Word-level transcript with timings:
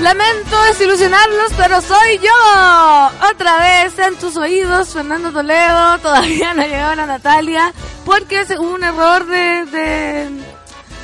Lamento 0.00 0.62
desilusionarlos, 0.64 1.52
pero 1.58 1.82
soy 1.82 2.18
yo. 2.22 3.10
Otra 3.30 3.58
vez 3.58 3.98
en 3.98 4.16
tus 4.16 4.34
oídos, 4.38 4.94
Fernando 4.94 5.30
Toledo. 5.30 5.98
Todavía 6.02 6.54
no 6.54 6.62
llegó 6.62 6.94
la 6.94 7.04
Natalia 7.04 7.74
porque 8.06 8.46
hubo 8.58 8.70
un 8.76 8.82
error 8.82 9.26
de, 9.26 9.66
de, 9.66 10.30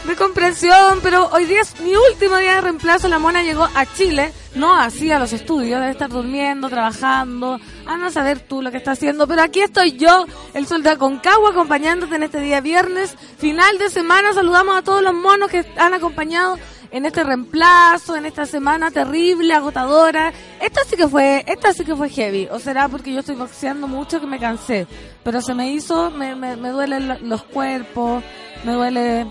de, 0.07 0.17
comprensión. 0.17 1.01
Pero 1.03 1.29
hoy 1.31 1.45
día 1.45 1.61
es 1.61 1.79
mi 1.81 1.95
último 1.95 2.39
día 2.39 2.55
de 2.55 2.61
reemplazo. 2.63 3.09
La 3.09 3.19
mona 3.19 3.43
llegó 3.43 3.69
a 3.75 3.85
Chile, 3.85 4.33
no 4.55 4.75
así 4.75 5.13
a 5.13 5.19
los 5.19 5.35
estudios. 5.35 5.79
Debe 5.79 5.93
estar 5.93 6.09
durmiendo, 6.09 6.71
trabajando. 6.71 7.61
A 7.87 7.99
no 7.99 8.11
saber 8.11 8.41
tú 8.41 8.63
lo 8.63 8.71
que 8.71 8.79
está 8.79 8.93
haciendo. 8.93 9.29
Pero 9.29 9.43
aquí 9.43 9.61
estoy 9.61 9.99
yo, 9.99 10.25
el 10.55 10.67
sol 10.67 10.83
de 10.83 10.89
acompañándote 10.91 12.17
en 12.17 12.23
este 12.23 12.41
día 12.41 12.63
viernes. 12.63 13.15
Final 13.37 13.77
de 13.77 13.91
semana. 13.91 14.33
Saludamos 14.33 14.75
a 14.75 14.83
todos 14.83 15.03
los 15.03 15.13
monos 15.13 15.51
que 15.51 15.67
han 15.77 15.93
acompañado 15.93 16.59
en 16.97 17.05
este 17.05 17.23
reemplazo, 17.23 18.17
en 18.17 18.25
esta 18.25 18.47
semana 18.47 18.91
terrible, 18.91 19.53
agotadora. 19.53 20.33
Esta 20.59 20.81
sí 20.89 20.97
que 20.97 21.07
fue, 21.07 21.45
esta 21.47 21.75
sí 21.75 21.85
que 21.85 21.95
fue 21.95 22.09
heavy. 22.09 22.49
O 22.51 22.59
será 22.59 22.89
porque 22.89 23.13
yo 23.13 23.21
estoy 23.21 23.35
boxeando 23.35 23.87
mucho 23.87 24.19
que 24.19 24.27
me 24.27 24.39
cansé. 24.39 24.87
Pero 25.23 25.43
se 25.43 25.53
me 25.53 25.71
hizo, 25.71 26.11
me, 26.11 26.35
me, 26.35 26.57
me 26.57 26.71
duelen 26.71 27.29
los 27.29 27.43
cuerpos, 27.43 28.25
me 28.65 28.73
duele, 28.73 29.27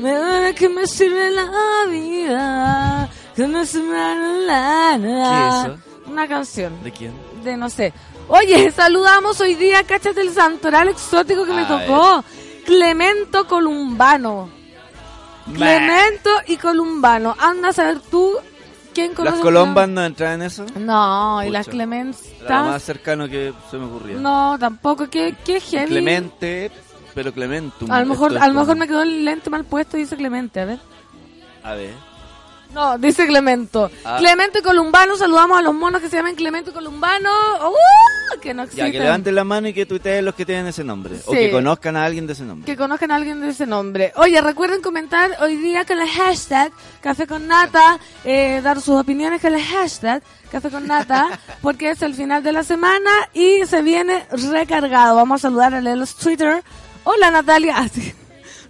me 0.00 0.12
duele 0.12 0.54
que 0.56 0.68
me 0.68 0.88
sirve 0.88 1.30
la 1.30 1.86
vida, 1.88 3.08
que 3.36 3.46
me 3.46 3.64
sirve 3.64 4.46
la 4.46 4.98
¿Qué 5.00 5.70
es 5.70 5.72
eso? 5.72 6.10
Una 6.10 6.26
canción. 6.26 6.82
¿De 6.82 6.90
quién? 6.90 7.12
De 7.44 7.56
no 7.56 7.70
sé. 7.70 7.92
Oye, 8.26 8.70
saludamos 8.76 9.40
hoy 9.40 9.54
día, 9.54 9.84
cáchate 9.84 10.20
el 10.20 10.30
santoral 10.30 10.88
exótico 10.88 11.44
que 11.44 11.52
me 11.52 11.64
tocó. 11.64 12.24
Clemento 12.66 13.46
Columbano. 13.46 14.63
Clemento 15.52 16.30
y 16.46 16.56
Columbano. 16.56 17.36
Anda 17.38 17.68
a 17.68 17.72
saber 17.72 18.00
tú 18.10 18.32
quién 18.94 19.14
conoce. 19.14 19.36
¿Las 19.36 19.42
colombas 19.42 19.88
no 19.88 20.04
entran 20.04 20.34
en 20.34 20.42
eso? 20.42 20.64
No, 20.76 21.42
y 21.44 21.50
las 21.50 21.68
Era 21.68 21.86
lo 21.86 22.64
más 22.64 22.82
cercano 22.82 23.28
que 23.28 23.52
se 23.70 23.76
me 23.76 23.86
ocurría. 23.86 24.16
No, 24.16 24.56
tampoco. 24.58 25.08
¿Qué, 25.10 25.34
qué 25.44 25.60
heavy? 25.60 25.88
Clemente, 25.88 26.70
pero 27.14 27.32
Clementum. 27.32 27.90
A 27.90 28.00
lo 28.00 28.06
mejor, 28.06 28.38
a 28.38 28.48
lo 28.48 28.54
mejor 28.54 28.76
me 28.76 28.86
quedó 28.86 29.02
el 29.02 29.24
lente 29.24 29.50
mal 29.50 29.64
puesto 29.64 29.96
y 29.96 30.00
dice 30.00 30.16
Clemente, 30.16 30.60
a 30.60 30.64
ver. 30.64 30.78
A 31.62 31.74
ver. 31.74 31.94
No, 32.74 32.98
dice 32.98 33.26
Clemento. 33.26 33.90
Ah. 34.04 34.16
Clemento 34.18 34.58
y 34.58 34.62
Columbano, 34.62 35.16
saludamos 35.16 35.58
a 35.58 35.62
los 35.62 35.72
monos 35.74 36.02
que 36.02 36.08
se 36.08 36.16
llaman 36.16 36.34
Clemento 36.34 36.70
y 36.70 36.74
Columbano. 36.74 37.30
¡Uh! 37.70 38.40
Que 38.40 38.52
no 38.52 38.62
Ya, 38.62 38.66
existen. 38.66 38.92
que 38.92 38.98
levanten 38.98 39.34
la 39.34 39.44
mano 39.44 39.68
y 39.68 39.72
que 39.74 39.86
tuiteen 39.86 40.24
los 40.24 40.34
que 40.34 40.44
tienen 40.44 40.66
ese 40.66 40.82
nombre. 40.82 41.14
O 41.26 41.32
que 41.32 41.50
conozcan 41.52 41.96
a 41.96 42.04
alguien 42.04 42.26
de 42.26 42.32
ese 42.32 42.42
nombre. 42.42 42.66
que 42.66 42.76
conozcan 42.76 43.10
a 43.12 43.14
alguien 43.16 43.40
de 43.40 43.48
ese 43.50 43.64
nombre. 43.66 44.12
Oye, 44.16 44.40
recuerden 44.40 44.82
comentar 44.82 45.30
hoy 45.40 45.56
día 45.56 45.84
con 45.84 46.00
el 46.00 46.08
hashtag 46.08 46.72
Café 47.00 47.26
con 47.28 47.46
Nata, 47.46 47.98
eh, 48.24 48.60
dar 48.62 48.80
sus 48.80 49.00
opiniones 49.00 49.40
con 49.40 49.54
el 49.54 49.62
hashtag 49.62 50.22
Café 50.50 50.70
con 50.70 50.86
Nata, 50.86 51.38
porque 51.62 51.90
es 51.90 52.02
el 52.02 52.14
final 52.14 52.42
de 52.42 52.52
la 52.52 52.64
semana 52.64 53.10
y 53.34 53.64
se 53.66 53.82
viene 53.82 54.26
recargado. 54.30 55.14
Vamos 55.16 55.40
a 55.40 55.42
saludar 55.48 55.74
a 55.74 55.80
los 55.80 56.16
Twitter. 56.16 56.62
Hola 57.04 57.30
Natalia. 57.30 57.74
Ah, 57.78 57.88
sí. 57.92 58.12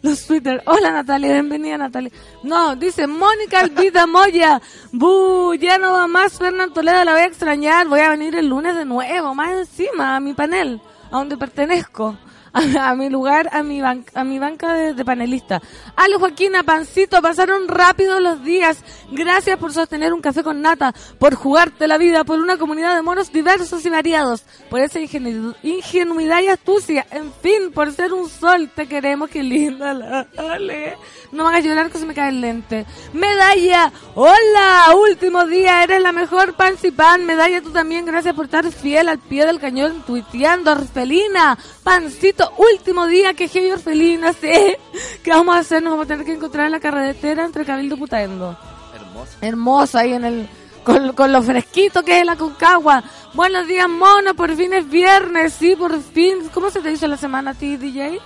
Los 0.05 0.27
Twitter. 0.27 0.63
Hola 0.67 0.91
Natalia, 0.91 1.33
bienvenida 1.33 1.79
Natalia. 1.79 2.11
No, 2.43 2.77
dice 2.77 3.07
Mónica 3.07 3.61
Alvida 3.61 4.07
Moya. 4.07 4.61
Bu, 4.93 5.55
ya 5.55 5.79
no 5.79 5.93
va 5.93 6.07
más 6.07 6.35
Fernando 6.35 6.75
Toledo, 6.75 7.05
la 7.05 7.13
voy 7.13 7.23
a 7.23 7.25
extrañar. 7.25 7.89
Voy 7.89 8.01
a 8.01 8.11
venir 8.11 8.37
el 8.37 8.49
lunes 8.49 8.77
de 8.77 8.85
nuevo, 8.85 9.35
más 9.35 9.53
encima, 9.53 10.17
a 10.17 10.21
mi 10.21 10.35
panel, 10.35 10.79
a 11.11 11.17
donde 11.17 11.39
pertenezco. 11.39 12.19
A, 12.81 12.95
mi 12.95 13.09
lugar, 13.11 13.49
a 13.53 13.63
mi, 13.65 13.81
ban- 13.81 14.05
a 14.15 14.23
mi 14.23 14.39
banca 14.39 14.73
de, 14.75 14.95
de 14.95 15.05
panelista. 15.05 15.61
Ale 15.97 16.17
Joaquina, 16.17 16.63
Pancito, 16.63 17.21
pasaron 17.21 17.67
rápido 17.67 18.21
los 18.21 18.45
días. 18.45 18.79
Gracias 19.11 19.59
por 19.59 19.73
sostener 19.73 20.13
un 20.13 20.21
café 20.21 20.45
con 20.45 20.63
nata, 20.63 20.95
por 21.19 21.35
jugarte 21.35 21.89
la 21.89 21.99
vida, 21.99 22.23
por 22.23 22.39
una 22.39 22.57
comunidad 22.57 22.95
de 22.95 23.03
monos 23.03 23.33
diversos 23.33 23.85
y 23.85 23.89
variados, 23.91 24.45
por 24.71 24.79
esa 24.81 25.01
ingenu- 25.01 25.55
ingenuidad 25.65 26.41
y 26.43 26.49
astucia, 26.49 27.07
en 27.11 27.33
fin, 27.43 27.73
por 27.75 27.93
ser 27.93 28.13
un 28.13 28.29
sol. 28.29 28.71
Te 28.75 28.87
queremos, 28.87 29.31
qué 29.31 29.43
linda 29.43 29.93
la 29.93 30.27
Ale. 30.37 30.97
No 31.33 31.43
me 31.43 31.49
hagas 31.51 31.65
llorar 31.65 31.91
que 31.91 31.99
se 31.99 32.07
me 32.07 32.15
cae 32.15 32.29
el 32.29 32.41
lente. 32.41 32.87
Medalla, 33.13 33.91
hola, 34.15 34.95
último 35.11 35.45
día, 35.47 35.83
eres 35.83 36.01
la 36.01 36.13
mejor 36.13 36.55
pan 36.55 36.75
y 36.81 36.91
pan. 36.93 37.27
Medalla, 37.27 37.61
tú 37.63 37.71
también, 37.71 38.07
gracias 38.07 38.35
por 38.35 38.45
estar 38.45 38.71
fiel 38.71 39.09
al 39.09 39.19
pie 39.19 39.45
del 39.45 39.59
cañón, 39.59 40.05
tuiteando, 40.07 40.71
Orfelina, 40.71 41.59
pancito, 41.83 42.44
último 42.57 43.07
día, 43.07 43.35
que 43.35 43.49
heavy 43.49 43.71
Orfelina, 43.71 44.33
sí. 44.33 44.77
¿Qué 45.23 45.31
vamos 45.31 45.57
a 45.57 45.61
hacer? 45.61 45.83
Nos 45.83 45.93
vamos 45.93 46.05
a 46.05 46.09
tener 46.09 46.25
que 46.25 46.33
encontrar 46.33 46.67
en 46.67 46.73
la 46.73 46.81
carretera 46.81 47.45
entre 47.45 47.65
Cabildo 47.65 47.97
y 47.97 47.99
Putaendo. 47.99 48.59
Hermoso. 48.95 49.33
Hermosa 49.41 50.01
ahí 50.01 50.13
en 50.13 50.25
el... 50.25 50.49
Con, 50.85 51.15
con 51.15 51.33
lo 51.33 51.43
fresquito 51.43 52.03
que 52.03 52.21
es 52.21 52.27
la 52.27 52.37
Concagua. 52.37 53.03
Buenos 53.33 53.67
días, 53.67 53.89
mono. 53.89 54.35
Por 54.35 54.55
fin 54.55 54.75
es 54.75 54.87
viernes. 54.89 55.55
Sí, 55.55 55.75
por 55.77 55.99
fin. 56.03 56.51
¿Cómo 56.53 56.69
se 56.69 56.81
te 56.81 56.93
hizo 56.93 57.07
la 57.07 57.17
semana 57.17 57.53
a 57.53 57.55
ti, 57.55 57.79
DJ? 57.79 58.21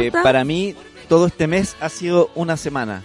Eh, 0.00 0.12
para 0.22 0.44
mí, 0.44 0.74
todo 1.08 1.26
este 1.26 1.46
mes 1.46 1.76
ha 1.80 1.88
sido 1.88 2.30
una 2.34 2.56
semana. 2.56 3.02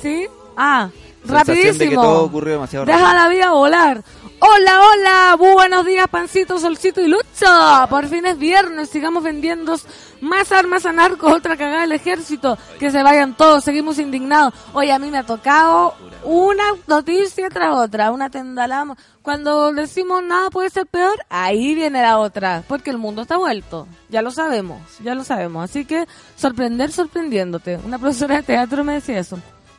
¿Sí? 0.00 0.26
Ah, 0.56 0.90
rapidísimo. 1.24 1.78
de 1.78 1.88
que 1.88 1.94
todo 1.94 2.24
ocurrió 2.24 2.54
demasiado 2.54 2.84
Deja 2.86 2.98
rápido. 2.98 3.22
la 3.22 3.28
vida 3.28 3.50
volar. 3.50 4.02
Hola, 4.44 4.80
hola, 4.80 5.36
buenos 5.54 5.86
días, 5.86 6.08
pancito, 6.08 6.58
solcito 6.58 7.00
y 7.00 7.06
lucho. 7.06 7.46
Por 7.88 8.08
fin 8.08 8.26
es 8.26 8.36
viernes, 8.36 8.90
sigamos 8.90 9.22
vendiendo 9.22 9.76
más 10.20 10.50
armas 10.50 10.84
a 10.84 10.92
narcos, 10.92 11.32
otra 11.32 11.56
cagada 11.56 11.82
del 11.82 11.92
ejército. 11.92 12.58
Que 12.80 12.90
se 12.90 13.04
vayan 13.04 13.36
todos, 13.36 13.62
seguimos 13.62 14.00
indignados. 14.00 14.52
Oye, 14.72 14.90
a 14.90 14.98
mí 14.98 15.10
me 15.12 15.18
ha 15.18 15.22
tocado 15.22 15.94
una 16.24 16.64
noticia 16.88 17.48
tras 17.50 17.76
otra, 17.76 18.10
una 18.10 18.30
tendalama. 18.30 18.96
Cuando 19.22 19.72
decimos 19.72 20.24
nada 20.24 20.50
puede 20.50 20.70
ser 20.70 20.86
peor, 20.86 21.24
ahí 21.30 21.76
viene 21.76 22.02
la 22.02 22.18
otra, 22.18 22.64
porque 22.66 22.90
el 22.90 22.98
mundo 22.98 23.22
está 23.22 23.36
vuelto. 23.36 23.86
Ya 24.08 24.22
lo 24.22 24.32
sabemos, 24.32 24.80
ya 25.04 25.14
lo 25.14 25.22
sabemos. 25.22 25.62
Así 25.62 25.84
que 25.84 26.08
sorprender 26.34 26.90
sorprendiéndote. 26.90 27.78
Una 27.84 28.00
profesora 28.00 28.36
de 28.38 28.42
teatro 28.42 28.82
me 28.82 28.94
decía 28.94 29.20
eso. 29.20 29.38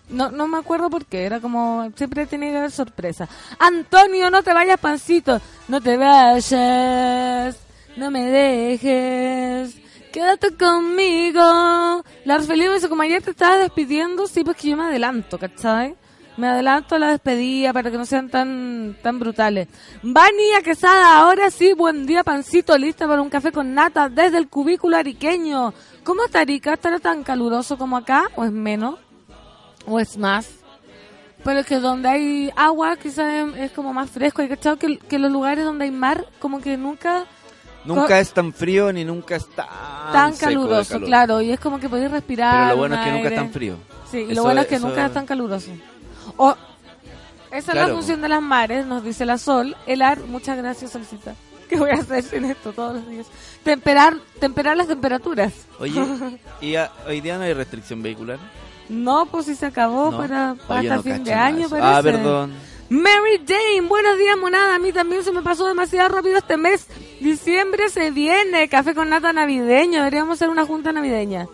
No, 0.10 0.30
no 0.32 0.48
me 0.48 0.58
acuerdo 0.58 0.90
por 0.90 1.06
qué, 1.06 1.26
era 1.26 1.40
como, 1.40 1.92
siempre 1.96 2.26
tenía 2.28 2.52
que 2.52 2.58
haber 2.58 2.72
sorpresa. 2.72 3.28
Antonio, 3.58 4.30
no 4.30 4.44
te 4.44 4.54
vayas, 4.54 4.80
pancito, 4.80 5.40
no 5.68 5.82
te 5.82 5.98
vayas, 5.98 7.58
no 7.96 8.12
me 8.12 8.30
dejes, 8.30 9.76
quédate 10.12 10.56
conmigo. 10.56 12.04
La 12.26 12.36
Orfelina 12.36 12.70
me 12.70 12.76
dice, 12.76 12.90
como 12.90 13.02
ayer 13.02 13.22
te 13.22 13.32
estaba 13.32 13.58
despidiendo, 13.58 14.28
sí, 14.28 14.44
pues 14.44 14.58
que 14.58 14.70
yo 14.70 14.78
me 14.78 14.84
adelanto, 14.84 15.40
¿cachai? 15.40 15.96
Me 16.36 16.48
adelanto 16.48 16.96
a 16.96 17.00
la 17.00 17.12
despedida 17.12 17.74
para 17.74 17.92
que 17.92 17.98
no 17.98 18.06
sean 18.06 18.28
tan 18.28 18.98
tan 19.04 19.20
brutales. 19.20 19.68
Vania 20.02 20.62
Quesada, 20.64 21.20
ahora 21.20 21.50
sí, 21.52 21.74
buen 21.74 22.06
día, 22.08 22.24
pancito, 22.24 22.78
lista 22.78 23.08
para 23.08 23.22
un 23.22 23.30
café 23.30 23.52
con 23.52 23.74
nata 23.74 24.10
desde 24.10 24.40
el 24.40 24.50
cubículo 24.50 24.98
ariqueño. 24.98 25.74
¿Cómo 26.04 26.26
está 26.26 26.42
Arica? 26.42 26.74
¿Estará 26.74 27.00
tan 27.00 27.24
caluroso 27.24 27.78
como 27.78 27.98
acá 27.98 28.30
o 28.36 28.44
es 28.44 28.52
menos? 28.52 29.00
O 29.86 30.00
es 30.00 30.18
más. 30.18 30.50
Pero 31.44 31.60
es 31.60 31.66
que 31.66 31.80
donde 31.80 32.08
hay 32.08 32.52
agua 32.56 32.96
quizás 32.96 33.34
es, 33.34 33.58
es 33.58 33.72
como 33.72 33.94
más 33.94 34.10
fresco. 34.10 34.42
Hay 34.42 34.48
cachado 34.50 34.78
que, 34.78 34.98
que 34.98 35.20
los 35.20 35.32
lugares 35.32 35.66
donde 35.66 35.86
hay 35.86 35.92
mar 35.92 36.26
como 36.40 36.62
que 36.62 36.78
nunca 36.78 37.26
Nunca 37.86 38.20
es 38.20 38.32
tan 38.32 38.54
frío 38.54 38.94
ni 38.94 39.04
nunca 39.04 39.36
es 39.36 39.48
tan, 39.50 39.68
tan 40.12 40.36
caluroso, 40.36 41.02
claro. 41.02 41.42
Y 41.42 41.52
es 41.52 41.60
como 41.60 41.80
que 41.80 41.90
podéis 41.90 42.12
respirar. 42.12 42.68
Pero 42.68 42.70
lo 42.70 42.78
bueno 42.78 42.96
es 42.96 43.02
que 43.02 43.12
nunca 43.12 43.28
es 43.30 43.36
tan 43.36 43.52
frío. 43.52 43.76
Sí, 44.10 44.18
y 44.30 44.34
lo 44.34 44.44
bueno 44.44 44.62
es 44.62 44.68
que 44.68 44.76
eso 44.76 44.88
nunca 44.88 45.06
es 45.06 45.14
tan 45.14 45.26
caluroso. 45.26 45.72
O, 46.38 46.56
Esa 47.52 47.72
es 47.72 47.78
la 47.78 47.88
función 47.90 48.22
de 48.22 48.30
las 48.30 48.42
mares, 48.42 48.86
nos 48.86 49.04
dice 49.04 49.26
la 49.26 49.38
Sol. 49.38 49.76
El 49.86 50.02
ar, 50.02 50.20
muchas 50.22 50.58
gracias, 50.58 50.92
Solcita. 50.92 51.36
¿Qué 51.70 51.78
voy 51.78 51.90
a 51.90 51.96
hacer 51.96 52.24
sin 52.24 52.46
esto 52.46 52.72
todos 52.72 52.96
los 52.96 53.10
días? 53.10 53.28
Temperar, 53.64 54.16
temperar 54.40 54.78
las 54.78 54.88
temperaturas. 54.88 55.54
Oye, 55.80 56.02
¿y 56.62 56.76
a- 56.76 56.92
hoy 57.08 57.20
día 57.22 57.38
no 57.38 57.44
hay 57.44 57.54
restricción 57.54 58.02
vehicular? 58.02 58.40
No, 58.94 59.26
pues 59.26 59.46
si 59.48 59.56
se 59.56 59.66
acabó 59.66 60.12
No. 60.12 60.18
para, 60.18 60.56
para 60.68 60.80
Oye, 60.82 60.90
hasta 60.92 60.96
no 61.10 61.16
fin 61.16 61.24
de 61.24 61.34
año, 61.34 61.70
parece. 61.70 61.88
Ah, 61.88 62.02
perdón. 62.04 62.54
Mary 62.90 63.42
Jane, 63.48 63.88
buenos 63.88 64.18
días, 64.20 64.38
monada. 64.38 64.76
A 64.76 64.80
mí 64.80 64.92
también 64.94 65.24
se 65.24 65.32
me 65.32 65.42
pasó 65.42 65.66
demasiado 65.68 66.10
rápido 66.10 66.38
este 66.38 66.58
mes. 66.58 66.86
Diciembre 67.20 67.90
se 67.90 68.12
viene. 68.12 68.70
Café 68.70 68.94
con 68.94 69.10
nata 69.10 69.34
navideño. 69.34 70.00
Deberíamos 70.00 70.36
hacer 70.36 70.50
una 70.50 70.66
junta 70.66 70.92
navideña. 70.92 71.48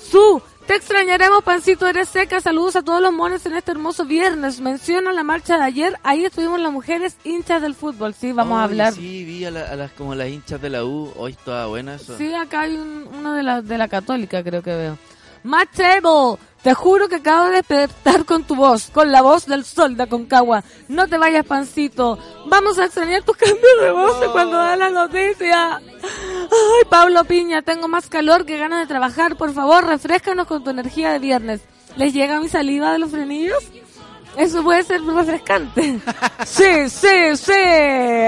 Su, 0.00 0.42
te 0.66 0.74
extrañaremos, 0.74 1.44
pancito, 1.44 1.86
eres 1.86 2.08
seca. 2.08 2.40
Saludos 2.40 2.74
a 2.74 2.82
todos 2.82 3.00
los 3.00 3.12
monos 3.12 3.44
en 3.46 3.54
este 3.54 3.70
hermoso 3.70 4.04
viernes. 4.04 4.60
Menciona 4.60 5.12
la 5.12 5.22
marcha 5.22 5.58
de 5.58 5.62
ayer. 5.64 5.96
Ahí 6.02 6.24
estuvimos 6.24 6.58
las 6.58 6.72
mujeres 6.72 7.16
hinchas 7.22 7.62
del 7.62 7.74
fútbol. 7.76 8.12
Sí, 8.14 8.32
vamos 8.32 8.58
a 8.58 8.64
hablar. 8.64 8.92
Sí, 8.94 9.24
vi 9.24 9.44
a, 9.44 9.50
la- 9.52 9.66
a 9.70 9.76
las 9.76 9.92
como 9.92 10.14
las 10.16 10.28
hinchas 10.28 10.60
de 10.60 10.70
la 10.70 10.84
U. 10.84 11.12
Hoy 11.16 11.32
estaba 11.32 11.66
buena 11.66 11.94
eso. 11.96 12.16
Sí, 12.18 12.34
acá 12.34 12.62
hay 12.62 12.74
un- 12.76 13.08
uno 13.16 13.34
de 13.34 13.42
la, 13.44 13.62
de 13.62 13.78
la 13.78 13.86
católica, 13.86 14.42
creo 14.42 14.62
que 14.62 14.74
veo. 14.74 14.98
Matt 15.42 15.70
Table, 15.74 16.38
te 16.62 16.74
juro 16.74 17.08
que 17.08 17.16
acabo 17.16 17.46
de 17.46 17.56
despertar 17.56 18.26
con 18.26 18.44
tu 18.44 18.54
voz, 18.54 18.90
con 18.90 19.10
la 19.10 19.22
voz 19.22 19.46
del 19.46 19.64
sol 19.64 19.96
de 19.96 20.02
Aconcagua. 20.02 20.62
No 20.88 21.08
te 21.08 21.16
vayas, 21.16 21.46
pancito. 21.46 22.18
Vamos 22.46 22.78
a 22.78 22.84
extrañar 22.84 23.22
tus 23.22 23.36
cambios 23.36 23.80
de 23.80 23.90
voz 23.90 24.16
cuando 24.32 24.58
da 24.58 24.76
la 24.76 24.90
noticia. 24.90 25.76
Ay, 25.76 26.84
Pablo 26.90 27.24
Piña, 27.24 27.62
tengo 27.62 27.88
más 27.88 28.08
calor 28.08 28.44
que 28.44 28.58
ganas 28.58 28.80
de 28.80 28.86
trabajar. 28.86 29.36
Por 29.36 29.54
favor, 29.54 29.86
refrescanos 29.86 30.46
con 30.46 30.62
tu 30.62 30.70
energía 30.70 31.12
de 31.12 31.18
viernes. 31.18 31.60
¿Les 31.96 32.12
llega 32.12 32.40
mi 32.40 32.48
saliva 32.48 32.92
de 32.92 32.98
los 32.98 33.10
frenillos? 33.10 33.64
Eso 34.36 34.62
puede 34.62 34.82
ser 34.82 35.02
refrescante. 35.02 36.00
Sí, 36.46 36.88
sí, 36.88 37.36
sí. 37.36 37.52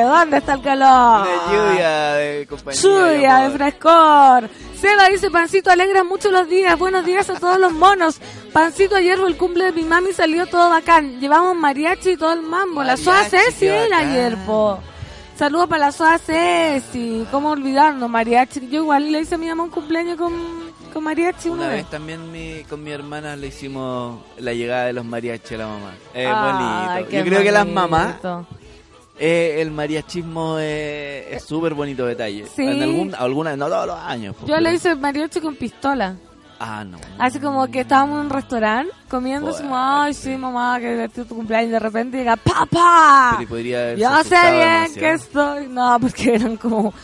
¿Dónde 0.04 0.37
está 0.37 0.54
el 0.54 0.62
calor? 0.62 1.26
Una 1.26 1.52
lluvia 1.52 2.12
de 2.14 2.46
compañía. 2.46 2.81
Lluvia 2.81 3.37
de 3.37 3.50
frescor. 3.50 4.50
Seba 4.78 5.08
dice, 5.08 5.31
Pancito, 5.31 5.70
alegra 5.70 6.04
mucho 6.04 6.31
los 6.31 6.49
días. 6.49 6.78
Buenos 6.78 7.04
días 7.04 7.31
a 7.31 7.38
todos 7.38 7.58
los 7.58 7.72
monos. 7.72 8.20
Pancito, 8.52 8.96
ayer 8.96 9.19
fue 9.19 9.28
el 9.28 9.37
cumple 9.37 9.64
de 9.64 9.72
mi 9.72 9.82
mami 9.84 10.12
salió 10.12 10.46
todo 10.46 10.69
bacán. 10.69 11.20
Llevamos 11.20 11.56
mariachi 11.56 12.10
y 12.10 12.16
todo 12.16 12.32
el 12.32 12.43
mambo. 12.43 12.82
la 12.82 12.96
soa 12.96 13.25
Ceci 13.25 13.66
era 13.66 13.99
ayer, 13.99 14.37
po. 14.44 14.78
Saludos 15.37 15.69
para 15.69 15.87
la 15.87 15.93
soa 15.93 16.19
Ceci. 16.19 17.26
¿Cómo 17.31 17.50
olvidarnos? 17.50 18.10
Mariachi. 18.10 18.69
Yo 18.69 18.82
igual 18.82 19.10
le 19.10 19.20
hice 19.20 19.37
a 19.37 19.38
mi 19.38 19.49
mamá 19.49 19.64
un 19.64 19.70
cumpleaños 19.70 20.19
con, 20.19 20.32
con 20.92 21.04
mariachi 21.04 21.48
una, 21.48 21.62
Una 21.62 21.68
vez. 21.68 21.82
vez 21.82 21.90
también 21.90 22.30
mi- 22.32 22.62
con 22.64 22.82
mi 22.82 22.90
hermana 22.90 23.36
le 23.36 23.48
hicimos 23.48 24.20
la 24.38 24.52
llegada 24.52 24.84
de 24.86 24.92
los 24.92 25.04
mariachis 25.04 25.52
a 25.52 25.56
la 25.58 25.66
mamá. 25.66 25.92
Es 26.14 26.28
Ay, 26.32 27.02
bonito. 27.02 27.10
Yo 27.16 27.24
creo 27.24 27.42
que 27.42 27.52
las 27.52 27.66
mamás, 27.66 28.14
eh, 29.18 29.56
el 29.60 29.70
mariachismo 29.70 30.58
es 30.58 31.26
es 31.32 31.44
súper 31.44 31.74
bonito 31.74 32.04
detalle. 32.06 32.46
Sí. 32.54 32.62
En 32.66 32.82
algún, 32.82 33.14
alguna, 33.14 33.56
no 33.56 33.68
todos 33.68 33.86
los 33.86 33.98
años. 33.98 34.34
pues, 34.38 34.50
Yo 34.50 34.58
le 34.60 34.74
hice 34.74 34.94
mariachi 34.94 35.40
con 35.40 35.54
pistola. 35.56 36.16
Ah, 36.64 36.84
no. 36.84 36.96
Así 37.18 37.40
como 37.40 37.66
que 37.68 37.80
estábamos 37.80 38.20
en 38.20 38.26
un 38.26 38.30
restaurante 38.30 38.92
comiendo, 39.08 39.52
ay, 39.74 40.14
sí, 40.14 40.36
mamá, 40.36 40.78
que 40.78 40.90
divertido 40.90 41.26
tu 41.26 41.34
cumpleaños. 41.34 41.70
Y 41.70 41.72
de 41.72 41.78
repente 41.80 42.18
llega, 42.18 42.36
¡papá! 42.36 43.34
Pero 43.38 43.48
podría 43.48 43.94
Yo 43.94 44.08
sé 44.22 44.28
bien 44.30 44.60
demasiado. 44.60 44.94
que 44.94 45.12
estoy. 45.12 45.66
No, 45.68 45.98
porque 46.00 46.34
eran 46.36 46.56
como 46.56 46.94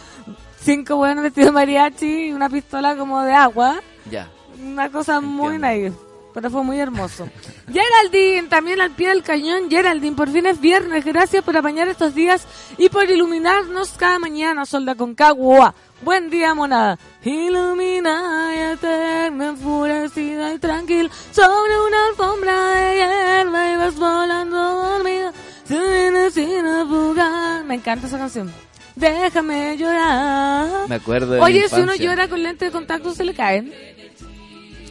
cinco 0.69 0.97
buenos 0.97 1.25
vestidos 1.25 1.47
de 1.47 1.53
mariachi 1.53 2.27
y 2.27 2.33
una 2.33 2.51
pistola 2.51 2.95
como 2.95 3.23
de 3.23 3.33
agua. 3.33 3.81
Ya. 4.11 4.29
Una 4.63 4.91
cosa 4.91 5.19
muy 5.19 5.57
naive. 5.57 5.95
Pero 6.35 6.51
fue 6.51 6.63
muy 6.63 6.79
hermoso. 6.79 7.27
Geraldine, 7.73 8.49
también 8.49 8.79
al 8.83 8.91
pie 8.91 9.09
del 9.09 9.23
cañón. 9.23 9.71
Geraldine, 9.71 10.15
por 10.15 10.29
fin 10.29 10.45
es 10.45 10.61
viernes. 10.61 11.07
Gracias 11.07 11.43
por 11.43 11.57
apañar 11.57 11.89
estos 11.89 12.15
días 12.15 12.47
y 12.77 12.91
por 12.91 13.11
iluminarnos 13.11 13.93
cada 13.93 14.19
mañana, 14.19 14.67
Solda 14.67 14.95
Concagua. 14.95 15.75
Buen 16.03 16.29
día, 16.29 16.53
monada. 16.53 16.99
Ilumina 17.25 18.51
y 18.55 18.59
eterna, 18.75 19.47
enfurecida 19.47 20.53
y 20.53 20.59
tranquila. 20.59 21.09
Sobre 21.33 21.81
una 21.87 22.09
alfombra 22.11 22.71
de 22.73 22.95
hierba 22.95 23.73
y 23.73 23.77
vas 23.79 23.99
volando 23.99 24.57
dormida. 24.59 25.33
Sin 25.65 26.31
sin 26.31 26.67
apurar. 26.67 27.65
Me 27.65 27.77
encanta 27.77 28.07
esa 28.07 28.19
canción. 28.19 28.53
Déjame 28.97 29.77
llorar. 29.77 30.89
Me 30.89 30.97
acuerdo 30.97 31.35
de 31.35 31.41
Oye, 31.41 31.63
mi 31.63 31.69
si 31.69 31.81
uno 31.81 31.95
llora 31.95 32.29
con 32.29 32.43
lente 32.43 32.65
de 32.67 32.71
contacto, 32.71 33.15
se 33.15 33.25
le 33.25 33.35
caen. 33.35 33.73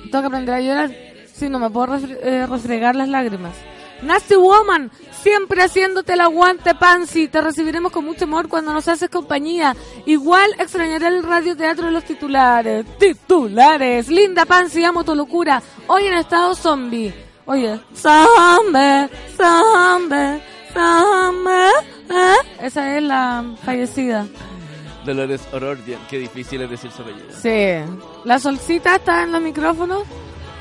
Tengo 0.03 0.21
que 0.21 0.27
aprender 0.27 0.55
a 0.55 0.61
llorar. 0.61 0.91
Si 1.33 1.49
no 1.49 1.59
me 1.59 1.69
puedo 1.69 1.87
refre- 1.87 2.17
eh, 2.21 2.47
refregar 2.47 2.95
las 2.95 3.09
lágrimas. 3.09 3.53
Nasty 4.01 4.35
Woman, 4.35 4.91
siempre 5.23 5.63
haciéndote 5.63 6.13
el 6.13 6.21
aguante, 6.21 6.75
Pansy. 6.75 7.27
Te 7.27 7.41
recibiremos 7.41 7.91
con 7.91 8.05
mucho 8.05 8.25
amor 8.25 8.47
cuando 8.47 8.71
nos 8.71 8.87
haces 8.87 9.09
compañía. 9.09 9.75
Igual 10.05 10.51
extrañaré 10.59 11.07
el 11.07 11.23
radioteatro 11.23 11.87
de 11.87 11.91
los 11.91 12.03
titulares. 12.03 12.85
Titulares. 12.99 14.07
Linda 14.07 14.45
Pansy, 14.45 14.83
amo 14.83 15.03
tu 15.03 15.15
locura. 15.15 15.61
Hoy 15.87 16.05
en 16.05 16.13
estado 16.13 16.53
zombie. 16.55 17.13
Oye, 17.45 17.79
zombie, 17.95 19.09
zombie. 19.35 20.41
Esa 22.61 22.97
es 22.97 23.03
la 23.03 23.45
fallecida. 23.63 24.25
Dolores 25.05 25.41
Orordian. 25.53 25.99
Qué 26.09 26.17
difícil 26.19 26.61
es 26.61 26.69
decir 26.69 26.91
su 26.91 27.01
apellido. 27.01 27.27
Sí. 27.31 27.77
La 28.25 28.39
solcita 28.39 28.95
está 28.95 29.23
en 29.23 29.31
los 29.31 29.41
micrófonos. 29.41 30.03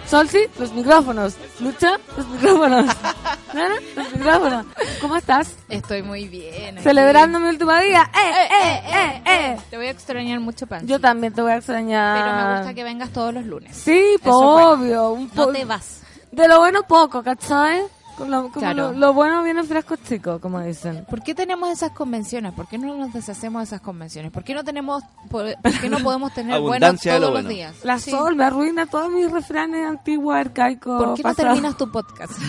Solci, 0.07 0.39
los 0.61 0.73
micrófonos. 0.73 1.35
Lucha, 1.59 1.99
los 2.17 2.29
micrófonos. 2.29 2.87
Nana, 3.55 3.75
los 3.97 4.13
micrófonos. 4.13 4.67
¿Cómo 5.01 5.17
estás? 5.17 5.57
Estoy 5.69 6.03
muy 6.03 6.29
bien. 6.29 6.77
aquí. 6.77 6.85
Celebrando 6.85 7.41
mi 7.41 7.49
último 7.49 7.75
día. 7.75 8.09
¡Eh, 8.15 8.47
eh, 8.63 8.83
eh, 8.87 9.23
eh! 9.27 9.57
Te 9.69 9.77
voy 9.77 9.87
a 9.89 9.91
extrañar 9.91 10.39
mucho, 10.39 10.69
Pan. 10.69 10.87
Yo 10.87 11.01
también 11.01 11.33
te 11.33 11.43
voy 11.43 11.51
a 11.51 11.57
extrañar. 11.57 12.23
Pero 12.23 12.37
me 12.37 12.57
gusta 12.59 12.75
que 12.75 12.85
vengas 12.85 13.11
todos 13.11 13.35
los 13.35 13.45
lunes. 13.47 13.77
Sí, 13.77 14.15
po, 14.23 14.31
bueno. 14.31 14.71
obvio. 14.71 15.11
Un 15.11 15.31
No 15.35 15.49
te 15.49 15.65
vas. 15.65 16.03
De 16.31 16.47
lo 16.47 16.61
bueno 16.61 16.85
poco, 16.85 17.25
¿cachai? 17.25 17.83
Como 18.17 18.51
Claro. 18.53 18.93
lo, 18.93 18.99
lo 18.99 19.13
bueno 19.13 19.43
viene 19.43 19.63
fresco 19.65 19.97
chico, 19.97 20.41
como 20.41 20.61
dicen. 20.61 21.05
¿Por 21.09 21.23
qué 21.23 21.35
tenemos 21.35 21.69
esas 21.71 21.91
convenciones? 21.93 22.53
¿Por 22.55 22.67
qué 22.67 22.79
no 22.79 22.95
nos 22.97 23.13
deshacemos 23.13 23.61
de 23.61 23.65
esas 23.65 23.81
convenciones? 23.81 24.33
¿Por 24.33 24.43
qué 24.45 24.55
no 24.55 24.65
tenemos, 24.65 25.03
por, 25.31 25.55
por 25.61 25.81
qué 25.81 25.89
no 25.91 25.99
podemos 25.99 26.33
tener 26.35 26.55
de 26.55 26.61
todos 26.61 26.81
lo 26.81 27.21
los 27.21 27.31
bueno. 27.33 27.49
días? 27.49 27.75
La 27.85 27.99
Sí. 27.99 28.11
sol 28.11 28.35
me 28.37 28.45
arruina 28.45 28.87
todos 28.87 29.11
mis 29.11 29.31
refranes 29.31 29.87
antiguos, 29.87 30.35
arcaicos. 30.37 31.03
¿Por 31.05 31.15
qué 31.17 31.23
no 31.23 31.29
pasados. 31.31 31.53
terminas 31.55 31.77
tu 31.77 31.91
podcast? 31.93 32.33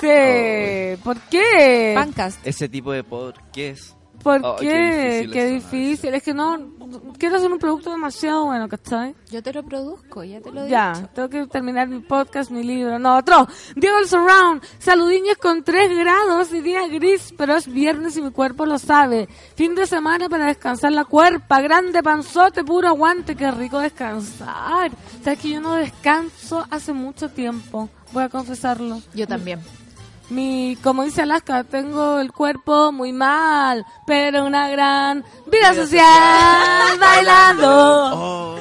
Sí, 0.00 1.00
¿por 1.02 1.16
qué? 1.30 1.92
Pancast. 1.94 2.38
Ese 2.46 2.68
tipo 2.68 2.92
de 2.92 3.04
porqués. 3.04 3.94
¿Por 4.24 4.40
Oh, 4.42 4.56
qué 4.56 4.66
qué? 4.68 5.04
difícil 5.20 5.30
Qué 5.32 5.44
eso, 5.56 5.66
difícil. 5.70 6.14
Es 6.14 6.22
que 6.22 6.34
no, 6.34 6.58
quiero 7.18 7.36
hacer 7.36 7.52
un 7.52 7.58
producto 7.58 7.90
demasiado 7.90 8.46
bueno, 8.46 8.68
¿cachai? 8.68 9.14
Yo 9.30 9.42
te 9.42 9.52
lo 9.52 9.62
produzco, 9.62 10.24
ya 10.24 10.40
te 10.40 10.50
lo 10.50 10.64
he 10.64 10.68
Ya, 10.70 10.92
dicho. 10.94 11.08
tengo 11.14 11.28
que 11.28 11.46
terminar 11.46 11.88
mi 11.88 12.00
podcast, 12.00 12.50
mi 12.50 12.62
libro. 12.64 12.98
No, 12.98 13.18
otro. 13.18 13.46
Diego 13.76 13.98
el 13.98 14.08
Surround. 14.08 14.62
Saludiños 14.78 15.36
con 15.36 15.62
3 15.62 15.96
grados 15.98 16.52
y 16.54 16.60
día 16.62 16.88
gris, 16.88 17.34
pero 17.36 17.54
es 17.54 17.68
viernes 17.70 18.16
y 18.16 18.22
mi 18.22 18.30
cuerpo 18.30 18.64
lo 18.66 18.78
sabe. 18.78 19.28
Fin 19.56 19.74
de 19.74 19.86
semana 19.86 20.28
para 20.30 20.46
descansar 20.46 20.92
la 20.92 21.04
cuerpa. 21.04 21.60
Grande 21.60 22.02
panzote, 22.02 22.64
puro 22.64 22.88
aguante. 22.88 23.36
Qué 23.36 23.50
rico 23.50 23.78
descansar. 23.78 24.90
Sabes 25.22 25.38
que 25.38 25.50
yo 25.50 25.60
no 25.60 25.74
descanso 25.74 26.66
hace 26.70 26.92
mucho 26.94 27.28
tiempo. 27.28 27.90
Voy 28.12 28.22
a 28.24 28.28
confesarlo. 28.30 29.02
Yo 29.14 29.26
también. 29.26 29.60
Mi, 30.30 30.76
como 30.82 31.04
dice 31.04 31.22
Alaska, 31.22 31.64
tengo 31.64 32.18
el 32.18 32.32
cuerpo 32.32 32.92
muy 32.92 33.12
mal, 33.12 33.84
pero 34.06 34.46
una 34.46 34.68
gran 34.68 35.24
vida 35.46 35.74
social 35.74 36.98
bailando. 36.98 37.68
Oh, 38.14 38.56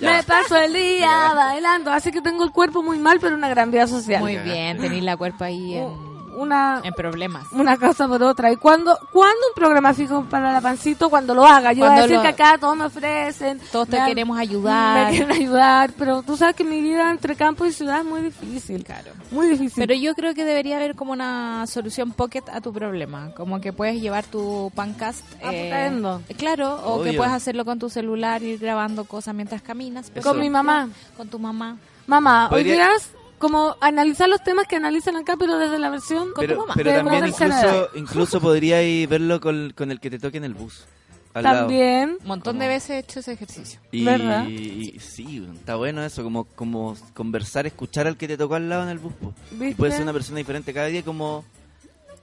Me 0.00 0.22
paso 0.22 0.56
el 0.56 0.72
día 0.72 1.32
bailando, 1.34 1.90
así 1.90 2.12
que 2.12 2.22
tengo 2.22 2.44
el 2.44 2.52
cuerpo 2.52 2.82
muy 2.82 2.98
mal, 2.98 3.18
pero 3.20 3.34
una 3.34 3.48
gran 3.48 3.70
vida 3.70 3.86
social. 3.86 4.20
Muy 4.20 4.36
bien, 4.36 4.78
tenéis 4.78 5.02
la 5.02 5.16
cuerpo 5.16 5.44
ahí 5.44 5.74
en, 5.74 6.07
Una, 6.38 6.80
en 6.84 6.94
problemas. 6.94 7.46
una 7.52 7.76
cosa 7.76 8.06
por 8.06 8.22
otra. 8.22 8.52
¿Y 8.52 8.56
cuándo, 8.56 8.96
cuándo 9.12 9.38
un 9.48 9.54
programa 9.54 9.92
fijo 9.94 10.24
para 10.24 10.52
la 10.52 10.60
pancito? 10.60 11.10
Cuando 11.10 11.34
lo 11.34 11.44
haga. 11.44 11.72
Yo 11.72 11.80
voy 11.80 11.86
a 11.86 11.88
Cuando 11.90 12.02
decir 12.02 12.16
lo- 12.16 12.22
que 12.22 12.28
acá 12.28 12.58
todos 12.58 12.76
me 12.76 12.84
ofrecen. 12.84 13.60
Todos 13.72 13.88
te 13.88 13.98
queremos 14.04 14.38
ayudar. 14.38 15.10
Me 15.10 15.16
quieren 15.16 15.32
ayudar, 15.36 15.90
pero 15.98 16.22
tú 16.22 16.36
sabes 16.36 16.54
que 16.54 16.64
mi 16.64 16.80
vida 16.80 17.10
entre 17.10 17.34
campo 17.36 17.64
y 17.66 17.72
ciudad 17.72 17.98
es 18.00 18.04
muy 18.04 18.20
difícil. 18.22 18.84
Claro. 18.84 19.10
Muy 19.30 19.48
difícil. 19.48 19.74
Pero 19.76 19.94
yo 19.98 20.14
creo 20.14 20.34
que 20.34 20.44
debería 20.44 20.76
haber 20.76 20.94
como 20.94 21.12
una 21.12 21.66
solución 21.66 22.12
pocket 22.12 22.44
a 22.52 22.60
tu 22.60 22.72
problema. 22.72 23.32
Como 23.34 23.60
que 23.60 23.72
puedes 23.72 24.00
llevar 24.00 24.24
tu 24.24 24.70
pancast. 24.74 25.24
Ah, 25.42 25.46
putendo. 25.48 26.22
claro, 26.36 26.80
o 26.84 27.02
que 27.02 27.12
puedes 27.14 27.32
hacerlo 27.32 27.64
con 27.64 27.78
tu 27.78 27.90
celular, 27.90 28.42
ir 28.42 28.58
grabando 28.58 29.04
cosas 29.04 29.34
mientras 29.34 29.62
caminas. 29.62 30.10
pero 30.12 30.22
Con 30.24 30.40
mi 30.40 30.48
mamá. 30.50 30.88
Con 31.16 31.28
tu 31.28 31.38
mamá. 31.38 31.76
Mamá, 32.06 32.48
hoy 32.50 32.70
es 32.70 33.10
como 33.38 33.76
analizar 33.80 34.28
los 34.28 34.42
temas 34.42 34.66
que 34.66 34.76
analizan 34.76 35.16
acá, 35.16 35.36
pero 35.38 35.58
desde 35.58 35.78
la 35.78 35.90
versión 35.90 36.32
con 36.32 36.44
Pero, 36.46 36.58
mamá. 36.60 36.74
pero 36.76 36.92
también 36.92 37.26
incluso, 37.26 37.88
incluso 37.94 38.40
podríais 38.40 39.08
verlo 39.08 39.40
con, 39.40 39.72
con 39.76 39.90
el 39.90 40.00
que 40.00 40.10
te 40.10 40.18
toque 40.18 40.38
en 40.38 40.44
el 40.44 40.54
bus. 40.54 40.84
También. 41.32 42.16
Un 42.20 42.26
montón 42.26 42.58
de 42.58 42.66
veces 42.66 42.90
he 42.90 42.98
hecho 42.98 43.20
ese 43.20 43.32
ejercicio. 43.32 43.78
Y, 43.92 44.04
¿Verdad? 44.04 44.46
y 44.48 44.98
sí, 44.98 45.46
está 45.54 45.76
bueno 45.76 46.02
eso, 46.02 46.24
como, 46.24 46.44
como 46.44 46.96
conversar, 47.14 47.66
escuchar 47.66 48.06
al 48.08 48.16
que 48.16 48.26
te 48.26 48.36
tocó 48.36 48.56
al 48.56 48.68
lado 48.68 48.82
en 48.82 48.88
el 48.88 48.98
bus. 48.98 49.12
po. 49.12 49.32
Y 49.64 49.74
puede 49.74 49.92
ser 49.92 50.02
una 50.02 50.12
persona 50.12 50.38
diferente 50.38 50.72
cada 50.74 50.86
día, 50.86 51.04
como 51.04 51.44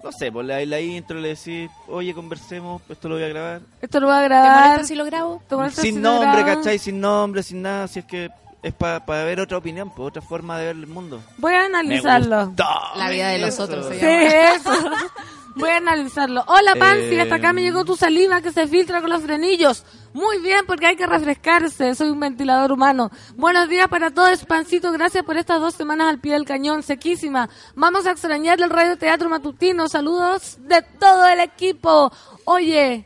no 0.04 0.12
sé, 0.12 0.32
pues 0.32 0.46
le 0.46 0.54
dais 0.54 0.68
la 0.68 0.80
intro, 0.82 1.20
le 1.20 1.30
decís, 1.30 1.70
oye, 1.88 2.14
conversemos, 2.14 2.80
esto 2.90 3.10
lo 3.10 3.16
voy 3.16 3.24
a 3.24 3.28
grabar. 3.28 3.62
Esto 3.82 4.00
lo 4.00 4.08
voy 4.08 4.16
a 4.16 4.20
¿Te 4.20 4.26
grabar. 4.26 4.64
molesta 4.68 4.84
si 4.88 4.96
lo 4.96 5.06
grabo? 5.06 5.42
¿Te 5.50 5.56
molesta 5.56 5.82
si 5.82 5.88
Sin 5.92 6.04
lo 6.04 6.12
nombre, 6.14 6.44
grabo? 6.44 6.58
¿cachai? 6.62 6.78
Sin 6.78 7.00
nombre, 7.00 7.42
sin 7.42 7.62
nada, 7.64 7.88
si 7.88 8.00
es 8.00 8.06
que 8.06 8.30
es 8.66 8.74
para 8.74 9.24
ver 9.24 9.40
otra 9.40 9.60
opinión, 9.60 9.92
pues 9.92 10.08
otra 10.08 10.24
forma 10.24 10.58
de 10.58 10.66
ver 10.66 10.76
el 10.76 10.88
mundo. 10.88 11.22
Voy 11.38 11.54
a 11.54 11.66
analizarlo. 11.66 12.52
La 12.96 13.10
vida 13.12 13.30
de 13.30 13.38
los 13.38 13.50
eso. 13.50 13.64
otros 13.64 13.86
se 13.88 14.00
Sí, 14.00 14.06
eso. 14.56 14.72
Voy 15.56 15.70
a 15.70 15.78
analizarlo. 15.78 16.44
Hola, 16.48 16.74
Pansy. 16.76 17.16
Eh, 17.16 17.22
Hasta 17.22 17.36
acá 17.36 17.54
me 17.54 17.62
llegó 17.62 17.86
tu 17.86 17.96
saliva 17.96 18.42
que 18.42 18.52
se 18.52 18.68
filtra 18.68 19.02
con 19.02 19.12
los 19.12 19.22
frenillos. 19.22 19.86
Muy 20.14 20.40
bien, 20.40 20.66
porque 20.66 20.88
hay 20.88 20.96
que 20.96 21.06
refrescarse. 21.06 21.94
Soy 21.94 22.10
un 22.10 22.20
ventilador 22.20 22.72
humano. 22.72 23.12
Buenos 23.36 23.70
días 23.70 23.88
para 23.88 24.10
todos, 24.10 24.44
Pancito. 24.46 24.92
Gracias 24.92 25.24
por 25.24 25.38
estas 25.38 25.62
dos 25.62 25.76
semanas 25.76 26.10
al 26.10 26.20
pie 26.20 26.34
del 26.34 26.44
cañón. 26.46 26.82
Sequísima. 26.82 27.48
Vamos 27.76 28.06
a 28.08 28.12
extrañar 28.12 28.60
el 28.62 28.70
radio 28.72 28.98
teatro 28.98 29.30
matutino. 29.30 29.88
Saludos 29.88 30.58
de 30.62 30.82
todo 31.00 31.26
el 31.28 31.40
equipo. 31.40 32.12
Oye, 32.46 33.06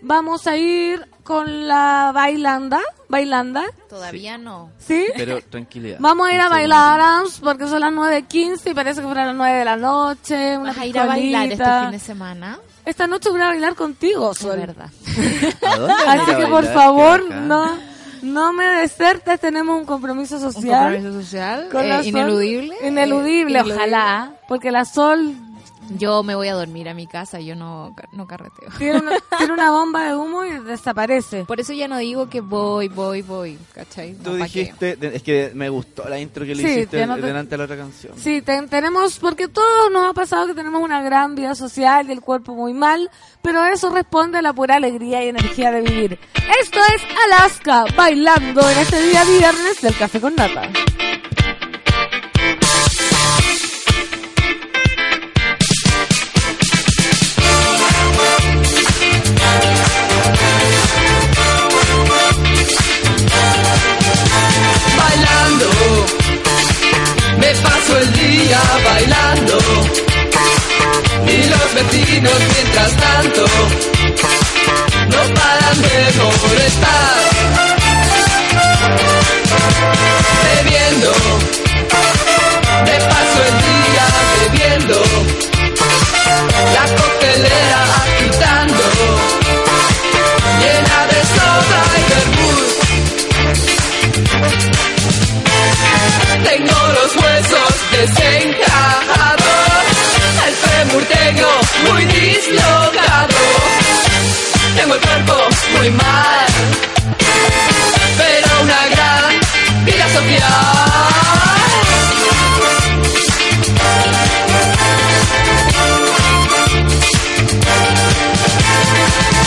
vamos 0.00 0.46
a 0.46 0.56
ir 0.56 1.06
con 1.24 1.66
la 1.68 2.12
bailanda. 2.14 2.80
¿Bailanda? 3.10 3.64
Todavía 3.88 4.38
no. 4.38 4.70
¿Sí? 4.78 5.04
Pero 5.16 5.40
tranquilidad. 5.42 5.96
Vamos 6.00 6.28
a 6.28 6.32
ir 6.34 6.40
a 6.40 6.44
Un 6.46 6.50
bailar 6.50 7.00
porque 7.42 7.66
son 7.66 7.80
las 7.80 7.92
9.15 7.92 8.70
y 8.70 8.74
parece 8.74 9.00
que 9.00 9.06
fueran 9.06 9.26
las 9.26 9.36
9 9.36 9.58
de 9.58 9.64
la 9.64 9.76
noche. 9.76 10.56
Una 10.56 10.70
¿Vas 10.70 10.78
a 10.78 10.86
ir 10.86 10.98
a 10.98 11.06
bailar 11.06 11.52
este 11.52 11.64
fin 11.64 11.90
de 11.90 11.98
semana? 11.98 12.58
Esta 12.86 13.06
noche 13.06 13.28
voy 13.30 13.40
a 13.42 13.48
bailar 13.48 13.74
contigo, 13.74 14.30
Es 14.32 14.38
Sol. 14.38 14.56
verdad. 14.58 14.88
segundito. 15.04 15.66
¿A 15.66 15.76
dónde 15.76 15.94
van 15.94 16.08
a 16.08 16.14
ir 16.14 16.20
Así 16.22 16.30
a 16.30 16.36
que 16.38 16.46
por 16.46 16.64
favor, 16.66 17.30
no, 17.30 17.78
no 18.22 18.52
me 18.52 18.64
desertes, 18.64 19.38
tenemos 19.40 19.78
un 19.78 19.84
compromiso 19.84 20.36
¿Un 20.36 20.52
social. 20.52 20.94
compromiso 20.94 21.20
social? 21.20 21.68
con 21.70 21.84
eh, 21.84 21.88
la 21.88 21.96
Sol. 21.98 22.06
ineludible. 22.06 22.76
Ineludible, 22.86 23.58
Eh, 23.58 23.62
ojalá. 23.62 24.32
Porque 24.48 24.70
la 24.70 24.84
Sol 24.84 25.34
Yo 25.98 26.22
me 26.22 26.34
voy 26.34 26.48
a 26.48 26.54
dormir 26.54 26.88
a 26.88 26.94
mi 26.94 27.06
casa, 27.06 27.40
yo 27.40 27.56
no, 27.56 27.94
no 28.12 28.26
carreteo. 28.26 28.68
tiene 28.78 28.98
una, 29.00 29.12
tiene 29.38 29.52
una 29.52 29.70
bomba 29.70 30.04
de 30.08 30.14
humo 30.16 30.44
y 30.44 30.50
desaparece. 30.60 31.44
Por 31.44 31.58
eso 31.60 31.72
ya 31.72 31.88
no 31.88 31.98
digo 31.98 32.28
que 32.28 32.40
voy, 32.40 32.88
voy, 32.88 33.22
voy, 33.22 33.58
¿cachai? 33.74 34.14
Tú 34.14 34.32
No, 34.32 34.38
¿pa' 34.38 34.48
qué? 34.48 34.60
dijiste, 34.60 34.98
es 35.16 35.22
que 35.22 35.50
me 35.54 35.68
gustó 35.68 36.08
la 36.08 36.18
intro 36.20 36.44
que 36.46 36.54
le 36.54 36.62
Sí, 36.62 36.68
hiciste 36.70 36.98
ya 36.98 37.06
no 37.06 37.16
te- 37.16 37.22
delante 37.22 37.50
de 37.50 37.58
la 37.58 37.64
otra 37.64 37.76
canción. 37.76 38.12
Sí, 38.16 38.40
ten- 38.42 38.68
tenemos, 38.68 39.18
porque 39.18 39.48
todos 39.48 39.90
nos 39.92 40.08
ha 40.10 40.14
pasado 40.14 40.46
que 40.46 40.54
tenemos 40.54 40.80
una 40.82 41.02
gran 41.02 41.34
vida 41.34 41.54
social 41.54 42.08
y 42.08 42.12
el 42.12 42.20
cuerpo 42.20 42.54
muy 42.54 42.72
mal, 42.72 43.10
pero 43.42 43.64
eso 43.64 43.90
responde 43.90 44.38
a 44.38 44.42
la 44.42 44.52
pura 44.52 44.76
alegría 44.76 45.24
y 45.24 45.28
energía 45.28 45.72
de 45.72 45.80
vivir. 45.82 46.18
Esto 46.62 46.78
es 46.94 47.02
Alaska, 47.26 47.84
bailando 47.96 48.60
en 48.70 48.78
este 48.78 49.02
día 49.02 49.24
viernes 49.24 49.80
del 49.82 49.96
Café 49.96 50.20
con 50.20 50.36
Nata. 50.36 50.70
Bailando. 69.00 69.58
Y 71.26 71.44
los 71.44 71.74
vecinos 71.74 72.32
mientras 72.54 72.96
tanto 72.96 73.44
no 75.08 75.34
paran 75.34 75.82
de 75.82 76.12
molestar. 76.48 77.18
Bebiendo. 80.44 81.12
Me 82.84 82.96
paso 83.08 83.38
el 83.48 83.56
día 83.68 84.06
bebiendo. 84.52 85.09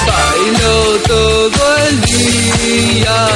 Bailo 0.07 0.97
todo 1.07 1.77
el 1.87 2.01
día 2.01 3.27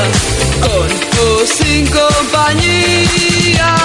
con 0.62 0.88
o 1.20 1.46
sin 1.46 1.88
compañía. 1.88 3.76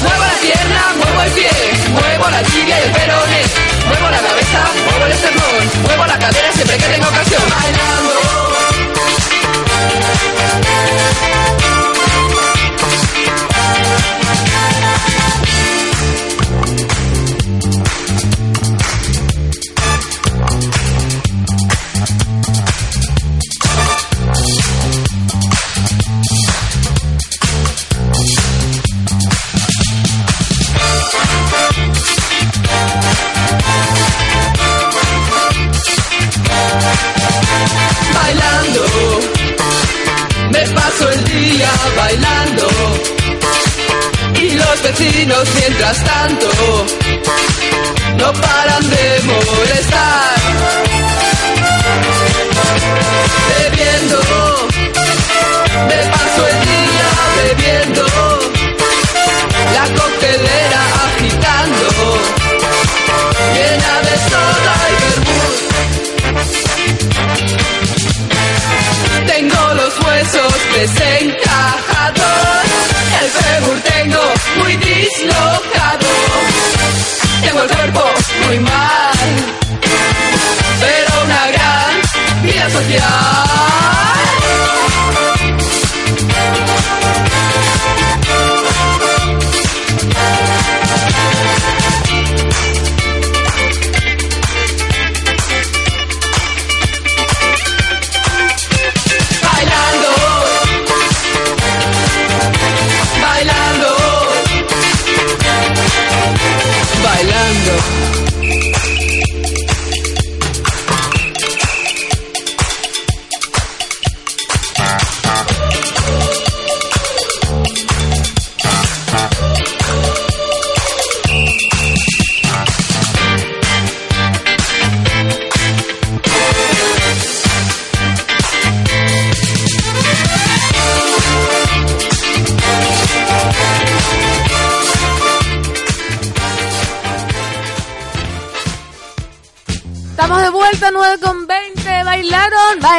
Muevo 0.00 0.24
la 0.24 0.34
pierna, 0.40 0.82
muevo 0.98 1.22
el 1.22 1.32
pie, 1.32 1.50
muevo 1.92 2.30
la 2.30 2.42
tibia 2.42 2.80
y 2.80 2.82
el 2.82 2.92
peroné, 2.92 3.42
muevo 3.86 4.10
la 4.10 4.20
cabeza, 4.20 4.60
muevo 4.86 5.04
el 5.06 5.12
esternón, 5.12 5.82
muevo 5.84 6.06
la 6.06 6.18
cadera 6.18 6.52
siempre 6.52 6.76
que 6.78 6.84
tengo 6.84 7.08
ocasión. 7.08 7.33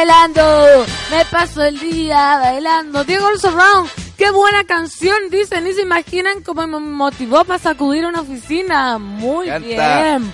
Bailando. 0.06 0.86
Me 1.10 1.24
paso 1.26 1.64
el 1.64 1.78
día 1.78 2.38
bailando. 2.38 3.04
Diego 3.04 3.28
el 3.30 3.40
Surround, 3.40 3.90
qué 4.16 4.30
buena 4.30 4.64
canción, 4.64 5.16
dicen. 5.30 5.64
Ni 5.64 5.72
se 5.72 5.82
imaginan 5.82 6.42
cómo 6.42 6.66
me 6.66 6.78
motivó 6.78 7.44
para 7.44 7.58
sacudir 7.58 8.06
una 8.06 8.20
oficina. 8.20 8.98
Muy 8.98 9.46
Canta. 9.46 9.66
bien. 9.66 10.32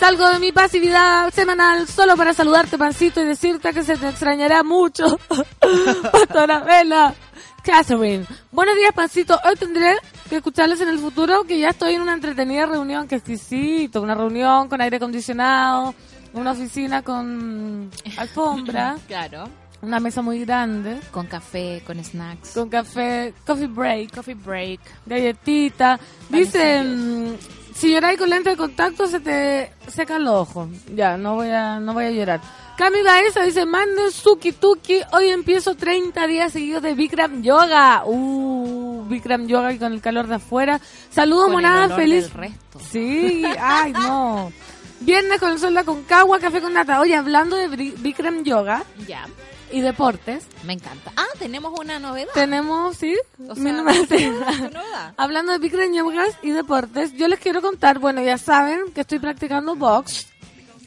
Salgo 0.00 0.28
de 0.30 0.38
mi 0.38 0.50
pasividad 0.50 1.32
semanal 1.32 1.86
solo 1.86 2.16
para 2.16 2.34
saludarte, 2.34 2.76
pancito, 2.76 3.20
y 3.20 3.24
decirte 3.24 3.72
que 3.72 3.84
se 3.84 3.96
te 3.96 4.08
extrañará 4.08 4.62
mucho. 4.62 5.18
Pastora 6.12 6.60
Vela. 6.60 7.14
Catherine. 7.62 8.26
Buenos 8.50 8.74
días, 8.74 8.92
pancito. 8.92 9.38
Hoy 9.44 9.54
tendré 9.54 9.96
que 10.28 10.36
escucharles 10.36 10.80
en 10.80 10.88
el 10.88 10.98
futuro 10.98 11.44
que 11.44 11.60
ya 11.60 11.68
estoy 11.68 11.94
en 11.94 12.02
una 12.02 12.14
entretenida 12.14 12.66
reunión, 12.66 13.06
que 13.06 13.16
exquisito. 13.16 14.02
Una 14.02 14.16
reunión 14.16 14.68
con 14.68 14.80
aire 14.80 14.96
acondicionado, 14.96 15.94
una 16.34 16.52
oficina 16.52 17.02
con 17.02 17.90
alfombra, 18.16 18.96
Claro. 19.06 19.44
una 19.82 20.00
mesa 20.00 20.22
muy 20.22 20.44
grande, 20.44 21.00
Con 21.10 21.26
café, 21.26 21.82
con 21.86 22.02
snacks. 22.02 22.52
con 22.54 22.68
café, 22.68 23.34
coffee 23.46 23.66
break, 23.66 24.14
coffee 24.14 24.34
break. 24.34 24.80
galletita. 25.06 25.98
Dice, 26.28 27.36
si 27.74 27.90
lloráis 27.92 28.18
con 28.18 28.30
lente 28.30 28.50
de 28.50 28.56
contacto 28.56 29.06
se 29.06 29.20
te 29.20 29.72
secan 29.88 30.24
los 30.24 30.34
ojos. 30.48 30.68
Ya, 30.94 31.16
no 31.16 31.34
voy 31.34 31.48
a, 31.50 31.80
no 31.80 31.92
voy 31.94 32.04
a 32.04 32.10
llorar. 32.10 32.40
Cami 32.76 33.02
Baeza 33.02 33.42
dice, 33.42 33.66
manden 33.66 34.10
suki 34.10 34.52
tuki, 34.52 35.00
hoy 35.12 35.28
empiezo 35.28 35.74
30 35.74 36.26
días 36.26 36.52
seguidos 36.52 36.82
de 36.82 36.94
Bikram 36.94 37.42
Yoga. 37.42 38.02
Uh, 38.06 39.04
Bikram 39.08 39.46
Yoga 39.46 39.72
y 39.72 39.78
con 39.78 39.92
el 39.92 40.00
calor 40.00 40.26
de 40.26 40.36
afuera. 40.36 40.80
Saludos, 41.10 41.50
monada, 41.50 41.94
feliz. 41.94 42.24
del 42.24 42.32
resto. 42.32 42.80
Sí, 42.90 43.44
ay, 43.60 43.92
no. 43.92 44.50
Viernes 45.04 45.40
con 45.40 45.50
el 45.52 45.58
sol 45.58 45.74
de 45.74 45.84
Concagua, 45.84 46.38
café 46.38 46.60
con 46.60 46.72
nata. 46.72 47.00
Oye, 47.00 47.16
hablando 47.16 47.56
de 47.56 47.68
Bikram 47.68 48.44
Yoga 48.44 48.84
Ya. 49.06 49.26
y 49.70 49.80
deportes, 49.80 50.44
Me 50.64 50.74
encanta. 50.74 51.12
Ah, 51.16 51.26
tenemos 51.38 51.78
una 51.78 51.98
novedad. 51.98 52.32
tenemos, 52.34 52.96
sí, 52.96 53.16
O 53.48 53.54
mi 53.56 53.62
sea, 53.70 53.72
número- 53.72 54.06
¿qué 54.08 54.28
novedad? 54.28 55.14
Hablando 55.16 55.52
de 55.52 55.58
Bikram 55.58 55.92
Yogas 55.92 56.36
y 56.42 56.50
deportes, 56.50 57.12
yo 57.14 57.26
les 57.28 57.40
quiero 57.40 57.60
contar, 57.62 57.98
bueno, 57.98 58.22
ya 58.22 58.38
saben 58.38 58.92
que 58.94 59.00
estoy 59.02 59.18
practicando 59.18 59.74
box 59.74 60.26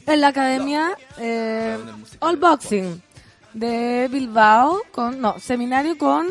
en 0.06 0.20
la 0.20 0.28
academia 0.28 0.96
eh, 1.18 1.76
All 2.20 2.36
Boxing 2.36 3.02
de 3.54 4.08
Bilbao, 4.10 4.82
con, 4.92 5.20
no, 5.20 5.38
seminario 5.40 5.98
con 5.98 6.28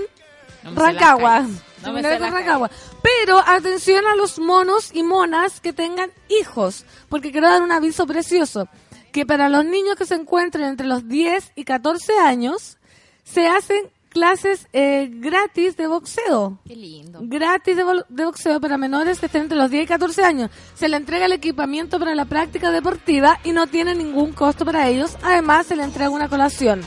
Rancagua. 0.64 1.46
No 1.86 1.94
me 1.94 2.02
sé 2.02 2.18
Rancagua. 2.18 2.70
Pero 3.02 3.40
atención 3.46 4.06
a 4.08 4.16
los 4.16 4.40
monos 4.40 4.90
y 4.94 5.04
monas 5.04 5.62
que 5.62 5.74
tengan 5.74 6.12
hijos, 6.30 6.86
porque 7.10 7.32
quiero 7.32 7.48
dar 7.50 7.62
un 7.62 7.72
aviso 7.72 8.06
precioso, 8.08 8.68
que 9.12 9.26
para 9.26 9.50
los 9.50 9.66
niños 9.66 9.96
que 9.96 10.06
se 10.06 10.16
encuentren 10.16 10.66
entre 10.66 10.88
los 10.88 11.08
10 11.08 11.52
y 11.56 11.64
14 11.64 12.18
años, 12.20 12.78
se 13.24 13.48
hacen 13.48 13.90
clases 14.10 14.68
eh, 14.72 15.10
gratis 15.12 15.76
de 15.76 15.88
boxeo 15.88 16.58
Qué 16.66 16.76
lindo. 16.76 17.20
gratis 17.24 17.76
de, 17.76 17.84
de 18.08 18.26
boxeo 18.26 18.62
para 18.62 18.78
menores 18.78 19.20
que 19.20 19.26
estén 19.26 19.44
entre 19.44 19.58
los 19.58 19.70
10 19.70 19.84
y 19.84 19.88
14 19.88 20.24
años. 20.24 20.52
Se 20.74 20.88
le 20.88 20.96
entrega 20.96 21.26
el 21.26 21.34
equipamiento 21.34 22.00
para 22.00 22.16
la 22.16 22.24
práctica 22.26 22.72
deportiva 22.72 23.40
y 23.44 23.52
no 23.52 23.68
tiene 23.68 23.94
ningún 23.94 24.32
costo 24.32 24.64
para 24.64 24.88
ellos. 24.88 25.18
Además, 25.22 25.68
se 25.68 25.76
le 25.76 25.84
entrega 25.84 26.10
una 26.10 26.30
colación. 26.30 26.82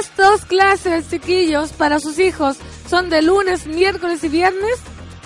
Estos 0.00 0.44
clases, 0.44 1.10
chiquillos, 1.10 1.72
para 1.72 1.98
sus 1.98 2.18
hijos 2.18 2.56
son 2.88 3.10
de 3.10 3.22
lunes, 3.22 3.66
miércoles 3.66 4.22
y 4.24 4.28
viernes 4.28 4.78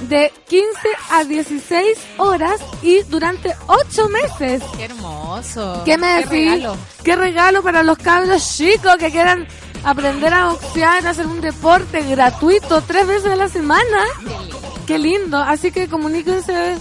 de 0.09 0.33
15 0.49 0.67
a 1.11 1.25
16 1.25 1.99
horas 2.19 2.61
y 2.83 3.03
durante 3.05 3.55
8 3.67 4.09
meses. 4.09 4.63
Qué 4.77 4.85
hermoso. 4.85 5.83
¿Qué 5.85 5.99
me 5.99 6.07
Qué 6.07 6.15
decís? 6.29 6.31
regalo. 6.53 6.77
Qué 7.03 7.17
regalo 7.17 7.63
para 7.63 7.83
los 7.83 7.99
cabros 7.99 8.57
chicos 8.57 8.97
que 8.99 9.11
quieran 9.11 9.47
aprender 9.85 10.33
a 10.35 10.51
boxear, 10.51 11.07
hacer 11.07 11.27
un 11.27 11.41
deporte 11.41 12.03
gratuito 12.03 12.81
tres 12.83 13.07
veces 13.07 13.33
a 13.33 13.37
la 13.37 13.49
semana. 13.49 13.99
Qué 14.87 14.99
lindo. 14.99 15.37
Así 15.39 15.73
que 15.73 15.89
comuníquense 15.89 16.77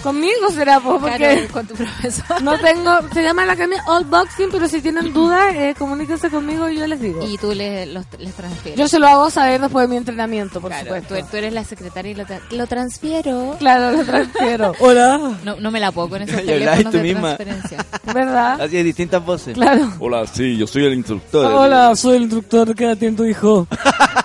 conmigo, 0.00 0.50
será, 0.52 0.80
po, 0.80 0.98
porque 0.98 1.16
Claro, 1.16 1.40
con 1.52 1.66
tu 1.66 1.74
profesor. 1.74 2.42
no 2.42 2.58
tengo. 2.58 2.90
Se 3.12 3.22
llama 3.22 3.46
la 3.46 3.52
academia 3.52 3.82
All 3.86 4.04
Boxing, 4.04 4.48
pero 4.50 4.68
si 4.68 4.80
tienen 4.80 5.12
dudas, 5.12 5.54
eh, 5.54 5.74
comuníquense 5.78 6.30
conmigo 6.30 6.68
y 6.68 6.76
yo 6.78 6.86
les 6.86 7.00
digo. 7.00 7.26
Y 7.26 7.38
tú 7.38 7.52
les, 7.52 7.86
los, 7.88 8.04
les 8.18 8.34
transfieres. 8.34 8.78
Yo 8.78 8.88
se 8.88 8.98
lo 8.98 9.06
hago 9.08 9.30
saber 9.30 9.60
después 9.60 9.84
de 9.84 9.88
mi 9.88 9.96
entrenamiento, 9.96 10.60
por 10.60 10.70
Claro, 10.70 10.84
supuesto. 10.86 11.14
tú, 11.16 11.26
tú 11.30 11.36
eres 11.36 11.52
la 11.52 11.64
secretaria 11.64 12.12
y 12.12 12.14
lo, 12.14 12.24
tra- 12.24 12.40
lo 12.50 12.66
transfiero. 12.66 13.56
Claro, 13.58 13.96
lo 13.96 14.04
transfiero. 14.04 14.72
Hola. 14.80 15.18
No, 15.44 15.56
no 15.56 15.70
me 15.70 15.80
la 15.80 15.92
puedo 15.92 16.08
con 16.10 16.22
esos 16.22 16.36
teléfonos 16.44 16.84
tú 16.84 16.98
de 16.98 17.02
misma. 17.02 17.36
transferencia. 17.36 17.84
¿Verdad? 18.14 18.60
Así 18.60 18.76
de 18.76 18.84
distintas 18.84 19.24
voces. 19.24 19.54
Claro. 19.54 19.92
Hola, 19.98 20.26
sí, 20.26 20.56
yo 20.56 20.66
soy 20.66 20.84
el 20.86 20.94
instructor. 20.94 21.46
Hola, 21.46 21.94
soy 21.96 22.16
el 22.16 22.22
instructor. 22.22 22.74
¿Qué 22.74 22.84
edad 22.84 22.96
tiene 22.96 23.16
tu 23.16 23.24
hijo? 23.24 23.66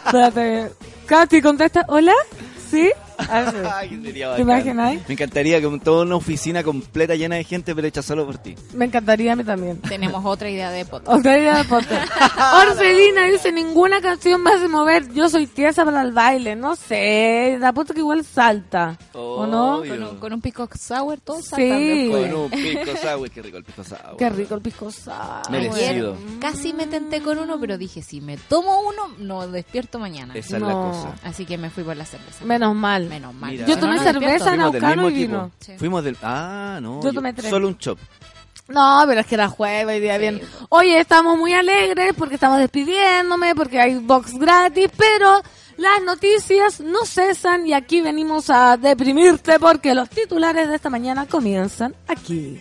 Espérate. 0.06 0.72
Katy, 1.06 1.42
contesta. 1.42 1.86
¿Hola? 1.88 2.14
¿Sí? 2.72 2.90
Ah, 3.18 3.82
¿Te 4.36 4.42
imagináis? 4.42 5.02
Me 5.08 5.14
encantaría 5.14 5.60
que 5.62 5.80
toda 5.84 6.04
una 6.04 6.16
oficina 6.16 6.64
completa 6.64 7.16
llena 7.16 7.36
de 7.36 7.44
gente, 7.44 7.74
pero 7.76 7.88
hecha 7.88 8.02
solo 8.02 8.26
por 8.26 8.38
ti. 8.38 8.56
Me 8.74 8.86
encantaría 8.86 9.34
a 9.34 9.36
mí 9.36 9.44
también. 9.44 9.80
Tenemos 9.82 10.24
otra 10.26 10.50
idea 10.50 10.70
de 10.72 10.86
podcast. 10.86 11.18
Otra 11.20 11.38
idea 11.38 11.58
de 11.58 11.64
podcast. 11.66 12.12
Orfelina 12.70 13.26
dice, 13.26 13.52
ninguna 13.52 14.02
canción 14.02 14.42
me 14.44 14.52
hace 14.52 14.68
mover. 14.68 15.12
Yo 15.14 15.30
soy 15.30 15.48
tiesa 15.48 15.84
para 15.86 16.02
el 16.02 16.12
baile. 16.12 16.56
No 16.56 16.76
sé, 16.76 17.58
la 17.60 17.70
apuesto 17.70 17.94
que 17.94 18.00
igual 18.00 18.24
salta. 18.24 18.98
¿O 19.14 19.46
no? 19.48 19.82
Con 19.88 20.04
un, 20.04 20.18
con 20.18 20.34
un 20.34 20.42
pico 20.42 20.68
sour, 20.80 21.20
todo 21.22 21.42
Sí. 21.42 21.64
después. 21.64 22.32
Con 22.32 22.42
un 22.42 22.50
pisco 22.50 22.98
sour, 23.02 23.30
qué 23.30 23.42
rico 23.42 23.58
el 23.58 23.64
pisco 23.64 23.84
sour. 23.84 24.18
Qué 24.18 24.30
rico 24.30 24.56
el 24.56 24.62
pisco 24.62 24.92
sour. 24.92 25.50
Merecido. 25.52 26.18
Casi 26.40 26.74
me 26.74 26.88
tenté 26.88 27.22
con 27.22 27.38
uno, 27.40 27.60
pero 27.60 27.78
dije, 27.78 28.02
si 28.02 28.22
me 28.22 28.38
tomo 28.38 28.82
uno, 28.82 29.16
no 29.20 29.48
despierto 29.48 30.00
mañana. 30.00 30.34
Esa 30.36 30.58
es 30.58 30.62
la 30.62 30.72
cosa. 30.74 31.14
Así 31.24 31.46
que 31.46 31.58
me 31.58 31.70
fui 31.70 31.84
por 31.84 31.96
la 31.96 32.06
cerveza. 32.06 32.44
Menos 32.46 32.76
mal. 32.76 33.05
Menos 33.10 33.34
mal. 33.34 33.52
Mira. 33.52 33.66
Yo 33.68 33.76
No, 33.76 33.82
tomé 33.82 33.96
no, 33.98 34.04
cerveza 34.04 34.50
Fuimos 34.50 34.72
del 34.74 34.82
naucano 34.82 35.04
mismo 35.04 35.10
y 35.10 35.14
vino. 35.14 35.52
Sí. 35.60 35.74
Fuimos 35.78 36.04
del... 36.04 36.18
Ah, 36.22 36.80
no. 36.82 37.02
Yo 37.02 37.14
tomé 37.14 37.34
tres. 37.34 37.50
Solo 37.50 37.68
un 37.68 37.78
chop. 37.78 38.00
No, 38.68 39.04
pero 39.08 39.22
es 39.22 39.28
que 39.28 39.36
era 39.36 39.48
jueves 39.48 39.98
y 39.98 40.02
día 40.02 40.18
bien. 40.18 40.42
Oye, 40.70 41.00
estamos 41.00 41.38
muy 41.38 41.54
alegres 41.54 42.14
porque 42.18 42.36
estamos 42.36 42.58
despidiéndome, 42.60 43.54
porque 43.54 43.80
hay 43.80 43.96
box 43.96 44.34
gratis, 44.34 44.90
pero 44.98 45.42
las 45.78 46.02
noticias 46.04 46.80
no 46.80 47.06
cesan 47.06 47.68
y 47.68 47.74
aquí 47.74 48.02
venimos 48.02 48.50
a 48.50 48.78
deprimirte 48.78 49.60
porque 49.60 49.94
los 49.94 50.10
titulares 50.10 50.68
de 50.68 50.76
esta 50.76 50.90
mañana 50.90 51.28
comienzan 51.28 51.94
aquí. 52.08 52.60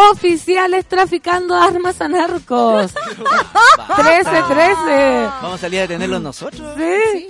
Oficiales 0.00 0.86
traficando 0.86 1.56
armas 1.56 2.00
a 2.00 2.06
narcos. 2.06 2.94
13-13. 3.88 5.40
Vamos 5.42 5.54
a 5.54 5.58
salir 5.58 5.80
a 5.80 5.82
detenerlos 5.82 6.22
nosotros. 6.22 6.72
Sí. 6.76 7.28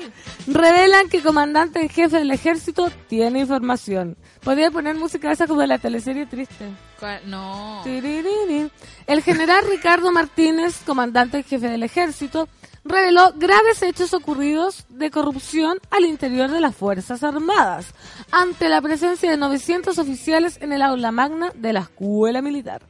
Revelan 0.48 1.08
que 1.08 1.22
comandante 1.22 1.80
en 1.80 1.88
jefe 1.88 2.18
del 2.18 2.30
ejército 2.30 2.90
tiene 3.08 3.40
información. 3.40 4.18
Podría 4.44 4.70
poner 4.70 4.96
música 4.96 5.32
esa 5.32 5.46
como 5.46 5.62
de 5.62 5.66
la 5.66 5.78
teleserie 5.78 6.26
triste. 6.26 6.66
¿Cuál? 7.00 7.22
No. 7.24 7.82
El 7.86 9.22
general 9.22 9.64
Ricardo 9.70 10.12
Martínez, 10.12 10.82
comandante 10.84 11.38
en 11.38 11.44
jefe 11.44 11.68
del 11.68 11.82
ejército, 11.82 12.48
reveló 12.84 13.32
graves 13.36 13.82
hechos 13.82 14.14
ocurridos 14.14 14.84
de 14.88 15.10
corrupción 15.10 15.78
al 15.90 16.04
interior 16.04 16.50
de 16.50 16.60
las 16.60 16.74
Fuerzas 16.74 17.22
Armadas, 17.22 17.94
ante 18.30 18.68
la 18.68 18.80
presencia 18.80 19.30
de 19.30 19.36
900 19.36 19.98
oficiales 19.98 20.58
en 20.60 20.72
el 20.72 20.82
aula 20.82 21.12
magna 21.12 21.50
de 21.54 21.72
la 21.72 21.80
escuela 21.80 22.42
militar. 22.42 22.82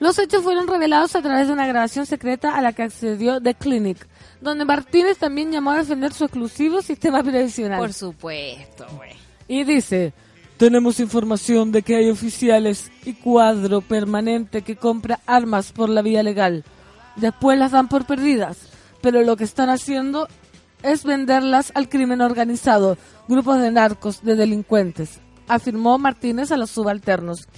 Los 0.00 0.18
hechos 0.18 0.42
fueron 0.44 0.68
revelados 0.68 1.16
a 1.16 1.22
través 1.22 1.48
de 1.48 1.52
una 1.52 1.66
grabación 1.66 2.06
secreta 2.06 2.54
a 2.56 2.62
la 2.62 2.72
que 2.72 2.84
accedió 2.84 3.40
The 3.40 3.54
Clinic, 3.54 4.06
donde 4.40 4.64
Martínez 4.64 5.18
también 5.18 5.50
llamó 5.50 5.72
a 5.72 5.78
defender 5.78 6.12
su 6.12 6.24
exclusivo 6.24 6.82
sistema 6.82 7.22
previsional. 7.22 7.80
Por 7.80 7.92
supuesto, 7.92 8.86
güey. 8.96 9.10
Y 9.48 9.64
dice, 9.64 10.12
tenemos 10.56 11.00
información 11.00 11.72
de 11.72 11.82
que 11.82 11.96
hay 11.96 12.10
oficiales 12.10 12.92
y 13.04 13.14
cuadro 13.14 13.80
permanente 13.80 14.62
que 14.62 14.76
compra 14.76 15.20
armas 15.26 15.72
por 15.72 15.88
la 15.88 16.02
vía 16.02 16.22
legal. 16.22 16.64
Después 17.16 17.58
las 17.58 17.72
dan 17.72 17.88
por 17.88 18.06
perdidas, 18.06 18.58
pero 19.00 19.22
lo 19.22 19.36
que 19.36 19.44
están 19.44 19.68
haciendo 19.70 20.28
es 20.82 21.04
venderlas 21.04 21.72
al 21.74 21.88
crimen 21.88 22.20
organizado, 22.20 22.96
grupos 23.28 23.60
de 23.60 23.70
narcos, 23.70 24.22
de 24.22 24.36
delincuentes, 24.36 25.20
afirmó 25.48 25.98
Martínez 25.98 26.52
a 26.52 26.56
los 26.56 26.70
subalternos. 26.70 27.48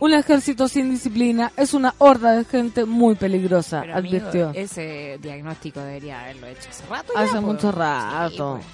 Un 0.00 0.14
ejército 0.14 0.68
sin 0.68 0.90
disciplina 0.90 1.50
es 1.56 1.74
una 1.74 1.92
horda 1.98 2.30
de 2.32 2.44
gente 2.44 2.84
muy 2.84 3.16
peligrosa, 3.16 3.80
Pero 3.80 3.96
amigo, 3.96 4.16
advirtió. 4.18 4.52
ese 4.54 5.18
diagnóstico 5.20 5.80
debería 5.80 6.20
haberlo 6.20 6.46
hecho 6.46 6.68
hace 6.70 6.86
rato. 6.86 7.12
ya, 7.14 7.20
Hace 7.22 7.40
mucho 7.40 7.72
rato. 7.72 8.60
Sí, 8.62 8.66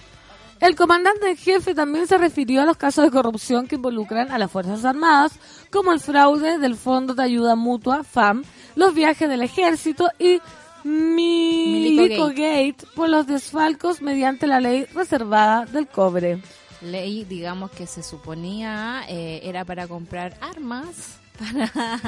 El 0.60 0.76
comandante 0.76 1.30
en 1.30 1.36
jefe 1.38 1.74
también 1.74 2.06
se 2.06 2.18
refirió 2.18 2.60
a 2.60 2.66
los 2.66 2.76
casos 2.76 3.04
de 3.06 3.10
corrupción 3.10 3.66
que 3.66 3.76
involucran 3.76 4.30
a 4.30 4.38
las 4.38 4.50
Fuerzas 4.50 4.84
Armadas, 4.84 5.32
como 5.70 5.92
el 5.92 6.00
fraude 6.00 6.58
del 6.58 6.76
Fondo 6.76 7.14
de 7.14 7.22
Ayuda 7.22 7.56
Mutua, 7.56 8.04
FAM, 8.04 8.44
los 8.76 8.92
viajes 8.92 9.26
del 9.26 9.40
ejército 9.42 10.10
y 10.18 10.42
Milico 10.84 12.28
Gate 12.28 12.76
por 12.94 13.08
los 13.08 13.26
desfalcos 13.26 14.00
mediante 14.02 14.46
la 14.46 14.60
ley 14.60 14.84
reservada 14.94 15.64
del 15.66 15.86
cobre. 15.88 16.40
ley, 16.82 17.24
digamos, 17.24 17.70
que 17.70 17.86
se 17.86 18.02
suponía 18.02 19.02
eh, 19.08 19.40
era 19.44 19.64
para 19.64 19.86
comprar 19.88 20.36
armas 20.40 21.18
para, 21.38 22.00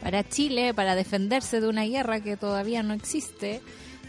para 0.00 0.28
Chile, 0.28 0.74
para 0.74 0.94
defenderse 0.94 1.60
de 1.60 1.68
una 1.68 1.84
guerra 1.84 2.20
que 2.20 2.36
todavía 2.36 2.82
no 2.82 2.92
existe, 2.92 3.62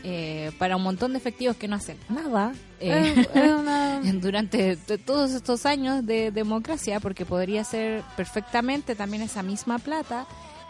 eh, 0.03 0.51
para 0.59 0.75
un 0.75 0.83
montón 0.83 1.13
de 1.13 1.17
efectivos 1.19 1.55
que 1.55 1.67
no 1.67 1.75
hacen 1.77 1.97
nada. 2.09 2.53
eh, 2.79 3.25
una- 3.35 4.01
durante 4.15 4.75
todos 5.05 5.31
estos 5.31 5.65
años 5.65 6.05
de 6.05 6.31
democracia, 6.31 6.99
porque 6.99 7.25
podría 7.25 7.63
ser 7.63 8.03
perfectamente 8.17 8.95
también 8.95 9.23
esa 9.23 9.43
misma 9.43 9.79
plata 9.79 10.25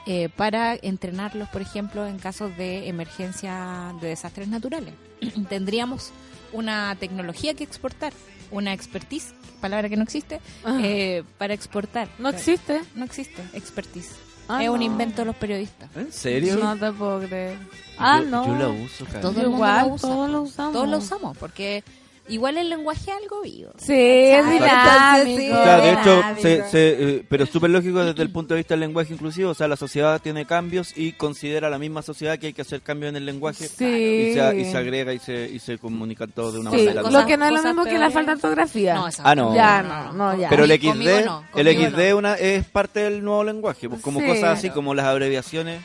eh, 0.06 0.30
para 0.36 0.76
entrenarlos, 0.76 1.50
por 1.50 1.62
ejemplo, 1.62 2.06
en 2.06 2.18
casos 2.20 2.56
de 2.58 2.88
emergencia 2.88 3.94
de 4.02 4.10
desastres 4.10 4.48
naturales. 4.48 4.94
Tendríamos 5.50 6.12
una 6.54 6.96
tecnología 7.00 7.54
que 7.54 7.64
exportar, 7.64 8.14
una 8.52 8.72
expertise, 8.74 9.34
palabra 9.62 9.90
que 9.90 9.98
no 9.98 10.04
existe, 10.04 10.40
Ah. 10.64 10.80
eh, 10.84 11.24
para 11.38 11.54
exportar. 11.54 12.08
No 12.20 12.30
existe. 12.30 12.82
No 12.96 13.04
existe 13.06 13.42
expertise. 13.54 14.12
Ah, 14.48 14.64
es 14.64 14.70
un 14.70 14.78
no. 14.80 14.86
invento 14.86 15.24
de 15.24 15.26
los 15.26 15.36
periodistas. 15.36 15.90
¿En 15.96 16.12
serio? 16.14 16.58
No 16.58 16.78
te 16.78 16.92
puedo 16.92 17.20
creer. 17.28 17.58
Ah, 17.98 18.20
yo, 18.22 18.30
no. 18.30 18.46
Yo 18.46 18.56
la 18.56 18.68
uso. 18.70 19.06
Todo 19.06 19.30
el 19.42 19.48
mundo 19.50 19.56
Igual, 19.58 19.88
lo 19.88 19.94
usa. 19.96 20.10
todos 20.10 20.30
lo 20.30 20.42
usamos. 20.44 20.74
Todos 20.74 20.88
lo 20.88 20.98
usamos, 21.00 21.38
porque 21.38 21.84
igual 22.28 22.58
el 22.58 22.70
lenguaje 22.70 23.02
es 23.12 23.18
algo 23.24 23.42
vivo. 23.42 23.72
Sí, 23.78 23.94
es 23.94 24.50
dinámico. 24.50 25.56
Claro, 25.62 25.84
de 25.84 25.92
hecho, 25.92 26.24
se, 26.42 26.70
se, 26.70 26.90
eh, 27.18 27.26
pero 27.30 27.44
es 27.44 27.50
súper 27.50 27.70
lógico 27.70 28.04
desde 28.04 28.22
el 28.24 28.32
punto 28.32 28.54
de 28.54 28.60
vista 28.60 28.74
del 28.74 28.82
lenguaje 28.82 29.14
inclusivo. 29.14 29.52
O 29.52 29.54
sea, 29.54 29.68
la 29.68 29.76
sociedad 29.76 30.22
tiene 30.22 30.46
cambios 30.46 30.94
y 30.98 31.14
considera 31.14 31.70
la 31.70 31.78
misma 31.78 32.02
sociedad 32.02 32.38
que 32.40 32.48
hay 32.48 32.54
que 32.54 32.62
hacer 32.64 32.82
cambios 32.82 33.10
en 33.10 33.16
el 33.18 33.26
lenguaje. 33.26 33.68
Sí. 33.68 33.86
Y, 33.86 34.34
se, 34.34 34.58
y 34.58 34.66
se 34.66 34.78
agrega 34.78 35.14
y 35.14 35.20
se, 35.20 35.50
y 35.50 35.60
se 35.60 35.78
comunican 35.78 36.32
todos 36.32 36.54
de 36.54 36.60
una 36.60 36.72
Sí, 36.72 36.78
manera. 36.78 37.02
cosas- 37.04 37.22
lo 37.22 37.28
que 37.28 37.38
no 37.38 37.46
es 37.46 37.52
lo 37.54 37.64
mismo 37.64 37.84
que 37.86 37.98
la 37.98 38.10
falta 38.12 38.32
de 38.32 38.36
ortografía. 38.36 38.96
No, 38.96 39.08
Ah, 39.24 39.36
no. 39.36 39.56
Ya, 39.56 39.82
no, 39.84 40.14
no, 40.14 40.38
ya. 40.38 40.50
Pero 40.50 40.64
el 40.66 40.72
XD, 40.72 41.26
no, 41.26 41.44
el 41.56 41.68
XD 41.68 42.10
no. 42.12 42.18
una, 42.18 42.34
es 42.36 42.66
parte 42.66 43.00
del 43.02 43.24
nuevo 43.24 43.44
lenguaje, 43.44 43.88
pues 43.90 44.02
como 44.02 44.20
Sí. 44.20 44.26
cosas 44.28 44.58
así 44.60 44.70
como 44.70 44.94
las 44.94 45.06
abreviaciones. 45.06 45.82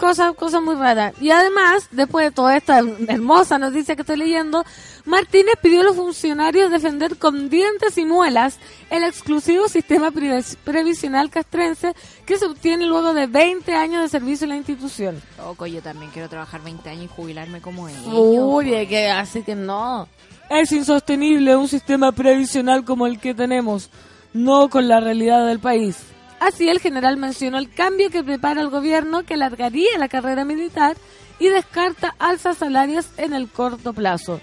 Cosas, 0.00 0.34
cosas 0.34 0.62
muy 0.62 0.74
raras. 0.76 1.12
Y 1.20 1.30
además, 1.30 1.86
después 1.90 2.24
de 2.24 2.30
toda 2.30 2.56
esta 2.56 2.78
hermosa 3.06 3.58
noticia 3.58 3.94
que 3.94 4.00
estoy 4.02 4.16
leyendo, 4.16 4.64
Martínez 5.04 5.54
pidió 5.60 5.82
a 5.82 5.84
los 5.84 5.96
funcionarios 5.96 6.70
defender 6.70 7.18
con 7.18 7.50
dientes 7.50 7.98
y 7.98 8.06
muelas 8.06 8.58
el 8.88 9.04
exclusivo 9.04 9.68
sistema 9.68 10.10
previs- 10.10 10.56
previsional 10.64 11.28
castrense 11.28 11.92
que 12.24 12.38
se 12.38 12.46
obtiene 12.46 12.86
luego 12.86 13.12
de 13.12 13.26
20 13.26 13.74
años 13.74 14.02
de 14.02 14.08
servicio 14.08 14.46
en 14.46 14.50
la 14.50 14.56
institución. 14.56 15.20
Loco, 15.36 15.66
yo 15.66 15.82
también 15.82 16.10
quiero 16.12 16.30
trabajar 16.30 16.62
20 16.62 16.88
años 16.88 17.04
y 17.04 17.08
jubilarme 17.08 17.60
como 17.60 17.86
ellos. 17.88 18.00
Uy, 18.06 18.70
pues. 18.70 18.88
que 18.88 19.08
así 19.10 19.42
que 19.42 19.54
no. 19.54 20.08
Es 20.48 20.72
insostenible 20.72 21.56
un 21.56 21.68
sistema 21.68 22.10
previsional 22.10 22.84
como 22.86 23.06
el 23.06 23.20
que 23.20 23.34
tenemos, 23.34 23.90
no 24.32 24.70
con 24.70 24.88
la 24.88 24.98
realidad 25.00 25.46
del 25.46 25.60
país. 25.60 25.96
Así 26.40 26.70
el 26.70 26.80
general 26.80 27.18
mencionó 27.18 27.58
el 27.58 27.70
cambio 27.70 28.10
que 28.10 28.24
prepara 28.24 28.62
el 28.62 28.70
gobierno 28.70 29.24
que 29.24 29.34
alargaría 29.34 29.98
la 29.98 30.08
carrera 30.08 30.44
militar 30.44 30.96
y 31.38 31.48
descarta 31.48 32.14
alzas 32.18 32.56
salarios 32.56 33.08
en 33.18 33.34
el 33.34 33.48
corto 33.48 33.92
plazo. 33.92 34.40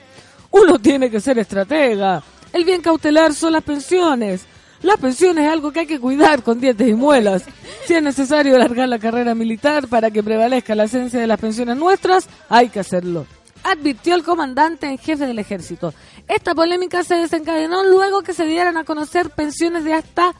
Uno 0.52 0.80
tiene 0.80 1.10
que 1.10 1.20
ser 1.20 1.40
estratega. 1.40 2.24
El 2.54 2.66
bien 2.66 2.82
cautelar 2.82 3.34
son 3.34 3.54
las 3.54 3.64
pensiones. 3.64 4.46
Las 4.84 4.98
pensiones 4.98 5.46
es 5.46 5.52
algo 5.52 5.72
que 5.72 5.82
hay 5.82 5.88
que 5.88 6.00
cuidar 6.00 6.44
con 6.44 6.60
dientes 6.62 6.88
y 6.88 6.94
muelas. 6.94 7.44
Si 7.86 7.96
es 7.96 8.04
necesario 8.04 8.56
alargar 8.56 8.88
la 8.88 9.00
carrera 9.00 9.34
militar 9.34 9.88
para 9.88 10.12
que 10.12 10.22
prevalezca 10.22 10.76
la 10.76 10.84
esencia 10.84 11.20
de 11.20 11.28
las 11.28 11.40
pensiones 11.40 11.78
nuestras, 11.78 12.30
hay 12.48 12.70
que 12.70 12.80
hacerlo. 12.80 13.26
Advirtió 13.64 14.14
el 14.14 14.24
comandante 14.24 14.86
en 14.86 15.00
jefe 15.00 15.26
del 15.26 15.40
ejército. 15.40 15.96
Esta 16.28 16.54
polémica 16.54 17.04
se 17.04 17.16
desencadenó 17.16 17.84
luego 17.84 18.22
que 18.22 18.34
se 18.34 18.46
dieran 18.46 18.78
a 18.78 18.84
conocer 18.84 19.32
pensiones 19.32 19.84
de 19.84 19.94
hasta 19.94 20.36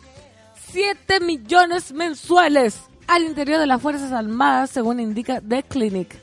7 0.72 1.20
millones 1.22 1.94
mensuales 1.94 2.82
al 3.08 3.24
interior 3.24 3.60
de 3.60 3.68
las 3.68 3.82
Fuerzas 3.82 4.12
Armadas, 4.12 4.70
según 4.70 5.00
indica 5.00 5.42
The 5.42 5.64
Clinic. 5.64 6.16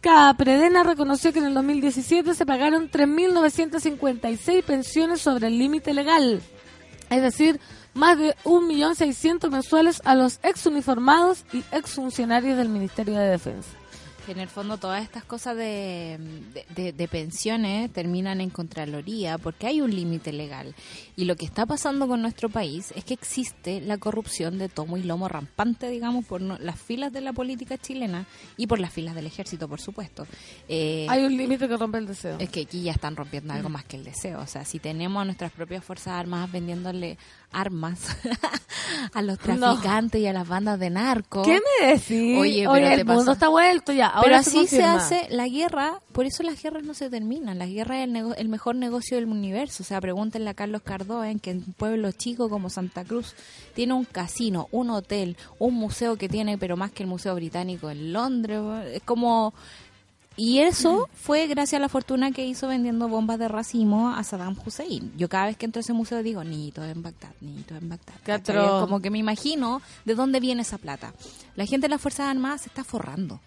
Capredena 0.00 0.82
reconoció 0.82 1.32
que 1.32 1.38
en 1.38 1.46
el 1.46 1.54
2017 1.54 2.34
se 2.34 2.44
pagaron 2.44 2.90
3.956 2.90 4.62
pensiones 4.62 5.20
sobre 5.20 5.46
el 5.46 5.58
límite 5.58 5.94
legal, 5.94 6.42
es 7.08 7.22
decir, 7.22 7.60
más 7.94 8.18
de 8.18 8.34
1.600.000 8.44 9.50
mensuales 9.50 10.02
a 10.04 10.14
los 10.14 10.40
exuniformados 10.42 11.44
y 11.52 11.64
exfuncionarios 11.72 12.58
del 12.58 12.68
Ministerio 12.68 13.16
de 13.16 13.30
Defensa. 13.30 13.70
Que 14.26 14.32
en 14.32 14.40
el 14.40 14.48
fondo 14.48 14.78
todas 14.78 15.02
estas 15.02 15.22
cosas 15.24 15.54
de, 15.54 16.18
de, 16.54 16.64
de- 16.74 16.92
de 16.94 17.08
pensiones 17.08 17.92
terminan 17.92 18.40
en 18.40 18.48
Contraloría 18.48 19.36
porque 19.36 19.66
hay 19.66 19.82
un 19.82 19.94
límite 19.94 20.32
legal. 20.32 20.74
Y 21.14 21.26
lo 21.26 21.36
que 21.36 21.44
está 21.44 21.66
pasando 21.66 22.08
con 22.08 22.22
nuestro 22.22 22.48
país 22.48 22.90
es 22.96 23.04
que 23.04 23.12
existe 23.12 23.82
la 23.82 23.98
corrupción 23.98 24.56
de 24.58 24.70
tomo 24.70 24.96
y 24.96 25.02
lomo 25.02 25.28
rampante, 25.28 25.90
digamos, 25.90 26.24
por 26.24 26.40
no- 26.40 26.56
las 26.58 26.80
filas 26.80 27.12
de 27.12 27.20
la 27.20 27.34
política 27.34 27.76
chilena 27.76 28.24
y 28.56 28.66
por 28.66 28.80
las 28.80 28.92
filas 28.94 29.14
del 29.14 29.26
ejército, 29.26 29.68
por 29.68 29.80
supuesto. 29.80 30.26
Eh, 30.68 31.06
Hay 31.10 31.22
un 31.24 31.36
límite 31.36 31.68
que 31.68 31.76
rompe 31.76 31.98
el 31.98 32.06
deseo. 32.06 32.36
es 32.38 32.48
que 32.48 32.62
aquí 32.62 32.82
ya 32.82 32.92
están 32.92 33.16
rompiendo 33.16 33.52
algo 33.52 33.68
más 33.68 33.84
que 33.84 33.96
el 33.98 34.04
deseo. 34.04 34.40
O 34.40 34.46
sea, 34.46 34.64
si 34.64 34.78
tenemos 34.78 35.20
a 35.20 35.24
nuestras 35.26 35.52
propias 35.52 35.84
Fuerzas 35.84 36.14
Armadas 36.14 36.50
vendiéndole 36.50 37.18
armas 37.52 38.00
a 39.12 39.22
los 39.22 39.38
traficantes 39.38 40.20
y 40.20 40.26
a 40.26 40.32
las 40.32 40.48
bandas 40.48 40.78
de 40.80 40.90
narcos. 40.90 41.46
¿Qué 41.46 41.60
me 41.80 41.86
decís? 41.88 42.38
Oye, 42.38 42.66
Oye, 42.66 42.80
pero 42.82 42.86
te 42.88 43.00
el 43.02 43.04
mundo 43.06 43.32
está 43.32 43.48
vuelto 43.48 43.92
ya. 43.92 44.13
Pero 44.22 44.36
así 44.36 44.66
se, 44.66 44.82
hace 44.84 45.26
la 45.30 45.48
guerra, 45.48 46.00
por 46.12 46.26
eso 46.26 46.42
las 46.42 46.62
guerras 46.62 46.84
no 46.84 46.94
se 46.94 47.10
terminan. 47.10 47.58
La 47.58 47.66
guerra 47.66 47.98
es 47.98 48.04
el, 48.04 48.12
nego- 48.12 48.34
el 48.36 48.48
mejor 48.48 48.76
negocio 48.76 49.16
del 49.16 49.26
universo. 49.26 49.82
O 49.82 49.86
sea, 49.86 50.00
pregúntenle 50.00 50.50
a 50.50 50.54
Carlos 50.54 50.82
Cardoen 50.82 51.38
que 51.40 51.50
en 51.50 51.64
un 51.66 51.72
pueblo 51.72 52.12
chico 52.12 52.48
como 52.48 52.70
Santa 52.70 53.04
Cruz 53.04 53.34
tiene 53.74 53.94
un 53.94 54.04
casino, 54.04 54.68
un 54.70 54.90
hotel, 54.90 55.36
un 55.58 55.74
museo 55.74 56.16
que 56.16 56.28
tiene, 56.28 56.58
pero 56.58 56.76
más 56.76 56.92
que 56.92 57.02
el 57.02 57.08
Museo 57.08 57.34
Británico 57.34 57.90
en 57.90 58.12
Londres. 58.12 58.60
Es 58.92 59.02
como... 59.02 59.54
Y 60.36 60.58
eso 60.58 61.08
fue 61.14 61.46
gracias 61.46 61.78
a 61.78 61.80
la 61.80 61.88
fortuna 61.88 62.32
que 62.32 62.44
hizo 62.44 62.66
vendiendo 62.66 63.06
bombas 63.06 63.38
de 63.38 63.46
racimo 63.46 64.10
a 64.10 64.24
Saddam 64.24 64.56
Hussein. 64.66 65.12
Yo 65.16 65.28
cada 65.28 65.46
vez 65.46 65.56
que 65.56 65.64
entro 65.64 65.78
a 65.78 65.82
ese 65.82 65.92
museo 65.92 66.24
digo, 66.24 66.42
en 66.42 67.02
Bagdad, 67.04 67.30
niñito 67.40 67.76
en 67.76 67.88
Bagdad. 67.88 68.14
Qué 68.24 68.32
¿cachai? 68.32 68.56
atroz. 68.56 68.80
Es 68.82 68.84
Como 68.88 69.00
que 69.00 69.10
me 69.10 69.18
imagino 69.18 69.80
de 70.04 70.16
dónde 70.16 70.40
viene 70.40 70.62
esa 70.62 70.76
plata. 70.78 71.14
La 71.54 71.66
gente 71.66 71.84
de 71.84 71.90
las 71.90 72.00
Fuerzas 72.00 72.26
Armadas 72.30 72.62
se 72.62 72.68
está 72.68 72.82
forrando 72.82 73.38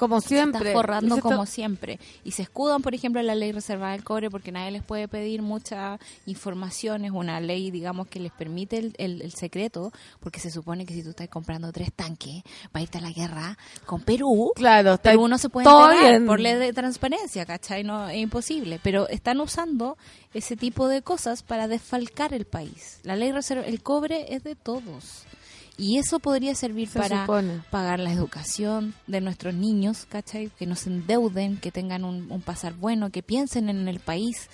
Como 0.00 0.20
siempre. 0.20 0.70
está 0.70 0.72
forrando 0.80 1.14
Se 1.14 1.18
está- 1.20 1.28
como 1.30 1.46
siempre. 1.46 2.00
Y 2.24 2.32
se 2.32 2.42
escudan, 2.42 2.82
por 2.82 2.94
ejemplo, 2.94 3.20
en 3.20 3.26
la 3.26 3.34
ley 3.34 3.52
reservada 3.52 3.92
del 3.92 4.02
cobre 4.02 4.30
porque 4.30 4.50
nadie 4.50 4.70
les 4.70 4.82
puede 4.82 5.06
pedir 5.08 5.42
muchas 5.42 6.00
informaciones, 6.26 7.10
una 7.12 7.38
ley, 7.40 7.70
digamos, 7.70 8.06
que 8.08 8.18
les 8.18 8.32
permite 8.32 8.78
el, 8.78 8.94
el- 8.98 9.22
el 9.22 9.32
secreto, 9.32 9.92
porque 10.20 10.40
se 10.40 10.50
supone 10.50 10.86
que 10.86 10.94
si 10.94 11.02
tú 11.02 11.10
estás 11.10 11.28
comprando 11.28 11.70
tres 11.72 11.92
tanques 11.92 12.42
para 12.72 12.82
irte 12.82 12.98
a 12.98 13.00
la 13.02 13.10
guerra 13.10 13.58
con 13.86 14.00
Perú, 14.00 14.52
Claro, 14.54 14.94
está 14.94 15.10
Perú 15.10 15.28
no 15.28 15.36
se 15.38 15.48
puede 15.48 15.68
enterar 15.68 16.24
por 16.26 16.40
ley 16.40 16.54
de 16.54 16.72
transparencia, 16.72 17.44
¿cachai? 17.46 17.84
No, 17.84 18.08
es 18.08 18.16
imposible. 18.18 18.80
Pero 18.82 19.08
están 19.08 19.40
usando 19.40 19.98
ese 20.32 20.56
tipo 20.56 20.88
de 20.88 21.02
cosas 21.02 21.42
para 21.42 21.68
desfalcar 21.68 22.32
el 22.32 22.46
país. 22.46 23.00
La 23.02 23.16
ley 23.16 23.32
reserva, 23.32 23.64
el 23.66 23.82
cobre 23.82 24.34
es 24.34 24.42
de 24.44 24.54
todos. 24.56 25.24
Y 25.80 25.96
eso 25.98 26.20
podría 26.20 26.54
servir 26.54 26.88
Se 26.88 26.98
para 26.98 27.22
supone. 27.22 27.62
pagar 27.70 28.00
la 28.00 28.12
educación 28.12 28.94
de 29.06 29.20
nuestros 29.22 29.54
niños, 29.54 30.04
¿cachai? 30.06 30.50
Que 30.58 30.66
no 30.66 30.76
se 30.76 30.90
endeuden, 30.90 31.56
que 31.56 31.72
tengan 31.72 32.04
un, 32.04 32.30
un 32.30 32.42
pasar 32.42 32.74
bueno, 32.74 33.10
que 33.10 33.22
piensen 33.22 33.68
en 33.70 33.88
el 33.88 33.98
país. 33.98 34.50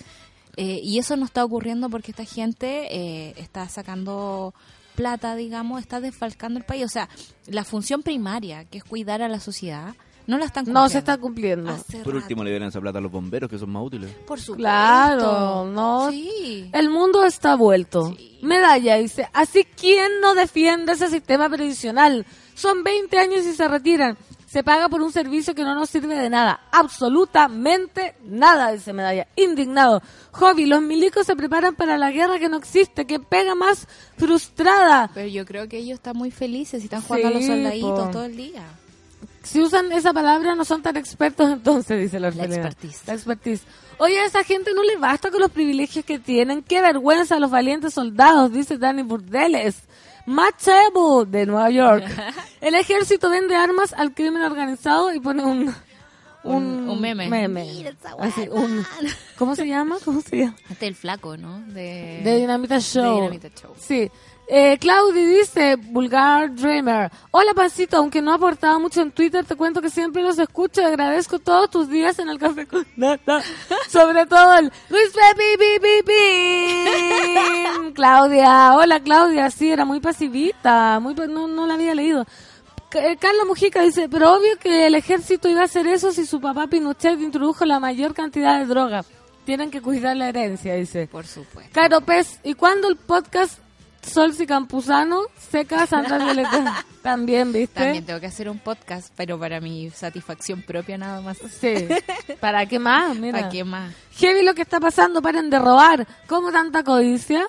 Eh, 0.55 0.79
y 0.81 0.97
eso 0.99 1.17
no 1.17 1.25
está 1.25 1.43
ocurriendo 1.43 1.89
porque 1.89 2.11
esta 2.11 2.25
gente 2.25 2.87
eh, 2.95 3.33
está 3.37 3.67
sacando 3.67 4.53
plata, 4.95 5.35
digamos, 5.35 5.81
está 5.81 5.99
desfalcando 5.99 6.59
el 6.59 6.65
país. 6.65 6.85
O 6.85 6.89
sea, 6.89 7.09
la 7.45 7.63
función 7.63 8.03
primaria, 8.03 8.63
que 8.65 8.77
es 8.79 8.83
cuidar 8.83 9.21
a 9.21 9.27
la 9.27 9.39
sociedad, 9.39 9.95
no 10.27 10.37
la 10.37 10.45
están 10.45 10.65
cumpliendo. 10.65 10.81
No 10.81 10.89
se 10.89 10.97
está 10.97 11.17
cumpliendo. 11.17 11.71
Hace 11.71 11.97
Por 11.99 12.13
rato. 12.13 12.17
último 12.17 12.43
le 12.43 12.49
dieron 12.51 12.67
esa 12.67 12.81
plata 12.81 12.99
a 12.99 13.01
los 13.01 13.11
bomberos 13.11 13.49
que 13.49 13.57
son 13.57 13.69
más 13.71 13.83
útiles. 13.83 14.11
Por 14.25 14.39
supuesto. 14.39 14.57
Claro, 14.57 15.65
no. 15.65 16.11
Sí. 16.11 16.69
El 16.73 16.89
mundo 16.89 17.23
está 17.25 17.55
vuelto. 17.55 18.13
Sí. 18.15 18.39
Medalla 18.41 18.97
dice, 18.97 19.27
así 19.33 19.65
quién 19.79 20.19
no 20.21 20.35
defiende 20.35 20.91
ese 20.93 21.09
sistema 21.09 21.49
previsional. 21.49 22.25
Son 22.53 22.83
20 22.83 23.17
años 23.17 23.45
y 23.45 23.53
se 23.53 23.67
retiran. 23.67 24.17
Se 24.47 24.63
paga 24.63 24.87
por 24.87 25.01
un 25.01 25.11
servicio 25.11 25.53
que 25.53 25.63
no 25.63 25.75
nos 25.75 25.89
sirve 25.89 26.15
de 26.15 26.29
nada. 26.29 26.61
Absolutamente 26.71 28.15
nada, 28.23 28.71
dice 28.71 28.93
Medalla. 28.93 29.27
Indignado. 29.35 30.01
Hobby, 30.31 30.65
los 30.65 30.81
milicos 30.81 31.25
se 31.25 31.35
preparan 31.35 31.75
para 31.75 31.97
la 31.97 32.11
guerra 32.11 32.39
que 32.39 32.49
no 32.49 32.57
existe, 32.57 33.05
que 33.05 33.19
pega 33.19 33.55
más 33.55 33.87
frustrada. 34.17 35.09
Pero 35.13 35.27
yo 35.27 35.45
creo 35.45 35.67
que 35.67 35.77
ellos 35.77 35.95
están 35.95 36.17
muy 36.17 36.31
felices 36.31 36.81
y 36.81 36.85
están 36.85 37.01
jugando 37.01 37.27
a 37.27 37.31
los 37.31 37.45
soldaditos 37.45 38.05
po. 38.05 38.11
todo 38.11 38.23
el 38.25 38.37
día. 38.37 38.63
Si 39.47 39.61
usan 39.61 39.91
esa 39.93 40.13
palabra 40.13 40.55
no 40.55 40.65
son 40.65 40.81
tan 40.81 40.97
expertos 40.97 41.49
entonces, 41.49 41.99
dice 42.01 42.19
la 42.19 42.29
La 42.29 42.35
orfelina. 42.35 42.55
expertise. 42.67 43.01
La 43.07 43.13
expertise. 43.13 43.61
Oye, 43.99 44.19
a 44.19 44.25
esa 44.25 44.43
gente 44.43 44.73
no 44.73 44.83
le 44.83 44.97
basta 44.97 45.31
con 45.31 45.39
los 45.41 45.51
privilegios 45.51 46.03
que 46.05 46.19
tienen. 46.19 46.61
Qué 46.63 46.81
vergüenza 46.81 47.35
a 47.37 47.39
los 47.39 47.49
valientes 47.49 47.93
soldados, 47.93 48.51
dice 48.51 48.77
Danny 48.77 49.03
Burdeles. 49.03 49.75
Machebu 50.25 51.25
de 51.25 51.45
Nueva 51.45 51.69
York. 51.69 52.03
El 52.61 52.75
ejército 52.75 53.29
vende 53.29 53.55
armas 53.55 53.93
al 53.93 54.13
crimen 54.13 54.41
organizado 54.43 55.13
y 55.13 55.19
pone 55.19 55.43
un... 55.43 55.73
Un, 56.43 57.01
meme. 57.01 57.27
meme. 57.27 57.65
Mira 57.65 57.89
esa 57.89 58.13
Así, 58.19 58.45
guana. 58.47 58.65
un- 58.65 58.85
¿Cómo 59.37 59.53
se 59.55 59.67
llama? 59.67 59.97
¿Cómo 60.05 60.21
se 60.21 60.37
llama? 60.37 60.55
Este 60.69 60.85
es 60.85 60.89
el 60.91 60.95
flaco, 60.95 61.35
¿no? 61.35 61.59
De, 61.67 62.21
De 62.23 62.37
Dinamita 62.37 62.79
Show. 62.79 63.03
de 63.03 63.21
Dinamita 63.21 63.49
Show. 63.49 63.73
Sí. 63.77 64.09
Eh, 64.49 64.77
Claudi 64.79 65.25
dice, 65.25 65.75
Vulgar 65.75 66.55
Dreamer. 66.55 67.11
Hola, 67.31 67.53
Pancito, 67.53 67.97
aunque 67.97 68.21
no 68.21 68.31
ha 68.31 68.35
aportado 68.35 68.79
mucho 68.79 69.01
en 69.01 69.11
Twitter, 69.11 69.43
te 69.43 69.55
cuento 69.55 69.81
que 69.81 69.89
siempre 69.89 70.21
los 70.23 70.39
escucho 70.39 70.81
y 70.81 70.85
agradezco 70.85 71.37
todos 71.37 71.69
tus 71.69 71.89
días 71.89 72.17
en 72.19 72.29
el 72.29 72.39
café 72.39 72.65
con 72.65 72.87
nata. 72.95 73.41
Sobre 73.89 74.25
todo 74.25 74.53
el 74.57 74.71
Luis 74.89 75.09
Pepi, 75.13 75.57
pi, 75.59 75.79
pi, 75.81 76.03
pi. 76.05 77.93
Claudia, 77.93 78.75
hola 78.75 79.01
Claudia, 79.01 79.51
sí, 79.51 79.69
era 79.69 79.83
muy 79.83 79.99
pasivita, 79.99 80.97
muy, 81.01 81.13
no, 81.13 81.49
no 81.49 81.67
la 81.67 81.73
había 81.73 81.93
leído. 81.93 82.25
Eh, 82.93 83.17
Carla 83.19 83.43
Mujica 83.43 83.81
dice, 83.81 84.07
pero 84.07 84.33
obvio 84.37 84.57
que 84.59 84.87
el 84.87 84.95
ejército 84.95 85.49
iba 85.49 85.61
a 85.61 85.65
hacer 85.65 85.87
eso 85.87 86.13
si 86.13 86.25
su 86.25 86.39
papá 86.39 86.67
Pinochet 86.67 87.19
introdujo 87.19 87.65
la 87.65 87.81
mayor 87.81 88.13
cantidad 88.13 88.59
de 88.59 88.65
droga. 88.65 89.03
Tienen 89.43 89.71
que 89.71 89.81
cuidar 89.81 90.15
la 90.15 90.29
herencia, 90.29 90.75
dice. 90.75 91.07
Por 91.07 91.27
supuesto. 91.27 91.71
Caro 91.73 91.99
Pez, 92.01 92.39
¿y 92.43 92.53
cuándo 92.53 92.87
el 92.87 92.95
podcast 92.95 93.59
Solsi 94.07 94.47
Campuzano 94.47 95.23
seca 95.37 95.85
Sandra 95.85 96.17
Violeta? 96.17 96.85
También, 97.01 97.53
¿viste? 97.53 97.79
También 97.79 98.05
tengo 98.05 98.19
que 98.19 98.27
hacer 98.27 98.49
un 98.49 98.59
podcast, 98.59 99.13
pero 99.15 99.39
para 99.39 99.59
mi 99.61 99.89
satisfacción 99.89 100.61
propia 100.61 100.97
nada 100.97 101.21
más. 101.21 101.37
Sí. 101.37 101.87
¿Para 102.39 102.65
qué 102.65 102.79
más? 102.79 103.15
Mira. 103.15 103.39
¿Para 103.39 103.49
qué 103.49 103.63
más? 103.63 103.93
Heavy 104.13 104.43
lo 104.43 104.53
que 104.53 104.63
está 104.63 104.79
pasando, 104.79 105.21
paren 105.21 105.49
de 105.49 105.59
robar. 105.59 106.07
¿Cómo 106.27 106.51
tanta 106.51 106.83
codicia? 106.83 107.47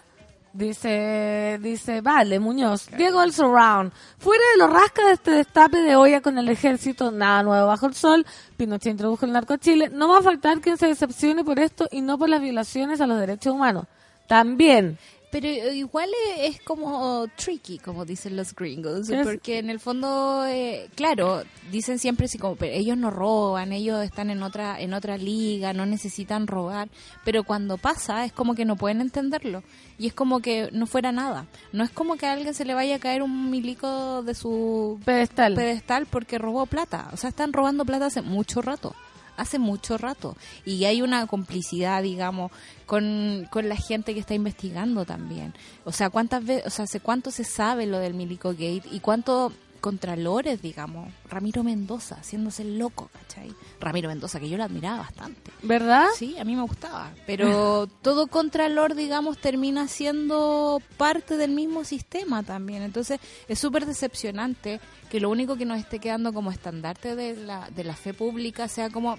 Dice, 0.53 1.59
dice, 1.63 2.01
vale, 2.01 2.41
Muñoz. 2.41 2.89
Diego 2.97 3.23
El 3.23 3.33
Surround. 3.33 3.93
Fuera 4.19 4.43
de 4.53 4.59
los 4.59 4.73
rascas 4.73 5.07
de 5.07 5.13
este 5.13 5.31
destape 5.31 5.79
de 5.79 5.95
olla 5.95 6.21
con 6.21 6.39
el 6.39 6.49
ejército, 6.49 7.11
nada 7.11 7.43
nuevo 7.43 7.67
bajo 7.67 7.87
el 7.87 7.95
sol. 7.95 8.27
Pinochet 8.57 8.93
introdujo 8.93 9.25
el 9.25 9.33
narco 9.33 9.55
a 9.55 9.59
Chile. 9.59 9.91
No 9.93 10.09
va 10.09 10.19
a 10.19 10.23
faltar 10.23 10.61
quien 10.61 10.77
se 10.77 10.87
decepcione 10.87 11.45
por 11.45 11.59
esto 11.59 11.87
y 11.93 12.01
no 12.01 12.19
por 12.19 12.29
las 12.29 12.41
violaciones 12.41 13.01
a 13.01 13.07
los 13.07 13.21
derechos 13.21 13.55
humanos. 13.55 13.85
También. 14.27 14.99
Pero 15.31 15.47
igual 15.47 16.09
es, 16.39 16.57
es 16.57 16.63
como 16.63 17.27
tricky, 17.37 17.79
como 17.79 18.07
dicen 18.07 18.35
los 18.37 18.55
gringos, 18.55 19.11
Es- 19.11 19.27
porque 19.27 19.59
en 19.59 19.69
el 19.69 19.79
fondo, 19.79 20.47
eh, 20.47 20.89
claro, 20.95 21.43
dicen 21.71 21.99
siempre 21.99 22.25
así 22.27 22.39
como, 22.39 22.57
pero 22.57 22.73
ellos 22.75 22.97
no 22.97 23.11
roban, 23.11 23.73
ellos 23.73 24.03
están 24.03 24.31
en 24.31 24.43
otra 24.43 24.81
en 24.81 24.95
otra 24.95 25.19
liga, 25.19 25.75
no 25.75 25.85
necesitan 25.85 26.47
robar, 26.47 26.89
pero 27.25 27.45
cuando 27.45 27.77
pasa 27.77 28.25
es 28.25 28.33
como 28.33 28.55
que 28.55 28.65
no 28.65 28.77
pueden 28.77 29.03
entenderlo 29.03 29.63
y 29.99 30.07
es 30.07 30.15
como 30.15 30.41
que 30.41 30.71
no 30.73 30.87
fuera 30.87 31.13
nada. 31.13 31.47
No 31.73 31.85
es 31.85 31.91
como 31.91 32.17
que 32.17 32.25
a 32.27 32.33
alguien 32.33 32.55
se 32.55 32.65
le 32.65 32.73
vaya 32.73 32.97
a 32.97 32.99
caer 32.99 33.23
un 33.23 33.51
milico 33.51 34.23
de 34.23 34.35
su 34.35 34.99
Pedestal. 35.05 35.55
pedestal 35.55 36.07
porque 36.07 36.39
robó 36.39 36.65
plata. 36.67 37.11
O 37.13 37.17
sea, 37.19 37.29
están 37.31 37.53
robando 37.53 37.85
plata 37.85 38.07
hace 38.07 38.23
mucho 38.23 38.63
rato. 38.63 38.95
Hace 39.39 39.59
mucho 39.59 39.97
rato. 39.97 40.37
Y 40.65 40.85
hay 40.85 41.01
una 41.01 41.27
complicidad, 41.27 42.03
digamos, 42.03 42.53
con, 42.87 43.49
con 43.51 43.69
la 43.69 43.77
gente 43.77 44.13
que 44.13 44.21
está 44.21 44.35
investigando 44.35 45.05
también. 45.05 45.55
O 45.85 45.93
sea, 45.93 46.11
¿cuántas 46.11 46.45
veces, 46.45 46.79
o 46.79 46.87
sea, 46.87 47.01
cuánto 47.01 47.31
se 47.31 47.45
sabe 47.45 47.87
lo 47.87 47.99
del 47.99 48.15
Milico 48.15 48.51
Gate 48.51 48.83
y 48.91 49.01
cuántos 49.01 49.53
contralores, 49.79 50.63
digamos? 50.63 51.13
Ramiro 51.29 51.63
Mendoza, 51.63 52.17
haciéndose 52.17 52.63
el 52.63 52.79
loco, 52.79 53.11
¿cachai? 53.13 53.53
Ramiro 53.81 54.09
Mendoza, 54.09 54.41
que 54.41 54.49
yo 54.49 54.57
lo 54.57 54.65
admiraba 54.65 54.99
bastante. 54.99 55.51
¿Verdad? 55.63 56.07
Sí, 56.17 56.37
a 56.39 56.45
mí 56.45 56.57
me 56.57 56.63
gustaba. 56.63 57.13
Pero 57.27 57.87
todo 58.03 58.27
contralor, 58.27 58.95
digamos, 58.95 59.39
termina 59.39 59.89
siendo 59.89 60.81
parte 60.97 61.37
del 61.37 61.53
mismo 61.53 61.85
sistema 61.85 62.43
también. 62.43 62.83
Entonces 62.83 63.21
es 63.49 63.59
súper 63.59 63.87
decepcionante 63.87 64.81
que 65.11 65.21
lo 65.21 65.31
único 65.31 65.57
que 65.57 65.65
nos 65.65 65.79
esté 65.79 65.99
quedando 65.99 66.33
como 66.33 66.51
estandarte 66.51 67.17
de 67.17 67.37
la, 67.37 67.71
de 67.71 67.85
la 67.85 67.95
fe 67.95 68.15
pública 68.15 68.69
sea 68.69 68.91
como 68.91 69.17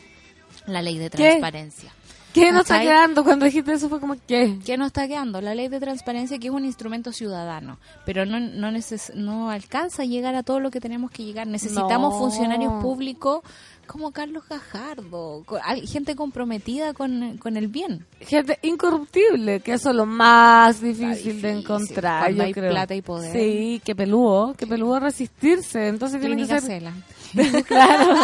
la 0.66 0.82
ley 0.82 0.98
de 0.98 1.10
transparencia. 1.10 1.92
¿Qué 1.92 1.99
nos 2.52 2.62
está 2.62 2.82
quedando? 2.82 3.24
Cuando 3.24 3.46
dijiste 3.46 3.74
eso 3.74 3.90
fue 3.90 4.00
como, 4.00 4.16
¿qué? 4.28 4.58
¿Qué 4.66 4.78
nos 4.78 4.88
está 4.88 5.08
quedando? 5.08 5.42
La 5.42 5.56
ley 5.56 5.68
de 5.68 5.80
transparencia 5.80 6.38
que 6.40 6.48
es 6.48 6.54
un 6.54 6.66
instrumento 6.66 7.12
ciudadano, 7.12 7.78
pero 8.06 8.26
no, 8.26 8.40
no, 8.40 8.70
neces- 8.72 9.14
no 9.16 9.50
alcanza 9.50 10.04
a 10.04 10.06
llegar 10.06 10.36
a 10.36 10.44
todo 10.44 10.60
lo 10.60 10.72
que 10.72 10.80
tenemos 10.80 11.12
que 11.12 11.24
llegar. 11.26 11.48
Necesitamos 11.48 12.14
No. 12.14 12.20
funcionarios 12.20 12.82
públicos 12.82 13.42
como 13.88 14.12
Carlos 14.12 14.44
Gajardo, 14.48 15.44
gente 15.88 16.16
comprometida 16.16 16.94
con, 16.94 17.38
con 17.40 17.58
el 17.58 17.68
bien. 17.70 18.06
Gente 18.20 18.60
incorruptible, 18.62 19.62
que 19.62 19.74
eso 19.74 19.90
es 19.90 19.96
lo 19.96 20.06
más 20.06 20.80
difícil, 20.80 21.10
difícil, 21.10 21.42
de 21.42 21.52
encontrar, 21.60 22.22
cuando 22.26 22.38
yo 22.38 22.44
hay 22.44 22.54
creo. 22.54 22.70
plata 22.72 22.94
y 22.94 23.02
poder. 23.02 23.34
Sí, 23.34 23.82
que 23.84 23.96
peludo, 23.96 24.54
que 24.54 24.68
peludo 24.68 25.00
resistirse. 25.00 25.88
Entonces 25.88 26.22
tiene 26.22 26.46
que 26.46 26.62
ser... 26.62 26.84
Claro, 27.68 28.16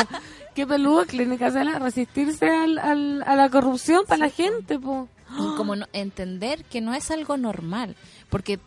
que 0.55 0.65
peludo, 0.65 1.05
Clínica 1.05 1.51
Cela, 1.51 1.77
resistirse 1.79 2.49
al, 2.49 2.79
al- 2.79 3.23
a 3.27 3.35
la 3.35 3.49
corrupción 3.49 4.03
para 4.07 4.25
la 4.25 4.29
gente, 4.29 4.79
po. 4.79 5.07
Y 5.31 5.55
como 5.57 5.75
no- 5.75 5.87
entender 5.91 6.63
que 6.65 6.81
no 6.81 6.93
es 6.93 7.11
algo 7.11 7.35
normal. 7.35 7.95
Porque 8.29 8.59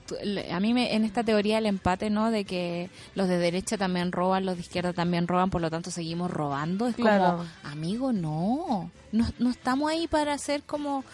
a 0.51 0.61
mí 0.61 0.75
me, 0.75 0.95
en 0.95 1.05
esta 1.05 1.23
teoría 1.25 1.59
el 1.59 1.67
empate, 1.67 2.11
¿no? 2.11 2.31
De 2.31 2.45
que 2.45 2.91
los 3.15 3.29
de 3.29 3.39
derecha 3.39 3.79
también 3.79 4.13
roban, 4.13 4.45
los 4.45 4.57
de 4.57 4.61
izquierda 4.63 4.93
también 4.93 5.29
roban, 5.29 5.51
por 5.51 5.61
lo 5.63 5.71
tanto 5.71 5.91
seguimos 5.91 6.31
robando. 6.31 6.87
Es 6.89 6.97
Claro. 6.97 7.39
como, 7.39 7.49
amigo, 7.73 8.13
no. 8.13 8.91
no. 9.13 9.27
No 9.39 9.51
estamos 9.51 9.91
ahí 9.91 10.09
para 10.09 10.33
hacer 10.35 10.63
como, 10.65 11.05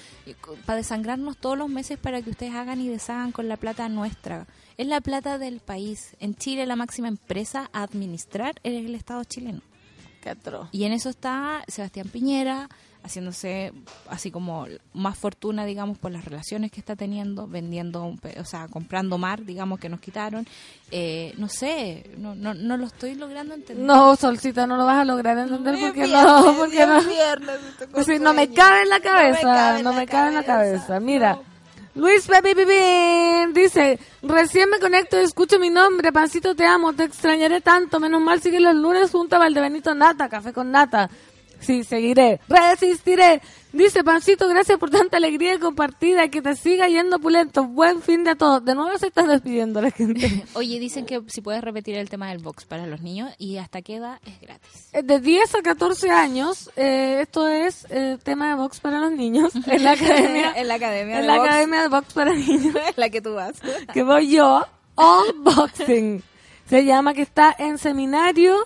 para 0.66 0.78
desangrarnos 0.78 1.36
todos 1.36 1.56
los 1.58 1.68
meses 1.68 1.98
para 1.98 2.20
que 2.22 2.30
ustedes 2.30 2.54
hagan 2.54 2.80
y 2.80 2.88
deshagan 2.88 3.30
con 3.30 3.46
la 3.48 3.56
plata 3.56 3.88
nuestra. 3.88 4.46
Es 4.76 4.86
la 4.88 5.00
plata 5.02 5.38
del 5.38 5.60
país. 5.60 6.16
En 6.20 6.34
Chile 6.34 6.66
la 6.66 6.74
máxima 6.74 7.06
empresa 7.08 7.68
a 7.72 7.82
administrar 7.82 8.54
es 8.64 8.84
el 8.84 8.94
Estado 8.94 9.22
chileno. 9.24 9.60
Qué 10.24 10.30
atroz. 10.30 10.68
Y 10.72 10.84
en 10.84 10.92
eso 10.92 11.10
está 11.10 11.62
Sebastián 11.68 12.08
Piñera, 12.08 12.70
haciéndose 13.02 13.74
así 14.08 14.30
como 14.30 14.64
más 14.94 15.18
fortuna, 15.18 15.66
digamos, 15.66 15.98
por 15.98 16.10
las 16.10 16.24
relaciones 16.24 16.70
que 16.72 16.80
está 16.80 16.96
teniendo, 16.96 17.46
vendiendo, 17.46 18.02
un 18.02 18.16
pe- 18.16 18.40
o 18.40 18.44
sea, 18.46 18.66
comprando 18.68 19.18
mar, 19.18 19.44
digamos, 19.44 19.78
que 19.78 19.90
nos 19.90 20.00
quitaron. 20.00 20.46
Eh, 20.90 21.34
no 21.36 21.48
sé, 21.50 22.10
no, 22.16 22.34
no, 22.34 22.54
no 22.54 22.78
lo 22.78 22.86
estoy 22.86 23.16
logrando 23.16 23.52
entender. 23.52 23.84
No, 23.84 24.16
Solcita, 24.16 24.66
no 24.66 24.78
lo 24.78 24.86
vas 24.86 24.96
a 25.00 25.04
lograr 25.04 25.36
entender 25.36 25.74
porque 25.78 26.04
viernes, 26.04 26.24
no, 26.24 26.54
porque 26.56 26.86
no. 26.86 27.02
viernes, 27.02 27.58
no 28.22 28.32
me 28.32 28.48
cabe 28.48 28.82
en 28.84 28.88
la 28.88 29.00
cabeza, 29.00 29.42
cabe 29.42 29.82
no 29.82 29.92
me 29.92 30.06
cabe 30.06 30.28
en 30.28 30.34
la 30.36 30.44
cabeza. 30.44 31.00
Mira. 31.00 31.38
Luis 31.94 32.26
Pepe 32.26 32.56
Pipín 32.56 33.52
dice, 33.52 34.00
recién 34.22 34.68
me 34.68 34.80
conecto 34.80 35.20
y 35.20 35.22
escucho 35.22 35.60
mi 35.60 35.70
nombre, 35.70 36.12
Pancito 36.12 36.56
te 36.56 36.66
amo, 36.66 36.92
te 36.92 37.04
extrañaré 37.04 37.60
tanto, 37.60 38.00
menos 38.00 38.20
mal 38.20 38.42
sigue 38.42 38.58
los 38.58 38.74
lunes 38.74 39.12
junto 39.12 39.36
a 39.36 39.38
Valdebenito 39.38 39.94
Nata, 39.94 40.28
café 40.28 40.52
con 40.52 40.72
nata. 40.72 41.08
Sí, 41.64 41.84
seguiré, 41.84 42.40
resistiré. 42.48 43.40
Dice 43.72 44.04
Pancito, 44.04 44.46
gracias 44.46 44.78
por 44.78 44.88
tanta 44.90 45.16
alegría 45.16 45.58
compartida, 45.58 46.28
que 46.28 46.40
te 46.40 46.54
siga 46.54 46.88
yendo 46.88 47.18
pulento. 47.18 47.64
Buen 47.64 48.02
fin 48.02 48.22
de 48.22 48.30
a 48.30 48.34
todos. 48.36 48.64
De 48.64 48.74
nuevo 48.74 48.96
se 48.98 49.08
están 49.08 49.26
despidiendo 49.28 49.80
la 49.82 49.90
gente. 49.90 50.44
Oye, 50.54 50.78
dicen 50.78 51.06
que 51.06 51.20
si 51.26 51.40
puedes 51.40 51.60
repetir 51.62 51.96
el 51.96 52.08
tema 52.08 52.28
del 52.28 52.38
box 52.38 52.66
para 52.66 52.86
los 52.86 53.00
niños 53.00 53.32
y 53.36 53.56
hasta 53.56 53.82
qué 53.82 53.96
edad 53.96 54.20
es 54.26 54.40
gratis. 54.40 54.88
Eh, 54.92 55.02
De 55.02 55.18
10 55.18 55.56
a 55.56 55.62
14 55.62 56.10
años, 56.10 56.70
eh, 56.76 57.18
esto 57.22 57.48
es 57.48 57.86
eh, 57.90 58.16
tema 58.22 58.50
de 58.50 58.54
box 58.54 58.78
para 58.78 59.00
los 59.00 59.10
niños 59.10 59.52
en 59.66 59.82
la 59.82 59.92
academia, 59.92 60.52
en 60.56 60.68
la 60.68 60.74
academia 60.74 61.16
en 61.16 61.20
de 61.22 61.26
la 61.26 61.36
box. 61.38 61.48
academia 61.48 61.82
de 61.82 61.88
box 61.88 62.12
para 62.12 62.32
niños. 62.34 62.74
la 62.96 63.10
que 63.10 63.20
tú 63.20 63.34
vas. 63.34 63.54
que 63.92 64.02
voy 64.04 64.30
yo, 64.30 64.64
All 64.94 65.32
Boxing. 65.38 66.22
Se 66.68 66.84
llama 66.84 67.12
que 67.12 67.22
está 67.22 67.54
en 67.58 67.76
seminario 67.78 68.56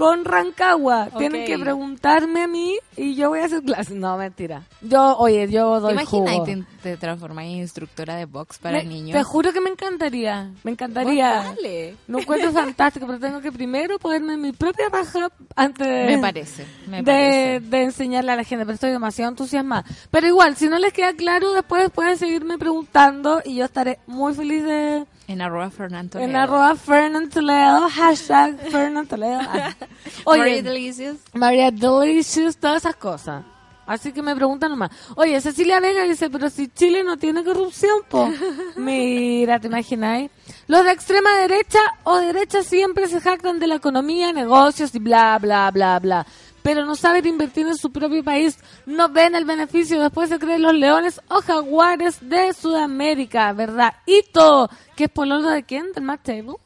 con 0.00 0.24
Rancagua. 0.24 1.08
Tienen 1.18 1.44
que 1.46 1.58
preguntarme 1.58 2.42
a 2.42 2.48
mí 2.48 2.76
y 2.96 3.14
yo 3.14 3.28
voy 3.28 3.40
a 3.40 3.44
hacer 3.44 3.62
clases. 3.62 3.94
No, 3.94 4.16
mentira. 4.16 4.62
Yo, 4.80 5.16
oye, 5.18 5.48
yo 5.50 5.74
¿Te 5.76 5.80
doy 5.82 5.92
imaginas 5.92 6.32
y 6.32 6.36
jugo. 6.38 6.44
te, 6.46 6.64
te 6.82 6.96
transformas 6.96 7.44
en 7.44 7.50
instructora 7.52 8.16
de 8.16 8.24
box 8.24 8.58
para 8.58 8.78
Me- 8.78 8.84
niños? 8.84 9.16
Te 9.16 9.22
juro 9.22 9.52
que 9.52 9.60
me 9.60 9.70
encantaría. 9.70 10.50
Me 10.64 10.70
encantaría. 10.72 11.28
Dale. 11.54 11.96
No 12.08 12.18
encuentro 12.20 12.50
fantástico, 12.52 13.06
pero 13.06 13.18
tengo 13.20 13.40
que 13.40 13.52
primero 13.52 13.98
ponerme 13.98 14.34
en 14.34 14.40
mi 14.40 14.52
propia 14.52 14.88
raja 14.90 15.30
antes 15.54 15.86
de... 15.86 16.04
Me 16.06 16.18
parece, 16.18 16.66
me 16.88 16.98
de, 16.98 17.02
parece. 17.04 17.60
de 17.60 17.82
enseñarle 17.82 18.32
a 18.32 18.36
la 18.36 18.44
gente, 18.44 18.64
pero 18.64 18.74
estoy 18.74 18.90
demasiado 18.90 19.30
entusiasmada. 19.30 19.84
Pero 20.10 20.26
igual, 20.26 20.56
si 20.56 20.68
no 20.68 20.78
les 20.78 20.92
queda 20.92 21.12
claro, 21.12 21.52
después 21.52 21.90
pueden 21.90 22.16
seguirme 22.16 22.56
preguntando 22.58 23.40
y 23.44 23.56
yo 23.56 23.64
estaré 23.66 23.98
muy 24.06 24.34
feliz 24.34 24.64
de... 24.64 25.04
En 25.30 25.40
arroba 25.40 25.70
Fernando 25.70 26.18
En 26.18 26.34
arroba 26.34 26.74
Fernand 26.74 27.32
Toledo, 27.32 27.88
hashtag 27.88 28.58
Fernand 28.68 29.08
Toledo. 29.08 29.38
Ah. 29.40 29.72
Oye, 30.24 30.60
delicious. 30.60 31.18
María 31.34 31.70
Delicious, 31.70 32.56
todas 32.56 32.78
esas 32.78 32.96
cosas. 32.96 33.44
Así 33.86 34.10
que 34.10 34.22
me 34.22 34.34
preguntan 34.34 34.72
nomás. 34.72 34.90
Oye, 35.14 35.40
Cecilia 35.40 35.78
Vega 35.78 36.02
dice, 36.02 36.30
pero 36.30 36.50
si 36.50 36.66
Chile 36.66 37.04
no 37.04 37.16
tiene 37.16 37.44
corrupción, 37.44 38.00
po. 38.08 38.28
Mira, 38.76 39.60
¿te 39.60 39.68
imagináis? 39.68 40.32
Los 40.66 40.84
de 40.84 40.90
extrema 40.90 41.30
derecha 41.36 41.78
o 42.02 42.16
derecha 42.18 42.64
siempre 42.64 43.06
se 43.06 43.20
jactan 43.20 43.60
de 43.60 43.68
la 43.68 43.76
economía, 43.76 44.32
negocios 44.32 44.92
y 44.96 44.98
bla, 44.98 45.38
bla, 45.38 45.70
bla, 45.70 46.00
bla. 46.00 46.26
Pero 46.62 46.84
no 46.84 46.94
saben 46.94 47.26
invertir 47.26 47.66
en 47.66 47.76
su 47.76 47.90
propio 47.90 48.22
país, 48.22 48.58
no 48.86 49.08
ven 49.08 49.34
el 49.34 49.44
beneficio, 49.44 50.00
después 50.00 50.28
se 50.28 50.38
creen 50.38 50.62
los 50.62 50.74
leones 50.74 51.20
o 51.28 51.40
jaguares 51.40 52.18
de 52.20 52.52
Sudamérica, 52.52 53.52
¿verdad? 53.52 53.94
Hito, 54.06 54.68
que 54.96 55.04
es 55.04 55.10
pololo 55.10 55.50
de 55.50 55.62
quién, 55.62 55.92
del 55.92 56.04
Matt 56.04 56.24
Table. 56.24 56.56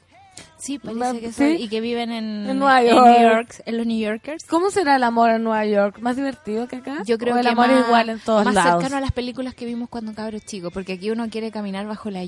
Sí, 0.64 0.78
parece 0.78 1.20
que 1.20 1.32
¿Sí? 1.32 1.34
son, 1.34 1.60
y 1.60 1.68
que 1.68 1.80
viven 1.82 2.10
en, 2.10 2.48
En 2.48 2.58
Nueva 2.58 2.80
en 2.82 2.88
York. 2.88 3.06
New 3.06 3.20
York, 3.30 3.62
en 3.66 3.76
los 3.76 3.86
New 3.86 3.98
Yorkers. 3.98 4.44
¿Cómo 4.46 4.70
será 4.70 4.96
el 4.96 5.02
amor 5.02 5.28
en 5.30 5.42
Nueva 5.44 5.66
York? 5.66 5.98
¿Más 6.00 6.16
divertido 6.16 6.66
que 6.68 6.76
acá? 6.76 7.02
Yo 7.04 7.18
creo 7.18 7.34
¿O 7.34 7.38
el 7.38 7.44
que 7.44 7.50
amor 7.50 7.68
más, 7.68 7.80
es 7.80 7.86
igual 7.86 8.08
en 8.08 8.20
todos 8.20 8.44
más 8.46 8.54
lados. 8.54 8.80
cercano 8.82 8.96
a 8.96 9.00
las 9.00 9.12
películas 9.12 9.54
que 9.54 9.66
vimos 9.66 9.88
cuando 9.90 10.14
cabros 10.14 10.42
chicos, 10.46 10.72
porque 10.72 10.94
aquí 10.94 11.10
uno 11.10 11.28
quiere 11.28 11.50
caminar 11.50 11.86
bajo 11.86 12.08
la, 12.10 12.26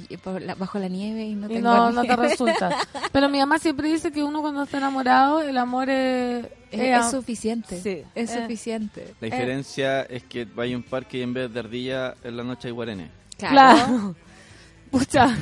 bajo 0.59 0.79
la 0.79 0.89
nieve 0.89 1.25
y 1.25 1.35
no 1.35 1.47
Y 1.47 1.55
tengo 1.55 1.69
no, 1.75 1.91
no 1.93 2.03
te 2.05 2.15
resulta. 2.17 2.77
Pero 3.13 3.29
mi 3.31 3.39
mamá 3.39 3.59
siempre 3.59 3.89
dice 3.89 4.13
que 4.13 4.23
uno 4.23 4.43
cuando 4.43 4.65
está 4.65 4.77
enamorado, 4.79 5.41
el 5.43 5.57
amor 5.57 5.89
es... 5.89 6.45
Es, 6.71 6.81
es- 6.81 7.05
es 7.07 7.11
suficiente. 7.13 7.81
Sí. 7.81 8.03
Es 8.15 8.31
Eh. 8.33 8.43
suficiente. 8.43 9.15
La 9.21 9.27
diferencia 9.27 10.03
es 10.03 10.25
que 10.25 10.45
vaya 10.45 10.75
a 10.75 10.77
un 10.77 10.83
parque 10.83 11.19
y 11.19 11.23
en 11.23 11.33
vez 11.33 11.51
de 11.55 11.61
ardilla 11.61 12.15
en 12.23 12.37
la 12.37 12.43
noche 12.45 12.69
hay 12.69 12.75
guarenes. 12.75 13.09
Claro. 13.39 14.15
Pucha, 14.91 15.37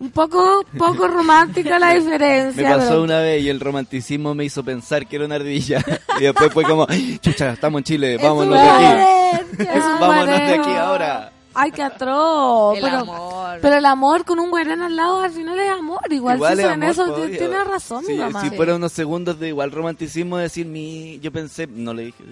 un 0.00 0.10
poco, 0.10 0.64
poco 0.76 1.08
romántica 1.08 1.78
la 1.78 1.94
diferencia. 1.94 2.68
Me 2.68 2.74
pasó 2.76 2.88
pero- 2.90 3.02
una 3.02 3.18
vez 3.20 3.42
y 3.42 3.48
el 3.48 3.60
romanticismo 3.60 4.34
me 4.34 4.44
hizo 4.44 4.62
pensar 4.64 5.06
que 5.06 5.16
era 5.16 5.24
una 5.26 5.36
ardilla. 5.36 5.82
y 6.18 6.22
después 6.24 6.52
fue 6.52 6.64
como, 6.64 6.86
chucha, 7.20 7.52
estamos 7.52 7.80
en 7.80 7.84
Chile, 7.84 8.16
vámonos 8.18 8.54
de 8.54 8.68
aquí. 8.68 9.64
Vámonos 10.00 10.26
de 10.26 10.54
aquí 10.54 10.70
ahora. 10.70 11.30
Ay, 11.56 11.70
qué 11.70 11.82
atroz. 11.84 12.76
El 12.76 12.82
pero, 12.82 12.96
amor. 12.98 13.58
pero 13.62 13.76
el 13.76 13.86
amor 13.86 14.24
con 14.24 14.40
un 14.40 14.50
guareno 14.50 14.86
al 14.86 14.96
lado 14.96 15.20
al 15.22 15.30
final 15.30 15.56
es 15.58 15.70
amor. 15.70 16.00
Igual, 16.10 16.36
Igual 16.36 16.54
si 16.56 16.60
es 16.62 16.64
son 16.66 16.74
amor, 16.82 16.90
eso, 16.90 17.14
pues, 17.14 17.30
tiene 17.38 17.46
obvio. 17.60 17.64
razón 17.64 18.04
Sí, 18.04 18.12
mi 18.12 18.18
mamá. 18.18 18.40
Si 18.40 18.50
fuera 18.50 18.74
unos 18.74 18.90
segundos 18.90 19.38
de 19.38 19.48
igual 19.48 19.70
romanticismo, 19.70 20.36
decir 20.38 20.66
mi. 20.66 21.20
Yo 21.20 21.30
pensé, 21.30 21.68
no 21.68 21.94
le 21.94 22.06
dije, 22.06 22.24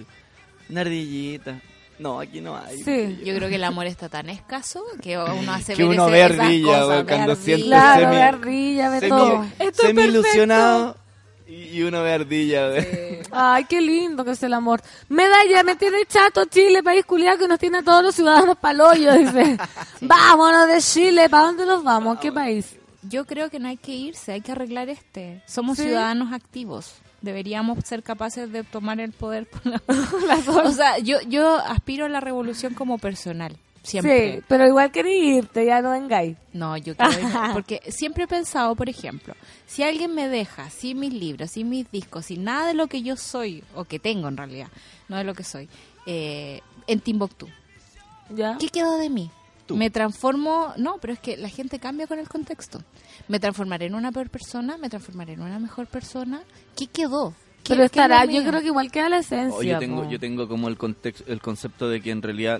una 0.69 0.81
ardillita. 0.81 1.61
No, 2.03 2.19
aquí 2.19 2.41
no 2.41 2.57
hay. 2.57 2.83
Sí. 2.83 3.19
Yo 3.23 3.33
creo 3.35 3.47
que 3.47 3.55
el 3.55 3.63
amor 3.63 3.87
está 3.87 4.09
tan 4.09 4.29
escaso 4.29 4.83
que 5.01 5.17
uno 5.17 5.53
hace 5.53 5.73
Que 5.73 5.83
ver 5.83 5.91
uno 5.93 6.07
ve 6.09 6.21
ardilla, 6.23 6.79
cosas, 6.81 7.03
cuando 7.07 7.35
siente 7.35 7.65
Claro, 7.65 8.05
semi- 8.07 8.15
ve 8.15 8.21
ardilla, 8.21 8.89
ve 8.89 8.99
semi- 8.99 9.09
todo. 9.09 9.45
Esto 9.59 9.81
es 9.83 9.87
semi 9.87 10.01
ilusionado 10.03 10.97
y, 11.47 11.81
uno 11.83 12.03
ve 12.03 12.13
ardilla. 12.13 12.69
güey. 12.69 13.19
Ay, 13.31 13.65
qué 13.65 13.79
lindo 13.81 14.25
que 14.25 14.31
es 14.31 14.43
el 14.43 14.53
amor. 14.53 14.81
Medalla, 15.09 15.63
me 15.63 15.75
tiene 15.75 16.05
chato 16.07 16.45
Chile, 16.45 16.83
país 16.83 17.05
culiado 17.05 17.37
que 17.39 17.47
nos 17.47 17.57
tiene 17.59 17.77
a 17.79 17.83
todos 17.83 18.03
los 18.03 18.13
ciudadanos 18.15 18.57
palollo, 18.57 19.13
dice. 19.13 19.57
Vámonos 20.01 20.67
de 20.67 20.81
Chile, 20.81 21.29
¿para 21.29 21.45
dónde 21.47 21.65
nos 21.65 21.83
vamos? 21.83 22.19
¿Qué 22.19 22.31
país? 22.31 22.75
Yo 23.03 23.25
creo 23.25 23.49
que 23.49 23.59
no 23.59 23.67
hay 23.67 23.77
que 23.77 23.91
irse, 23.93 24.31
hay 24.33 24.41
que 24.41 24.51
arreglar 24.51 24.89
este. 24.89 25.41
Somos 25.47 25.77
Sí. 25.77 25.83
ciudadanos 25.83 26.31
activos. 26.33 26.95
Deberíamos 27.23 27.79
ser 27.85 28.03
capaces 28.03 28.51
de 28.51 28.65
tomar 28.65 28.99
el 28.99 29.13
poder 29.13 29.47
por 29.47 29.65
la... 29.65 29.81
O 30.65 30.71
sea, 30.71 30.99
yo, 30.99 31.21
yo 31.21 31.55
aspiro 31.55 32.05
a 32.05 32.09
la 32.09 32.19
revolución 32.19 32.73
como 32.73 32.97
personal, 32.97 33.55
siempre. 33.81 34.39
Sí, 34.39 34.45
pero 34.49 34.67
igual 34.67 34.91
quería 34.91 35.37
irte, 35.37 35.65
ya 35.65 35.81
no 35.81 35.91
vengáis. 35.91 36.35
No, 36.51 36.75
yo 36.75 36.97
quiero 36.97 37.17
irme, 37.17 37.31
porque 37.53 37.81
siempre 37.87 38.25
he 38.25 38.27
pensado, 38.27 38.75
por 38.75 38.89
ejemplo, 38.89 39.35
si 39.65 39.83
alguien 39.83 40.13
me 40.13 40.27
deja 40.27 40.69
sin 40.69 40.99
mis 40.99 41.13
libros, 41.13 41.51
sin 41.51 41.69
mis 41.69 41.89
discos, 41.89 42.25
sin 42.25 42.43
nada 42.43 42.67
de 42.67 42.73
lo 42.73 42.87
que 42.87 43.01
yo 43.03 43.15
soy, 43.15 43.63
o 43.73 43.85
que 43.85 43.99
tengo 43.99 44.27
en 44.27 44.35
realidad, 44.35 44.67
no 45.07 45.15
de 45.15 45.23
lo 45.23 45.33
que 45.33 45.45
soy, 45.45 45.69
eh, 46.05 46.59
en 46.87 46.99
Timbuktu, 46.99 47.47
¿Ya? 48.35 48.57
¿qué 48.59 48.67
quedó 48.67 48.97
de 48.97 49.09
mí? 49.09 49.31
Tú. 49.65 49.77
Me 49.77 49.89
transformo, 49.89 50.73
no, 50.75 50.97
pero 50.99 51.13
es 51.13 51.19
que 51.19 51.37
la 51.37 51.47
gente 51.47 51.79
cambia 51.79 52.05
con 52.05 52.19
el 52.19 52.27
contexto. 52.27 52.81
Me 53.27 53.39
transformaré 53.39 53.85
en 53.85 53.95
una 53.95 54.11
peor 54.11 54.29
persona, 54.29 54.77
me 54.77 54.89
transformaré 54.89 55.33
en 55.33 55.41
una 55.41 55.59
mejor 55.59 55.87
persona. 55.87 56.41
¿Qué 56.77 56.87
quedó? 56.87 57.33
¿Qué- 57.63 57.73
Pero 57.73 57.83
estará, 57.85 58.25
yo 58.25 58.43
creo 58.43 58.59
que 58.59 58.67
igual 58.67 58.91
queda 58.91 59.07
la 59.09 59.19
esencia. 59.19 59.57
Oh, 59.57 59.63
yo 59.63 59.79
tengo, 59.79 60.03
po. 60.03 60.09
yo 60.09 60.19
tengo 60.19 60.47
como 60.49 60.67
el 60.67 60.77
contexto, 60.77 61.23
el 61.31 61.39
concepto 61.41 61.87
de 61.87 62.01
que 62.01 62.11
en 62.11 62.21
realidad 62.21 62.59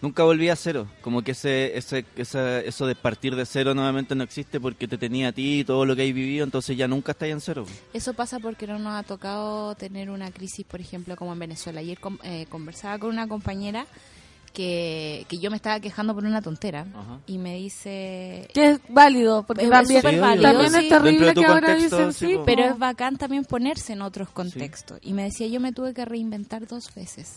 nunca 0.00 0.22
volví 0.22 0.48
a 0.48 0.54
cero. 0.54 0.86
Como 1.02 1.22
que 1.22 1.32
ese, 1.32 1.76
ese, 1.76 2.04
esa- 2.16 2.60
eso 2.60 2.86
de 2.86 2.94
partir 2.94 3.34
de 3.34 3.44
cero 3.44 3.74
nuevamente 3.74 4.14
no 4.14 4.22
existe 4.22 4.60
porque 4.60 4.86
te 4.86 4.96
tenía 4.96 5.28
a 5.28 5.32
ti 5.32 5.60
y 5.60 5.64
todo 5.64 5.84
lo 5.84 5.96
que 5.96 6.02
hay 6.02 6.12
vivido, 6.12 6.44
entonces 6.44 6.76
ya 6.76 6.86
nunca 6.86 7.10
estáis 7.12 7.32
en 7.32 7.40
cero. 7.40 7.66
Eso 7.92 8.14
pasa 8.14 8.38
porque 8.38 8.68
no 8.68 8.78
nos 8.78 8.94
ha 8.94 9.02
tocado 9.02 9.74
tener 9.74 10.08
una 10.10 10.30
crisis, 10.30 10.64
por 10.64 10.80
ejemplo, 10.80 11.16
como 11.16 11.32
en 11.32 11.40
Venezuela. 11.40 11.80
Ayer 11.80 11.98
eh, 12.22 12.46
conversaba 12.48 12.98
con 13.00 13.10
una 13.10 13.26
compañera 13.26 13.86
que, 14.52 15.24
que 15.28 15.38
yo 15.38 15.50
me 15.50 15.56
estaba 15.56 15.80
quejando 15.80 16.14
por 16.14 16.24
una 16.24 16.42
tontera 16.42 16.86
Ajá. 16.94 17.20
y 17.26 17.38
me 17.38 17.56
dice... 17.56 18.48
Que 18.52 18.70
es 18.72 18.80
válido, 18.88 19.44
porque 19.46 19.64
Es 19.64 19.70
también, 19.70 20.02
Sí, 20.02 20.18
válido, 20.18 20.42
también 20.42 20.70
sí. 20.72 20.78
es 20.78 20.88
terrible 20.88 21.34
que 21.34 21.44
ahora 21.46 21.74
dicen 21.74 22.12
sí. 22.12 22.36
Pero 22.44 22.64
es 22.64 22.78
bacán 22.78 23.16
también 23.16 23.44
ponerse 23.44 23.92
en 23.92 24.02
otros 24.02 24.30
contextos. 24.30 24.98
Y 25.02 25.12
me 25.12 25.24
decía, 25.24 25.46
yo 25.46 25.60
me 25.60 25.72
tuve 25.72 25.94
que 25.94 26.04
reinventar 26.04 26.66
dos 26.66 26.94
veces. 26.94 27.36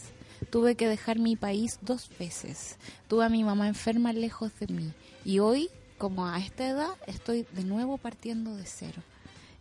Tuve 0.50 0.76
que 0.76 0.88
dejar 0.90 1.20
mi 1.20 1.36
país 1.36 1.80
dos 1.82 2.10
veces. 2.20 2.78
Tuve 3.08 3.26
a 3.26 3.30
mi 3.30 3.44
mamá 3.44 3.68
enferma 3.68 4.12
lejos 4.12 4.52
de 4.60 4.68
mí. 4.74 4.92
Y 5.24 5.40
hoy, 5.40 5.70
como 5.98 6.28
a 6.28 6.38
esta 6.40 6.68
edad, 6.68 6.90
estoy 7.08 7.46
de 7.54 7.64
nuevo 7.64 7.98
partiendo 7.98 8.56
de 8.56 8.66
cero. 8.66 9.02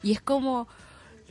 Y 0.03 0.11
es 0.13 0.21
como, 0.21 0.67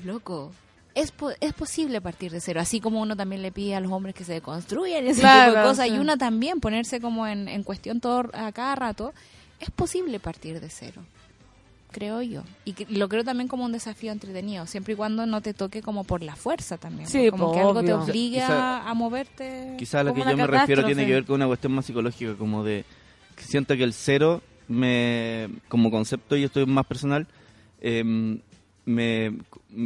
loco, 0.05 0.51
es, 0.95 1.11
po- 1.11 1.31
es 1.39 1.53
posible 1.53 2.01
partir 2.01 2.31
de 2.31 2.41
cero. 2.41 2.59
Así 2.61 2.79
como 2.79 3.01
uno 3.01 3.15
también 3.15 3.41
le 3.41 3.51
pide 3.51 3.75
a 3.75 3.79
los 3.79 3.91
hombres 3.91 4.13
que 4.15 4.23
se 4.23 4.33
deconstruyan 4.33 5.05
y 5.05 5.09
ese 5.09 5.21
Claro, 5.21 5.51
tipo 5.51 5.61
de 5.63 5.67
cosas. 5.69 5.87
sí. 5.87 5.93
Y 5.95 5.99
uno 5.99 6.17
también 6.17 6.59
ponerse 6.59 6.99
como 6.99 7.27
en, 7.27 7.47
en 7.47 7.63
cuestión 7.63 7.99
todo 7.99 8.29
a 8.33 8.51
cada 8.51 8.75
rato. 8.75 9.13
Es 9.59 9.69
posible 9.71 10.19
partir 10.19 10.59
de 10.59 10.69
cero 10.69 11.01
creo 11.91 12.21
yo. 12.21 12.43
Y 12.63 12.71
que- 12.71 12.85
lo 12.89 13.09
creo 13.09 13.25
también 13.25 13.49
como 13.49 13.65
un 13.65 13.73
desafío 13.73 14.13
entretenido, 14.13 14.65
siempre 14.65 14.93
y 14.93 14.95
cuando 14.95 15.25
no 15.25 15.41
te 15.41 15.53
toque 15.53 15.81
como 15.81 16.05
por 16.05 16.23
la 16.23 16.37
fuerza 16.37 16.77
también. 16.77 17.05
Sí, 17.09 17.29
como 17.29 17.47
po, 17.47 17.51
que 17.53 17.59
algo 17.59 17.83
te 17.83 18.11
Quizá- 18.13 18.89
a, 18.89 18.93
moverte. 18.93 19.75
Quizás 19.77 19.95
a 19.95 20.03
lo 20.05 20.11
Como 20.11 20.23
que 20.23 20.29
yo 20.29 20.35
una 20.35 20.47
me 20.47 20.57
refiero 20.59 20.85
tiene 20.85 21.05
que 21.05 21.11
ver 21.11 21.25
con 21.25 21.35
una 21.35 21.47
cuestión 21.47 21.73
más 21.73 21.85
psicológica, 21.85 22.35
como 22.35 22.63
de 22.63 22.85
que 23.35 23.43
siento 23.43 23.75
que 23.75 23.83
el 23.83 23.91
cero, 23.91 24.41
me 24.69 25.49
como 25.67 25.91
concepto, 25.91 26.37
y 26.37 26.45
esto 26.45 26.61
es 26.61 26.67
más 26.67 26.85
personal, 26.85 27.27
em, 27.81 28.39
me 28.85 29.37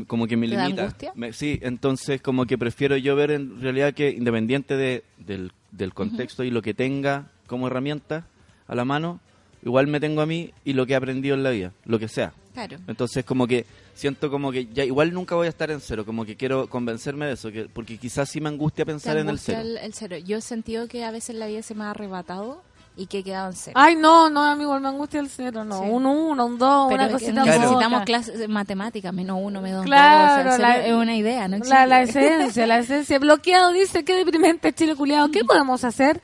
como 0.08 0.26
que 0.28 0.38
me 0.38 0.48
¿Te 0.48 0.56
da 0.56 0.64
limita. 0.64 0.84
angustia? 0.84 1.12
Me- 1.16 1.34
sí, 1.34 1.60
entonces 1.62 2.22
como 2.22 2.46
que 2.46 2.58
prefiero 2.58 2.96
yo 2.98 3.16
ver 3.16 3.32
en 3.32 3.62
realidad 3.62 3.94
que 3.94 4.10
independiente 4.10 4.76
de, 4.78 5.04
del, 5.18 5.52
del 5.72 5.94
contexto 5.94 6.44
y 6.44 6.52
lo 6.52 6.62
que 6.62 6.74
tenga 6.74 7.28
como 7.48 7.68
herramienta 7.68 8.26
a 8.68 8.76
la 8.76 8.86
mano, 8.86 9.20
igual 9.64 9.88
me 9.88 10.00
tengo 10.00 10.22
a 10.22 10.26
mí 10.26 10.52
y 10.64 10.74
lo 10.74 10.86
que 10.86 10.94
he 10.94 10.96
aprendido 10.96 11.36
en 11.36 11.44
la 11.44 11.50
vida, 11.52 11.72
lo 11.86 12.00
que 12.00 12.08
sea. 12.08 12.34
Claro. 12.54 12.78
Entonces 12.88 13.26
como 13.26 13.48
que 13.48 13.66
siento 13.94 14.32
como 14.32 14.50
que 14.52 14.68
ya 14.68 14.86
igual 14.86 15.14
nunca 15.14 15.36
voy 15.36 15.48
a 15.48 15.50
estar 15.50 15.70
en 15.72 15.82
cero, 15.82 16.06
como 16.06 16.26
que 16.26 16.38
quiero 16.38 16.68
convencerme 16.70 17.26
de 17.26 17.34
eso, 17.34 17.52
que 17.52 17.66
porque 17.66 17.98
quizás 17.98 18.30
sí 18.30 18.40
me 18.40 18.48
angustia 18.50 18.86
pensar 18.86 19.18
en 19.18 19.28
el 19.28 19.40
cero. 19.40 19.60
el, 19.60 19.78
el 19.78 19.94
cero. 19.94 20.18
Yo 20.18 20.38
he 20.38 20.42
sentido 20.42 20.88
que 20.88 21.04
a 21.04 21.12
veces 21.12 21.36
la 21.36 21.48
vida 21.48 21.62
se 21.62 21.76
me 21.76 21.84
ha 21.84 21.92
arrebatado 21.92 22.64
y 22.98 23.08
que 23.08 23.20
en 23.20 23.54
cero. 23.54 23.74
Ay, 23.76 23.96
no, 23.96 24.30
no, 24.30 24.42
a 24.44 24.56
mí 24.56 24.64
igual 24.64 24.80
me 24.82 24.88
angustia 24.88 25.20
el 25.20 25.30
cero, 25.30 25.66
no. 25.66 25.82
Sí. 25.84 25.90
Un 25.90 26.06
uno, 26.06 26.46
un 26.46 26.58
dos, 26.58 26.88
Pero 26.90 27.04
una 27.04 27.12
cosita 27.12 27.44
necesitamos 27.44 27.92
poca. 28.00 28.06
clases 28.06 28.40
de 28.40 28.48
matemáticas, 28.48 29.14
menos 29.14 29.38
uno, 29.42 29.62
menos 29.62 29.80
dos. 29.80 29.86
Claro, 29.86 30.50
o 30.52 30.56
sea, 30.56 30.58
la- 30.60 30.86
es 30.86 30.94
una 30.94 31.16
idea, 31.16 31.48
¿no? 31.48 31.58
La, 31.66 31.86
la 31.86 32.02
existe. 32.04 32.36
esencia, 32.38 32.68
la 32.68 32.78
esencia. 32.80 33.20
Bloqueado 33.20 33.72
dice, 33.72 34.06
qué 34.06 34.16
deprimente 34.16 34.72
Chile 34.74 34.96
culiado. 34.96 35.30
¿Qué 35.30 35.44
podemos 35.46 35.84
hacer? 35.84 36.22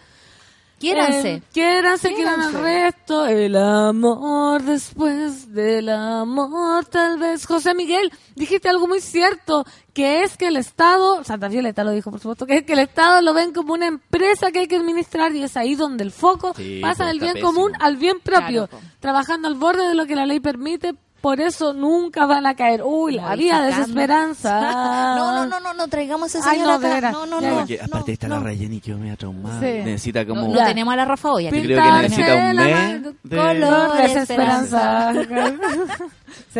Quiéranse. 0.81 1.33
Eh, 1.35 1.43
quiéranse, 1.53 2.13
quieran 2.13 2.41
el 2.41 2.49
Quiéranse. 2.49 2.61
resto. 2.61 3.25
El 3.27 3.55
amor 3.55 4.63
después 4.63 5.53
del 5.53 5.89
amor, 5.89 6.85
tal 6.85 7.17
vez. 7.19 7.45
José 7.45 7.73
Miguel, 7.73 8.11
dijiste 8.35 8.67
algo 8.67 8.87
muy 8.87 8.99
cierto, 8.99 9.63
que 9.93 10.23
es 10.23 10.35
que 10.37 10.47
el 10.47 10.57
Estado, 10.57 11.23
Santa 11.23 11.47
Violeta 11.47 11.83
lo 11.83 11.91
dijo, 11.91 12.11
por 12.11 12.19
supuesto, 12.19 12.45
que 12.45 12.57
es 12.57 12.63
que 12.65 12.73
el 12.73 12.79
Estado 12.79 13.21
lo 13.21 13.33
ven 13.33 13.53
como 13.53 13.73
una 13.73 13.87
empresa 13.87 14.51
que 14.51 14.59
hay 14.59 14.67
que 14.67 14.75
administrar 14.77 15.33
y 15.35 15.43
es 15.43 15.55
ahí 15.55 15.75
donde 15.75 16.03
el 16.03 16.11
foco 16.11 16.53
Sí, 16.55 16.79
pasa 16.81 17.03
pues, 17.03 17.07
del 17.09 17.19
bien 17.19 17.41
común 17.41 17.71
al 17.79 17.97
bien 17.97 18.19
propio, 18.19 18.67
Claro, 18.67 18.83
trabajando 18.99 19.47
al 19.47 19.55
borde 19.55 19.87
de 19.87 19.95
lo 19.95 20.05
que 20.05 20.15
la 20.15 20.25
ley 20.25 20.39
permite. 20.39 20.95
Por 21.21 21.39
eso 21.39 21.73
nunca 21.73 22.25
van 22.25 22.45
a 22.47 22.55
caer. 22.55 22.81
Uy, 22.83 23.13
la 23.15 23.35
vida 23.35 23.61
desesperanza. 23.63 24.59
No, 25.21 25.31
no, 25.35 25.45
no, 25.45 25.59
no, 25.59 25.73
no 25.73 25.87
traigamos 25.87 26.33
esa 26.33 26.49
Ay, 26.49 26.59
señora 26.59 27.11
no. 27.11 27.25
No, 27.25 27.41
no, 27.41 27.65
aparte 27.83 28.11
está 28.13 28.27
no. 28.27 28.35
la 28.37 28.43
Rayeni 28.43 28.79
que 28.79 28.93
me 28.95 29.11
ha 29.11 29.15
traumado. 29.15 29.59
Sí. 29.59 29.65
Necesita 29.83 30.25
como... 30.25 30.47
No, 30.47 30.65
tenemos 30.65 30.93
a 30.93 30.97
la 30.97 31.05
Rafa 31.05 31.31
Olla. 31.31 31.49
Yo 31.49 31.55
que 31.55 31.63
creo 31.63 31.83
que 31.83 31.91
necesita 32.01 32.35
un 32.35 32.55
mes 32.55 33.03
de- 33.23 33.37
color 33.37 33.93
de 33.97 34.01
desesperanza. 34.03 35.13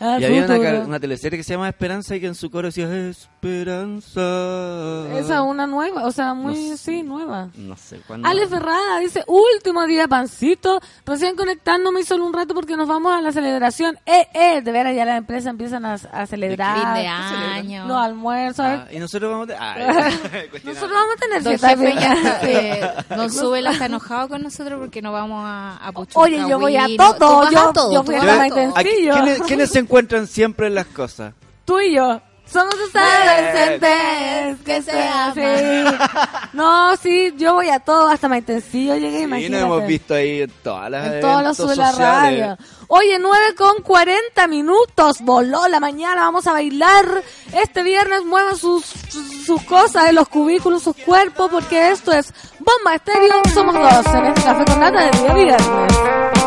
Y 0.00 0.24
había 0.24 0.46
una, 0.84 1.00
teleserie 1.00 1.38
que 1.38 1.44
se 1.44 1.54
llama 1.54 1.68
Esperanza 1.68 2.16
y 2.16 2.20
que 2.20 2.26
en 2.26 2.34
su 2.34 2.50
coro 2.50 2.68
decía 2.68 2.88
Esperanza. 3.08 4.20
Esa 5.18 5.42
una 5.42 5.66
nueva, 5.66 6.04
o 6.04 6.12
sea, 6.12 6.34
muy, 6.34 6.54
No 6.54 6.76
sé. 6.76 6.78
sí, 6.78 7.02
nueva. 7.02 7.48
No 7.56 7.76
sé 7.76 8.00
cuándo. 8.06 8.28
Ale 8.28 8.46
Ferrada 8.46 8.98
dice, 8.98 9.24
último 9.26 9.86
día 9.86 10.08
pancito, 10.08 10.80
recién 11.06 11.36
conectándome 11.36 12.00
y 12.00 12.04
solo 12.04 12.26
un 12.26 12.32
rato 12.32 12.54
porque 12.54 12.76
nos 12.76 12.88
vamos 12.88 13.12
a 13.12 13.20
la 13.20 13.32
celebración. 13.32 13.98
Eh, 14.06 14.26
eh, 14.34 14.62
de 14.62 14.72
veras 14.72 14.94
ya 14.94 15.04
las 15.04 15.18
empresas 15.18 15.50
empiezan 15.50 15.84
a, 15.84 15.94
a 15.94 16.26
celebrar. 16.26 16.94
Fin 16.94 17.02
de 17.02 17.06
año. 17.08 17.86
Los 17.86 17.96
almuerzos. 17.96 18.64
Ah, 18.66 18.86
y 18.90 18.98
nosotros 18.98 19.30
vamos 19.30 19.48
a... 19.58 19.72
Ah, 19.72 20.10
Nosotros 20.64 20.90
vamos 20.92 21.14
a 21.16 21.20
tener 21.20 21.42
fiesta 21.42 21.72
eh, 22.42 22.92
Don 23.10 23.30
Subel 23.30 23.66
está 23.66 23.86
enojado 23.86 24.28
con 24.28 24.42
nosotros 24.42 24.78
porque 24.78 25.02
no 25.02 25.12
vamos 25.12 25.42
a, 25.44 25.76
a 25.76 25.92
Oye, 26.14 26.38
yo 26.48 26.58
voy 26.58 26.76
a 26.76 26.86
todo, 26.96 27.50
yo- 27.50 27.70
a 27.70 27.72
yo 27.92 28.20
a 28.20 28.24
la 28.24 28.34
a 28.34 28.36
Maite 28.36 28.70
Aquí- 28.80 28.90
¿quiénes, 29.10 29.40
quiénes 29.42 29.70
se 29.70 29.78
encuentran 29.80 30.26
siempre 30.26 30.66
en 30.68 30.74
las 30.74 30.86
cosas? 30.86 31.34
Tú 31.64 31.80
y 31.80 31.94
yo. 31.94 32.20
Somos 32.50 32.74
adolescentes 32.94 34.58
que 34.64 34.82
se 34.82 35.02
hacen. 35.02 35.86
No, 36.54 36.96
sí, 36.96 37.34
yo 37.36 37.54
voy 37.54 37.68
a 37.68 37.78
todo, 37.78 38.08
hasta 38.08 38.26
Maitencillo 38.26 38.96
llegué, 38.96 39.18
Sí, 39.18 39.24
imagínate. 39.24 39.62
nos 39.66 39.76
hemos 39.76 39.86
visto 39.86 40.14
ahí 40.14 40.40
en 40.40 40.50
todas 40.62 40.90
las 40.90 41.06
En 41.12 41.20
todos 41.20 41.42
los 41.42 41.58
eventos 41.58 41.66
sube 41.66 41.76
la 41.76 41.90
sociales. 41.90 42.40
radio. 42.46 42.58
Oye, 42.88 43.18
9 43.20 43.54
con 43.54 43.82
40 43.82 44.46
minutos. 44.48 45.18
Voló 45.20 45.68
la 45.68 45.78
mañana. 45.78 46.22
Vamos 46.22 46.46
a 46.46 46.52
bailar. 46.52 47.04
Este 47.52 47.82
viernes 47.82 48.24
muevan 48.24 48.56
sus, 48.56 48.82
sus, 49.44 49.62
cosas 49.64 50.08
en 50.08 50.14
los 50.14 50.28
cubículos, 50.28 50.82
sus 50.82 50.96
cuerpos, 50.96 51.50
porque 51.50 51.90
esto 51.90 52.12
es 52.12 52.32
Bomba 52.58 52.94
Estéreo. 52.94 53.42
Somos 53.52 53.74
dos 53.74 54.14
en 54.14 54.24
este 54.24 54.42
café 54.42 54.64
con 54.64 54.80
nata 54.80 55.00
de 55.04 55.18
día 55.20 55.34
viernes. 55.34 56.37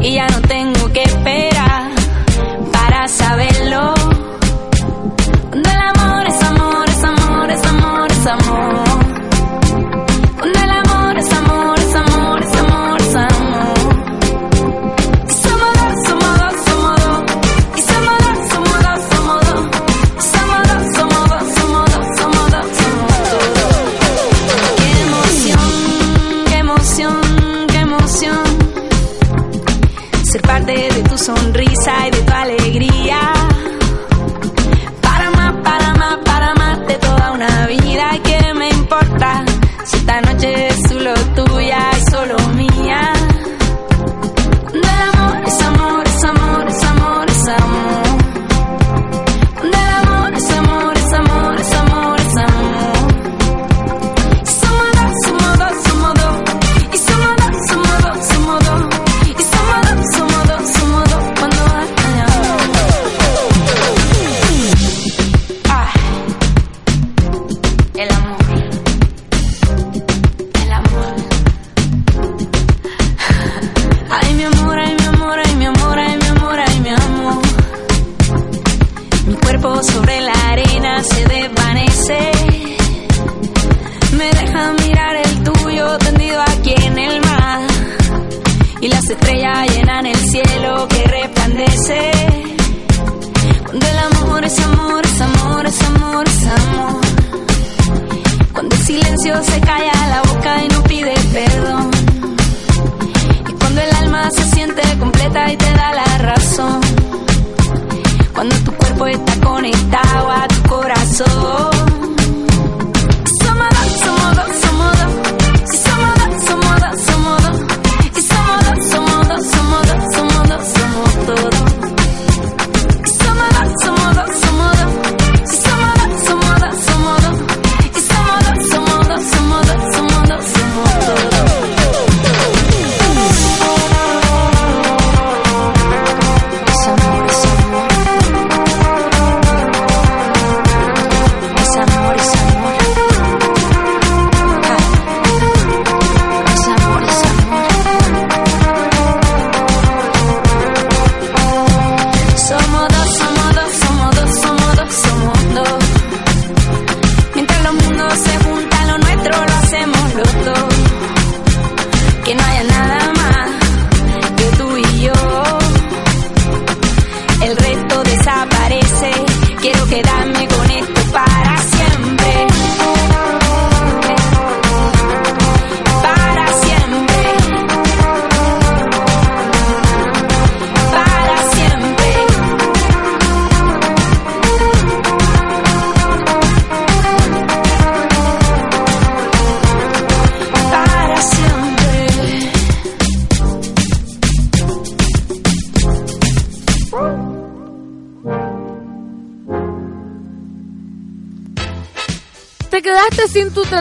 Y 0.00 0.14
ya 0.14 0.26
no 0.28 0.40
tengo 0.40 0.79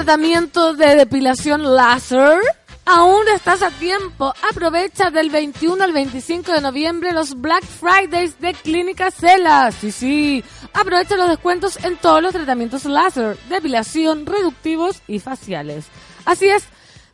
tratamiento 0.10 0.74
de 0.74 0.96
depilación 0.96 1.76
láser? 1.76 2.40
Aún 2.84 3.28
estás 3.36 3.62
a 3.62 3.70
tiempo. 3.70 4.34
Aprovecha 4.50 5.12
del 5.12 5.30
21 5.30 5.84
al 5.84 5.94
25 5.94 6.52
de 6.52 6.62
noviembre 6.62 7.14
los 7.14 7.40
Black 7.40 7.64
Fridays 7.64 8.42
de 8.42 8.56
Clínica 8.56 9.12
Cela. 9.12 9.72
Sí, 9.72 9.92
sí. 9.92 10.44
Aprovecha 10.74 11.16
los 11.16 11.30
descuentos 11.30 11.78
en 11.86 11.96
todos 11.98 12.24
los 12.24 12.34
tratamientos 12.34 12.86
láser, 12.86 13.38
depilación, 13.50 14.26
reductivos 14.26 15.04
y 15.08 15.20
faciales. 15.20 15.86
Así 16.26 16.48
es. 16.48 16.64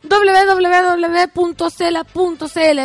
www.cela.cl 0.02 1.34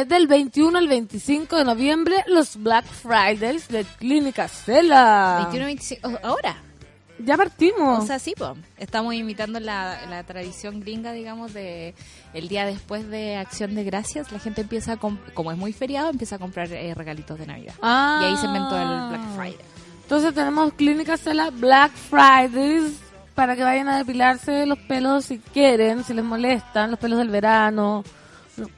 del 0.09 0.28
21 0.28 0.78
al 0.78 0.89
25 0.89 1.55
de 1.55 1.64
noviembre 1.64 2.26
los 2.28 2.62
Black 2.62 2.84
Fridays 2.84 3.70
de 3.70 3.86
Clínica 3.97 4.49
Cela. 4.49 5.47
21, 5.49 5.66
25, 5.68 6.09
oh, 6.09 6.20
ahora. 6.22 6.61
Ya 7.32 7.38
partimos. 7.38 8.04
O 8.04 8.06
sea, 8.06 8.20
sí, 8.20 8.34
po. 8.38 8.58
estamos 8.78 9.14
imitando 9.14 9.62
la, 9.62 10.06
la 10.10 10.22
tradición 10.26 10.82
gringa, 10.82 11.14
digamos, 11.14 11.54
de 11.54 11.96
el 12.34 12.50
día 12.50 12.66
después 12.66 13.10
de 13.10 13.38
Acción 13.38 13.74
de 13.74 13.86
Gracias. 13.86 14.34
La 14.34 14.40
gente 14.40 14.60
empieza, 14.60 14.92
a 14.92 14.98
como 14.98 15.50
es 15.50 15.58
muy 15.58 15.72
feriado, 15.72 16.10
empieza 16.10 16.36
a 16.36 16.40
comprar 16.40 16.70
eh, 16.74 16.94
regalitos 16.94 17.40
de 17.40 17.48
Navidad. 17.48 17.74
Ah. 17.82 18.20
Y 18.22 18.26
ahí 18.26 18.36
se 18.36 18.48
inventó 18.48 18.76
el 18.78 19.08
Black 19.08 19.22
Friday. 19.38 19.66
Entonces 20.02 20.34
tenemos 20.34 20.74
Clínica 20.74 21.16
Cela 21.16 21.52
Black 21.52 21.94
Fridays 21.94 23.00
para 23.34 23.56
que 23.56 23.64
vayan 23.64 23.88
a 23.88 23.98
depilarse 23.98 24.66
los 24.66 24.80
pelos 24.80 25.24
si 25.24 25.40
quieren, 25.40 26.04
si 26.04 26.14
les 26.14 26.26
molestan, 26.26 26.92
los 26.92 27.00
pelos 27.00 27.18
del 27.18 27.30
verano. 27.30 28.04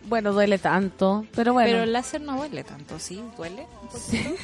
Bueno, 0.06 0.34
duele 0.34 0.60
tanto, 0.60 1.26
pero 1.36 1.54
bueno. 1.54 1.70
Pero 1.72 1.84
el 1.84 1.94
láser 1.94 2.22
no 2.22 2.38
duele 2.38 2.64
tanto, 2.64 3.00
¿sí? 3.00 3.22
¿Duele? 3.36 3.66
un 3.82 3.88
poquito? 3.90 4.36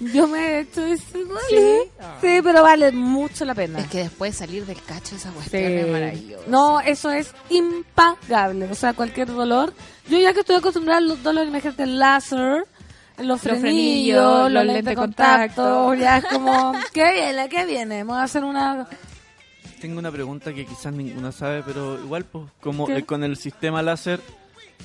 Yo 0.14 0.26
me 0.28 0.38
he 0.38 0.60
hecho 0.60 0.84
ese 0.84 1.18
duele. 1.24 1.90
Sí, 2.20 2.40
pero 2.42 2.62
vale 2.62 2.92
mucho 2.92 3.44
la 3.44 3.54
pena. 3.54 3.78
Es 3.78 3.88
que 3.88 3.98
después 3.98 4.32
de 4.32 4.38
salir 4.46 4.66
del 4.66 4.80
cacho 4.82 5.16
esa 5.16 5.30
cuestión 5.30 5.62
Sí. 5.62 5.72
es 5.72 5.88
maravilloso. 5.88 6.44
No, 6.48 6.80
eso 6.80 7.10
es 7.10 7.32
impagable. 7.50 8.66
O 8.70 8.74
sea, 8.74 8.92
cualquier 8.92 9.28
dolor. 9.28 9.72
Yo 10.08 10.18
ya 10.18 10.32
que 10.32 10.40
estoy 10.40 10.56
acostumbrada 10.56 10.98
a 10.98 11.02
los 11.02 11.22
dolores, 11.22 11.48
imagínate 11.48 11.82
el 11.84 11.98
láser, 11.98 12.64
los 13.18 13.40
frenillos, 13.40 14.50
los, 14.50 14.64
lentes 14.64 14.84
de 14.84 14.94
contacto. 14.94 15.62
contacto. 15.62 15.94
Ya 15.94 16.18
es 16.18 16.24
como, 16.26 16.72
¿qué 16.92 17.12
viene? 17.12 17.48
¿Qué 17.48 17.66
viene? 17.66 18.04
Vamos 18.04 18.16
a 18.18 18.22
hacer 18.24 18.44
una... 18.44 18.86
Tengo 19.80 19.98
una 19.98 20.10
pregunta 20.10 20.52
que 20.52 20.66
quizás 20.66 20.92
ninguna 20.92 21.32
sabe, 21.32 21.62
pero 21.64 21.98
igual, 22.02 22.24
pues, 22.24 22.44
como 22.60 22.88
eh, 22.90 23.04
con 23.04 23.22
el 23.24 23.36
sistema 23.36 23.82
láser, 23.82 24.20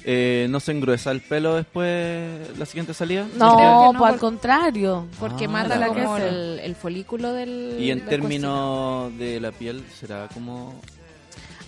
eh, 0.03 0.47
¿no 0.49 0.59
se 0.59 0.71
engruesa 0.71 1.11
el 1.11 1.21
pelo 1.21 1.55
después 1.55 2.57
la 2.57 2.65
siguiente 2.65 2.93
salida? 2.93 3.25
No, 3.37 3.93
pues 3.97 4.13
al 4.13 4.19
contrario. 4.19 5.07
Porque 5.19 5.45
Ah, 5.45 5.49
mata 5.49 5.75
la 5.77 5.87
como 5.87 6.17
el, 6.17 6.59
el 6.59 6.75
folículo 6.75 7.33
del... 7.33 7.77
Y 7.79 7.91
en 7.91 8.05
términos 8.05 9.17
de 9.17 9.39
la 9.39 9.51
piel, 9.51 9.83
¿será 9.99 10.27
como...? 10.33 10.73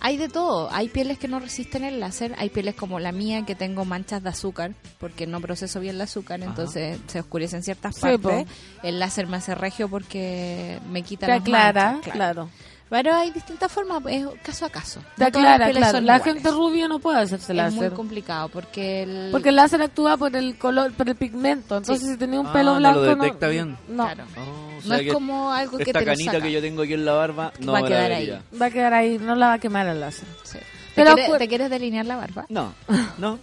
Hay 0.02 0.18
de 0.18 0.30
todo. 0.30 0.70
Hay 0.72 0.90
pieles 0.90 1.18
que 1.18 1.28
no 1.28 1.40
resisten 1.40 1.84
el 1.84 2.00
láser. 2.00 2.36
Hay 2.38 2.50
pieles 2.52 2.76
como 2.76 3.00
la 3.00 3.12
mía 3.12 3.44
que 3.44 3.56
tengo 3.56 3.86
manchas 3.86 4.22
de 4.22 4.30
azúcar 4.30 4.74
porque 5.00 5.26
no 5.26 5.42
proceso 5.42 5.80
bien 5.80 5.96
el 5.96 6.02
azúcar, 6.02 6.44
entonces 6.44 7.00
se 7.08 7.22
oscurecen 7.22 7.64
ciertas 7.64 7.96
Sí, 7.96 8.02
partes. 8.02 8.46
El 8.84 9.00
láser 9.00 9.26
me 9.26 9.38
hace 9.38 9.56
regio 9.56 9.90
porque 9.90 10.78
me 10.92 11.02
quita 11.02 11.28
las 11.28 11.42
aclara, 11.42 11.94
manchas, 11.94 12.14
claro. 12.14 12.50
Pero 12.88 13.16
hay 13.16 13.32
distintas 13.32 13.72
formas, 13.72 14.02
es 14.10 14.26
caso 14.44 14.66
a 14.66 14.70
caso. 14.70 15.02
No 15.18 15.32
claro. 15.32 15.66
son 15.92 16.06
La 16.06 16.18
iguales. 16.18 16.24
gente 16.24 16.52
rubia 16.52 16.88
no 16.88 17.00
puede 17.00 17.18
hacerse 17.20 17.52
es 17.54 17.58
muy 17.74 17.82
láser. 17.82 17.94
complicado 17.94 18.50
porque 18.50 19.04
el, 19.04 19.30
Porque 19.32 19.50
el 19.50 19.56
láser 19.56 19.82
actúa 19.82 20.18
por 20.18 20.36
el 20.36 20.56
color, 20.58 20.94
por 20.94 21.10
el 21.10 21.16
pigmento. 21.16 21.78
Entonces, 21.78 22.06
Sí. 22.06 22.14
si 22.14 22.18
tenía 22.18 22.40
un 22.40 22.48
Ah, 22.48 22.54
pelo 22.54 22.74
no 22.74 22.80
blanco, 22.80 23.00
lo 23.02 23.16
detecta 23.16 23.48
bien. 23.48 23.76
No, 23.88 24.04
Claro. 24.06 24.24
Oh, 24.38 24.42
o 24.42 24.74
no 24.76 24.82
sea 24.82 24.98
es 24.98 25.04
que 25.04 25.14
como 25.14 25.52
algo 25.52 25.78
que 25.78 25.84
esta 25.84 26.00
te 26.00 26.06
lo 26.06 26.12
canita 26.12 26.32
saca. 26.34 26.44
que 26.44 26.52
yo 26.52 26.62
tengo 26.62 26.84
aquí 26.84 26.94
en 26.94 27.06
la 27.06 27.14
barba 27.14 27.52
no 27.60 27.72
Va 27.72 27.80
a 27.80 27.84
quedar 27.84 28.12
ahí. 28.12 28.40
va 28.62 28.66
a 28.68 28.70
quedar 28.72 28.94
ahí, 28.94 29.18
no 29.18 29.36
la 29.36 29.48
va 29.48 29.54
a 29.54 29.60
quemar 29.60 29.88
el 29.88 30.00
láser. 30.00 30.28
Sí. 30.44 30.60
Pero 30.94 31.10
¿Te, 31.10 31.16
quieres, 31.16 31.32
cu- 31.32 31.38
te 31.40 31.48
quieres 31.48 31.70
delinear 31.72 32.06
la 32.06 32.16
barba? 32.18 32.46
No, 32.50 32.74
no. 33.18 33.40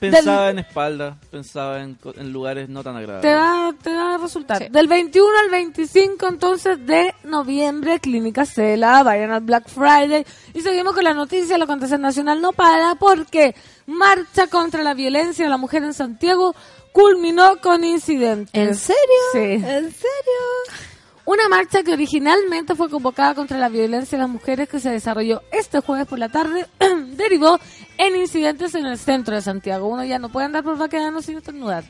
Pensaba 0.00 0.50
en 0.50 0.58
espalda, 0.58 1.16
pensaba 1.30 1.80
en, 1.82 1.94
co- 1.94 2.12
en 2.16 2.32
lugares 2.32 2.68
no 2.68 2.82
tan 2.82 2.96
agradables. 2.96 3.22
Te 3.30 3.34
va, 3.34 3.74
te 3.82 3.94
va 3.94 4.14
a 4.14 4.18
resultar. 4.18 4.58
Sí. 4.62 4.68
Del 4.70 4.86
21 4.88 5.26
al 5.44 5.50
25 5.50 6.26
entonces 6.28 6.86
de 6.86 7.14
noviembre, 7.24 7.98
Clínica 8.00 8.44
Cela, 8.44 9.02
vayan 9.02 9.30
al 9.32 9.40
Black 9.42 9.68
Friday. 9.68 10.24
Y 10.54 10.60
seguimos 10.60 10.94
con 10.94 11.04
la 11.04 11.14
noticia, 11.14 11.56
la 11.58 11.64
acontecer 11.64 11.98
nacional 12.00 12.40
no 12.40 12.52
para 12.52 12.94
porque 12.96 13.54
marcha 13.86 14.46
contra 14.48 14.82
la 14.82 14.94
violencia 14.94 15.46
a 15.46 15.48
la 15.50 15.56
mujer 15.56 15.82
en 15.84 15.94
Santiago 15.94 16.54
culminó 16.92 17.60
con 17.60 17.84
incidentes. 17.84 18.50
¿En 18.54 18.74
serio? 18.74 19.00
Sí. 19.32 19.38
¿En 19.64 19.90
serio? 19.92 20.95
Una 21.26 21.48
marcha 21.48 21.82
que 21.82 21.92
originalmente 21.92 22.76
fue 22.76 22.88
convocada 22.88 23.34
contra 23.34 23.58
la 23.58 23.68
violencia 23.68 24.16
a 24.16 24.20
las 24.20 24.30
mujeres 24.30 24.68
que 24.68 24.78
se 24.78 24.90
desarrolló 24.90 25.42
este 25.50 25.80
jueves 25.80 26.06
por 26.06 26.20
la 26.20 26.28
tarde 26.28 26.66
derivó 27.16 27.58
en 27.98 28.14
incidentes 28.14 28.76
en 28.76 28.86
el 28.86 28.96
centro 28.96 29.34
de 29.34 29.42
Santiago. 29.42 29.88
Uno 29.88 30.04
ya 30.04 30.20
no 30.20 30.28
puede 30.28 30.46
andar 30.46 30.62
por 30.62 30.78
Baquedano 30.78 31.20
sin 31.22 31.38
estornudar. 31.38 31.82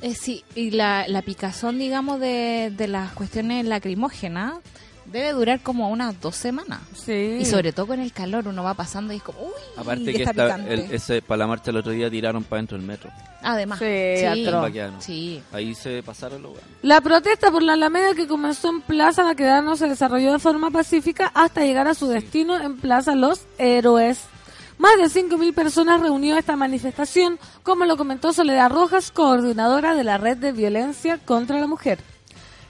Eh, 0.00 0.14
sí, 0.14 0.44
y 0.54 0.70
la, 0.70 1.08
la 1.08 1.22
picazón, 1.22 1.76
digamos, 1.76 2.20
de, 2.20 2.72
de 2.76 2.86
las 2.86 3.10
cuestiones 3.14 3.66
lacrimógenas 3.66 4.54
debe 5.14 5.32
durar 5.32 5.60
como 5.60 5.88
unas 5.90 6.20
dos 6.20 6.36
semanas. 6.36 6.80
Sí. 6.94 7.38
Y 7.40 7.44
sobre 7.46 7.72
todo 7.72 7.86
con 7.86 8.00
el 8.00 8.12
calor, 8.12 8.46
uno 8.48 8.62
va 8.62 8.74
pasando 8.74 9.12
y 9.12 9.16
es 9.16 9.22
como, 9.22 9.40
uy, 9.40 9.52
Aparte 9.76 10.04
que 10.12 10.22
está 10.22 10.30
está, 10.32 10.44
picante. 10.56 10.74
el- 10.74 10.80
ese, 10.92 11.22
para 11.22 11.38
la 11.38 11.46
marcha 11.46 11.70
el 11.70 11.76
otro 11.78 11.92
día 11.92 12.10
tiraron 12.10 12.44
para 12.44 12.60
dentro 12.60 12.76
del 12.76 12.86
metro. 12.86 13.10
Además, 13.42 13.78
Sí, 13.78 13.84
sí, 14.18 14.46
sí. 15.00 15.42
Ahí 15.52 15.74
se 15.74 16.02
pasaron 16.02 16.42
los. 16.42 16.52
La 16.82 17.00
protesta 17.00 17.50
por 17.50 17.62
la 17.62 17.74
Alameda 17.74 18.14
que 18.14 18.26
comenzó 18.26 18.70
en 18.70 18.80
Plaza 18.82 19.22
Baquedano 19.24 19.76
se 19.76 19.88
desarrolló 19.88 20.32
de 20.32 20.38
forma 20.38 20.70
pacífica 20.70 21.30
hasta 21.34 21.62
llegar 21.64 21.86
a 21.88 21.94
su 21.94 22.08
destino 22.08 22.60
en 22.60 22.76
Plaza 22.78 23.14
Los 23.14 23.42
Héroes. 23.58 24.20
Más 24.78 24.96
de 24.96 25.04
5.000 25.22 25.54
personas 25.54 26.00
reunió 26.00 26.36
esta 26.36 26.56
manifestación, 26.56 27.38
como 27.62 27.84
lo 27.84 27.96
comentó 27.96 28.32
Soledad 28.32 28.70
Rojas, 28.70 29.12
coordinadora 29.12 29.94
de 29.94 30.02
la 30.02 30.18
Red 30.18 30.38
de 30.38 30.50
Violencia 30.52 31.18
contra 31.24 31.60
la 31.60 31.68
Mujer. 31.68 32.00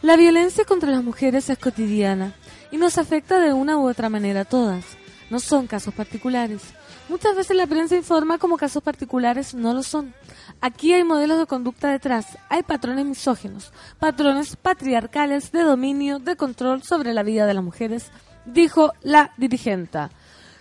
La 0.04 0.18
violencia 0.18 0.66
contra 0.66 0.90
las 0.90 1.02
mujeres 1.02 1.48
es 1.48 1.56
cotidiana 1.56 2.34
y 2.70 2.76
nos 2.76 2.98
afecta 2.98 3.40
de 3.40 3.54
una 3.54 3.78
u 3.78 3.88
otra 3.88 4.10
manera 4.10 4.40
a 4.40 4.44
todas. 4.44 4.84
No 5.30 5.40
son 5.40 5.66
casos 5.66 5.94
particulares. 5.94 6.60
Muchas 7.08 7.34
veces 7.34 7.56
la 7.56 7.66
prensa 7.66 7.96
informa 7.96 8.36
como 8.36 8.58
casos 8.58 8.82
particulares 8.82 9.54
no 9.54 9.72
lo 9.72 9.82
son. 9.82 10.12
Aquí 10.60 10.92
hay 10.92 11.04
modelos 11.04 11.38
de 11.38 11.46
conducta 11.46 11.90
detrás, 11.90 12.36
hay 12.50 12.62
patrones 12.62 13.06
misógenos, 13.06 13.72
patrones 13.98 14.56
patriarcales 14.56 15.52
de 15.52 15.62
dominio, 15.62 16.18
de 16.18 16.36
control 16.36 16.82
sobre 16.82 17.14
la 17.14 17.22
vida 17.22 17.46
de 17.46 17.54
las 17.54 17.64
mujeres, 17.64 18.10
dijo 18.44 18.92
la 19.00 19.32
dirigenta. 19.38 20.10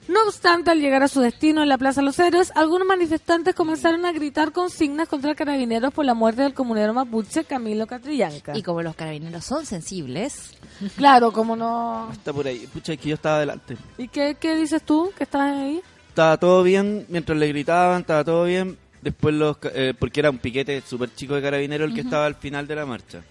No 0.07 0.19
obstante, 0.27 0.69
al 0.69 0.79
llegar 0.81 1.01
a 1.01 1.07
su 1.07 1.21
destino 1.21 1.63
en 1.63 1.69
la 1.69 1.77
Plaza 1.77 2.01
Los 2.01 2.19
Héroes, 2.19 2.51
algunos 2.55 2.85
manifestantes 2.87 3.55
comenzaron 3.55 4.05
a 4.05 4.11
gritar 4.11 4.51
consignas 4.51 5.07
contra 5.07 5.33
carabineros 5.33 5.93
por 5.93 6.03
la 6.05 6.13
muerte 6.13 6.41
del 6.41 6.53
comunero 6.53 6.93
mapuche 6.93 7.45
Camilo 7.45 7.87
Catrillanca. 7.87 8.57
Y 8.57 8.63
como 8.63 8.81
los 8.81 8.95
carabineros 8.95 9.45
son 9.45 9.65
sensibles, 9.65 10.55
Claro, 10.97 11.31
como 11.31 11.55
no... 11.55 12.09
Está 12.11 12.33
por 12.33 12.45
ahí. 12.47 12.67
Pucha, 12.73 12.93
es 12.93 12.99
que 12.99 13.09
yo 13.09 13.15
estaba 13.15 13.37
adelante. 13.37 13.77
¿Y 13.97 14.07
qué, 14.09 14.35
qué 14.39 14.55
dices 14.55 14.83
tú 14.83 15.11
que 15.17 15.23
estás 15.23 15.57
ahí? 15.57 15.81
Estaba 16.09 16.35
todo 16.37 16.63
bien, 16.63 17.05
mientras 17.09 17.37
le 17.37 17.47
gritaban, 17.47 18.01
estaba 18.01 18.23
todo 18.25 18.43
bien. 18.43 18.77
Después 19.01 19.33
los... 19.33 19.57
ca- 19.57 19.71
eh, 19.73 19.93
porque 19.97 20.19
era 20.19 20.29
un 20.29 20.37
piquete 20.37 20.81
súper 20.85 21.13
chico 21.15 21.35
de 21.35 21.41
carabinero 21.41 21.85
el 21.85 21.93
que 21.93 22.01
estaba 22.01 22.25
al 22.25 22.35
final 22.35 22.67
de 22.67 22.75
la 22.75 22.85
marcha. 22.85 23.21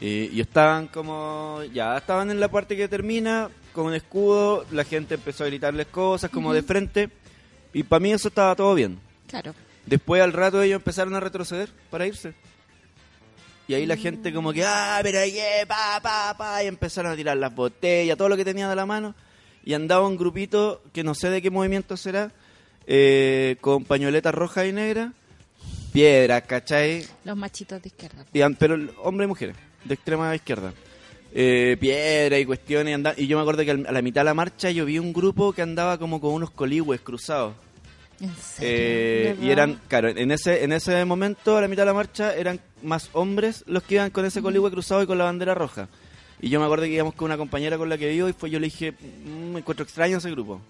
Eh, 0.00 0.30
y 0.32 0.40
estaban 0.40 0.88
como... 0.88 1.60
Ya, 1.72 1.96
estaban 1.96 2.30
en 2.32 2.40
la 2.40 2.48
parte 2.48 2.76
que 2.76 2.88
termina, 2.88 3.48
con 3.78 3.86
un 3.86 3.94
escudo. 3.94 4.66
La 4.72 4.82
gente 4.82 5.14
empezó 5.14 5.44
a 5.44 5.46
gritarles 5.46 5.86
cosas 5.86 6.32
como 6.32 6.52
de 6.52 6.64
frente. 6.64 7.10
Y 7.72 7.84
para 7.84 8.00
mí 8.00 8.12
eso 8.12 8.26
estaba 8.26 8.56
todo 8.56 8.74
bien. 8.74 8.98
claro. 9.28 9.54
Después 9.86 10.20
al 10.20 10.34
rato 10.34 10.60
ellos 10.60 10.80
empezaron 10.80 11.14
a 11.14 11.20
retroceder 11.20 11.70
para 11.88 12.06
irse. 12.06 12.34
Y 13.68 13.74
ahí 13.74 13.86
la 13.86 13.96
gente 13.96 14.34
como 14.34 14.52
que, 14.52 14.64
ah, 14.64 14.98
pero 15.02 15.20
qué, 15.20 15.64
pa, 15.66 15.98
pa, 16.02 16.36
pa, 16.36 16.62
y 16.62 16.66
empezaron 16.66 17.12
a 17.12 17.16
tirar 17.16 17.36
las 17.38 17.54
botellas, 17.54 18.18
todo 18.18 18.28
lo 18.28 18.36
que 18.36 18.44
tenían 18.44 18.68
de 18.68 18.76
la 18.76 18.84
mano. 18.84 19.14
Y 19.64 19.72
andaba 19.74 20.06
un 20.06 20.16
grupito, 20.16 20.82
que 20.92 21.04
no 21.04 21.14
sé 21.14 21.30
de 21.30 21.40
qué 21.40 21.50
movimiento 21.50 21.96
será, 21.96 22.32
eh, 22.86 23.56
con 23.62 23.84
pañoletas 23.84 24.34
rojas 24.34 24.66
y 24.66 24.72
negras, 24.72 25.12
piedras, 25.92 26.42
¿cachai? 26.42 27.06
Los 27.24 27.36
machitos 27.36 27.80
de 27.80 27.88
izquierda. 27.88 28.26
Y 28.32 28.42
pero 28.56 28.74
hombres 29.02 29.26
y 29.26 29.28
mujeres, 29.28 29.56
de 29.84 29.94
extrema 29.94 30.34
izquierda. 30.34 30.74
Eh, 31.32 31.76
piedra 31.78 32.38
y 32.38 32.46
cuestiones. 32.46 32.98
y 33.16 33.26
yo 33.26 33.36
me 33.36 33.42
acuerdo 33.42 33.64
que 33.64 33.70
a 33.70 33.92
la 33.92 34.02
mitad 34.02 34.22
de 34.22 34.26
la 34.26 34.34
marcha 34.34 34.70
yo 34.70 34.84
vi 34.84 34.98
un 34.98 35.12
grupo 35.12 35.52
que 35.52 35.62
andaba 35.62 35.98
como 35.98 36.20
con 36.20 36.32
unos 36.32 36.50
coligües 36.50 37.00
cruzados. 37.00 37.54
¿En 38.20 38.34
serio? 38.34 38.68
Eh, 38.68 39.36
y 39.40 39.50
eran, 39.50 39.80
claro, 39.86 40.08
en 40.08 40.30
ese, 40.32 40.64
en 40.64 40.72
ese 40.72 41.04
momento, 41.04 41.56
a 41.56 41.60
la 41.60 41.68
mitad 41.68 41.82
de 41.82 41.86
la 41.86 41.94
marcha, 41.94 42.34
eran 42.34 42.60
más 42.82 43.10
hombres 43.12 43.62
los 43.66 43.82
que 43.84 43.94
iban 43.96 44.10
con 44.10 44.24
ese 44.24 44.42
coligüe 44.42 44.70
cruzado 44.70 45.02
y 45.02 45.06
con 45.06 45.18
la 45.18 45.24
bandera 45.24 45.54
roja. 45.54 45.88
Y 46.40 46.48
yo 46.48 46.58
me 46.60 46.66
acuerdo 46.66 46.84
que 46.84 46.92
íbamos 46.92 47.14
con 47.14 47.26
una 47.26 47.36
compañera 47.36 47.78
con 47.78 47.88
la 47.88 47.98
que 47.98 48.08
vivo 48.08 48.28
y 48.28 48.32
fue 48.32 48.50
yo 48.50 48.58
le 48.58 48.66
dije, 48.66 48.92
"Mm, 48.92 49.52
me 49.52 49.58
encuentro 49.60 49.84
extraño 49.84 50.18
ese 50.18 50.30
grupo. 50.30 50.60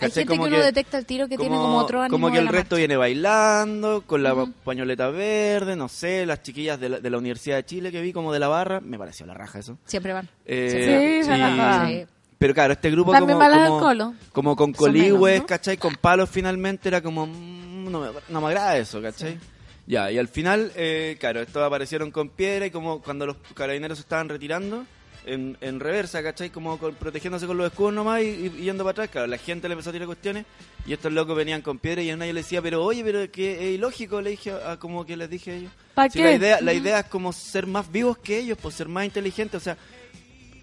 Hay 0.00 0.10
gente 0.10 0.34
que 0.34 0.40
uno 0.40 0.58
detecta 0.58 0.98
el 0.98 1.06
tiro 1.06 1.28
que 1.28 1.36
tiene 1.36 1.56
como 1.56 1.78
otro 1.78 2.00
ánimo 2.00 2.14
como 2.14 2.32
que 2.32 2.38
el 2.38 2.48
resto 2.48 2.74
marcha. 2.74 2.76
viene 2.76 2.96
bailando, 2.96 4.02
con 4.06 4.22
la 4.22 4.34
pañoleta 4.64 5.08
verde, 5.08 5.76
no 5.76 5.88
sé, 5.88 6.26
las 6.26 6.42
chiquillas 6.42 6.78
de 6.80 6.88
la, 6.88 7.00
de 7.00 7.10
la 7.10 7.18
Universidad 7.18 7.56
de 7.56 7.64
Chile 7.64 7.92
que 7.92 8.00
vi 8.00 8.12
como 8.12 8.32
de 8.32 8.38
la 8.38 8.48
barra, 8.48 8.80
me 8.80 8.98
pareció 8.98 9.26
la 9.26 9.34
raja 9.34 9.58
eso. 9.58 9.78
Siempre 9.84 10.12
van. 10.12 10.28
Eh, 10.46 11.20
Sí, 11.22 11.28
pagan. 11.28 11.88
Sí. 11.88 12.06
Pero 12.38 12.54
claro, 12.54 12.72
este 12.72 12.90
grupo 12.90 13.12
También 13.12 13.38
como, 13.38 13.50
como, 13.66 13.78
colo. 13.80 14.14
como 14.32 14.56
con 14.56 14.72
coligües, 14.72 15.32
menos, 15.34 15.40
¿no? 15.42 15.46
¿cachai? 15.46 15.76
Con 15.76 15.94
palos 15.96 16.30
finalmente 16.30 16.88
era 16.88 17.02
como, 17.02 17.26
mm, 17.26 17.90
no 17.90 18.00
me, 18.00 18.06
no 18.30 18.40
me 18.40 18.46
agrada 18.46 18.78
eso, 18.78 19.02
¿cachai? 19.02 19.38
Ya, 19.86 20.10
y 20.10 20.18
al 20.18 20.28
final, 20.28 20.72
eh, 20.76 21.16
claro, 21.20 21.40
estos 21.40 21.62
aparecieron 21.62 22.10
con 22.10 22.28
piedra 22.30 22.64
y 22.64 22.70
como 22.70 23.02
cuando 23.02 23.26
los 23.26 23.36
carabineros 23.54 23.98
se 23.98 24.02
estaban 24.02 24.28
retirando, 24.28 24.84
en, 25.26 25.56
en 25.60 25.80
reversa, 25.80 26.22
¿cachai? 26.22 26.50
Como 26.50 26.78
con- 26.78 26.94
protegiéndose 26.94 27.46
con 27.46 27.56
los 27.58 27.66
escudos 27.70 27.92
nomás 27.92 28.22
y, 28.22 28.26
y- 28.26 28.52
y 28.58 28.62
yendo 28.64 28.84
para 28.84 28.92
atrás, 28.92 29.08
claro, 29.10 29.26
la 29.26 29.38
gente 29.38 29.68
le 29.68 29.72
empezó 29.74 29.90
a 29.90 29.92
tirar 29.92 30.06
cuestiones 30.06 30.46
y 30.86 30.92
estos 30.92 31.12
locos 31.12 31.36
venían 31.36 31.60
con 31.62 31.78
piedra 31.78 32.02
y 32.02 32.10
una 32.12 32.26
yo 32.26 32.32
le 32.32 32.40
decía, 32.40 32.62
pero 32.62 32.82
oye, 32.84 33.02
pero 33.04 33.30
que 33.30 33.68
es 33.68 33.74
ilógico, 33.74 34.20
le 34.22 34.30
dije, 34.30 34.52
a, 34.52 34.78
como 34.78 35.04
que 35.04 35.16
les 35.16 35.28
dije 35.28 35.50
a 35.50 35.54
ellos. 35.56 35.72
¿Pa 35.94 36.08
Si 36.08 36.18
qué? 36.18 36.24
La 36.24 36.32
idea, 36.32 36.60
la 36.60 36.72
idea 36.72 37.00
es 37.00 37.06
como 37.06 37.32
ser 37.32 37.66
más 37.66 37.90
vivos 37.92 38.18
que 38.18 38.38
ellos, 38.38 38.56
pues 38.60 38.74
ser 38.74 38.88
más 38.88 39.04
inteligentes, 39.04 39.60
o 39.60 39.64
sea, 39.64 39.76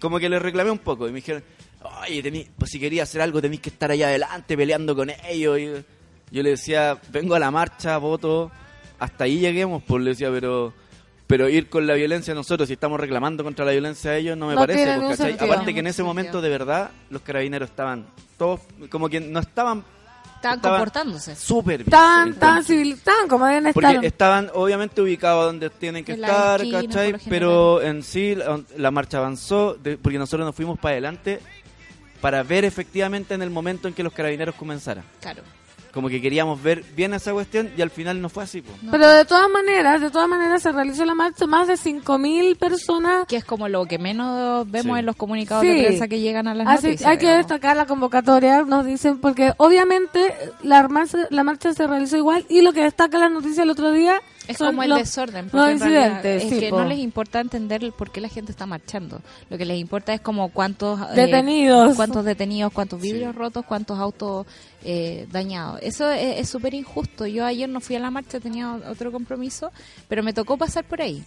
como 0.00 0.18
que 0.18 0.28
les 0.28 0.40
reclamé 0.42 0.70
un 0.70 0.78
poco 0.78 1.06
y 1.08 1.10
me 1.12 1.16
dijeron, 1.16 1.42
oye, 2.02 2.22
tení- 2.22 2.48
pues 2.58 2.70
si 2.70 2.78
quería 2.80 3.04
hacer 3.04 3.20
algo 3.20 3.40
tenéis 3.40 3.60
que 3.60 3.70
estar 3.70 3.90
allá 3.90 4.08
adelante 4.08 4.56
peleando 4.56 4.94
con 4.96 5.10
ellos. 5.28 5.58
Y 5.58 5.66
yo 6.30 6.42
le 6.42 6.50
decía, 6.50 6.98
vengo 7.10 7.34
a 7.34 7.38
la 7.38 7.50
marcha, 7.50 7.96
voto, 7.98 8.50
hasta 8.98 9.24
ahí 9.24 9.38
lleguemos, 9.38 9.82
pues 9.86 10.02
le 10.02 10.10
decía, 10.10 10.30
pero 10.30 10.72
Pero 11.28 11.48
ir 11.48 11.68
con 11.68 11.86
la 11.86 11.94
violencia 11.94 12.34
nosotros, 12.34 12.66
si 12.66 12.72
estamos 12.72 12.98
reclamando 12.98 13.44
contra 13.44 13.64
la 13.64 13.70
violencia 13.72 14.10
de 14.12 14.18
ellos, 14.18 14.36
no 14.36 14.48
me 14.48 14.54
No 14.54 14.60
parece. 14.60 15.16
sentido. 15.16 15.52
Aparte 15.52 15.72
que 15.74 15.80
en 15.80 15.86
ese 15.86 16.02
momento, 16.02 16.40
de 16.40 16.48
verdad, 16.48 16.90
los 17.10 17.22
carabineros 17.22 17.68
estaban 17.70 18.06
todos, 18.36 18.60
como 18.90 19.08
que 19.08 19.20
no 19.20 19.38
estaban 19.38 19.84
Estaban 20.36 20.58
Estaba- 20.58 20.76
comportándose. 20.76 21.34
súper 21.34 21.78
bien. 21.78 21.88
Estaban, 21.88 22.28
estaban 22.30 22.62
civil, 22.64 22.92
estaban 22.92 23.26
como 23.26 23.44
deben 23.46 23.72
Porque 23.72 23.88
estar. 23.88 24.04
estaban 24.04 24.50
obviamente 24.54 25.02
ubicados 25.02 25.46
donde 25.46 25.68
tienen 25.68 26.04
que 26.04 26.12
En 26.12 26.22
estar, 26.24 26.60
esquina, 26.60 26.80
¿cachai? 26.82 27.14
Pero 27.28 27.82
en 27.82 28.04
sí 28.04 28.36
la, 28.36 28.60
la 28.76 28.90
marcha 28.92 29.18
avanzó 29.18 29.74
de- 29.74 29.98
porque 29.98 30.16
nosotros 30.16 30.46
nos 30.46 30.54
fuimos 30.54 30.78
para 30.78 30.92
adelante 30.92 31.40
para 32.20 32.44
ver 32.44 32.64
efectivamente 32.64 33.34
en 33.34 33.42
el 33.42 33.50
momento 33.50 33.88
en 33.88 33.94
que 33.94 34.04
los 34.04 34.12
carabineros 34.12 34.54
comenzaran. 34.54 35.02
Claro. 35.20 35.42
Como 35.98 36.08
que 36.08 36.20
queríamos 36.22 36.62
ver 36.62 36.84
bien 36.94 37.12
esa 37.12 37.32
cuestión 37.32 37.70
y 37.76 37.82
al 37.82 37.90
final 37.90 38.20
no 38.22 38.28
fue 38.28 38.44
así. 38.44 38.62
po. 38.62 38.70
No. 38.82 38.92
Pero 38.92 39.08
de 39.08 39.24
todas 39.24 39.50
maneras, 39.50 40.00
de 40.00 40.10
todas 40.10 40.28
maneras 40.28 40.62
se 40.62 40.70
realizó 40.70 41.04
la 41.04 41.16
marcha, 41.16 41.44
más 41.48 41.66
de 41.66 41.74
5.000 41.76 42.56
personas. 42.56 43.26
Que 43.26 43.36
es 43.38 43.44
como 43.44 43.68
lo 43.68 43.84
que 43.86 43.98
menos 43.98 44.70
vemos 44.70 44.94
Sí. 44.94 45.00
en 45.00 45.06
los 45.06 45.16
comunicados 45.16 45.62
Sí. 45.64 45.68
de 45.70 45.84
prensa 45.86 46.06
que 46.06 46.20
llegan 46.20 46.46
a 46.46 46.54
las 46.54 46.68
Así, 46.68 46.86
noticias. 46.86 47.10
hay 47.10 47.16
que 47.18 47.26
digamos. 47.26 47.46
destacar 47.48 47.76
la 47.76 47.86
convocatoria, 47.86 48.62
nos 48.62 48.86
dicen, 48.86 49.18
porque 49.18 49.52
obviamente 49.56 50.32
la 50.62 50.86
marcha, 50.86 51.18
la 51.30 51.42
marcha 51.42 51.72
se 51.74 51.86
realizó 51.88 52.16
igual 52.16 52.46
y 52.48 52.62
lo 52.62 52.72
que 52.72 52.82
destaca 52.84 53.18
la 53.18 53.28
noticia 53.28 53.64
el 53.64 53.70
otro 53.70 53.90
día 53.90 54.20
Es 54.48 54.58
como 54.58 54.82
el 54.82 54.94
desorden. 54.94 55.50
los 55.52 55.70
incidentes, 55.70 56.42
Es 56.44 56.50
sí, 56.50 56.58
que 56.60 56.70
po. 56.70 56.78
no 56.80 56.88
les 56.88 56.98
importa 56.98 57.40
entender 57.40 57.92
por 57.92 58.10
qué 58.10 58.20
la 58.20 58.28
gente 58.28 58.50
está 58.50 58.66
marchando. 58.66 59.20
Lo 59.50 59.58
que 59.58 59.64
les 59.64 59.78
importa 59.78 60.12
es 60.14 60.20
como 60.20 60.48
cuántos... 60.50 61.00
eh, 61.00 61.14
Detenidos. 61.14 61.94
cuántos 61.96 62.24
detenidos, 62.24 62.72
cuántos 62.72 63.00
vidrios 63.00 63.34
rotos, 63.34 63.64
cuántos 63.66 63.98
autos 63.98 64.46
eh, 64.84 65.26
dañados. 65.30 65.80
Eso 65.82 66.10
es 66.10 66.38
es 66.40 66.48
súper 66.48 66.74
injusto. 66.74 67.26
Yo 67.26 67.44
ayer 67.44 67.68
no 67.68 67.80
fui 67.80 67.96
a 67.96 68.00
la 68.00 68.10
marcha, 68.10 68.40
tenía 68.40 68.72
otro 68.90 69.12
compromiso, 69.12 69.70
pero 70.08 70.22
me 70.22 70.32
tocó 70.32 70.56
pasar 70.56 70.84
por 70.84 71.02
ahí. 71.02 71.22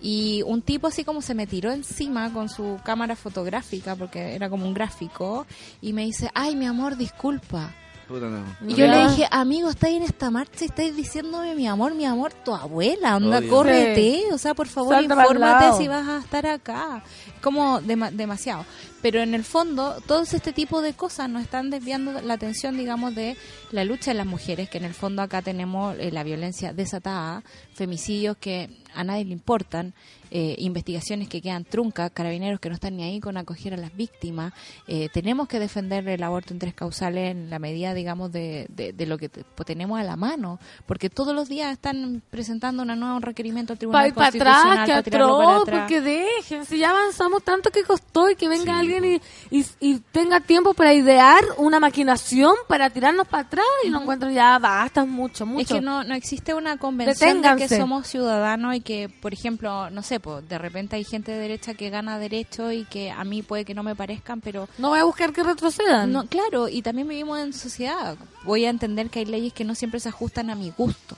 Y 0.00 0.42
un 0.46 0.62
tipo 0.62 0.88
así 0.88 1.04
como 1.04 1.22
se 1.22 1.32
me 1.34 1.46
tiró 1.46 1.70
encima 1.72 2.32
con 2.32 2.48
su 2.48 2.78
cámara 2.84 3.14
fotográfica, 3.16 3.94
porque 3.94 4.34
era 4.34 4.50
como 4.50 4.66
un 4.66 4.74
gráfico, 4.74 5.46
y 5.80 5.92
me 5.92 6.04
dice, 6.04 6.28
ay, 6.34 6.56
mi 6.56 6.66
amor, 6.66 6.96
disculpa. 6.96 7.72
Puta, 8.12 8.26
no. 8.26 8.44
Y 8.68 8.74
yo 8.74 8.86
le 8.86 9.08
dije, 9.08 9.26
amigo, 9.30 9.70
estáis 9.70 9.96
en 9.96 10.02
esta 10.02 10.30
marcha 10.30 10.64
y 10.64 10.68
estáis 10.68 10.94
diciéndome 10.96 11.54
mi 11.54 11.66
amor, 11.66 11.94
mi 11.94 12.04
amor, 12.04 12.32
tu 12.44 12.54
abuela, 12.54 13.16
onda, 13.16 13.38
Obvio. 13.38 13.50
córrete, 13.50 14.22
o 14.32 14.38
sea, 14.38 14.54
por 14.54 14.68
favor, 14.68 14.94
Salta 14.94 15.14
infórmate 15.14 15.78
si 15.78 15.88
vas 15.88 16.06
a 16.06 16.18
estar 16.18 16.46
acá. 16.46 17.02
Como 17.40 17.80
dema- 17.80 18.10
demasiado. 18.10 18.64
Pero 19.00 19.20
en 19.20 19.34
el 19.34 19.42
fondo, 19.42 19.96
todos 20.06 20.32
este 20.32 20.52
tipo 20.52 20.80
de 20.80 20.92
cosas 20.94 21.28
nos 21.28 21.42
están 21.42 21.70
desviando 21.70 22.20
la 22.22 22.34
atención, 22.34 22.76
digamos, 22.76 23.14
de 23.16 23.36
la 23.72 23.84
lucha 23.84 24.12
de 24.12 24.18
las 24.18 24.26
mujeres, 24.26 24.68
que 24.70 24.78
en 24.78 24.84
el 24.84 24.94
fondo 24.94 25.22
acá 25.22 25.42
tenemos 25.42 25.96
eh, 25.98 26.12
la 26.12 26.22
violencia 26.22 26.72
desatada, 26.72 27.42
femicidios 27.74 28.36
que 28.36 28.70
a 28.94 29.04
nadie 29.04 29.24
le 29.24 29.32
importan, 29.32 29.94
eh, 30.30 30.54
investigaciones 30.58 31.28
que 31.28 31.42
quedan 31.42 31.64
truncas, 31.64 32.10
carabineros 32.12 32.58
que 32.58 32.68
no 32.70 32.74
están 32.74 32.96
ni 32.96 33.02
ahí 33.02 33.20
con 33.20 33.36
acoger 33.36 33.74
a 33.74 33.76
las 33.76 33.94
víctimas. 33.94 34.52
Eh, 34.88 35.08
tenemos 35.12 35.46
que 35.48 35.58
defender 35.58 36.08
el 36.08 36.22
aborto 36.22 36.54
en 36.54 36.58
tres 36.58 36.72
causales 36.74 37.32
en 37.32 37.50
la 37.50 37.58
medida, 37.58 37.92
digamos, 37.92 38.32
de, 38.32 38.66
de, 38.70 38.92
de 38.92 39.06
lo 39.06 39.18
que 39.18 39.28
pues, 39.28 39.66
tenemos 39.66 40.00
a 40.00 40.04
la 40.04 40.16
mano, 40.16 40.58
porque 40.86 41.10
todos 41.10 41.34
los 41.34 41.48
días 41.48 41.72
están 41.72 42.22
presentando 42.30 42.82
una 42.82 42.96
nueva 42.96 43.20
Para 43.20 43.26
requerimiento 43.26 43.72
al 43.74 43.78
Tribunal 43.78 44.12
para 44.14 44.30
Constitucional 44.30 44.78
atrás, 44.78 44.86
que 44.86 44.92
para 44.92 45.02
tirarlo 45.02 45.36
para 45.38 45.50
atroz, 45.50 45.62
atrás. 45.62 45.80
porque 45.80 46.00
dejen, 46.00 46.64
si 46.64 46.78
ya 46.78 46.90
avanzamos 46.90 47.42
tanto 47.42 47.70
que 47.70 47.82
costó 47.82 48.30
y 48.30 48.36
que 48.36 48.48
venga 48.48 48.62
Sí, 48.62 48.70
alguien 48.70 49.04
y, 49.04 49.58
y, 49.58 49.66
y 49.80 49.98
tenga 50.12 50.40
tiempo 50.40 50.74
para 50.74 50.94
idear 50.94 51.42
una 51.58 51.78
maquinación 51.80 52.54
para 52.68 52.90
tirarnos 52.90 53.26
para 53.28 53.42
atrás 53.44 53.64
y 53.84 53.90
no 53.90 54.02
encuentro 54.02 54.30
ya 54.30 54.58
basta, 54.58 55.04
mucho, 55.04 55.46
mucho. 55.46 55.60
Es 55.62 55.68
que 55.68 55.80
no, 55.80 56.04
no 56.04 56.14
existe 56.14 56.54
una 56.54 56.76
convención 56.78 57.42
de 57.42 57.56
que 57.56 57.68
somos 57.68 58.06
ciudadanos 58.06 58.74
y 58.74 58.80
que, 58.82 59.08
por 59.08 59.32
ejemplo, 59.32 59.90
no 59.90 60.02
sé, 60.02 60.20
pues 60.20 60.48
de 60.48 60.58
repente 60.58 60.96
hay 60.96 61.04
gente 61.04 61.32
de 61.32 61.38
derecha 61.38 61.74
que 61.74 61.90
gana 61.90 62.18
derecho 62.18 62.70
y 62.72 62.84
que 62.84 63.10
a 63.10 63.24
mí 63.24 63.42
puede 63.42 63.64
que 63.64 63.74
no 63.74 63.82
me 63.82 63.94
parezcan, 63.96 64.40
pero 64.40 64.68
No 64.78 64.90
voy 64.90 64.98
a 64.98 65.04
buscar 65.04 65.32
que 65.32 65.42
retrocedan. 65.42 66.12
no, 66.12 66.26
claro, 66.26 66.68
y 66.68 66.82
también 66.82 67.08
vivimos 67.08 67.38
en 67.40 67.52
sociedad. 67.52 68.16
Voy 68.44 68.64
a 68.64 68.70
entender 68.70 69.10
que 69.10 69.20
hay 69.20 69.24
leyes 69.26 69.52
que 69.52 69.64
no 69.64 69.74
siempre 69.74 70.00
se 70.00 70.08
ajustan 70.10 70.50
a 70.50 70.54
mi 70.54 70.70
gusto. 70.70 71.16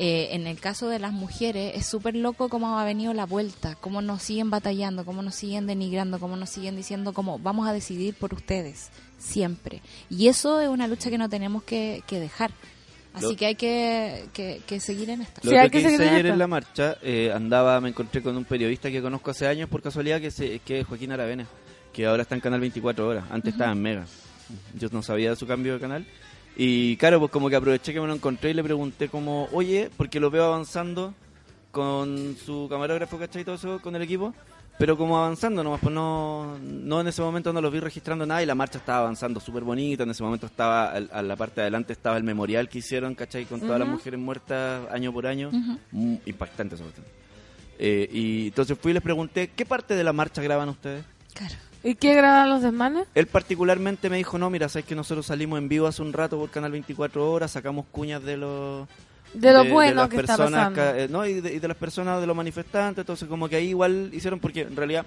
Eh, 0.00 0.28
en 0.36 0.46
el 0.46 0.60
caso 0.60 0.86
de 0.88 1.00
las 1.00 1.12
mujeres 1.12 1.72
es 1.74 1.84
súper 1.86 2.14
loco 2.14 2.48
cómo 2.48 2.78
ha 2.78 2.84
venido 2.84 3.12
la 3.14 3.26
vuelta, 3.26 3.74
cómo 3.80 4.00
nos 4.00 4.22
siguen 4.22 4.48
batallando, 4.48 5.04
cómo 5.04 5.22
nos 5.22 5.34
siguen 5.34 5.66
denigrando, 5.66 6.20
cómo 6.20 6.36
nos 6.36 6.50
siguen 6.50 6.76
diciendo 6.76 7.12
como 7.12 7.40
vamos 7.40 7.66
a 7.66 7.72
decidir 7.72 8.14
por 8.14 8.32
ustedes, 8.32 8.90
siempre. 9.18 9.82
Y 10.08 10.28
eso 10.28 10.60
es 10.60 10.68
una 10.68 10.86
lucha 10.86 11.10
que 11.10 11.18
no 11.18 11.28
tenemos 11.28 11.64
que, 11.64 12.04
que 12.06 12.20
dejar. 12.20 12.52
Así 13.18 13.26
Lo- 13.26 13.36
que 13.36 13.46
hay 13.46 13.54
que, 13.54 14.24
que- 14.32 14.60
que 14.66 14.80
seguir 14.80 15.10
en 15.10 15.22
esto. 15.22 15.40
Lo 15.44 15.50
Sí, 15.50 15.56
hay 15.56 15.68
que 15.70 15.78
que, 15.78 15.84
seguir 15.84 15.94
hice 16.00 16.08
en 16.08 16.14
ayer 16.14 16.26
en 16.26 16.38
la 16.38 16.46
marcha, 16.46 16.96
eh, 17.02 17.32
andaba, 17.34 17.80
me 17.80 17.90
encontré 17.90 18.22
con 18.22 18.36
un 18.36 18.44
periodista 18.44 18.90
que 18.90 19.00
conozco 19.02 19.30
hace 19.30 19.46
años 19.46 19.68
por 19.68 19.82
casualidad, 19.82 20.20
que, 20.20 20.30
se, 20.30 20.58
que 20.60 20.80
es 20.80 20.86
Joaquín 20.86 21.12
Aravena, 21.12 21.46
que 21.92 22.06
ahora 22.06 22.22
está 22.22 22.34
en 22.34 22.40
Canal 22.40 22.60
24 22.60 23.06
Horas, 23.06 23.24
antes 23.30 23.52
estaba 23.52 23.72
en 23.72 23.82
Mega. 23.82 24.04
Yo 24.78 24.88
no 24.92 25.02
sabía 25.02 25.30
de 25.30 25.36
su 25.36 25.46
cambio 25.46 25.74
de 25.74 25.80
canal. 25.80 26.06
Y 26.56 26.96
claro, 26.96 27.20
pues 27.20 27.30
como 27.30 27.48
que 27.50 27.56
aproveché 27.56 27.92
que 27.92 28.00
me 28.00 28.06
lo 28.08 28.14
encontré 28.14 28.50
y 28.50 28.54
le 28.54 28.64
pregunté 28.64 29.08
como, 29.08 29.48
oye, 29.52 29.90
porque 29.96 30.18
lo 30.18 30.30
veo 30.30 30.44
avanzando 30.44 31.14
con 31.70 32.36
su 32.44 32.66
camarógrafo, 32.68 33.18
¿cachai? 33.18 33.42
Y 33.42 33.44
todo 33.44 33.54
eso, 33.56 33.80
con 33.80 33.94
el 33.94 34.02
equipo. 34.02 34.34
Pero 34.78 34.96
como 34.96 35.18
avanzando 35.18 35.64
nomás, 35.64 35.80
pues 35.80 35.92
no, 35.92 36.56
no 36.60 37.00
en 37.00 37.08
ese 37.08 37.20
momento 37.20 37.52
no 37.52 37.60
lo 37.60 37.70
vi 37.70 37.80
registrando 37.80 38.24
nada 38.24 38.42
y 38.42 38.46
la 38.46 38.54
marcha 38.54 38.78
estaba 38.78 39.00
avanzando 39.00 39.40
súper 39.40 39.64
bonita. 39.64 40.04
En 40.04 40.10
ese 40.10 40.22
momento 40.22 40.46
estaba, 40.46 40.90
a 40.90 41.22
la 41.22 41.36
parte 41.36 41.56
de 41.56 41.62
adelante 41.62 41.92
estaba 41.92 42.16
el 42.16 42.22
memorial 42.22 42.68
que 42.68 42.78
hicieron, 42.78 43.16
¿cachai? 43.16 43.44
Con 43.44 43.60
todas 43.60 43.80
las 43.80 43.88
mujeres 43.88 44.20
muertas 44.20 44.88
año 44.92 45.12
por 45.12 45.26
año. 45.26 45.50
Mm, 45.90 46.14
impactante 46.26 46.76
esa 46.76 46.84
cuestión. 46.84 47.06
Eh, 47.80 48.08
y 48.12 48.46
entonces 48.48 48.78
fui 48.78 48.90
y 48.90 48.94
les 48.94 49.02
pregunté, 49.02 49.48
¿qué 49.48 49.66
parte 49.66 49.94
de 49.94 50.04
la 50.04 50.12
marcha 50.12 50.42
graban 50.42 50.68
ustedes? 50.68 51.04
Claro. 51.34 51.54
¿Y 51.82 51.94
qué 51.94 52.14
graban 52.14 52.50
los 52.50 52.62
desmanes? 52.62 53.06
Él 53.14 53.26
particularmente 53.26 54.10
me 54.10 54.16
dijo, 54.16 54.38
no, 54.38 54.50
mira, 54.50 54.68
sabes 54.68 54.86
que 54.86 54.94
nosotros 54.94 55.26
salimos 55.26 55.58
en 55.58 55.68
vivo 55.68 55.86
hace 55.86 56.02
un 56.02 56.12
rato 56.12 56.38
por 56.38 56.50
Canal 56.50 56.72
24 56.72 57.30
Horas, 57.30 57.52
sacamos 57.52 57.86
cuñas 57.90 58.22
de 58.22 58.36
los... 58.36 58.88
De 59.34 59.52
lo 59.52 59.64
bueno 59.66 60.02
las 60.02 60.08
que 60.08 60.16
está 60.16 60.36
personas 60.36 60.70
pasando. 60.70 60.98
eh, 60.98 61.08
no, 61.08 61.26
y 61.26 61.40
de, 61.40 61.54
y 61.54 61.58
de 61.58 61.68
las 61.68 61.76
personas, 61.76 62.20
de 62.20 62.26
los 62.26 62.36
manifestantes, 62.36 63.02
entonces 63.02 63.28
como 63.28 63.48
que 63.48 63.56
ahí 63.56 63.68
igual 63.68 64.10
hicieron, 64.12 64.40
porque 64.40 64.62
en 64.62 64.74
realidad 64.76 65.04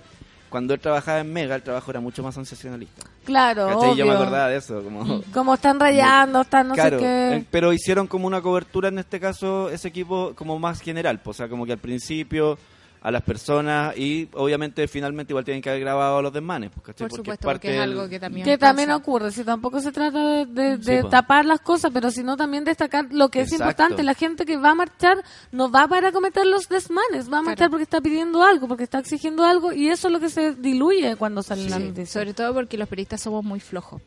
cuando 0.50 0.74
él 0.74 0.80
trabajaba 0.82 1.20
en 1.22 1.32
Mega, 1.32 1.56
el 1.56 1.64
trabajo 1.64 1.92
era 1.92 2.02
mucho 2.02 2.22
más 2.24 2.36
sensacionalista. 2.36 3.04
Claro, 3.24 3.68
¿Cachai? 3.68 3.96
Yo 3.96 4.06
me 4.06 4.12
obvio. 4.12 4.22
acordaba 4.22 4.50
de 4.50 4.58
eso, 4.58 4.84
como... 4.84 5.22
Como 5.34 5.54
están 5.54 5.80
rayando, 5.80 6.42
están 6.42 6.68
no 6.68 6.74
claro, 6.74 7.00
sé 7.00 7.06
qué. 7.06 7.36
eh, 7.38 7.46
pero 7.50 7.72
hicieron 7.72 8.06
como 8.08 8.28
una 8.28 8.42
cobertura 8.42 8.90
en 8.90 9.00
este 9.00 9.20
caso, 9.20 9.70
ese 9.70 9.88
equipo 9.88 10.34
como 10.36 10.60
más 10.60 10.82
general, 10.82 11.20
pues, 11.24 11.38
o 11.38 11.40
sea, 11.40 11.48
como 11.50 11.66
que 11.66 11.72
al 11.72 11.78
principio 11.78 12.58
a 13.04 13.10
las 13.10 13.24
personas 13.24 13.98
y 13.98 14.30
obviamente 14.34 14.88
finalmente 14.88 15.34
igual 15.34 15.44
tienen 15.44 15.62
que 15.62 15.70
haber 15.70 15.82
grabado 15.82 16.20
a 16.20 16.22
los 16.22 16.32
desmanes, 16.32 16.70
pues. 16.70 16.86
Por 16.86 16.96
Porque 16.96 17.16
supuesto, 17.16 17.46
parte 17.48 17.68
porque 17.68 17.76
es 17.78 17.82
algo 17.82 18.08
que 18.08 18.20
también 18.20 18.46
Que 18.46 18.58
también 18.60 18.92
ocurre, 18.92 19.32
si 19.32 19.44
tampoco 19.44 19.80
se 19.82 19.92
trata 19.92 20.20
de, 20.20 20.46
de- 20.46 20.78
Sí, 20.78 20.92
de 20.92 21.02
po. 21.02 21.10
tapar 21.10 21.46
las 21.46 21.62
cosas, 21.62 21.90
pero 21.92 22.12
sino 22.12 22.38
también 22.38 22.64
destacar 22.64 23.08
lo 23.12 23.30
que 23.30 23.42
es 23.42 23.52
importante. 23.54 24.04
La 24.04 24.14
gente 24.14 24.46
que 24.46 24.56
va 24.58 24.70
a 24.72 24.76
marchar 24.76 25.18
no 25.52 25.72
va 25.72 25.88
para 25.88 26.12
cometer 26.12 26.46
los 26.46 26.70
desmanes, 26.70 27.28
va 27.32 27.40
a 27.40 27.42
marchar 27.42 27.58
Claro. 27.58 27.72
porque 27.72 27.84
está 27.84 28.02
pidiendo 28.02 28.44
algo, 28.44 28.68
porque 28.68 28.84
está 28.84 29.00
exigiendo 29.00 29.44
algo, 29.46 29.74
y 29.74 29.88
eso 29.90 30.08
es 30.08 30.14
lo 30.14 30.20
que 30.20 30.30
se 30.30 30.54
diluye 30.54 31.16
cuando 31.16 31.42
sale 31.42 31.68
la 31.70 31.78
Sí, 31.78 31.84
noticia. 31.86 32.06
sobre 32.22 32.34
todo 32.36 32.54
porque 32.54 32.78
los 32.78 32.88
periodistas 32.88 33.22
somos 33.22 33.44
muy 33.44 33.60
flojos. 33.60 34.02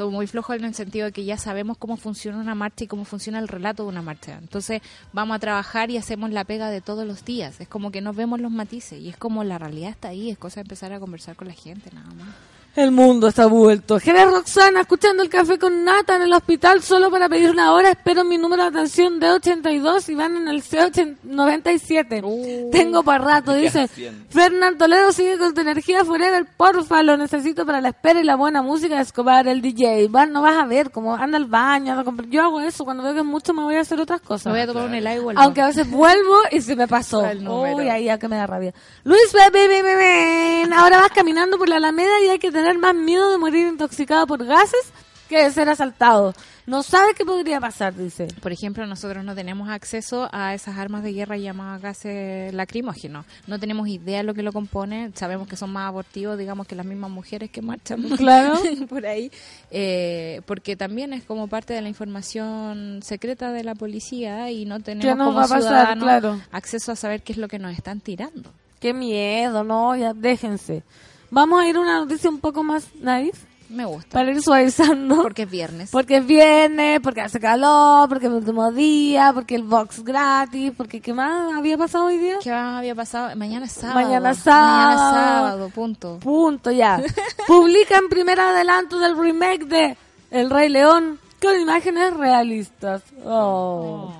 Somos 0.00 0.14
muy 0.14 0.26
flojos 0.26 0.56
en 0.56 0.64
el 0.64 0.74
sentido 0.74 1.04
de 1.04 1.12
que 1.12 1.26
ya 1.26 1.36
sabemos 1.36 1.76
cómo 1.76 1.98
funciona 1.98 2.38
una 2.38 2.54
marcha 2.54 2.84
y 2.84 2.86
cómo 2.86 3.04
funciona 3.04 3.38
el 3.38 3.48
relato 3.48 3.82
de 3.82 3.90
una 3.90 4.00
marcha. 4.00 4.38
Entonces 4.40 4.80
vamos 5.12 5.36
a 5.36 5.38
trabajar 5.38 5.90
y 5.90 5.98
hacemos 5.98 6.30
la 6.30 6.44
pega 6.44 6.70
de 6.70 6.80
todos 6.80 7.06
los 7.06 7.22
días. 7.22 7.60
Es 7.60 7.68
como 7.68 7.90
que 7.90 8.00
no 8.00 8.14
vemos 8.14 8.40
los 8.40 8.50
matices 8.50 8.98
y 8.98 9.10
es 9.10 9.18
como 9.18 9.44
la 9.44 9.58
realidad 9.58 9.90
está 9.90 10.08
ahí. 10.08 10.30
Es 10.30 10.38
cosa 10.38 10.60
de 10.60 10.62
empezar 10.62 10.94
a 10.94 11.00
conversar 11.00 11.36
con 11.36 11.48
la 11.48 11.52
gente, 11.52 11.90
nada 11.92 12.08
más. 12.14 12.34
El 12.76 12.92
mundo 12.92 13.26
está 13.28 13.46
vuelto. 13.46 13.98
Jerez 13.98 14.30
Roxana, 14.30 14.82
escuchando 14.82 15.22
el 15.24 15.28
café 15.28 15.58
con 15.58 15.84
nata 15.84 16.14
en 16.16 16.22
el 16.22 16.32
hospital 16.32 16.82
solo 16.82 17.10
para 17.10 17.28
pedir 17.28 17.50
una 17.50 17.72
hora. 17.74 17.90
Espero 17.90 18.24
mi 18.24 18.38
número 18.38 18.62
de 18.62 18.68
atención 18.68 19.18
de 19.18 19.28
82 19.32 20.08
y 20.08 20.14
van 20.14 20.36
en 20.36 20.48
el 20.48 20.62
C97. 20.62 22.70
Tengo 22.70 23.02
para 23.02 23.24
rato, 23.24 23.52
Me 23.52 23.58
dice. 23.58 23.72
quedan 23.72 23.88
100. 23.88 24.26
Fernán 24.30 24.78
Toledo 24.78 25.10
sigue 25.12 25.36
con 25.36 25.52
tu 25.52 25.60
energía 25.62 26.04
forever. 26.04 26.46
Porfa, 26.56 27.02
lo 27.02 27.16
necesito 27.16 27.66
para 27.66 27.80
la 27.80 27.88
espera 27.88 28.20
y 28.20 28.24
la 28.24 28.36
buena 28.36 28.62
música 28.62 28.96
de 28.96 29.02
Escobar, 29.02 29.48
el 29.48 29.60
DJ. 29.62 30.06
Va, 30.08 30.26
no 30.26 30.40
vas 30.42 30.56
a 30.56 30.64
ver 30.64 30.92
cómo 30.92 31.16
anda 31.16 31.38
al 31.38 31.46
baño. 31.46 31.90
anda 31.90 32.02
a 32.02 32.04
comprar- 32.04 32.28
Yo 32.30 32.42
hago 32.42 32.60
eso. 32.60 32.84
Cuando 32.84 33.02
veo 33.02 33.14
que 33.14 33.20
es 33.20 33.26
mucho 33.26 33.52
me 33.52 33.62
voy 33.62 33.74
a 33.74 33.80
hacer 33.80 34.00
otras 34.00 34.20
Me 34.22 34.26
cosas. 34.28 34.52
voy 34.52 34.60
a 34.62 34.66
tomar 34.68 34.84
un 34.86 34.94
helado 34.94 35.16
y 35.16 35.20
vuelvo. 35.24 35.42
Aunque 35.42 35.60
a 35.60 35.66
veces 35.66 35.90
vuelvo 35.90 36.36
y 36.52 36.60
se 36.60 36.76
me 36.76 36.86
pasó. 36.86 37.20
Uy, 37.20 37.88
ahí 37.88 38.04
ya 38.04 38.16
que 38.18 38.28
me 38.28 38.36
da 38.36 38.46
rabia. 38.46 38.72
Luis, 39.02 39.32
bebé, 39.32 39.66
bebé, 39.66 39.82
bebé. 39.82 40.74
Ahora 40.76 41.00
vas 41.00 41.10
caminando 41.10 41.58
por 41.58 41.68
la 41.68 41.76
Alameda 41.76 42.20
y 42.24 42.28
hay 42.28 42.38
que 42.38 42.52
tener 42.60 42.78
más 42.78 42.94
miedo 42.94 43.30
de 43.30 43.38
morir 43.38 43.66
intoxicado 43.66 44.26
por 44.26 44.44
gases 44.44 44.92
que 45.28 45.36
debe 45.38 45.50
ser 45.52 45.68
asaltado. 45.68 46.34
No 46.66 46.82
sabe 46.82 47.14
qué 47.16 47.24
podría 47.24 47.60
pasar, 47.60 47.94
dice. 47.94 48.26
Por 48.42 48.50
ejemplo, 48.52 48.84
nosotros 48.86 49.24
no 49.24 49.34
tenemos 49.34 49.68
acceso 49.68 50.28
a 50.32 50.54
esas 50.54 50.76
armas 50.76 51.04
de 51.04 51.12
guerra 51.12 51.36
llamadas 51.36 51.80
gases 51.80 52.52
lacrimógenos. 52.52 53.26
No 53.46 53.58
tenemos 53.58 53.86
idea 53.88 54.18
de 54.18 54.24
lo 54.24 54.34
que 54.34 54.42
lo 54.42 54.52
compone. 54.52 55.10
Sabemos 55.14 55.46
que 55.46 55.54
son 55.56 55.70
más 55.70 55.86
abortivos, 55.88 56.36
digamos, 56.36 56.66
que 56.66 56.74
las 56.74 56.84
mismas 56.86 57.10
mujeres 57.12 57.48
que 57.50 57.62
marchan 57.62 58.02
por- 58.02 58.18
Claro. 58.18 58.54
por 58.88 59.06
ahí. 59.06 59.30
Eh, 59.70 60.42
porque 60.46 60.74
también 60.76 61.12
es 61.12 61.22
como 61.24 61.46
parte 61.46 61.74
de 61.74 61.82
la 61.82 61.88
información 61.88 63.00
secreta 63.02 63.52
de 63.52 63.62
la 63.64 63.74
policía 63.76 64.50
y 64.50 64.64
no 64.64 64.80
tenemos 64.80 65.04
¿Qué 65.12 65.14
nos 65.14 65.26
como 65.28 65.38
va 65.38 65.44
a 65.44 65.48
pasar? 65.48 65.62
ciudadanos 65.62 66.04
Claro. 66.04 66.40
acceso 66.50 66.92
a 66.92 66.96
saber 66.96 67.22
qué 67.22 67.32
es 67.32 67.38
lo 67.38 67.46
que 67.48 67.58
nos 67.60 67.72
están 67.76 68.00
tirando. 68.00 68.50
Qué 68.80 68.94
miedo, 68.94 69.62
no, 69.62 69.94
ya 69.94 70.12
déjense. 70.14 70.82
Vamos 71.30 71.62
a 71.62 71.66
ir 71.68 71.76
a 71.76 71.80
una 71.80 71.98
noticia 72.00 72.28
un 72.28 72.38
poco 72.40 72.62
más 72.62 72.88
naif 73.00 73.44
Me 73.68 73.84
gusta. 73.84 74.10
para 74.10 74.30
ir 74.32 74.42
suavizando. 74.42 75.22
Porque 75.22 75.42
es 75.42 75.50
viernes. 75.50 75.90
Porque 75.90 76.16
es 76.16 76.26
viernes, 76.26 77.00
porque 77.00 77.20
hace 77.20 77.38
calor, 77.38 78.08
porque 78.08 78.26
es 78.26 78.32
el 78.32 78.38
último 78.38 78.72
día, 78.72 79.32
porque 79.32 79.54
el 79.54 79.62
box 79.62 80.02
gratis, 80.04 80.72
porque 80.76 81.00
¿qué 81.00 81.14
más 81.14 81.54
había 81.54 81.78
pasado 81.78 82.06
hoy 82.06 82.18
día? 82.18 82.38
¿Qué 82.42 82.50
más 82.50 82.78
había 82.78 82.94
pasado? 82.94 83.34
Mañana 83.36 83.66
es 83.66 83.72
sábado. 83.72 84.00
Mañana 84.00 84.30
es 84.32 84.38
sábado. 84.38 84.96
Mañana 84.96 85.12
sábado, 85.12 85.68
punto. 85.70 86.18
Punto 86.18 86.70
ya. 86.72 87.00
Publican 87.46 88.08
primer 88.08 88.40
adelanto 88.40 88.98
del 88.98 89.16
remake 89.16 89.66
de 89.66 89.96
El 90.30 90.50
Rey 90.50 90.68
León 90.68 91.18
con 91.40 91.58
imágenes 91.60 92.12
realistas. 92.14 93.02
Oh. 93.24 94.12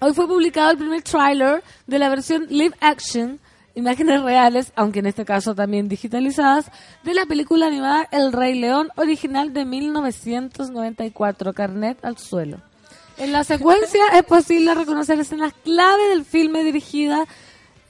Hoy 0.00 0.12
fue 0.14 0.26
publicado 0.28 0.70
el 0.72 0.78
primer 0.78 1.02
tráiler 1.02 1.62
de 1.86 1.98
la 1.98 2.08
versión 2.08 2.46
live 2.50 2.74
action, 2.80 3.40
imágenes 3.78 4.22
reales, 4.22 4.72
aunque 4.74 4.98
en 4.98 5.06
este 5.06 5.24
caso 5.24 5.54
también 5.54 5.88
digitalizadas, 5.88 6.70
de 7.04 7.14
la 7.14 7.26
película 7.26 7.68
animada 7.68 8.08
El 8.10 8.32
Rey 8.32 8.58
León 8.58 8.88
original 8.96 9.52
de 9.52 9.64
1994, 9.64 11.52
Carnet 11.54 12.04
al 12.04 12.18
suelo. 12.18 12.58
En 13.16 13.30
la 13.30 13.44
secuencia 13.44 14.02
es 14.14 14.24
posible 14.24 14.74
reconocer 14.74 15.20
escenas 15.20 15.52
clave 15.64 16.08
del 16.08 16.24
filme 16.24 16.64
dirigida 16.64 17.24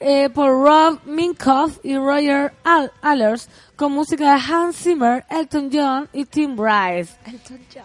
eh, 0.00 0.28
por 0.28 0.50
Rob 0.50 1.00
Minkoff 1.06 1.78
y 1.82 1.96
Roger 1.96 2.52
Al 2.64 2.92
Allers 3.00 3.48
con 3.78 3.92
música 3.92 4.34
de 4.34 4.40
Hans 4.52 4.76
Zimmer, 4.76 5.24
Elton 5.30 5.70
John 5.72 6.08
y 6.12 6.24
Tim 6.24 6.56
Rice. 6.58 7.14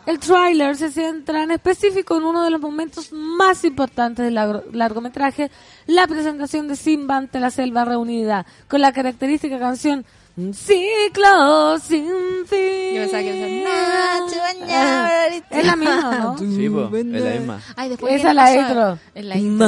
El 0.07 0.17
tráiler 0.17 0.75
se 0.75 0.89
centra 0.91 1.43
en 1.43 1.51
específico 1.51 2.17
en 2.17 2.23
uno 2.23 2.43
de 2.43 2.49
los 2.49 2.59
momentos 2.59 3.13
más 3.13 3.63
importantes 3.63 4.25
del 4.25 4.33
largo- 4.33 4.63
largometraje, 4.73 5.51
la 5.85 6.07
presentación 6.07 6.67
de 6.67 6.75
Simba 6.75 7.17
ante 7.17 7.39
la 7.39 7.51
selva 7.51 7.85
reunida, 7.85 8.43
con 8.67 8.81
la 8.81 8.91
característica 8.91 9.59
canción 9.59 10.03
Un 10.35 10.51
ciclo 10.55 11.77
sin 11.77 12.07
fin. 12.47 12.95
Yo 12.95 13.01
pensaba 13.03 13.21
que 13.21 13.59
iba 13.61 13.69
a 13.69 13.75
ser, 13.85 14.19
"Noche 14.19 14.39
bañada". 14.39 15.27
Es 15.51 15.65
la 15.67 15.75
misma, 15.75 16.17
¿no? 16.17 16.37
Sí, 16.39 16.69
po, 16.69 16.89
es 16.97 17.05
la 17.05 17.29
misma. 17.29 17.61
Ay, 17.75 17.89
después 17.89 18.13
Esa 18.15 18.33
la 18.33 18.51
intro. 18.55 18.97
Es 19.13 19.25
la 19.25 19.35
intro. 19.37 19.67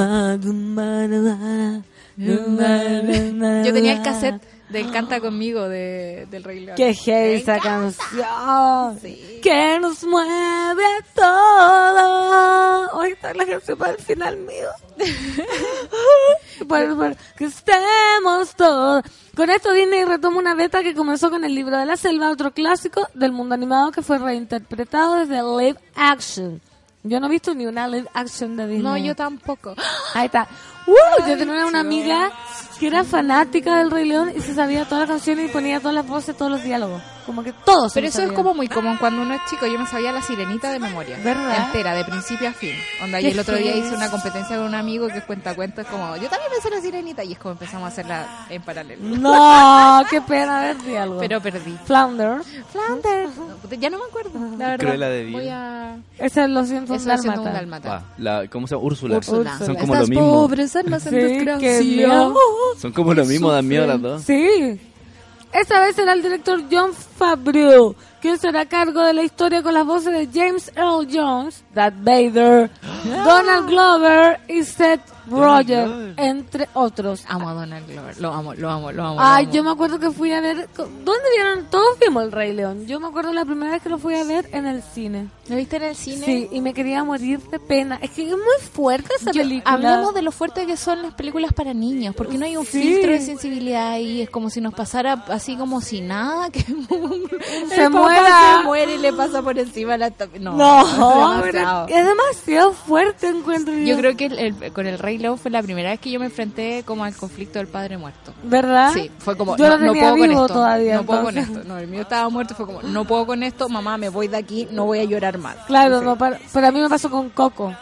Yo 2.17 3.73
tenía 3.73 3.93
el 3.93 4.01
cassette 4.01 4.41
del 4.75 4.91
Canta 4.91 5.19
Conmigo 5.19 5.67
de, 5.67 6.27
del 6.29 6.43
Rey 6.43 6.59
León. 6.59 6.75
Qué 6.77 6.93
heavy 6.93 7.35
esa 7.41 7.59
canción. 7.59 8.99
Sí. 9.01 9.39
Que 9.41 9.79
nos 9.79 10.03
mueve 10.03 10.83
a 10.85 11.01
todos. 11.15 12.89
Hoy 12.93 13.11
está 13.11 13.33
la 13.33 13.45
canción 13.45 13.77
para 13.77 13.91
el 13.93 13.99
final 13.99 14.37
mío. 14.37 14.69
Por- 16.67 16.95
por- 16.95 17.15
que 17.37 17.45
estemos 17.45 18.55
todos. 18.55 19.03
Con 19.35 19.49
esto 19.49 19.71
Disney 19.73 20.05
retoma 20.05 20.37
una 20.37 20.55
beta 20.55 20.81
que 20.83 20.93
comenzó 20.95 21.29
con 21.29 21.43
el 21.43 21.53
libro 21.53 21.77
de 21.77 21.85
la 21.85 21.97
selva, 21.97 22.29
otro 22.31 22.51
clásico 22.51 23.07
del 23.13 23.31
mundo 23.31 23.53
animado 23.55 23.91
que 23.91 24.01
fue 24.01 24.17
reinterpretado 24.17 25.15
desde 25.15 25.41
live 25.43 25.77
action. 25.95 26.61
Yo 27.03 27.19
no 27.19 27.27
he 27.27 27.29
visto 27.29 27.53
ni 27.53 27.65
una 27.67 27.87
live 27.87 28.07
action 28.13 28.55
de 28.57 28.65
Disney. 28.67 28.83
No, 28.83 28.97
yo 28.97 29.15
tampoco. 29.15 29.75
Ahí 30.13 30.25
está. 30.27 30.47
¡Uh! 30.87 31.27
yo 31.27 31.37
tenía 31.37 31.65
una 31.65 31.79
amiga 31.79 32.31
que 32.79 32.87
era 32.87 33.03
fanática 33.03 33.77
del 33.77 33.91
Rey 33.91 34.07
León 34.07 34.31
y 34.35 34.41
se 34.41 34.53
sabía 34.53 34.85
todas 34.85 35.07
las 35.07 35.17
canciones 35.17 35.49
y 35.49 35.53
ponía 35.53 35.79
todas 35.79 35.95
las 35.95 36.07
voces, 36.07 36.35
todos 36.35 36.51
los 36.51 36.63
diálogos. 36.63 37.01
Como 37.25 37.43
que 37.43 37.53
todos. 37.65 37.93
Pero 37.93 38.05
lo 38.05 38.09
eso 38.09 38.19
es 38.19 38.27
sabía. 38.27 38.35
como 38.35 38.53
muy 38.53 38.67
común 38.67 38.97
cuando 38.99 39.21
uno 39.21 39.33
es 39.33 39.41
chico. 39.49 39.65
Yo 39.65 39.79
me 39.79 39.87
sabía 39.87 40.11
la 40.11 40.21
sirenita 40.21 40.71
de 40.71 40.79
memoria. 40.79 41.17
¿Verdad? 41.23 41.65
Entera, 41.67 41.93
de 41.93 42.03
principio 42.05 42.49
a 42.49 42.53
fin. 42.53 42.71
Onda, 43.03 43.19
y 43.19 43.27
el 43.27 43.39
otro 43.39 43.55
día 43.57 43.75
hice 43.75 43.95
una 43.95 44.09
competencia 44.11 44.55
con 44.57 44.65
un 44.65 44.75
amigo 44.75 45.07
que 45.07 45.21
cuenta 45.21 45.55
cuentos 45.55 45.85
como, 45.87 46.15
yo 46.17 46.29
también 46.29 46.51
me 46.55 46.61
sé 46.61 46.69
la 46.69 46.81
sirenita. 46.81 47.23
Y 47.23 47.33
es 47.33 47.39
como 47.39 47.53
empezamos 47.53 47.85
a 47.85 47.87
hacerla 47.87 48.45
en 48.49 48.61
paralelo. 48.61 49.01
No, 49.17 50.03
qué 50.09 50.21
pena 50.21 50.59
ver 50.61 50.77
diálogo. 50.83 51.19
Pero 51.19 51.41
perdí. 51.41 51.77
Flounder. 51.85 52.41
Flounder. 52.71 53.29
Ya 53.79 53.89
no 53.89 53.97
me 53.97 54.05
acuerdo, 54.05 54.31
la 54.57 54.67
verdad. 54.69 54.85
Cruella 54.85 55.09
de. 55.09 55.31
Voy 55.31 55.49
a... 55.49 55.97
Ese 56.17 56.43
es 56.43 56.49
los 56.49 56.67
100 56.67 56.83
Eso 56.85 56.95
es 56.95 57.21
siendo 57.21 57.41
un 57.41 57.53
dálmata. 57.53 57.95
Ah, 57.97 58.13
la, 58.17 58.47
¿Cómo 58.47 58.67
se 58.67 58.75
llama? 58.75 58.85
Úrsula. 58.85 59.17
Úrsula. 59.17 59.57
Son 59.59 59.75
como 59.75 59.95
lo 59.95 60.07
mismo. 60.07 60.31
pobres 60.31 60.75
almas 60.75 61.03
Sí, 61.03 61.09
qué 61.09 61.15
desgracia. 61.15 61.81
miedo. 61.81 62.35
Son 62.77 62.91
como 62.91 63.13
lo 63.13 63.25
mismo, 63.25 63.51
dan 63.51 63.67
miedo 63.67 63.85
las 63.87 64.01
dos. 64.01 64.21
Sí. 64.23 64.79
Esta 65.55 65.79
vez 65.79 65.95
será 65.95 66.11
el 66.11 66.21
director 66.21 66.61
John 66.69 66.91
Favreau, 66.93 67.95
quien 68.21 68.37
será 68.37 68.61
a 68.61 68.65
cargo 68.65 69.01
de 69.01 69.13
la 69.13 69.23
historia 69.23 69.63
con 69.63 69.73
las 69.73 69.85
voces 69.85 70.11
de 70.11 70.27
James 70.27 70.69
Earl 70.75 71.07
Jones, 71.09 71.63
Darth 71.75 71.95
Vader, 71.99 72.71
Donald 73.23 73.67
Glover 73.69 74.39
y 74.47 74.63
Seth 74.63 75.01
Roger, 75.29 76.13
entre 76.17 76.69
otros. 76.73 77.23
Amo 77.27 77.49
a 77.49 77.53
Donald 77.53 77.87
Glover. 77.87 78.17
Lo 78.21 78.31
amo, 78.31 78.53
lo 78.53 78.69
amo, 78.69 78.91
lo 78.91 79.03
amo. 79.05 79.17
Ay, 79.19 79.47
yo 79.51 79.63
me 79.63 79.71
acuerdo 79.71 79.99
que 79.99 80.09
fui 80.11 80.31
a 80.31 80.39
ver. 80.39 80.69
¿Dónde 80.77 81.23
vieron? 81.35 81.65
Todos 81.69 81.97
vimos 81.99 82.23
el 82.23 82.31
Rey 82.31 82.53
León. 82.53 82.85
Yo 82.85 82.99
me 82.99 83.07
acuerdo 83.07 83.33
la 83.33 83.43
primera 83.43 83.71
vez 83.73 83.81
que 83.81 83.89
lo 83.89 83.97
fui 83.97 84.15
a 84.15 84.23
ver 84.23 84.47
en 84.53 84.65
el 84.67 84.81
cine. 84.83 85.27
¿Lo 85.49 85.55
viste 85.55 85.75
en 85.77 85.83
el 85.83 85.95
cine? 85.95 86.25
Sí, 86.25 86.47
y 86.51 86.61
me 86.61 86.73
quería 86.73 87.03
morir 87.03 87.39
de 87.49 87.59
pena. 87.59 87.99
Es 88.01 88.11
que 88.11 88.23
es 88.23 88.29
muy 88.31 88.67
fuerte 88.73 89.09
esa 89.19 89.31
Yo- 89.31 89.41
película. 89.41 89.73
hablemos 89.73 90.13
de 90.13 90.21
lo 90.21 90.31
fuerte 90.31 90.65
que 90.67 90.77
son 90.77 91.01
las 91.01 91.13
películas 91.15 91.53
para 91.53 91.73
niños, 91.73 92.15
porque 92.15 92.37
no 92.37 92.45
hay 92.45 92.55
un 92.57 92.65
Sí. 92.65 92.81
filtro 92.81 93.11
de 93.11 93.19
sensibilidad 93.21 93.89
ahí, 93.91 94.21
es 94.21 94.29
como 94.29 94.49
si 94.49 94.61
nos 94.61 94.73
pasara 94.73 95.23
así 95.29 95.55
como 95.55 95.81
si 95.81 96.01
nada, 96.01 96.49
que 96.51 96.61
Se 97.69 97.89
muera. 97.89 98.57
se 98.59 98.63
muere 98.65 98.95
y 98.95 98.97
le 98.99 99.11
pasa 99.13 99.41
por 99.41 99.57
encima 99.57 99.97
la 99.97 100.11
No, 100.39 100.55
No, 100.55 101.41
pero 101.43 101.59
demasiado. 101.65 101.87
es 101.87 102.05
demasiado 102.05 102.71
fuerte 102.73 103.27
encuentro 103.27 103.73
yo. 103.73 103.83
Yo 103.85 103.97
creo 103.97 104.15
que 104.17 104.25
el- 104.25 104.39
el- 104.63 104.73
con 104.73 104.87
el 104.87 104.99
Rey 104.99 105.17
León 105.17 105.37
fue 105.37 105.51
la 105.51 105.61
primera 105.63 105.89
vez 105.91 105.99
que 105.99 106.11
yo 106.11 106.19
me 106.19 106.25
enfrenté 106.27 106.83
como 106.85 107.03
al 107.03 107.15
conflicto 107.15 107.59
del 107.59 107.67
padre 107.67 107.97
muerto. 107.97 108.33
¿Verdad? 108.43 108.91
Sí, 108.93 109.09
fue 109.19 109.35
como, 109.37 109.57
Yo 109.57 109.67
no, 109.69 109.77
lo 109.77 109.85
no 109.87 109.93
puedo 109.93 110.11
con 110.17 110.29
vivo 110.29 110.41
esto, 110.45 110.53
todavía, 110.53 110.95
no 110.95 111.03
puedo 111.05 111.23
con 111.23 111.37
esto. 111.37 111.63
No, 111.65 111.77
el 111.77 111.87
mío 111.87 112.01
estaba 112.01 112.29
muerto, 112.29 112.55
fue 112.55 112.65
como, 112.65 112.81
no 112.81 113.05
puedo 113.05 113.25
con 113.25 113.43
esto, 113.43 113.67
mamá, 113.69 113.97
me 113.97 114.09
voy 114.09 114.27
de 114.27 114.37
aquí, 114.37 114.67
no 114.71 114.85
voy 114.85 114.99
a 114.99 115.03
llorar 115.03 115.37
más. 115.37 115.55
Claro, 115.67 116.01
no, 116.01 116.17
para, 116.17 116.39
pero 116.53 116.67
a 116.67 116.71
mí 116.71 116.79
me 116.79 116.89
pasó 116.89 117.09
con 117.09 117.29
Coco. 117.29 117.73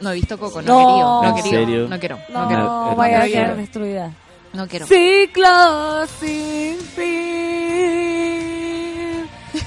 No 0.00 0.10
he 0.10 0.14
visto 0.14 0.36
Coco, 0.38 0.60
no, 0.62 0.72
No. 0.72 0.80
he 0.80 0.84
querido, 0.84 1.22
no 1.22 1.24
he 1.24 1.28
¿En 1.28 1.34
querido, 1.36 1.60
serio? 1.60 1.88
no 1.88 1.98
quiero, 2.00 2.18
No, 2.32 2.42
no 2.42 2.48
quiero, 2.48 2.62
no, 2.64 2.96
vaya 2.96 3.16
a 3.16 3.20
no 3.20 3.26
quedar 3.26 3.44
quiero. 3.46 3.56
destruida. 3.56 4.10
no 4.52 4.66
quiero. 4.68 4.86
Ciclo 4.86 6.06
sin 6.20 6.76
fin 6.78 8.51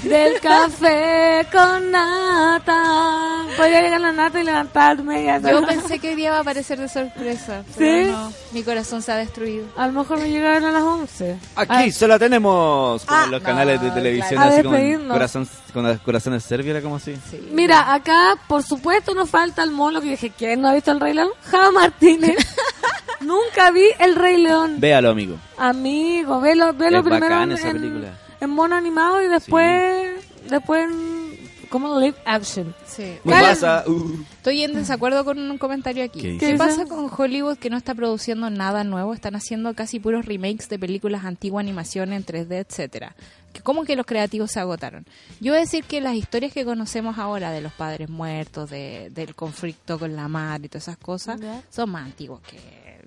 del 0.04 0.40
café 0.40 1.46
con 1.52 1.92
nata. 1.92 3.44
Podría 3.58 3.82
llegar 3.82 4.02
la 4.02 4.12
nata 4.12 4.40
y 4.40 4.44
levantarme 4.44 5.24
y. 5.24 5.50
Yo 5.50 5.66
pensé 5.66 6.00
que 6.00 6.10
hoy 6.10 6.16
día 6.16 6.32
va 6.32 6.38
a 6.38 6.42
aparecer 6.42 6.80
de 6.80 6.90
sorpresa, 6.90 7.64
pero 7.78 8.06
¿Sí? 8.06 8.12
no, 8.12 8.32
mi 8.52 8.64
corazón 8.64 9.02
se 9.02 9.12
ha 9.12 9.16
destruido. 9.18 9.66
A 9.78 9.88
lo 9.88 9.94
mejor 9.94 10.20
me 10.20 10.30
llegaron 10.30 10.66
a 10.66 10.72
las 10.72 10.84
11. 10.84 11.38
Aquí 11.56 11.92
se 11.92 12.08
la 12.08 12.20
tenemos. 12.20 13.04
Como 13.06 13.20
Ah, 13.20 13.28
los 13.30 13.42
no, 13.42 13.46
canales 13.48 13.82
de 13.82 13.92
televisión, 13.92 14.36
claro. 14.42 14.54
así 14.54 14.64
como 14.64 15.08
corazón, 15.14 15.48
con 15.74 15.84
las 15.88 16.00
corazones 16.02 16.44
serbios, 16.44 16.72
era 16.76 16.82
como 16.82 16.98
así. 16.98 17.16
Sí. 17.30 17.50
Mira, 17.52 17.94
acá 17.94 18.36
por 18.48 18.64
supuesto 18.64 19.14
nos 19.14 19.30
falta 19.30 19.64
el 19.64 19.72
mono 19.72 20.02
que 20.02 20.10
dije, 20.10 20.32
¿quién 20.38 20.62
no 20.62 20.68
ha 20.70 20.74
visto 20.74 20.92
el 20.92 21.00
Rey 21.00 21.14
León? 21.14 21.30
Java 21.50 21.72
Martínez. 21.72 22.36
Nunca 23.22 23.72
vi 23.72 23.86
el 24.00 24.16
Rey 24.16 24.38
León. 24.42 24.76
Véalo, 24.80 25.10
amigo. 25.12 25.38
Amigo, 25.58 26.42
velo, 26.42 26.74
velo 26.74 26.98
Es 27.00 27.04
primero 27.04 27.26
bacán 27.26 27.52
en, 27.52 27.58
esa 27.58 27.70
en- 27.70 27.78
película. 27.82 28.08
En 28.42 28.50
mono 28.50 28.76
animado 28.76 29.22
y 29.22 29.28
después, 29.28 30.16
después 30.50 30.90
en, 30.90 31.70
como 31.70 32.00
live 32.00 32.16
action. 32.26 32.74
Sí. 32.86 33.18
¿Qué 33.24 33.30
pasa? 33.30 33.84
Uh. 33.88 34.22
Estoy 34.38 34.64
en 34.64 34.74
desacuerdo 34.74 35.26
con 35.26 35.40
un 35.40 35.58
comentario 35.58 36.04
aquí. 36.04 36.38
¿Qué 36.38 36.56
pasa 36.56 36.86
con 36.86 37.10
Hollywood 37.16 37.58
que 37.58 37.70
no 37.70 37.78
está 37.78 37.96
produciendo 37.96 38.50
nada 38.50 38.84
nuevo? 38.84 39.14
Están 39.14 39.36
haciendo 39.36 39.74
casi 39.74 40.00
puros 40.00 40.26
remakes 40.26 40.70
de 40.70 40.80
películas 40.80 41.26
antiguas, 41.26 41.64
animación 41.64 42.14
en 42.14 42.26
3D, 42.26 42.66
etcétera. 42.68 43.16
¿Cómo 43.64 43.86
que 43.86 43.96
los 43.96 44.06
creativos 44.06 44.52
se 44.52 44.60
agotaron? 44.60 45.06
Yo 45.40 45.52
voy 45.54 45.60
a 45.60 45.62
decir 45.62 45.86
que 45.86 46.02
las 46.02 46.16
historias 46.16 46.52
que 46.52 46.66
conocemos 46.66 47.18
ahora 47.18 47.52
de 47.52 47.62
los 47.62 47.72
padres 47.72 48.10
muertos, 48.10 48.70
de, 48.70 49.10
del 49.12 49.34
conflicto 49.34 49.98
con 49.98 50.16
la 50.16 50.28
madre 50.28 50.66
y 50.66 50.70
todas 50.70 50.84
esas 50.90 50.98
cosas, 50.98 51.40
Ya. 51.40 51.62
son 51.70 51.90
más 51.90 52.06
antiguos 52.06 52.42
que, 52.42 52.60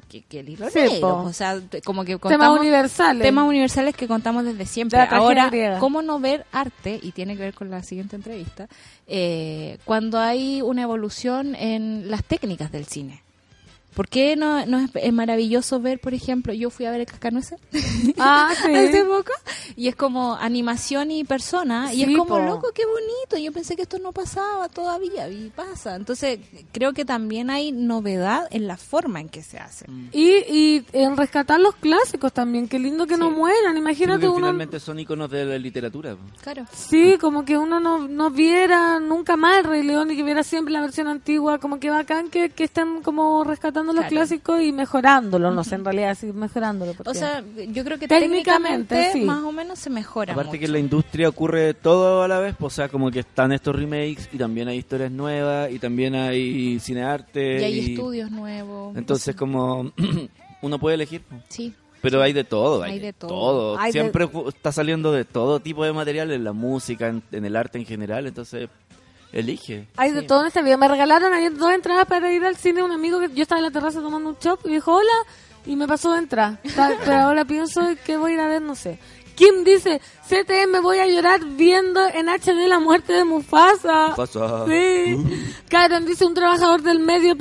que, 0.08 0.22
que 0.22 0.40
el 0.40 0.48
hilo 0.48 0.68
Sí. 0.70 1.00
O 1.02 1.32
sea, 1.32 1.60
como 1.84 2.04
que 2.04 2.16
Temas 2.16 2.20
contamos 2.38 2.60
universales. 2.60 3.22
temas 3.22 3.46
universales 3.46 3.94
que 3.94 4.08
contamos 4.08 4.44
desde 4.44 4.66
siempre. 4.66 4.98
Ahora, 5.00 5.48
griega. 5.48 5.78
¿cómo 5.78 6.02
no 6.02 6.18
ver 6.20 6.46
arte? 6.52 6.98
Y 7.02 7.12
tiene 7.12 7.36
que 7.36 7.42
ver 7.42 7.54
con 7.54 7.70
la 7.70 7.82
siguiente 7.82 8.16
entrevista. 8.16 8.68
eh, 9.06 9.78
cuando 9.84 10.18
hay 10.18 10.62
una 10.62 10.82
evolución 10.82 11.54
en 11.54 12.10
las 12.10 12.24
técnicas 12.24 12.72
del 12.72 12.86
cine. 12.86 13.22
¿Por 13.94 14.06
qué 14.08 14.36
no, 14.36 14.64
no 14.66 14.78
es, 14.78 14.90
es 14.94 15.12
maravilloso 15.12 15.80
ver, 15.80 15.98
por 15.98 16.14
ejemplo, 16.14 16.52
yo 16.52 16.70
fui 16.70 16.86
a 16.86 16.92
ver 16.92 17.00
el 17.00 17.06
Cascanueces 17.06 17.58
Ah, 18.18 18.50
sí. 18.64 18.72
hace 18.72 19.04
poco 19.04 19.32
y 19.76 19.88
es 19.88 19.96
como 19.96 20.34
animación 20.36 21.10
y 21.10 21.24
persona 21.24 21.92
y 21.92 22.02
es 22.02 22.08
como 22.16 22.24
po. 22.36 22.38
loco, 22.40 22.68
qué 22.74 22.82
bonito. 22.86 23.36
Yo 23.38 23.52
pensé 23.52 23.76
que 23.76 23.82
esto 23.82 23.98
no 23.98 24.12
pasaba 24.12 24.68
todavía 24.68 25.28
y 25.28 25.50
pasa. 25.54 25.96
Entonces 25.96 26.40
creo 26.72 26.92
que 26.92 27.04
también 27.04 27.50
hay 27.50 27.72
novedad 27.72 28.46
en 28.50 28.66
la 28.66 28.76
forma 28.76 29.20
en 29.20 29.28
que 29.28 29.42
se 29.42 29.58
hace. 29.58 29.86
Y, 30.12 30.30
y 30.48 30.84
en 30.92 31.16
rescatar 31.16 31.60
los 31.60 31.74
clásicos 31.76 32.32
también, 32.32 32.68
qué 32.68 32.78
lindo 32.78 33.06
que 33.06 33.16
no 33.16 33.30
mueran, 33.30 33.72
Creo 33.72 33.78
imagínate 33.78 34.20
que 34.22 34.28
uno... 34.28 34.36
finalmente 34.38 34.80
son 34.80 34.98
iconos 34.98 35.30
de 35.30 35.44
la 35.44 35.58
literatura. 35.58 36.16
Claro. 36.42 36.64
Sí, 36.72 37.16
como 37.20 37.44
que 37.44 37.56
uno 37.58 37.80
no, 37.80 38.06
no 38.08 38.30
viera 38.30 38.98
nunca 39.00 39.36
más 39.36 39.58
el 39.58 39.64
Rey 39.64 39.82
León 39.82 40.10
y 40.10 40.16
que 40.16 40.22
viera 40.22 40.42
siempre 40.42 40.72
la 40.72 40.80
versión 40.80 41.08
antigua, 41.08 41.58
como 41.58 41.78
que 41.80 41.90
bacán 41.90 42.28
que, 42.30 42.50
que 42.50 42.64
estén 42.64 43.02
como 43.02 43.44
rescatando 43.44 43.92
los 43.92 43.98
Claro. 44.06 44.10
clásicos 44.16 44.62
y 44.62 44.72
mejorándolo, 44.72 45.50
no 45.50 45.64
sé, 45.64 45.74
en 45.74 45.84
realidad 45.84 46.16
sí, 46.18 46.32
mejorándolo. 46.32 46.94
porque- 46.94 47.10
O 47.10 47.14
sea, 47.14 47.42
yo 47.72 47.84
creo 47.84 47.98
que 47.98 48.06
Técnicamente, 48.08 48.94
técnicamente, 48.94 49.12
sí. 49.12 49.24
más 49.24 49.42
o 49.42 49.52
menos 49.52 49.57
se 49.76 49.90
mejora 49.90 50.32
Aparte 50.32 50.50
mucho. 50.50 50.58
que 50.60 50.66
en 50.66 50.72
la 50.72 50.78
industria 50.78 51.28
ocurre 51.28 51.74
todo 51.74 52.22
a 52.22 52.28
la 52.28 52.38
vez, 52.40 52.54
pues, 52.58 52.72
o 52.72 52.76
sea, 52.76 52.88
como 52.88 53.10
que 53.10 53.20
están 53.20 53.52
estos 53.52 53.74
remakes 53.76 54.28
y 54.32 54.38
también 54.38 54.68
hay 54.68 54.78
historias 54.78 55.10
nuevas 55.10 55.70
y 55.70 55.78
también 55.78 56.14
hay 56.14 56.78
cinearte. 56.80 57.60
y 57.60 57.64
hay 57.64 57.78
estudios 57.94 58.30
nuevos. 58.30 58.96
Entonces 58.96 59.34
como 59.36 59.92
uno 60.62 60.78
puede 60.78 60.94
elegir, 60.94 61.22
po. 61.22 61.36
Sí. 61.48 61.72
pero 62.00 62.22
hay 62.22 62.32
de 62.32 62.44
todo, 62.44 62.82
hay, 62.82 62.92
Hay 62.92 62.98
de, 62.98 63.06
de 63.06 63.12
todo. 63.12 63.28
todo. 63.30 63.78
Hay 63.78 63.88
de- 63.92 63.92
Siempre 64.00 64.26
ju- 64.26 64.48
está 64.48 64.72
saliendo 64.72 65.12
de 65.12 65.24
todo 65.24 65.60
tipo 65.60 65.84
de 65.84 65.92
material 65.92 66.30
en 66.32 66.44
la 66.44 66.52
música, 66.52 67.08
en, 67.08 67.22
en 67.32 67.44
el 67.44 67.56
arte 67.56 67.78
en 67.78 67.86
general, 67.86 68.26
entonces 68.26 68.68
elige. 69.32 69.86
Hay 69.96 70.12
de 70.12 70.22
todo 70.22 70.40
en 70.40 70.46
esta 70.46 70.62
vida. 70.62 70.76
Me 70.76 70.88
regalaron 70.88 71.32
ayer 71.34 71.54
dos 71.56 71.72
entradas 71.72 72.06
para 72.06 72.32
ir 72.32 72.44
al 72.44 72.56
cine. 72.56 72.82
Un 72.82 72.92
amigo 72.92 73.20
que 73.20 73.28
yo 73.34 73.42
estaba 73.42 73.58
en 73.58 73.64
la 73.64 73.70
terraza 73.70 74.00
tomando 74.00 74.30
un 74.30 74.38
chop 74.38 74.60
y 74.64 74.70
dijo 74.70 74.92
hola 74.94 75.12
y 75.66 75.76
me 75.76 75.86
pasó 75.86 76.12
de 76.12 76.18
entrar. 76.20 76.58
Pero 76.62 77.12
ahora 77.14 77.44
pienso 77.44 77.82
que 78.06 78.16
voy 78.16 78.30
a 78.32 78.34
ir 78.34 78.40
a 78.40 78.48
ver, 78.48 78.62
no 78.62 78.74
sé. 78.74 78.98
Kim 79.38 79.62
dice, 79.62 80.00
CTM 80.28 80.82
voy 80.82 80.98
a 80.98 81.06
llorar 81.06 81.44
viendo 81.44 82.04
en 82.08 82.26
HD 82.28 82.66
la 82.66 82.80
muerte 82.80 83.12
de 83.12 83.24
Mufasa. 83.24 84.12
Pasa. 84.16 84.66
Sí. 84.66 85.16
Karen 85.68 86.04
dice, 86.04 86.26
un 86.26 86.34
trabajador 86.34 86.82
del 86.82 86.98
medio 86.98 87.36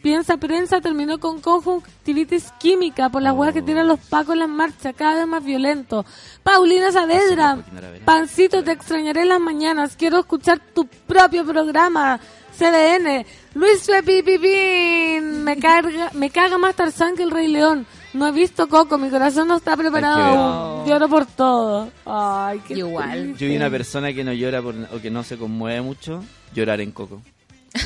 piensa 0.00 0.38
prensa 0.38 0.80
terminó 0.80 1.20
con 1.20 1.42
conjuntivitis 1.42 2.50
química 2.58 3.10
por 3.10 3.20
las 3.20 3.34
huevas 3.34 3.52
que 3.52 3.60
tiran 3.60 3.86
los 3.86 4.00
pacos 4.00 4.32
en 4.32 4.38
las 4.38 4.48
marchas, 4.48 4.94
cada 4.96 5.16
vez 5.16 5.26
más 5.26 5.44
violento. 5.44 6.06
Paulina 6.42 6.90
Saavedra. 6.90 7.58
Pancito, 8.06 8.64
te 8.64 8.72
extrañaré 8.72 9.22
en 9.22 9.28
las 9.28 9.40
mañanas, 9.40 9.94
quiero 9.94 10.20
escuchar 10.20 10.58
tu 10.72 10.86
propio 10.86 11.44
programa. 11.44 12.18
CDN, 12.56 13.26
Luis 13.52 13.86
Pepi 13.86 14.22
Pipín, 14.22 15.44
me, 15.44 15.58
carga, 15.58 16.10
me 16.14 16.30
caga 16.30 16.56
más 16.56 16.74
Tarzán 16.74 17.14
que 17.14 17.22
el 17.22 17.30
Rey 17.30 17.48
León. 17.48 17.86
No 18.16 18.28
he 18.28 18.32
visto 18.32 18.66
Coco, 18.68 18.96
mi 18.96 19.10
corazón 19.10 19.48
no 19.48 19.56
está 19.56 19.76
preparado 19.76 20.18
aún. 20.22 20.88
Lloro 20.88 21.08
por 21.08 21.26
todo. 21.26 21.90
Ay, 22.06 22.60
qué 22.66 22.74
Igual. 22.74 23.10
triste. 23.10 23.44
Yo 23.44 23.50
vi 23.50 23.56
una 23.56 23.68
persona 23.70 24.12
que 24.12 24.24
no 24.24 24.32
llora 24.32 24.62
por, 24.62 24.74
o 24.74 25.00
que 25.02 25.10
no 25.10 25.22
se 25.22 25.36
conmueve 25.36 25.82
mucho 25.82 26.24
llorar 26.54 26.80
en 26.80 26.92
Coco. 26.92 27.20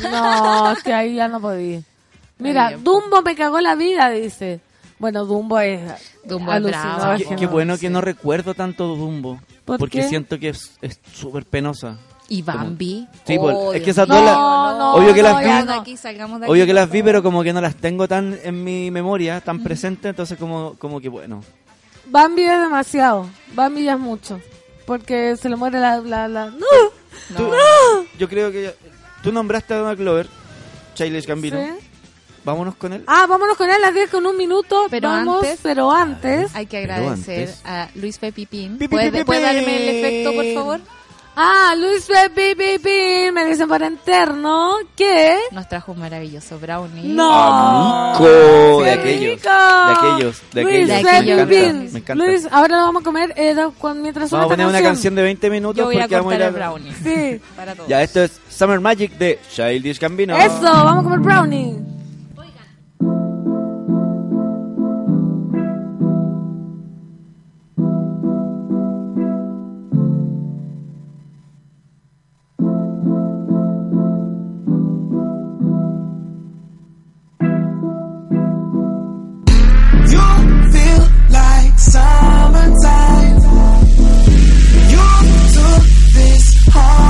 No, 0.03 0.71
es 0.73 0.83
que 0.85 0.93
ahí 0.93 1.17
ya 1.17 1.27
no 1.27 1.41
podía. 1.41 1.83
Mira. 2.39 2.77
Dumbo 2.77 3.23
me 3.23 3.35
cagó 3.35 3.61
la 3.61 3.75
vida, 3.75 4.09
dice. 4.11 4.61
Bueno, 5.01 5.25
Dumbo 5.25 5.59
es 5.59 5.81
Dumbo 6.25 6.53
bravo. 6.61 7.17
Qué, 7.29 7.35
qué 7.37 7.47
bueno 7.47 7.77
que 7.79 7.91
no 7.91 8.01
recuerdo 8.01 8.55
tanto 8.55 8.87
Dumbo, 8.87 9.41
¿Por 9.65 9.79
porque 9.79 10.01
qué? 10.01 10.09
siento 10.09 10.39
que 10.39 10.51
es 10.51 10.77
es 10.81 11.01
súper 11.13 11.45
penosa. 11.45 11.99
Y 12.31 12.41
Bambi. 12.43 13.07
Sí, 13.27 13.37
Oh, 13.39 13.73
es 13.75 13.83
que 13.83 13.91
esas 13.91 14.07
dos 14.09 14.23
las- 14.25 14.35
no, 14.37 14.95
obvio 14.95 15.13
que 15.13 15.23
no, 15.23 15.29
las 15.31 15.39
vi, 15.41 15.45
Salgamos 15.45 15.67
de 15.67 15.75
no. 15.75 15.81
aquí, 15.83 15.97
salgamos 15.99 16.41
de 16.41 16.47
aquí. 16.47 16.53
obvio 16.53 16.65
que 16.67 16.73
las 16.73 16.91
vi, 16.91 17.03
pero 17.03 17.23
como 17.23 17.43
que 17.43 17.53
no 17.53 17.61
las 17.61 17.75
tengo 17.77 18.09
tan 18.09 18.39
en 18.43 18.65
mi 18.65 18.91
memoria, 18.91 19.41
tan 19.43 19.63
presente, 19.63 20.09
entonces 20.09 20.39
como 20.39 20.75
como 20.79 21.01
que 21.01 21.09
bueno. 21.09 21.43
Bambi 22.07 22.43
es 22.45 22.61
demasiado. 22.61 23.29
Bambi 23.53 23.85
ya 23.85 23.93
es 23.95 23.99
mucho. 23.99 24.41
Porque 24.87 25.37
se 25.37 25.49
le 25.49 25.55
muere 25.57 25.79
la... 25.79 25.99
la, 26.01 26.27
la... 26.27 26.47
¡No! 26.47 26.67
Tú- 27.37 27.51
Yo 28.19 28.29
creo 28.29 28.51
que 28.51 28.75
tú 29.23 29.31
nombraste 29.31 29.75
a 29.75 29.79
Donald 29.79 29.99
Glover, 29.99 30.27
Childish 30.95 31.27
Gambino. 31.27 31.57
¿Sí? 31.59 31.71
Vámonos 32.45 32.75
con 32.77 32.93
él. 32.95 33.05
Ah, 33.07 33.27
vámonos 33.29 33.57
con 33.57 33.69
él 33.69 33.77
a 33.77 33.79
las 33.79 33.95
10 33.95 34.11
con 34.11 34.25
un 34.27 34.37
minuto. 34.37 34.87
Pero 34.91 35.09
Vamos, 35.11 35.43
antes- 35.45 35.61
pero 35.63 35.93
antes... 35.93 36.51
Hay 36.55 36.67
que 36.67 36.79
agradecer 36.79 37.55
a 37.65 37.89
Luis 37.95 38.19
Pepipín. 38.19 38.79
Pi, 38.79 38.89
pi, 38.89 38.97
¿Puede, 38.97 39.13
pi, 39.13 39.19
pi, 39.19 39.25
puede 39.25 39.43
darme 39.43 39.77
el 39.83 39.89
efecto, 40.05 40.33
por 40.35 40.55
favor? 40.55 40.81
Ah, 41.43 41.75
Luis 41.75 42.05
Pepi 42.05 42.55
Pipi, 42.55 43.33
me 43.33 43.47
dicen 43.47 43.67
por 43.67 43.81
interno 43.81 44.77
que... 44.95 45.39
Nos 45.53 45.67
trajo 45.71 45.93
un 45.93 46.01
maravilloso 46.01 46.59
brownie. 46.59 47.15
No. 47.15 48.13
¡Qué 48.19 48.85
de 48.85 48.91
aquellos, 48.91 49.37
rico! 49.37 49.49
de 49.49 49.93
aquellos, 49.93 50.43
de 50.53 50.63
Luis 50.63 50.91
aquellos. 50.91 51.03
De 51.03 51.09
aquellos. 51.09 51.37
Me 51.37 51.43
encanta, 51.43 51.93
me 51.93 51.99
encanta. 51.99 52.15
Luis, 52.27 52.49
ahora 52.51 52.77
lo 52.77 52.83
vamos 52.83 53.01
a 53.01 53.05
comer 53.05 53.33
eh, 53.37 53.57
cuan- 53.79 54.03
mientras 54.03 54.29
suena 54.29 54.45
Vamos 54.45 54.53
a 54.53 54.57
poner 54.57 54.67
una 54.67 54.83
canción 54.87 55.15
de 55.15 55.23
20 55.23 55.49
minutos 55.49 55.77
Yo 55.79 55.87
voy 55.87 55.97
a 55.97 56.01
porque 56.01 56.17
vamos 56.17 56.33
a 56.33 56.37
ir 56.37 56.43
el 56.43 56.49
a... 56.49 56.51
brownie. 56.51 56.93
Sí. 57.03 57.41
Para 57.57 57.75
todos. 57.75 57.89
Ya, 57.89 58.03
esto 58.03 58.23
es 58.23 58.39
Summer 58.51 58.81
Magic 58.81 59.13
de 59.17 59.39
Childish 59.51 59.99
Gambino. 59.99 60.37
Eso, 60.37 60.61
vamos 60.61 61.01
a 61.01 61.03
comer 61.05 61.21
brownie. 61.21 61.77
Summertime. 82.61 83.37
You 84.91 85.05
took 85.55 85.83
this 86.13 86.69
heart 86.69 87.10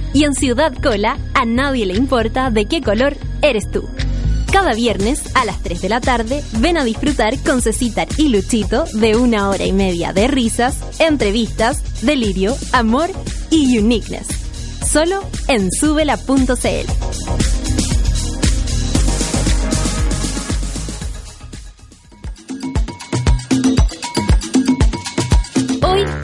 y 0.13 0.23
en 0.23 0.33
Ciudad 0.33 0.73
Cola 0.81 1.17
a 1.33 1.45
nadie 1.45 1.85
le 1.85 1.95
importa 1.95 2.49
de 2.49 2.65
qué 2.65 2.81
color 2.81 3.15
eres 3.41 3.69
tú. 3.71 3.87
Cada 4.51 4.73
viernes 4.73 5.23
a 5.35 5.45
las 5.45 5.61
3 5.63 5.81
de 5.81 5.89
la 5.89 6.01
tarde 6.01 6.43
ven 6.59 6.77
a 6.77 6.83
disfrutar 6.83 7.37
con 7.39 7.61
Cecitar 7.61 8.07
y 8.17 8.27
Luchito 8.27 8.83
de 8.93 9.15
una 9.15 9.49
hora 9.49 9.65
y 9.65 9.71
media 9.71 10.11
de 10.11 10.27
risas, 10.27 10.77
entrevistas, 10.99 11.81
delirio, 12.01 12.55
amor 12.73 13.09
y 13.49 13.77
uniqueness. 13.77 14.27
Solo 14.85 15.23
en 15.47 15.71
subela.cl. 15.71 17.60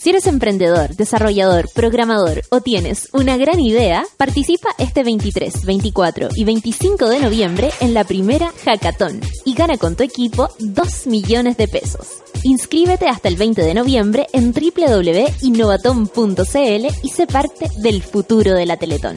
Si 0.00 0.08
eres 0.08 0.26
emprendedor, 0.26 0.96
desarrollador, 0.96 1.68
programador 1.74 2.40
o 2.48 2.62
tienes 2.62 3.10
una 3.12 3.36
gran 3.36 3.60
idea, 3.60 4.02
participa 4.16 4.70
este 4.78 5.04
23, 5.04 5.66
24 5.66 6.30
y 6.34 6.44
25 6.44 7.10
de 7.10 7.20
noviembre 7.20 7.68
en 7.80 7.92
la 7.92 8.04
primera 8.04 8.50
Hackathon 8.64 9.20
y 9.44 9.52
gana 9.52 9.76
con 9.76 9.96
tu 9.96 10.02
equipo 10.02 10.48
2 10.58 11.06
millones 11.06 11.58
de 11.58 11.68
pesos. 11.68 12.22
Inscríbete 12.44 13.08
hasta 13.08 13.28
el 13.28 13.36
20 13.36 13.60
de 13.60 13.74
noviembre 13.74 14.26
en 14.32 14.54
www.innovaton.cl 14.54 16.86
y 17.02 17.08
sé 17.10 17.26
parte 17.26 17.68
del 17.76 18.02
futuro 18.02 18.54
de 18.54 18.64
la 18.64 18.78
Teletón. 18.78 19.16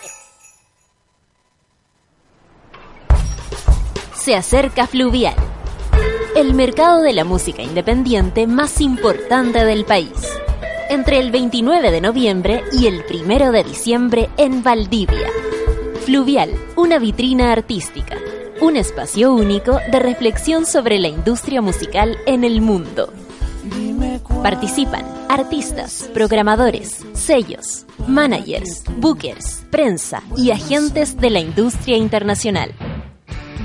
Se 4.21 4.35
acerca 4.35 4.85
Fluvial, 4.85 5.33
el 6.35 6.53
mercado 6.53 7.01
de 7.01 7.11
la 7.11 7.23
música 7.23 7.63
independiente 7.63 8.45
más 8.45 8.79
importante 8.79 9.65
del 9.65 9.83
país. 9.83 10.13
Entre 10.91 11.17
el 11.17 11.31
29 11.31 11.89
de 11.89 12.01
noviembre 12.01 12.63
y 12.71 12.85
el 12.85 13.03
1 13.11 13.51
de 13.51 13.63
diciembre 13.63 14.29
en 14.37 14.61
Valdivia. 14.61 15.27
Fluvial, 16.05 16.51
una 16.75 16.99
vitrina 16.99 17.51
artística, 17.51 18.15
un 18.61 18.77
espacio 18.77 19.33
único 19.33 19.79
de 19.91 19.97
reflexión 19.97 20.67
sobre 20.67 20.99
la 20.99 21.07
industria 21.07 21.63
musical 21.63 22.15
en 22.27 22.43
el 22.43 22.61
mundo. 22.61 23.11
Participan 24.43 25.03
artistas, 25.29 26.07
programadores, 26.13 27.03
sellos, 27.13 27.87
managers, 28.07 28.83
bookers, 28.97 29.63
prensa 29.71 30.21
y 30.37 30.51
agentes 30.51 31.17
de 31.17 31.31
la 31.31 31.39
industria 31.39 31.97
internacional. 31.97 32.71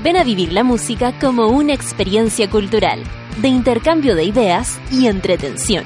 Ven 0.07 0.15
a 0.15 0.23
vivir 0.23 0.53
la 0.53 0.63
música 0.63 1.19
como 1.19 1.47
una 1.47 1.73
experiencia 1.73 2.49
cultural, 2.49 3.03
de 3.41 3.49
intercambio 3.49 4.15
de 4.15 4.23
ideas 4.23 4.79
y 4.89 5.07
entretención. 5.07 5.83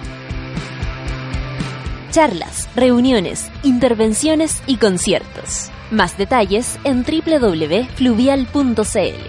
Charlas, 2.12 2.70
reuniones, 2.76 3.50
intervenciones 3.64 4.62
y 4.68 4.78
conciertos. 4.78 5.72
Más 5.90 6.20
detalles 6.20 6.78
en 6.84 7.04
www.fluvial.cl. 7.04 9.24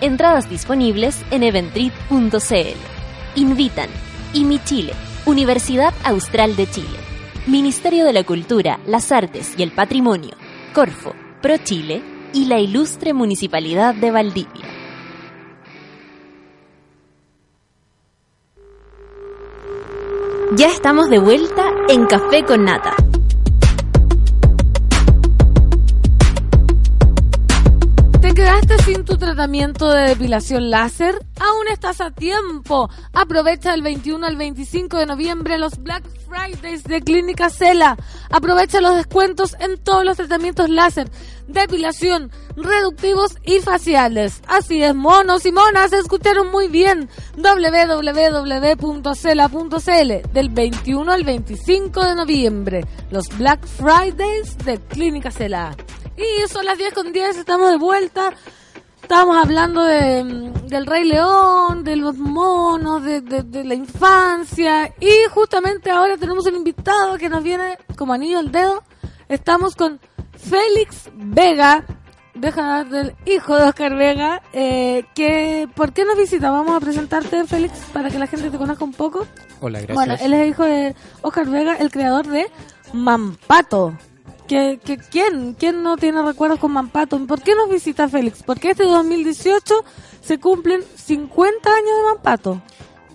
Entradas 0.00 0.48
disponibles 0.48 1.20
en 1.32 1.42
eventrit.cl. 1.42 2.78
Invitan 3.34 3.88
IMI 4.32 4.60
Chile, 4.60 4.92
Universidad 5.26 5.92
Austral 6.04 6.54
de 6.54 6.70
Chile, 6.70 6.98
Ministerio 7.48 8.04
de 8.04 8.12
la 8.12 8.22
Cultura, 8.22 8.78
las 8.86 9.10
Artes 9.10 9.54
y 9.58 9.64
el 9.64 9.72
Patrimonio, 9.72 10.36
Corfo, 10.72 11.16
Pro 11.42 11.56
Chile 11.56 12.17
y 12.32 12.46
la 12.46 12.60
ilustre 12.60 13.12
Municipalidad 13.14 13.94
de 13.94 14.10
Valdivia. 14.10 14.66
Ya 20.56 20.68
estamos 20.68 21.08
de 21.10 21.18
vuelta 21.18 21.64
en 21.88 22.06
Café 22.06 22.44
con 22.44 22.64
Nata. 22.64 23.07
Sin 28.84 29.04
tu 29.04 29.16
tratamiento 29.16 29.90
de 29.90 30.08
depilación 30.08 30.70
láser? 30.70 31.14
Aún 31.40 31.68
estás 31.70 32.00
a 32.00 32.10
tiempo. 32.10 32.88
Aprovecha 33.12 33.74
el 33.74 33.82
21 33.82 34.26
al 34.26 34.36
25 34.36 34.96
de 34.98 35.06
noviembre 35.06 35.58
los 35.58 35.78
Black 35.78 36.04
Fridays 36.28 36.84
de 36.84 37.00
Clínica 37.00 37.50
Cela. 37.50 37.96
Aprovecha 38.30 38.80
los 38.80 38.96
descuentos 38.96 39.56
en 39.60 39.78
todos 39.78 40.04
los 40.04 40.16
tratamientos 40.16 40.68
láser, 40.68 41.10
depilación, 41.46 42.30
reductivos 42.56 43.36
y 43.44 43.60
faciales. 43.60 44.42
Así 44.46 44.82
es, 44.82 44.94
monos 44.94 45.46
y 45.46 45.52
monas, 45.52 45.92
escucharon 45.92 46.50
muy 46.50 46.68
bien. 46.68 47.08
www.cela.cl 47.36 48.72
del 50.32 50.48
21 50.50 51.12
al 51.12 51.24
25 51.24 52.04
de 52.04 52.14
noviembre. 52.14 52.84
Los 53.10 53.28
Black 53.38 53.66
Fridays 53.66 54.58
de 54.58 54.78
Clínica 54.78 55.30
Cela. 55.30 55.76
Y 56.16 56.48
son 56.48 56.64
las 56.64 56.76
10 56.78 56.94
con 56.94 57.12
10, 57.12 57.36
estamos 57.36 57.70
de 57.70 57.78
vuelta. 57.78 58.34
Estábamos 59.08 59.38
hablando 59.38 59.84
de, 59.84 60.52
del 60.66 60.84
Rey 60.84 61.04
León, 61.08 61.82
de 61.82 61.96
los 61.96 62.14
monos, 62.18 63.02
de, 63.02 63.22
de- 63.22 63.42
de 63.42 63.64
la 63.64 63.72
infancia. 63.74 64.92
Y 65.00 65.10
justamente 65.30 65.90
ahora 65.90 66.18
tenemos 66.18 66.44
un 66.46 66.56
invitado 66.56 67.16
que 67.16 67.30
nos 67.30 67.42
viene 67.42 67.78
como 67.96 68.12
anillo 68.12 68.38
al 68.38 68.52
dedo. 68.52 68.82
Estamos 69.30 69.74
con 69.76 69.98
Félix 70.36 71.08
Vega, 71.14 71.86
deja 72.34 72.84
del 72.84 73.14
hijo 73.24 73.56
de 73.56 73.62
Oscar 73.62 73.94
Vega. 73.94 74.42
Eh, 74.52 75.06
que, 75.14 75.66
¿Por 75.74 75.94
qué 75.94 76.04
nos 76.04 76.18
visita? 76.18 76.50
Vamos 76.50 76.76
a 76.76 76.80
presentarte, 76.80 77.44
Félix, 77.46 77.78
para 77.94 78.10
que 78.10 78.18
la 78.18 78.26
gente 78.26 78.50
te 78.50 78.58
conozca 78.58 78.84
un 78.84 78.92
poco. 78.92 79.26
Hola, 79.62 79.78
gracias. 79.78 79.94
Bueno, 79.96 80.14
él 80.20 80.34
es 80.34 80.40
el 80.42 80.48
hijo 80.50 80.64
de 80.64 80.94
Oscar 81.22 81.46
Vega, 81.48 81.76
el 81.76 81.90
creador 81.90 82.26
de 82.26 82.46
Mampato. 82.92 83.94
¿Que, 84.48 84.80
que, 84.82 84.96
quién, 84.96 85.54
¿Quién 85.54 85.82
no 85.82 85.96
tiene 85.96 86.22
recuerdos 86.22 86.58
con 86.58 86.72
Mampato? 86.72 87.18
¿Por 87.26 87.42
qué 87.42 87.54
nos 87.54 87.70
visita 87.70 88.08
Félix? 88.08 88.42
Porque 88.42 88.70
este 88.70 88.84
2018 88.84 89.84
se 90.22 90.38
cumplen 90.40 90.80
50 90.96 91.68
años 91.70 91.84
de 91.98 92.14
Mampato. 92.14 92.62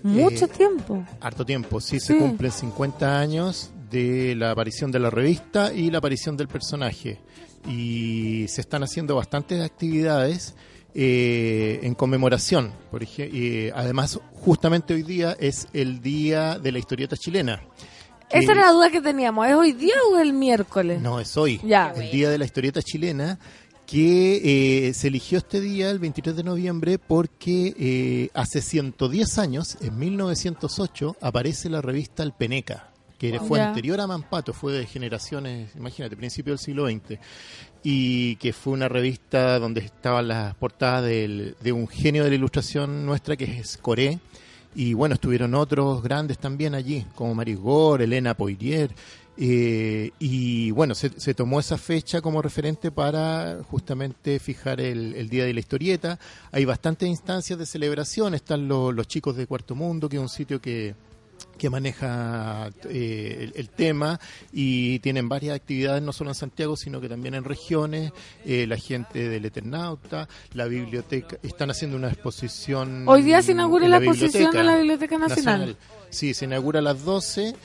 Mucho 0.03 0.45
Eh, 0.45 0.49
tiempo. 0.49 1.03
Harto 1.21 1.45
tiempo, 1.45 1.81
sí, 1.81 1.99
Sí. 1.99 2.07
se 2.07 2.17
cumplen 2.17 2.51
50 2.51 3.19
años 3.19 3.71
de 3.89 4.35
la 4.35 4.51
aparición 4.51 4.91
de 4.91 4.99
la 4.99 5.09
revista 5.09 5.73
y 5.73 5.89
la 5.89 5.97
aparición 5.99 6.37
del 6.37 6.47
personaje. 6.47 7.19
Y 7.67 8.45
se 8.49 8.61
están 8.61 8.83
haciendo 8.83 9.15
bastantes 9.15 9.61
actividades 9.61 10.55
eh, 10.95 11.79
en 11.81 11.95
conmemoración. 11.95 12.71
Por 12.91 13.01
ej- 13.01 13.29
eh, 13.33 13.71
además, 13.73 14.19
justamente 14.33 14.93
hoy 14.93 15.01
día 15.01 15.35
es 15.39 15.67
el 15.73 16.01
día 16.01 16.59
de 16.59 16.71
la 16.71 16.77
historieta 16.77 17.17
chilena. 17.17 17.63
Esa 18.33 18.51
era 18.53 18.65
la 18.67 18.71
duda 18.71 18.89
que 18.91 19.01
teníamos. 19.01 19.47
¿Es 19.47 19.53
hoy 19.53 19.73
día 19.73 19.95
o 20.11 20.17
el 20.17 20.33
miércoles? 20.33 21.01
No, 21.01 21.19
es 21.19 21.35
hoy. 21.37 21.59
Ya. 21.63 21.93
El 21.95 22.11
día 22.11 22.29
de 22.29 22.37
la 22.37 22.45
historieta 22.45 22.81
chilena 22.81 23.39
que 23.85 24.87
eh, 24.87 24.93
se 24.93 25.07
eligió 25.09 25.37
este 25.37 25.59
día, 25.61 25.89
el 25.89 25.99
23 25.99 26.35
de 26.35 26.43
noviembre, 26.43 26.97
porque 26.99 27.73
eh, 27.77 28.29
hace 28.33 28.61
110 28.61 29.37
años, 29.37 29.77
en 29.81 29.97
1908, 29.99 31.17
aparece 31.21 31.69
la 31.69 31.81
revista 31.81 32.23
El 32.23 32.31
Peneca, 32.31 32.89
que 33.19 33.39
fue 33.39 33.59
anterior 33.67 33.99
a 34.01 34.07
Mampato, 34.07 34.53
fue 34.53 34.73
de 34.73 34.85
generaciones, 34.87 35.75
imagínate, 35.75 36.15
principio 36.15 36.53
del 36.53 36.59
siglo 36.59 36.87
XX, 36.87 37.19
y 37.83 38.37
que 38.37 38.53
fue 38.53 38.73
una 38.73 38.87
revista 38.87 39.59
donde 39.59 39.81
estaban 39.81 40.29
las 40.29 40.55
portadas 40.55 41.03
del- 41.03 41.55
de 41.61 41.71
un 41.73 41.87
genio 41.87 42.23
de 42.23 42.29
la 42.29 42.35
ilustración 42.35 43.05
nuestra, 43.05 43.35
que 43.35 43.43
es 43.59 43.77
Coré, 43.77 44.19
y 44.75 44.93
bueno, 44.93 45.15
estuvieron 45.15 45.53
otros 45.55 46.01
grandes 46.03 46.37
también 46.37 46.75
allí, 46.75 47.05
como 47.15 47.35
Maris 47.35 47.59
Gore, 47.59 48.03
Elena 48.05 48.35
Poirier. 48.35 48.91
eh, 49.37 50.11
y 50.19 50.69
bueno, 50.71 50.93
se, 50.93 51.09
se 51.19 51.33
tomó 51.33 51.59
esa 51.59 51.77
fecha 51.77 52.21
como 52.21 52.41
referente 52.41 52.91
para 52.91 53.59
justamente 53.69 54.39
fijar 54.39 54.79
el, 54.79 55.15
el 55.15 55.27
Día 55.29 55.45
de 55.45 55.53
la 55.53 55.59
Historieta. 55.59 56.19
Hay 56.51 56.65
bastantes 56.65 57.09
instancias 57.09 57.57
de 57.57 57.65
celebración. 57.65 58.35
Están 58.35 58.67
lo- 58.67 58.91
los 58.91 59.07
chicos 59.07 59.35
de 59.35 59.47
Cuarto 59.47 59.73
Mundo, 59.75 60.07
que 60.07 60.17
es 60.17 60.21
un 60.21 60.29
sitio 60.29 60.61
que, 60.61 60.95
que 61.57 61.69
maneja 61.69 62.69
eh, 62.89 63.37
el, 63.41 63.53
el 63.55 63.69
tema 63.69 64.19
y 64.51 64.99
tienen 64.99 65.29
varias 65.29 65.55
actividades 65.55 66.01
no 66.01 66.11
solo 66.13 66.31
en 66.31 66.35
Santiago 66.35 66.75
sino 66.75 66.99
que 66.99 67.09
también 67.09 67.33
en 67.35 67.43
regiones 67.43 68.11
eh, 68.45 68.65
la 68.67 68.77
gente 68.77 69.29
del 69.29 69.45
Eternauta 69.45 70.27
la 70.53 70.65
biblioteca 70.65 71.37
están 71.43 71.71
haciendo 71.71 71.97
una 71.97 72.09
exposición 72.09 73.07
Hoy 73.07 73.21
día 73.21 73.41
se 73.41 73.53
inaugura 73.53 73.87
la 73.87 73.97
exposición 73.97 74.55
en 74.55 74.65
la 74.65 74.77
Biblioteca 74.77 75.17
Nacional. 75.17 75.77
sí 76.09 76.33
se 76.33 76.45
inaugura 76.45 76.79
a 76.79 76.83
las 76.83 77.03
12 77.03 77.55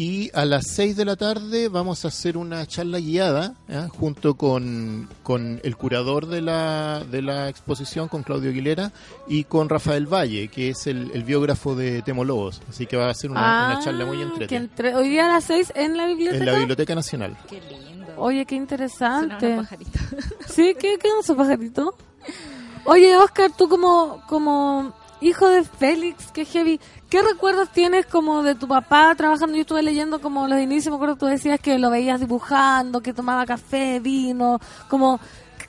y 0.00 0.30
a 0.32 0.44
las 0.44 0.64
6 0.68 0.96
de 0.96 1.04
la 1.04 1.16
tarde 1.16 1.68
vamos 1.68 2.04
a 2.04 2.08
hacer 2.08 2.36
una 2.36 2.64
charla 2.66 3.00
guiada 3.00 3.54
¿ya? 3.68 3.88
junto 3.88 4.34
con, 4.36 5.08
con 5.24 5.60
el 5.64 5.76
curador 5.76 6.26
de 6.26 6.40
la, 6.40 7.02
de 7.10 7.20
la 7.20 7.48
exposición, 7.48 8.06
con 8.06 8.22
Claudio 8.22 8.50
Aguilera, 8.50 8.92
y 9.26 9.42
con 9.42 9.68
Rafael 9.68 10.06
Valle, 10.06 10.46
que 10.48 10.68
es 10.70 10.86
el, 10.86 11.10
el 11.14 11.24
biógrafo 11.24 11.74
de 11.74 12.02
Temo 12.02 12.22
Lobos. 12.24 12.62
Así 12.68 12.86
que 12.86 12.96
va 12.96 13.10
a 13.10 13.14
ser 13.14 13.30
una, 13.32 13.72
una 13.74 13.80
charla 13.84 14.06
muy 14.06 14.18
Ah, 14.18 14.22
entretenida. 14.22 14.56
entre- 14.70 14.94
hoy 14.94 15.08
día 15.08 15.26
a 15.26 15.32
las 15.34 15.44
6 15.44 15.72
en 15.74 15.96
la 15.96 16.06
biblioteca. 16.06 16.44
En 16.44 16.46
la 16.52 16.58
Biblioteca 16.58 16.94
Nacional. 16.94 17.36
Qué 17.48 17.60
lindo. 17.60 18.06
Oye, 18.18 18.46
qué 18.46 18.54
interesante. 18.54 19.48
los 19.56 19.64
pajaritos. 19.64 20.02
Sí, 20.48 20.76
¿qué, 20.78 20.96
qué 20.98 21.08
onda, 21.10 21.34
pajarito? 21.42 21.94
Oye, 22.84 23.16
Oscar, 23.16 23.50
tú 23.56 23.68
como, 23.68 24.22
como 24.28 24.92
hijo 25.20 25.48
de 25.48 25.64
Félix, 25.64 26.30
qué 26.32 26.44
heavy, 26.44 26.80
¿qué 27.10 27.22
recuerdos 27.22 27.70
tienes 27.70 28.06
como 28.06 28.42
de 28.42 28.54
tu 28.54 28.68
papá 28.68 29.14
trabajando? 29.16 29.54
Yo 29.54 29.62
estuve 29.62 29.82
leyendo 29.82 30.20
como 30.20 30.46
los 30.48 30.58
inicios, 30.60 30.90
me 30.92 30.96
acuerdo 30.96 31.14
que 31.16 31.20
tú 31.20 31.26
decías 31.26 31.60
que 31.60 31.78
lo 31.78 31.90
veías 31.90 32.20
dibujando, 32.20 33.00
que 33.00 33.12
tomaba 33.14 33.46
café, 33.46 34.00
vino, 34.00 34.60
como, 34.88 35.18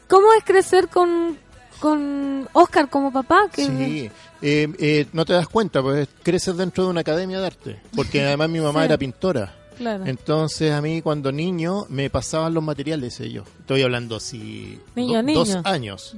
¿cómo 0.08 0.28
es 0.38 0.44
crecer 0.44 0.88
con, 0.90 1.38
con 1.80 2.48
Oscar 2.54 2.90
como 2.90 3.12
papá? 3.12 3.48
Que, 3.52 3.66
Sí, 3.66 4.12
eh, 4.42 4.68
eh, 4.80 5.06
no 5.14 5.26
te 5.26 5.34
das 5.34 5.48
cuenta, 5.48 5.82
pues 5.82 6.08
creces 6.24 6.56
dentro 6.58 6.84
de 6.86 6.90
una 6.92 7.02
academia 7.02 7.40
de 7.40 7.48
arte, 7.48 7.80
porque 7.96 8.24
además 8.26 8.50
mi 8.50 8.60
mamá 8.60 8.82
Sí. 8.82 8.86
era 8.86 8.98
pintora. 8.98 9.56
Claro. 9.78 10.06
Entonces 10.06 10.74
a 10.74 10.82
mí 10.82 11.02
cuando 11.02 11.32
niño 11.32 11.86
me 11.88 12.10
pasaban 12.10 12.54
los 12.54 12.62
materiales 12.62 13.18
ellos. 13.22 13.48
Estoy 13.62 13.82
hablando 13.82 14.18
así 14.18 14.78
Niño, 14.94 15.24
do- 15.24 15.34
dos 15.34 15.58
años. 15.64 16.18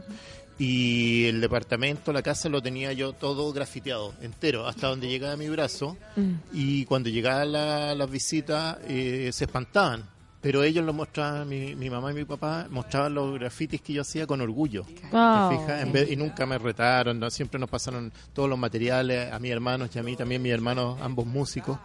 Y 0.66 1.26
el 1.26 1.41
departamento, 1.41 2.14
la 2.14 2.22
casa 2.22 2.47
lo 2.47 2.62
tenía 2.62 2.93
yo 2.93 3.14
todo 3.14 3.51
grafiteado, 3.51 4.14
entero, 4.22 4.68
hasta 4.68 4.89
donde 4.89 5.07
llegaba 5.09 5.36
mi 5.36 5.49
brazo. 5.49 5.97
Mm. 6.16 6.34
Y 6.53 6.86
cuando 6.86 7.09
llegaban 7.09 7.51
la- 7.51 7.95
las 7.95 8.12
visitas 8.12 8.78
eh, 8.88 9.32
se 9.34 9.45
espantaban. 9.45 10.03
Pero 10.39 10.64
ellos 10.64 10.86
lo 10.86 10.93
mostraban, 10.93 11.47
mi, 11.49 11.76
mi 11.76 11.89
mamá 11.89 12.12
y 12.12 12.16
mi 12.16 12.26
papá 12.26 12.68
mostraban 12.70 13.14
los 13.14 13.34
grafitis 13.39 13.82
que 13.82 13.93
yo 13.93 14.01
hacía 14.03 14.26
con 14.28 14.39
orgullo. 14.41 14.84
Wow. 15.12 15.49
¿Te 15.49 15.57
fijas? 15.57 15.82
En 15.84 15.91
vez- 15.93 16.12
y 16.12 16.16
nunca 16.16 16.45
me 16.45 16.57
retaron, 16.59 17.20
¿no? 17.20 17.30
siempre 17.32 17.59
nos 17.59 17.70
pasaron 17.70 18.12
todos 18.34 18.47
los 18.49 18.57
materiales 18.59 19.32
a 19.32 19.39
mis 19.39 19.51
hermanos 19.51 19.89
y 19.95 19.99
a 19.99 20.03
mí 20.03 20.16
también, 20.16 20.41
mis 20.43 20.51
hermanos, 20.51 20.99
ambos 21.01 21.26
músicos. 21.26 21.78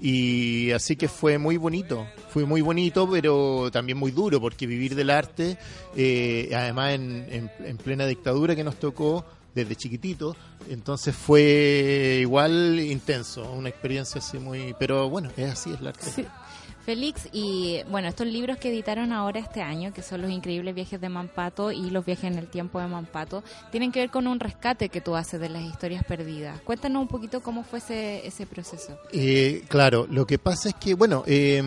Y 0.00 0.70
así 0.72 0.96
que 0.96 1.08
fue 1.08 1.36
muy 1.38 1.56
bonito, 1.58 2.06
fue 2.30 2.44
muy 2.46 2.62
bonito, 2.62 3.08
pero 3.10 3.70
también 3.70 3.98
muy 3.98 4.10
duro, 4.12 4.40
porque 4.40 4.66
vivir 4.66 4.94
del 4.94 5.10
arte, 5.10 5.58
eh, 5.94 6.50
además 6.54 6.94
en, 6.94 7.26
en- 7.30 7.50
en 7.66 7.76
plena 7.76 8.06
dictadura 8.06 8.56
que 8.56 8.64
nos 8.64 8.76
tocó 8.76 9.24
desde 9.54 9.76
chiquitito, 9.76 10.36
entonces 10.70 11.14
fue 11.14 12.18
igual 12.22 12.78
intenso, 12.80 13.50
una 13.52 13.68
experiencia 13.68 14.20
así 14.20 14.38
muy... 14.38 14.74
Pero 14.78 15.10
bueno, 15.10 15.30
es 15.36 15.50
así, 15.50 15.70
es 15.72 15.80
el 15.80 15.88
arte. 15.88 16.26
Félix, 16.90 17.28
y 17.30 17.84
bueno, 17.88 18.08
estos 18.08 18.26
libros 18.26 18.56
que 18.56 18.68
editaron 18.68 19.12
ahora 19.12 19.38
este 19.38 19.62
año, 19.62 19.92
que 19.92 20.02
son 20.02 20.22
los 20.22 20.30
increíbles 20.32 20.74
viajes 20.74 21.00
de 21.00 21.08
Mampato 21.08 21.70
y 21.70 21.88
los 21.90 22.04
viajes 22.04 22.24
en 22.24 22.36
el 22.36 22.48
tiempo 22.48 22.80
de 22.80 22.88
Mampato, 22.88 23.44
tienen 23.70 23.92
que 23.92 24.00
ver 24.00 24.10
con 24.10 24.26
un 24.26 24.40
rescate 24.40 24.88
que 24.88 25.00
tú 25.00 25.14
haces 25.14 25.40
de 25.40 25.50
las 25.50 25.62
historias 25.62 26.02
perdidas. 26.02 26.60
Cuéntanos 26.62 27.02
un 27.02 27.06
poquito 27.06 27.42
cómo 27.42 27.62
fue 27.62 27.78
ese, 27.78 28.26
ese 28.26 28.44
proceso. 28.44 28.98
Eh, 29.12 29.62
claro, 29.68 30.08
lo 30.10 30.26
que 30.26 30.40
pasa 30.40 30.70
es 30.70 30.74
que, 30.74 30.94
bueno, 30.94 31.22
eh, 31.28 31.62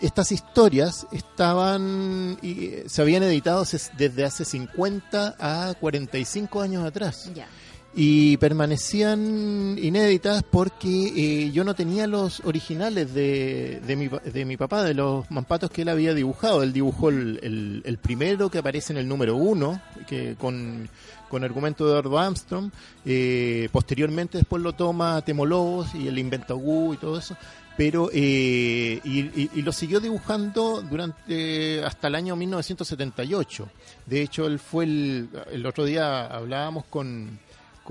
estas 0.00 0.32
historias 0.32 1.06
estaban, 1.12 2.36
y, 2.42 2.64
eh, 2.64 2.84
se 2.88 3.02
habían 3.02 3.22
editado 3.22 3.64
desde 3.96 4.24
hace 4.24 4.44
50 4.44 5.36
a 5.38 5.74
45 5.74 6.60
años 6.60 6.84
atrás 6.84 7.30
Ya. 7.36 7.46
Y 7.92 8.36
permanecían 8.36 9.76
inéditas 9.82 10.44
porque 10.48 11.12
eh, 11.46 11.50
yo 11.50 11.64
no 11.64 11.74
tenía 11.74 12.06
los 12.06 12.40
originales 12.44 13.12
de, 13.12 13.80
de, 13.84 13.96
mi, 13.96 14.08
de 14.08 14.44
mi 14.44 14.56
papá, 14.56 14.84
de 14.84 14.94
los 14.94 15.28
mampatos 15.30 15.70
que 15.70 15.82
él 15.82 15.88
había 15.88 16.14
dibujado. 16.14 16.62
Él 16.62 16.72
dibujó 16.72 17.08
el, 17.08 17.82
el- 17.84 17.98
primero 17.98 18.48
que 18.48 18.58
aparece 18.58 18.92
en 18.92 18.98
el 18.98 19.08
número 19.08 19.34
uno, 19.36 19.80
que 20.06 20.36
con, 20.38 20.88
con 21.28 21.42
argumento 21.42 21.84
de 21.84 21.90
Eduardo 21.90 22.18
Armstrong. 22.18 22.70
Eh, 23.04 23.68
posteriormente 23.72 24.38
después 24.38 24.62
lo 24.62 24.72
toma 24.72 25.20
Temolobos 25.22 25.94
y 25.94 26.06
el 26.06 26.18
inventa 26.18 26.54
Gu 26.54 26.94
y 26.94 26.96
todo 26.96 27.18
eso. 27.18 27.36
Pero, 27.76 28.08
eh, 28.12 29.00
y, 29.02 29.18
y- 29.20 29.50
y 29.54 29.62
lo 29.62 29.72
siguió 29.72 29.98
dibujando 30.00 30.80
durante 30.82 31.82
hasta 31.84 32.06
el 32.08 32.14
año 32.14 32.36
1978. 32.36 33.68
De 34.06 34.22
hecho, 34.22 34.46
él 34.46 34.58
fue 34.58 34.84
el, 34.84 35.28
el 35.50 35.66
otro 35.66 35.84
día 35.84 36.26
hablábamos 36.26 36.84
con, 36.86 37.38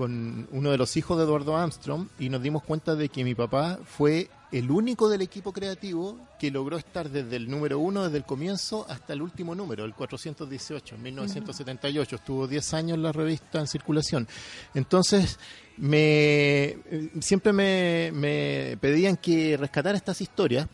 con 0.00 0.48
uno 0.52 0.70
de 0.70 0.78
los 0.78 0.96
hijos 0.96 1.18
de 1.18 1.24
Eduardo 1.24 1.58
Armstrong 1.58 2.06
y 2.18 2.30
nos 2.30 2.40
dimos 2.40 2.62
cuenta 2.62 2.96
de 2.96 3.10
que 3.10 3.22
mi 3.22 3.34
papá 3.34 3.78
fue 3.84 4.30
el 4.50 4.70
único 4.70 5.10
del 5.10 5.20
equipo 5.20 5.52
creativo 5.52 6.16
que 6.38 6.50
logró 6.50 6.78
estar 6.78 7.10
desde 7.10 7.36
el 7.36 7.50
número 7.50 7.78
uno, 7.78 8.04
desde 8.04 8.16
el 8.16 8.24
comienzo, 8.24 8.86
hasta 8.88 9.12
el 9.12 9.20
último 9.20 9.54
número, 9.54 9.84
el 9.84 9.92
418, 9.92 10.94
en 10.94 11.02
1978. 11.02 12.16
Estuvo 12.16 12.48
10 12.48 12.72
años 12.72 12.98
la 12.98 13.12
revista 13.12 13.60
en 13.60 13.66
circulación. 13.66 14.26
Entonces, 14.72 15.38
me 15.76 15.90
eh, 15.90 17.10
siempre 17.20 17.52
me, 17.52 18.10
me 18.14 18.78
pedían 18.80 19.18
que 19.18 19.58
rescatara 19.58 19.98
estas 19.98 20.22
historias, 20.22 20.66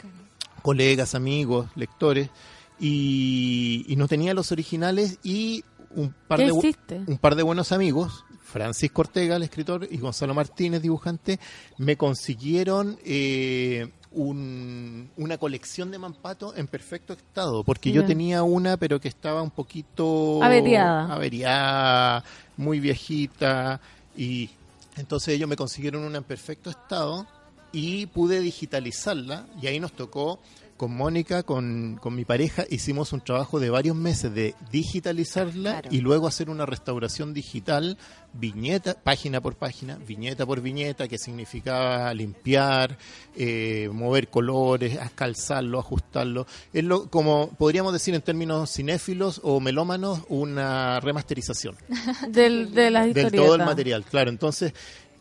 colegas, 0.62 1.16
amigos, 1.16 1.66
lectores, 1.74 2.30
y, 2.78 3.84
y 3.88 3.96
no 3.96 4.06
tenía 4.06 4.34
los 4.34 4.52
originales 4.52 5.18
y 5.24 5.64
un 5.90 6.14
par 6.28 6.38
¿Qué 6.38 6.44
de 6.46 7.04
un 7.08 7.18
par 7.18 7.34
de 7.34 7.42
buenos 7.42 7.72
amigos 7.72 8.24
Francisco 8.46 9.02
Ortega, 9.02 9.36
el 9.36 9.42
escritor, 9.42 9.86
y 9.90 9.98
Gonzalo 9.98 10.32
Martínez, 10.34 10.80
dibujante, 10.80 11.38
me 11.78 11.96
consiguieron 11.96 12.96
eh, 13.04 13.88
un- 14.12 15.10
una 15.16 15.36
colección 15.36 15.90
de 15.90 15.98
Mampato 15.98 16.54
en 16.56 16.66
perfecto 16.68 17.12
estado, 17.12 17.64
porque 17.64 17.90
yo 17.92 18.04
tenía 18.06 18.42
una, 18.44 18.76
pero 18.76 19.00
que 19.00 19.08
estaba 19.08 19.42
un 19.42 19.50
poquito 19.50 20.42
Averiada. 20.42 21.12
averiada, 21.12 22.24
muy 22.56 22.80
viejita, 22.80 23.80
y 24.16 24.48
entonces 24.96 25.34
ellos 25.34 25.48
me 25.48 25.56
consiguieron 25.56 26.02
una 26.04 26.18
en 26.18 26.24
perfecto 26.24 26.70
estado 26.70 27.26
y 27.72 28.06
pude 28.06 28.40
digitalizarla, 28.40 29.46
y 29.60 29.66
ahí 29.66 29.80
nos 29.80 29.92
tocó 29.92 30.38
con 30.76 30.94
Mónica, 30.94 31.42
con, 31.42 31.98
con 32.00 32.14
mi 32.14 32.24
pareja, 32.24 32.64
hicimos 32.70 33.12
un 33.12 33.20
trabajo 33.20 33.60
de 33.60 33.70
varios 33.70 33.96
meses 33.96 34.34
de 34.34 34.54
digitalizarla 34.72 35.80
Claro. 35.80 35.88
y 35.90 36.00
luego 36.00 36.26
hacer 36.26 36.50
una 36.50 36.66
restauración 36.66 37.32
digital, 37.34 37.98
viñeta, 38.32 38.94
página 38.94 39.40
por 39.40 39.56
página, 39.56 39.96
viñeta 39.96 40.44
por 40.46 40.60
viñeta, 40.60 41.08
que 41.08 41.18
significaba 41.18 42.12
limpiar, 42.14 42.98
eh, 43.36 43.88
mover 43.92 44.28
colores, 44.28 44.98
calzarlo, 45.14 45.78
ajustarlo. 45.78 46.46
Es 46.72 46.84
lo, 46.84 47.08
como 47.10 47.48
podríamos 47.58 47.92
decir 47.92 48.14
en 48.14 48.22
términos 48.22 48.70
cinéfilos 48.72 49.40
o 49.42 49.60
melómanos, 49.60 50.20
una 50.28 51.00
remasterización 51.00 51.76
Del, 52.28 52.72
de 52.74 52.90
las 52.90 53.14
del 53.14 53.32
todo 53.32 53.54
el 53.54 53.64
material, 53.64 54.04
claro. 54.04 54.30
Entonces, 54.30 54.72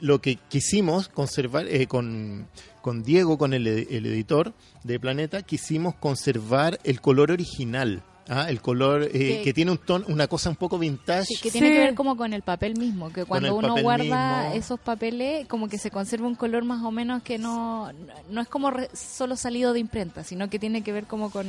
lo 0.02 0.20
que 0.20 0.36
quisimos 0.50 1.08
conservar 1.08 1.68
eh, 1.68 1.88
con, 1.88 2.48
con 2.86 3.02
Diego, 3.02 3.40
con 3.40 3.56
el, 3.56 3.66
el 3.66 4.06
editor 4.06 4.54
de 4.84 5.00
Planeta, 5.00 5.42
quisimos 5.42 5.96
conservar 5.96 6.80
el 6.84 7.02
color 7.02 7.32
original. 7.32 8.04
¿ah? 8.30 8.46
El 8.48 8.62
color 8.62 9.02
eh, 9.04 9.10
Que- 9.12 9.42
que 9.44 9.54
tiene 9.56 9.72
un 9.72 9.80
tono, 9.80 10.06
una 10.08 10.28
cosa 10.28 10.52
un 10.52 10.56
poco 10.56 10.78
vintage. 10.78 11.26
Sí, 11.26 11.36
que 11.42 11.50
tiene 11.50 11.70
Sí. 11.70 11.74
que 11.74 11.80
ver 11.80 11.96
como 11.96 12.16
con 12.16 12.32
el 12.32 12.44
papel 12.44 12.78
mismo, 12.78 13.12
que 13.12 13.26
cuando 13.26 13.56
uno 13.56 13.76
guarda 13.82 14.44
mismo. 14.44 14.56
esos 14.56 14.80
papeles, 14.80 15.48
como 15.48 15.68
que 15.68 15.80
se 15.80 15.90
conserva 15.90 16.28
un 16.28 16.36
color 16.36 16.64
más 16.64 16.84
o 16.84 16.92
menos 16.92 17.24
que 17.24 17.40
no, 17.40 17.92
no 18.30 18.40
es 18.42 18.48
como 18.48 18.70
re- 18.70 18.90
solo 18.94 19.36
salido 19.36 19.74
de 19.74 19.80
imprenta, 19.80 20.24
sino 20.24 20.48
que 20.48 20.60
tiene 20.60 20.84
que 20.84 20.92
ver 20.92 21.06
como 21.06 21.32
con, 21.32 21.48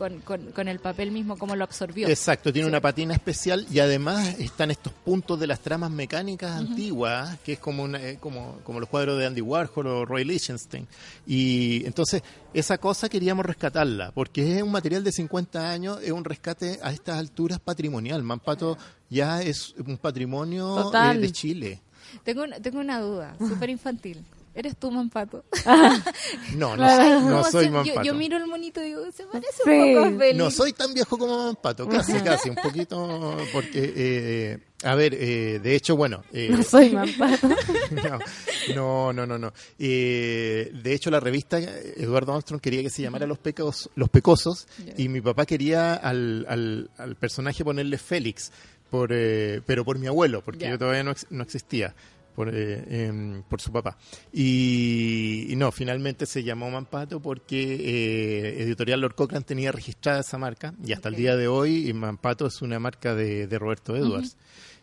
con, 0.00 0.20
con- 0.20 0.50
con 0.52 0.66
el 0.66 0.78
papel 0.80 1.10
mismo, 1.10 1.36
como 1.36 1.54
lo 1.54 1.64
absorbió. 1.64 2.08
Exacto, 2.08 2.50
tiene 2.54 2.66
Sí. 2.66 2.70
una 2.70 2.80
patina 2.80 3.12
especial 3.12 3.66
y 3.70 3.80
además 3.80 4.38
están 4.40 4.70
estos 4.70 4.94
puntos 4.94 5.38
de 5.38 5.46
las 5.46 5.60
tramas 5.60 5.90
mecánicas 5.90 6.52
antiguas, 6.58 7.38
que 7.44 7.52
es 7.52 7.58
como, 7.58 7.82
una, 7.82 8.02
eh, 8.02 8.16
como, 8.18 8.60
como 8.64 8.80
los 8.80 8.88
cuadros 8.88 9.18
de 9.18 9.26
Andy 9.26 9.42
Warhol 9.42 9.86
o 9.86 10.04
Roy 10.06 10.24
Lichtenstein. 10.24 10.88
Y 11.26 11.84
entonces 11.84 12.22
esa 12.54 12.78
cosa 12.78 13.10
queríamos 13.10 13.44
rescatarla, 13.44 14.10
porque 14.12 14.56
es 14.56 14.62
un 14.62 14.70
material 14.72 15.04
de 15.04 15.12
50 15.12 15.70
años, 15.70 15.98
es 16.02 16.12
un 16.12 16.24
rescate 16.24 16.80
a 16.82 16.90
estas 16.92 17.18
alturas 17.18 17.60
patrimonial. 17.60 18.22
Mampato 18.22 18.78
ya 19.10 19.42
es 19.42 19.74
un 19.86 19.98
patrimonio 19.98 20.90
eh, 20.94 21.18
de 21.18 21.30
Chile. 21.30 21.80
Tengo, 22.24 22.44
tengo 22.62 22.80
una 22.80 23.00
duda, 23.00 23.36
súper 23.38 23.68
infantil. 23.68 24.24
¿Eres 24.52 24.76
tú, 24.76 24.90
Mampato? 24.90 25.44
No, 26.56 26.70
no, 26.70 26.76
Claro. 26.76 27.02
soy- 27.04 27.24
no 27.24 27.30
Como 27.30 27.44
soy 27.44 27.64
se- 27.64 27.70
yo- 27.70 27.72
Mampato. 27.72 28.02
Yo, 28.02 28.14
miro 28.14 28.36
el 28.36 28.46
monito 28.48 28.80
y 28.82 28.86
digo, 28.86 29.02
se 29.12 29.24
parece 29.26 29.52
Sí. 29.64 29.70
un 29.70 29.94
poco 29.94 30.06
a 30.06 30.18
Félix. 30.18 30.36
No 30.38 30.50
soy 30.50 30.72
tan 30.72 30.92
viejo 30.92 31.16
como 31.18 31.44
Mampato, 31.46 31.88
casi, 31.88 32.14
casi, 32.20 32.50
un 32.50 32.56
poquito, 32.56 33.36
porque, 33.52 33.92
eh, 33.96 34.58
a 34.82 34.94
ver, 34.96 35.14
eh, 35.14 35.60
de 35.62 35.74
hecho, 35.76 35.96
bueno, 35.96 36.24
eh, 36.32 36.48
No 36.50 36.62
soy 36.64 36.90
mampato. 36.90 37.48
no, 38.74 39.12
no, 39.12 39.26
no, 39.26 39.38
no. 39.38 39.52
Eh, 39.78 40.70
de 40.82 40.94
hecho, 40.94 41.10
la 41.10 41.20
revista 41.20 41.58
eh, 41.60 41.94
Eduardo 41.98 42.32
Armstrong 42.32 42.60
quería 42.60 42.82
que 42.82 42.90
se 42.90 43.02
llamara 43.02 43.26
Los 43.26 43.38
Pecos, 43.38 43.88
Los 43.94 44.08
Pecosos 44.08 44.66
y 44.96 45.08
mi 45.08 45.20
papá 45.20 45.46
quería 45.46 45.94
al, 45.94 46.44
al, 46.48 46.90
al 46.98 47.14
personaje 47.16 47.64
ponerle 47.64 47.98
Félix, 47.98 48.50
por, 48.90 49.10
eh, 49.12 49.62
pero 49.64 49.84
por 49.84 49.98
mi 49.98 50.06
abuelo, 50.08 50.42
porque 50.42 50.68
yo 50.68 50.78
todavía 50.78 51.04
no, 51.04 51.14
no 51.30 51.42
existía. 51.44 51.94
Por, 52.40 52.54
eh, 52.54 52.84
em, 53.06 53.42
por 53.42 53.60
su 53.60 53.70
papá. 53.70 53.98
Y, 54.32 55.46
y 55.52 55.56
no, 55.56 55.70
finalmente 55.72 56.24
se 56.24 56.42
llamó 56.42 56.70
Mampato 56.70 57.20
porque 57.20 57.58
eh, 57.74 58.62
Editorial 58.62 58.98
Lord 59.02 59.14
Cochrane 59.14 59.44
tenía 59.44 59.72
registrada 59.72 60.20
esa 60.20 60.38
marca 60.38 60.72
y 60.82 60.94
hasta 60.94 61.10
el 61.10 61.16
día 61.16 61.36
de 61.36 61.48
hoy 61.48 61.92
Mampato 61.92 62.46
es 62.46 62.62
una 62.62 62.78
marca 62.78 63.14
de, 63.14 63.46
de 63.46 63.58
Roberto 63.58 63.94
Edwards. 63.94 64.38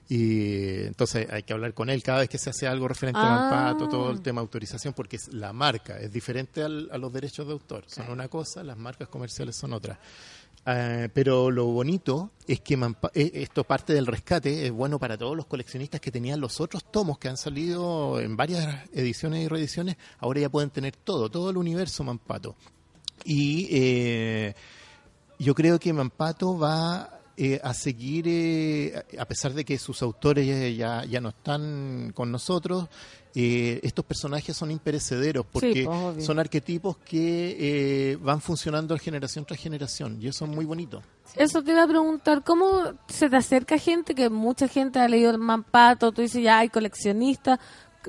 Y 0.08 0.84
entonces 0.86 1.28
hay 1.32 1.42
que 1.44 1.52
hablar 1.54 1.74
con 1.74 1.90
él 1.90 2.02
cada 2.04 2.20
vez 2.20 2.30
que 2.30 2.38
se 2.38 2.52
hace 2.52 2.68
algo 2.68 2.88
referente 2.88 3.20
Ah. 3.22 3.26
a 3.26 3.40
Mampato, 3.64 3.90
todo 3.90 4.12
el 4.12 4.22
tema 4.22 4.40
de 4.42 4.44
autorización, 4.46 4.94
porque 4.94 5.16
es 5.16 5.34
la 5.34 5.52
marca, 5.52 5.98
es 6.00 6.14
diferente 6.14 6.62
al- 6.62 6.90
a 6.92 6.98
los 7.00 7.12
derechos 7.12 7.48
de 7.48 7.54
autor. 7.54 7.86
Son 7.88 8.10
una 8.12 8.28
cosa, 8.28 8.64
las 8.64 8.78
marcas 8.78 9.08
comerciales 9.10 9.56
son 9.58 9.74
otra. 9.74 10.00
Eh, 10.70 11.08
pero 11.14 11.50
lo 11.50 11.68
bonito 11.68 12.32
es 12.46 12.60
que 12.60 12.74
eh, 13.14 13.32
esto 13.36 13.64
parte 13.64 13.94
del 13.94 14.06
rescate, 14.06 14.66
es 14.66 14.72
bueno 14.72 15.00
para 15.00 15.18
todos 15.18 15.38
los 15.38 15.46
coleccionistas 15.46 16.02
que 16.02 16.12
tenían 16.12 16.42
los 16.42 16.60
otros 16.60 16.92
tomos 16.92 17.20
que 17.20 17.30
han 17.30 17.38
salido 17.38 18.20
en 18.20 18.36
varias 18.36 18.90
ediciones 18.92 19.46
y 19.46 19.48
reediciones, 19.48 19.96
ahora 20.20 20.42
ya 20.42 20.50
pueden 20.50 20.70
tener 20.70 20.98
todo, 20.98 21.30
todo 21.30 21.52
el 21.52 21.58
universo 21.58 22.04
Mampato. 22.04 22.58
Y 23.24 23.70
eh, 23.72 24.56
yo 25.40 25.56
creo 25.56 25.80
que 25.80 25.94
Mampato 25.94 26.60
va 26.60 27.17
eh, 27.38 27.60
a 27.64 27.74
seguir, 27.74 28.26
eh, 28.28 29.06
a 29.20 29.26
pesar 29.26 29.54
de 29.54 29.64
que 29.64 29.78
sus 29.78 30.02
autores 30.02 30.46
ya, 30.48 30.68
ya, 30.70 31.06
ya 31.06 31.22
no 31.22 31.30
están 31.30 32.12
con 32.14 32.32
nosotros, 32.32 32.90
eh, 33.40 33.80
estos 33.84 34.04
personajes 34.04 34.58
son 34.58 34.72
imperecederos 34.72 35.46
porque 35.52 35.86
pues, 35.86 36.26
son 36.26 36.40
arquetipos 36.40 36.98
que 36.98 37.56
eh, 38.12 38.16
van 38.16 38.42
funcionando 38.42 38.98
generación 38.98 39.46
tras 39.46 39.60
generación 39.60 40.18
y 40.20 40.28
eso 40.28 40.46
es 40.46 40.52
muy 40.52 40.66
bonito. 40.66 41.04
Eso 41.36 41.62
te 41.62 41.70
iba 41.70 41.84
a 41.84 41.88
preguntar, 41.88 42.44
¿cómo 42.44 42.94
se 43.08 43.30
te 43.30 43.36
acerca 43.36 43.78
gente 43.78 44.16
que 44.16 44.32
mucha 44.32 44.68
gente 44.68 44.98
ha 44.98 45.08
leído 45.08 45.30
el 45.30 45.38
Mampato, 45.38 46.12
tú 46.12 46.24
dices 46.24 46.42
ya 46.42 46.58
hay 46.58 46.70
coleccionistas, 46.70 47.60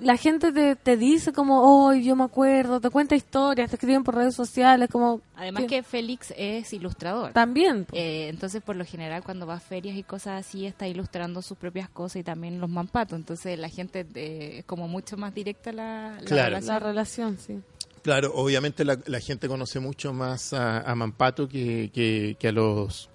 la 0.03 0.17
gente 0.17 0.53
te, 0.53 0.77
te 0.77 0.97
dice 0.97 1.33
como, 1.33 1.61
oh, 1.89 1.95
yo 1.95 2.17
me 2.17 2.25
acuerdo, 2.25 2.81
te 2.81 2.91
cuenta 2.91 3.15
historias, 3.17 3.71
te 3.71 3.77
escriben 3.77 4.05
por 4.05 4.15
redes 4.15 4.35
sociales, 4.35 4.89
como... 4.91 5.21
Además 5.37 5.65
que 5.69 5.83
Félix 5.83 6.33
es 6.37 6.73
ilustrador. 6.73 7.33
También. 7.33 7.87
Eh, 7.93 8.29
entonces, 8.29 8.63
por 8.63 8.77
lo 8.77 8.85
general, 8.85 9.23
cuando 9.23 9.47
va 9.47 9.55
a 9.55 9.61
ferias 9.61 9.97
y 9.97 10.03
cosas 10.03 10.45
así, 10.47 10.67
está 10.67 10.89
ilustrando 10.89 11.43
sus 11.43 11.57
propias 11.57 11.89
cosas 11.89 12.17
y 12.17 12.23
también 12.25 12.61
los 12.61 12.71
mampatos. 12.71 13.19
Entonces, 13.19 13.59
la 13.59 13.69
gente 13.69 14.07
eh, 14.15 14.57
es 14.59 14.65
como 14.65 14.89
mucho 14.89 15.17
más 15.17 15.35
directa 15.35 15.73
la, 15.73 16.19
la 16.21 16.25
Claro. 16.25 16.45
relación. 16.51 16.75
La 16.75 16.79
relación, 16.81 17.39
sí. 17.39 17.59
Claro, 18.03 18.33
obviamente 18.35 18.85
la, 18.85 18.99
la 19.07 19.21
gente 19.21 19.49
conoce 19.49 19.81
mucho 19.81 20.13
más 20.13 20.53
a, 20.53 20.81
a 20.81 20.95
Mampato 20.95 21.49
que, 21.49 21.91
que- 21.93 22.37
que 22.39 22.49
a 22.49 22.53
los, 22.53 23.09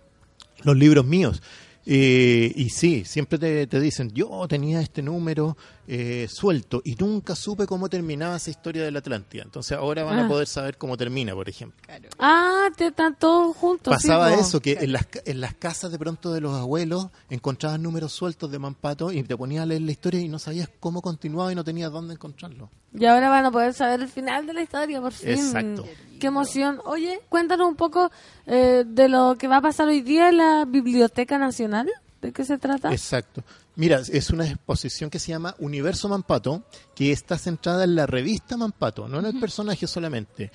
los 0.64 0.76
libros 0.78 1.06
míos. 1.06 1.42
Eh, 1.86 2.52
y 2.56 2.70
sí, 2.70 3.04
siempre 3.04 3.38
te, 3.38 3.68
te 3.68 3.80
dicen, 3.80 4.12
yo 4.14 4.48
tenía 4.48 4.80
este 4.82 5.02
número 5.02 5.58
eh, 5.88 6.28
suelto 6.30 6.82
y 6.86 6.96
nunca 6.96 7.36
supe 7.36 7.66
cómo 7.68 7.90
terminaba 7.90 8.38
esa 8.38 8.50
historia 8.50 8.84
de 8.84 8.92
la 8.92 9.00
Atlántida. 9.00 9.44
Entonces 9.44 9.78
ahora 9.78 10.04
van 10.04 10.20
Ah. 10.20 10.26
a 10.26 10.28
poder 10.28 10.48
saber 10.48 10.78
cómo 10.78 10.96
termina, 10.98 11.34
por 11.34 11.50
ejemplo. 11.50 11.78
Ah, 12.20 12.70
te 12.78 12.88
están 12.88 13.16
todos 13.18 13.56
juntos. 13.58 13.94
sí, 14.02 14.08
Pasaba 14.08 14.34
eso, 14.34 14.60
que 14.62 14.78
en 14.82 14.94
las, 14.94 15.06
en 15.26 15.42
las 15.42 15.54
casas 15.56 15.92
de 15.92 16.00
pronto 16.00 16.32
de 16.34 16.42
los 16.42 16.54
abuelos 16.56 17.08
encontrabas 17.30 17.80
números 17.80 18.14
sueltos 18.14 18.50
de 18.52 18.60
Mampato 18.60 19.12
y 19.12 19.24
te 19.24 19.36
ponías 19.36 19.64
a 19.64 19.66
leer 19.66 19.82
la 19.82 19.92
historia 19.92 20.22
y 20.22 20.30
no 20.30 20.40
sabías 20.40 20.70
cómo 20.80 21.02
continuaba 21.02 21.52
y 21.52 21.56
no 21.56 21.64
tenías 21.64 21.92
dónde 21.92 22.14
encontrarlo. 22.14 22.70
Y 22.98 23.06
ahora 23.06 23.30
van 23.30 23.46
a 23.46 23.52
poder 23.52 23.74
saber 23.74 24.02
el 24.02 24.08
final 24.08 24.46
de 24.46 24.54
la 24.54 24.62
historia, 24.62 25.02
por 25.02 25.12
fin. 25.14 25.30
Exacto. 25.32 25.84
Qué 26.20 26.28
emoción. 26.28 26.80
Oye, 26.86 27.20
cuéntanos 27.28 27.68
un 27.68 27.76
poco 27.76 28.12
eh, 28.46 28.84
de 28.88 29.10
lo 29.10 29.36
que 29.38 29.48
va 29.48 29.58
a 29.58 29.62
pasar 29.62 29.88
hoy 29.88 30.02
día 30.02 30.30
en 30.30 30.38
la 30.38 30.66
Biblioteca 30.66 31.38
Nacional. 31.38 31.90
¿De 32.22 32.32
qué 32.32 32.46
se 32.46 32.58
trata? 32.58 32.92
Exacto. 32.94 33.44
Mira, 33.76 34.02
es 34.12 34.30
una 34.30 34.48
exposición 34.48 35.10
que 35.10 35.18
se 35.20 35.30
llama 35.32 35.56
Universo 35.58 36.08
Mampato, 36.08 36.64
que 36.96 37.12
está 37.12 37.38
centrada 37.40 37.84
en 37.86 37.96
la 37.96 38.06
revista 38.06 38.56
Mampato, 38.56 39.08
no 39.08 39.20
en 39.20 39.26
el 39.26 39.40
personaje 39.40 39.88
solamente. 39.88 40.52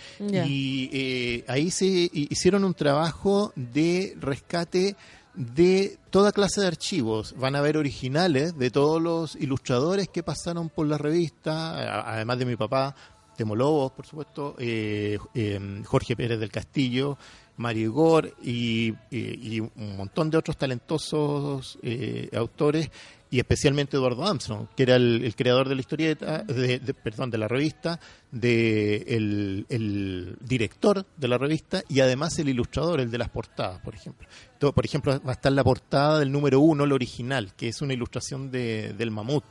Y 0.47 0.89
eh, 0.93 1.45
ahí 1.49 1.70
se 1.73 1.86
hi- 1.86 2.28
hicieron 2.31 2.65
un 2.65 2.74
trabajo 2.74 3.53
de 3.57 4.15
rescate 4.20 4.95
de 5.35 5.99
toda 6.11 6.32
clase 6.32 6.61
de 6.61 6.69
archivos. 6.69 7.35
Van 7.36 7.57
a 7.57 7.61
ver 7.61 7.77
originales 7.77 8.57
de 8.59 8.70
todos 8.70 9.01
los 9.03 9.35
ilustradores 9.36 10.09
que 10.09 10.23
pasaron 10.23 10.69
por 10.69 10.86
la 10.86 10.99
revista, 10.99 12.12
además 12.12 12.39
de 12.39 12.45
mi 12.45 12.57
papá, 12.57 12.95
Temo 13.36 13.55
Lobos, 13.55 13.93
por 13.93 14.05
supuesto, 14.07 14.57
eh, 14.59 15.16
eh, 15.35 15.82
Jorge 15.85 16.16
Pérez 16.16 16.40
del 16.40 16.51
Castillo, 16.51 17.16
Mario 17.59 17.85
Igor 17.85 18.35
y, 18.43 18.90
un 19.10 19.97
montón 19.97 20.30
de 20.30 20.39
otros 20.39 20.56
talentosos 20.56 21.78
eh, 21.82 22.30
autores 22.35 22.90
y 23.30 23.39
especialmente 23.39 23.97
Eduardo 23.97 24.24
Armstrong, 24.24 24.68
que 24.74 24.85
era 24.85 24.97
el, 24.97 25.35
creador 25.36 25.68
de 25.68 25.74
la 25.74 25.80
historieta, 25.82 26.44
de, 26.44 26.78
perdón, 26.94 27.30
de 27.30 27.36
la 27.39 27.47
revista, 27.47 28.01
de 28.30 29.05
el, 29.09 30.36
director 30.40 31.05
de 31.16 31.28
la 31.28 31.36
revista 31.36 31.82
y 31.89 32.01
además 32.01 32.39
el 32.39 32.48
ilustrador, 32.48 33.01
el 33.01 33.10
de 33.10 33.18
las 33.18 33.28
portadas, 33.28 33.80
por 33.80 33.94
ejemplo. 33.94 34.26
Todo- 34.59 34.72
por 34.72 34.86
ejemplo, 34.86 35.20
va 35.20 35.32
a 35.32 35.35
estar 35.35 35.52
la 35.52 35.64
portada 35.64 36.20
del 36.20 36.32
número 36.32 36.60
uno, 36.60 36.85
el 36.85 36.93
original, 36.93 37.52
que 37.55 37.68
es 37.68 37.82
una 37.82 37.93
ilustración 37.93 38.51
de, 38.51 38.94
del 38.94 39.10
mamut 39.10 39.44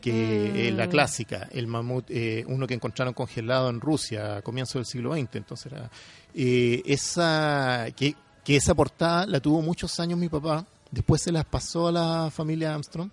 que 0.00 0.68
es 0.68 0.74
la 0.74 0.86
Mm. 0.86 0.90
clásica, 0.90 1.48
el 1.52 1.66
mamut, 1.66 2.04
eh, 2.10 2.44
uno 2.48 2.66
que 2.66 2.74
encontraron 2.74 3.14
congelado 3.14 3.68
en 3.70 3.80
Rusia 3.80 4.36
a 4.36 4.42
comienzos 4.42 4.74
del 4.74 4.86
siglo 4.86 5.12
XX. 5.14 5.36
Entonces, 5.36 5.72
era, 5.72 5.90
eh, 6.34 6.82
esa, 6.86 7.86
que, 7.96 8.14
que 8.44 8.56
esa 8.56 8.74
portada 8.74 9.26
la 9.26 9.40
tuvo 9.40 9.62
muchos 9.62 9.98
años 10.00 10.18
mi 10.18 10.28
papá, 10.28 10.64
después 10.90 11.22
se 11.22 11.32
las 11.32 11.44
pasó 11.44 11.88
a 11.88 11.92
la 11.92 12.30
familia 12.30 12.72
Armstrong 12.74 13.10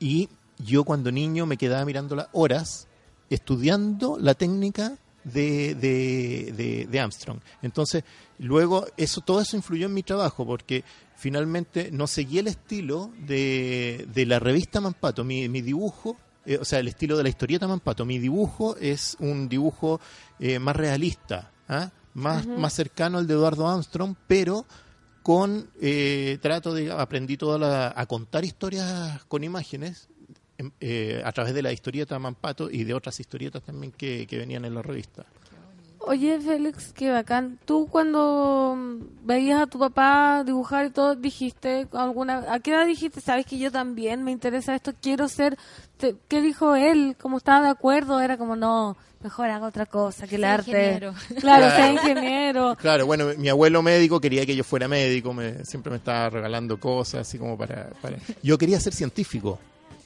y 0.00 0.28
yo 0.58 0.84
cuando 0.84 1.10
niño 1.12 1.46
me 1.46 1.56
quedaba 1.56 1.84
mirándola 1.84 2.28
horas 2.32 2.86
estudiando 3.30 4.16
la 4.20 4.34
técnica 4.34 4.96
de, 5.24 5.74
de, 5.74 6.52
de- 6.56 6.86
de 6.90 7.00
Armstrong. 7.00 7.38
Entonces, 7.62 8.04
luego 8.38 8.86
eso 8.96 9.20
todo 9.20 9.40
eso 9.40 9.56
influyó 9.56 9.86
en 9.86 9.94
mi 9.94 10.02
trabajo 10.02 10.46
porque 10.46 10.84
finalmente 11.18 11.90
no 11.90 12.06
seguí 12.06 12.38
el 12.38 12.46
estilo 12.46 13.10
de, 13.26 14.06
de 14.14 14.24
la 14.24 14.38
revista 14.38 14.80
Mampato. 14.80 15.24
Mi, 15.24 15.48
mi 15.48 15.60
dibujo, 15.60 16.16
eh, 16.46 16.58
o 16.60 16.64
sea, 16.64 16.78
el 16.78 16.86
estilo 16.86 17.16
de 17.16 17.24
la 17.24 17.28
historieta 17.28 17.66
Mampato. 17.66 18.04
Mi 18.04 18.18
dibujo 18.20 18.76
es 18.76 19.16
un 19.18 19.48
dibujo 19.48 20.00
eh, 20.38 20.60
más 20.60 20.76
realista, 20.76 21.50
¿ah? 21.68 21.90
más, 22.14 22.46
más 22.46 22.72
cercano 22.72 23.18
al 23.18 23.26
de 23.26 23.34
Eduardo 23.34 23.68
Armstrong, 23.68 24.14
pero 24.28 24.64
con 25.24 25.68
eh, 25.80 26.38
trato 26.40 26.72
de 26.72 26.92
aprendí 26.92 27.36
toda 27.36 27.58
la, 27.58 27.92
a 27.94 28.06
contar 28.06 28.44
historias 28.44 29.24
con 29.24 29.42
imágenes 29.42 30.08
em, 30.56 30.70
eh, 30.80 31.20
a 31.24 31.32
través 31.32 31.52
de 31.52 31.62
la 31.62 31.72
historieta 31.72 32.16
Mampato 32.20 32.70
y 32.70 32.84
de 32.84 32.94
otras 32.94 33.18
historietas 33.18 33.64
también 33.64 33.92
que, 33.92 34.24
que 34.28 34.38
venían 34.38 34.64
en 34.64 34.74
la 34.74 34.82
revista. 34.82 35.26
Oye, 36.08 36.40
Félix, 36.40 36.92
qué 36.94 37.10
bacán. 37.10 37.58
Tú 37.66 37.86
cuando 37.90 38.74
mm, 38.76 39.26
veías 39.26 39.60
a 39.60 39.66
tu 39.66 39.78
papá 39.78 40.42
dibujar 40.44 40.86
y 40.86 40.90
todo, 40.90 41.14
dijiste 41.14 41.86
alguna, 41.92 42.44
¿a 42.50 42.60
qué 42.60 42.70
edad 42.70 42.86
dijiste? 42.86 43.20
Sabes 43.20 43.44
que 43.44 43.58
yo 43.58 43.70
también 43.70 44.24
me 44.24 44.30
interesa 44.32 44.74
esto, 44.74 44.92
quiero 45.02 45.28
ser. 45.28 45.58
te- 45.98 46.16
¿Qué 46.28 46.40
dijo 46.40 46.74
él? 46.76 47.14
¿Cómo 47.20 47.36
estaba 47.36 47.62
de 47.62 47.70
acuerdo? 47.70 48.20
Era 48.20 48.38
como 48.38 48.56
no, 48.56 48.96
mejor 49.22 49.50
haga 49.50 49.66
otra 49.66 49.84
cosa 49.84 50.26
que 50.26 50.36
el 50.36 50.40
Sea 50.42 50.54
arte. 50.54 50.70
ingeniero. 50.70 51.12
Claro, 51.40 51.40
Claro. 51.66 51.70
sea 51.76 51.92
ingeniero. 51.92 52.76
Claro, 52.80 53.04
bueno, 53.06 53.26
mi 53.36 53.50
abuelo 53.50 53.82
médico 53.82 54.18
quería 54.18 54.46
que 54.46 54.56
yo 54.56 54.64
fuera 54.64 54.88
médico, 54.88 55.34
me, 55.34 55.62
siempre 55.66 55.90
me 55.90 55.98
estaba 55.98 56.30
regalando 56.30 56.80
cosas 56.80 57.28
así 57.28 57.36
como 57.38 57.58
para, 57.58 57.90
para... 58.00 58.16
Yo 58.42 58.56
quería 58.56 58.80
ser 58.80 58.94
científico 58.94 59.58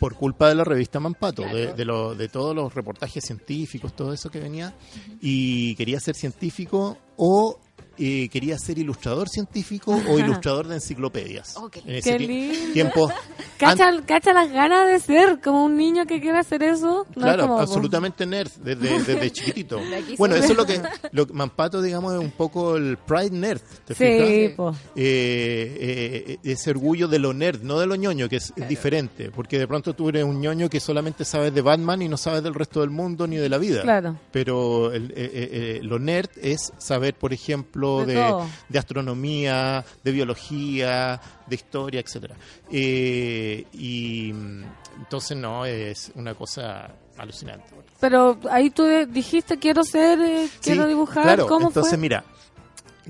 por 0.02 0.16
culpa 0.16 0.48
de 0.48 0.56
la 0.56 0.64
revista 0.64 0.98
Mampato, 0.98 1.42
de, 1.42 1.74
de, 1.74 1.84
lo- 1.84 2.16
de 2.16 2.28
todos 2.28 2.56
los 2.56 2.74
reportajes 2.74 3.22
científicos, 3.24 3.94
todo 3.94 4.12
eso 4.12 4.30
que 4.30 4.40
venía, 4.40 4.74
y 5.20 5.76
quería 5.76 6.00
ser 6.00 6.16
científico 6.16 6.98
o 7.16 7.60
eh, 8.04 8.28
quería 8.28 8.58
ser 8.58 8.78
ilustrador 8.78 9.28
científico 9.28 9.96
o 10.08 10.18
ilustrador 10.18 10.66
de 10.66 10.74
enciclopedias. 10.76 11.54
Oh, 11.56 11.68
qué 11.68 11.80
en 11.80 11.90
ese 11.96 12.10
Qué 12.12 12.18
ti- 12.18 12.26
lindo. 12.26 12.72
tiempo... 12.72 13.12
¿Cacha, 13.58 13.92
cacha 14.04 14.32
las 14.32 14.50
ganas 14.50 14.88
de 14.88 14.98
ser 14.98 15.40
como 15.40 15.64
un 15.64 15.76
niño 15.76 16.04
que 16.04 16.20
quiere 16.20 16.36
hacer 16.38 16.64
eso? 16.64 17.06
No 17.14 17.26
es 17.28 17.34
Claro, 17.34 17.42
como- 17.46 17.60
absolutamente 17.60 18.26
nerd, 18.26 18.50
desde, 18.62 18.98
desde 19.04 19.30
chiquitito. 19.30 19.80
Bueno, 20.18 20.34
eso 20.34 20.50
es 20.52 20.56
lo 20.56 20.66
que, 20.66 20.80
lo 21.12 21.26
que 21.28 21.32
Mampato, 21.32 21.80
digamos, 21.80 22.12
es 22.14 22.18
un 22.18 22.32
poco 22.32 22.76
el 22.76 22.96
pride 22.98 23.30
nerd, 23.30 23.60
¿te 23.86 23.94
Sí, 23.94 24.04
fijas? 24.04 24.56
po. 24.56 24.74
Eh, 24.96 25.76
eh, 25.80 26.38
ese 26.42 26.70
orgullo 26.70 27.06
de 27.06 27.18
lo 27.20 27.32
nerd, 27.32 27.62
no 27.62 27.78
de 27.78 27.86
lo 27.86 27.94
ñoño, 27.94 28.28
que 28.28 28.36
es 28.36 28.52
diferente, 28.68 29.30
porque 29.30 29.58
de 29.58 29.68
pronto 29.68 29.94
tú 29.94 30.08
eres 30.08 30.24
un 30.24 30.40
ñoño 30.40 30.68
que 30.68 30.80
solamente 30.80 31.24
sabes 31.24 31.54
de 31.54 31.60
Batman 31.62 32.02
y 32.02 32.08
no 32.08 32.16
sabes 32.16 32.42
del 32.42 32.54
resto 32.54 32.80
del 32.80 32.90
mundo 32.90 33.26
ni 33.28 33.36
de 33.36 33.48
la 33.48 33.58
vida. 33.58 33.82
Claro. 33.82 34.16
Pero 34.32 34.92
el- 34.92 35.12
eh, 35.12 35.14
eh, 35.16 35.48
eh, 35.52 35.80
lo 35.82 35.98
nerd 36.00 36.30
es 36.40 36.72
saber, 36.78 37.14
por 37.14 37.32
ejemplo, 37.32 37.91
De 38.00 38.14
de, 38.14 38.22
todo. 38.30 38.48
de 38.68 38.78
astronomía, 38.78 39.84
de 40.02 40.10
biología, 40.12 41.20
de 41.46 41.54
historia, 41.54 42.00
etcétera. 42.00 42.34
Eh, 42.70 43.64
y 43.72 44.32
mm, 44.32 44.62
entonces 44.98 45.36
no, 45.36 45.64
es 45.66 46.10
una 46.14 46.34
cosa 46.34 46.90
alucinante. 47.16 47.66
Pero 48.00 48.38
ahí 48.50 48.70
tú 48.70 48.84
dijiste 49.08 49.58
quiero 49.58 49.84
ser, 49.84 50.18
eh, 50.20 50.48
quiero 50.60 50.82
Sí, 50.84 50.88
dibujar. 50.88 51.22
Claro, 51.24 51.46
¿Cómo 51.46 51.68
entonces 51.68 51.90
fue? 51.92 51.98
mira, 51.98 52.24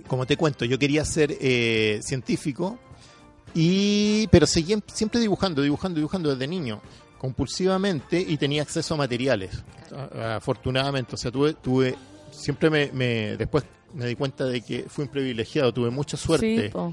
como 0.06 0.26
te 0.26 0.36
cuento, 0.36 0.64
yo 0.64 0.78
quería 0.78 1.04
ser 1.04 1.36
eh, 1.40 2.00
científico, 2.02 2.78
y 3.54 4.26
pero 4.28 4.46
seguía 4.46 4.78
siempre 4.92 5.20
dibujando, 5.20 5.60
dibujando, 5.62 5.96
dibujando 5.98 6.30
desde 6.30 6.46
niño, 6.48 6.80
compulsivamente 7.18 8.18
y 8.20 8.36
tenía 8.36 8.62
acceso 8.62 8.94
a 8.94 8.96
materiales, 8.96 9.62
afortunadamente. 10.36 11.14
O 11.14 11.18
sea, 11.18 11.30
tuve, 11.30 11.54
tuve 11.54 11.94
siempre 12.30 12.70
me, 12.70 12.90
me- 12.92 13.36
después 13.36 13.64
me 13.94 14.06
di 14.06 14.14
cuenta 14.14 14.44
de 14.46 14.60
que 14.62 14.84
fui 14.88 15.04
un 15.04 15.10
privilegiado, 15.10 15.72
tuve 15.72 15.90
mucha 15.90 16.16
suerte 16.16 16.46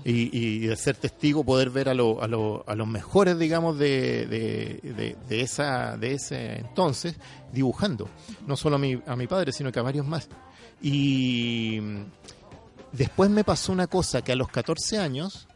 Sí, 0.03 0.11
y, 0.31 0.37
y 0.37 0.59
de 0.67 0.75
ser 0.75 0.95
testigo, 0.97 1.43
poder 1.43 1.69
ver 1.69 1.89
a, 1.89 1.93
lo- 1.93 2.21
a, 2.21 2.27
lo- 2.27 2.63
a 2.67 2.75
los 2.75 2.87
mejores, 2.87 3.37
digamos, 3.39 3.77
de, 3.79 4.25
de, 4.27 4.79
de- 4.93 5.17
de 5.27 5.41
esa, 5.41 5.95
de 5.97 6.13
ese 6.13 6.59
entonces 6.59 7.15
dibujando, 7.53 8.09
no 8.47 8.55
solo 8.57 8.75
a 8.75 8.79
mi, 8.79 9.01
a 9.05 9.15
mi 9.15 9.27
padre, 9.27 9.51
sino 9.51 9.71
que 9.71 9.79
a 9.79 9.83
varios 9.83 10.05
más. 10.05 10.27
Y 10.81 11.79
después 12.91 13.29
me 13.29 13.43
pasó 13.43 13.71
una 13.71 13.87
cosa, 13.87 14.21
que 14.21 14.31
a 14.31 14.35
los 14.35 14.49
14 14.49 14.97
años, 14.99 15.47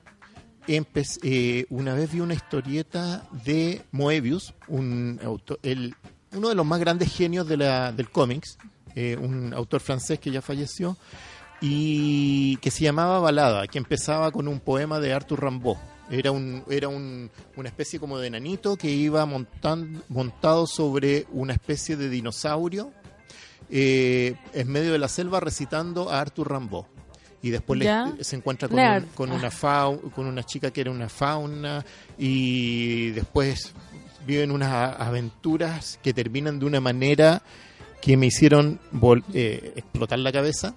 empe- 0.67 1.19
eh, 1.23 1.65
una 1.69 1.93
vez 1.93 2.11
vi 2.11 2.19
una 2.19 2.33
historieta 2.33 3.27
de 3.43 3.81
Moebius, 3.91 4.53
un 4.67 5.19
autor, 5.23 5.59
el, 5.63 5.95
uno 6.35 6.49
de 6.49 6.55
los 6.55 6.65
más 6.65 6.79
grandes 6.79 7.13
genios 7.13 7.47
de 7.47 7.57
la, 7.57 7.91
del 7.91 8.09
cómics, 8.09 8.57
eh, 8.95 9.17
un 9.19 9.53
autor 9.53 9.81
francés 9.81 10.19
que 10.19 10.29
ya 10.31 10.41
falleció, 10.41 10.97
y 11.65 12.57
que 12.57 12.69
se 12.71 12.83
llamaba 12.83 13.19
Balada, 13.19 13.67
que 13.67 13.77
empezaba 13.77 14.31
con 14.31 14.49
un 14.49 14.59
poema 14.59 14.99
de 14.99 15.13
Arthur 15.13 15.41
Rimbaud. 15.45 15.77
Era, 16.11 16.31
un, 16.31 16.61
era 16.69 16.89
un- 16.89 17.31
una 17.55 17.69
especie 17.69 17.99
como 18.01 18.19
de 18.19 18.29
nanito 18.29 18.75
que 18.75 18.89
iba 18.91 19.25
montan- 19.25 20.01
montado 20.09 20.67
sobre 20.67 21.25
una 21.31 21.53
especie 21.53 21.95
de 21.95 22.09
dinosaurio 22.09 22.91
eh, 23.69 24.35
en 24.53 24.67
medio 24.67 24.91
de 24.91 24.99
la 24.99 25.07
selva 25.07 25.39
recitando 25.39 26.09
a 26.11 26.19
Arthur 26.19 26.51
Rimbaud. 26.51 26.83
Y 27.41 27.49
después 27.49 27.79
le- 27.79 27.85
se 28.23 28.35
encuentra 28.35 28.67
con, 28.67 28.77
un- 29.03 29.09
con 29.15 29.31
una 29.31 29.49
fau- 29.49 30.11
con 30.11 30.27
una 30.27 30.43
chica 30.43 30.71
que 30.71 30.81
era 30.81 30.91
una 30.91 31.07
fauna 31.07 31.83
y 32.17 33.11
después 33.11 33.71
viven 34.27 34.51
unas 34.51 34.99
aventuras 34.99 35.97
que 36.03 36.13
terminan 36.13 36.59
de 36.59 36.65
una 36.65 36.81
manera 36.81 37.41
que 38.01 38.17
me 38.17 38.25
hicieron 38.27 38.79
vol- 38.93 39.23
eh, 39.33 39.71
explotar 39.77 40.19
la 40.19 40.31
cabeza. 40.33 40.75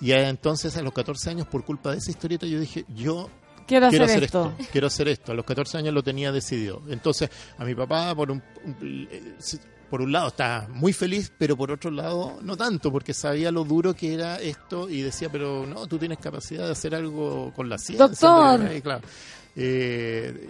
Y 0.00 0.12
eh, 0.12 0.28
entonces 0.28 0.76
a 0.76 0.82
los 0.82 0.92
14 0.92 1.30
años, 1.30 1.46
por 1.46 1.64
culpa 1.64 1.92
de 1.92 1.98
esa 1.98 2.10
historieta, 2.10 2.46
yo 2.46 2.60
dije, 2.60 2.84
yo 2.94 3.30
Quiero, 3.66 3.88
quiero 3.88 4.04
hacer 4.04 4.16
hacer 4.18 4.24
esto. 4.24 4.54
esto. 4.58 4.70
quiero 4.72 4.86
hacer 4.86 5.08
esto. 5.08 5.32
A 5.32 5.34
los 5.34 5.44
14 5.44 5.78
años 5.78 5.92
lo 5.94 6.02
tenía 6.02 6.30
decidido. 6.32 6.82
Entonces, 6.88 7.28
a 7.58 7.64
mi 7.64 7.74
papá, 7.74 8.14
por 8.14 8.30
un, 8.30 8.42
un- 8.64 9.08
eh, 9.10 9.34
por 9.90 10.00
un 10.02 10.12
lado, 10.12 10.28
estaba 10.28 10.66
muy 10.68 10.92
feliz, 10.92 11.32
pero 11.38 11.56
por 11.56 11.70
otro 11.70 11.90
lado, 11.90 12.38
no 12.42 12.56
tanto, 12.56 12.90
porque 12.92 13.14
sabía 13.14 13.50
lo 13.52 13.64
duro 13.64 13.94
que 13.94 14.14
era 14.14 14.36
esto 14.36 14.88
y 14.90 15.00
decía, 15.02 15.30
pero 15.30 15.64
no, 15.66 15.86
tú 15.86 15.96
tienes 15.98 16.18
capacidad 16.18 16.66
de 16.66 16.72
hacer 16.72 16.94
algo 16.94 17.52
con 17.54 17.68
la 17.68 17.78
ciencia. 17.78 18.06
Doctor. 18.06 18.46
Andrés", 18.60 18.78
y 18.78 18.82
claro. 18.82 19.02
Eh, 19.54 20.48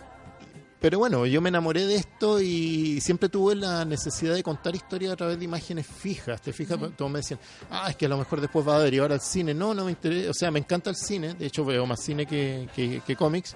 pero 0.80 0.98
bueno, 0.98 1.24
yo 1.26 1.40
me 1.40 1.48
enamoré 1.48 1.86
de 1.86 1.96
esto 1.96 2.40
y 2.40 3.00
siempre 3.00 3.28
tuve 3.28 3.54
la 3.56 3.84
necesidad 3.84 4.34
de 4.34 4.42
contar 4.42 4.74
historias 4.74 5.12
a 5.12 5.16
través 5.16 5.38
de 5.38 5.44
imágenes 5.44 5.86
fijas. 5.86 6.40
¿Te 6.42 6.52
fijas? 6.52 6.78
Todos 6.96 7.10
me 7.10 7.18
decían, 7.20 7.40
ah, 7.70 7.86
es 7.90 7.96
que 7.96 8.06
a 8.06 8.08
lo 8.08 8.18
mejor 8.18 8.40
después 8.40 8.66
va 8.66 8.76
a 8.76 8.80
derivar 8.80 9.10
al 9.12 9.20
cine. 9.20 9.54
No, 9.54 9.74
no 9.74 9.84
me 9.84 9.90
interesa. 9.92 10.30
O 10.30 10.34
sea, 10.34 10.50
me 10.50 10.58
encanta 10.58 10.90
el 10.90 10.96
cine. 10.96 11.34
De 11.34 11.46
hecho, 11.46 11.64
veo 11.64 11.86
más 11.86 12.00
cine 12.02 12.26
que, 12.26 12.68
que, 12.74 13.00
que 13.06 13.16
cómics. 13.16 13.54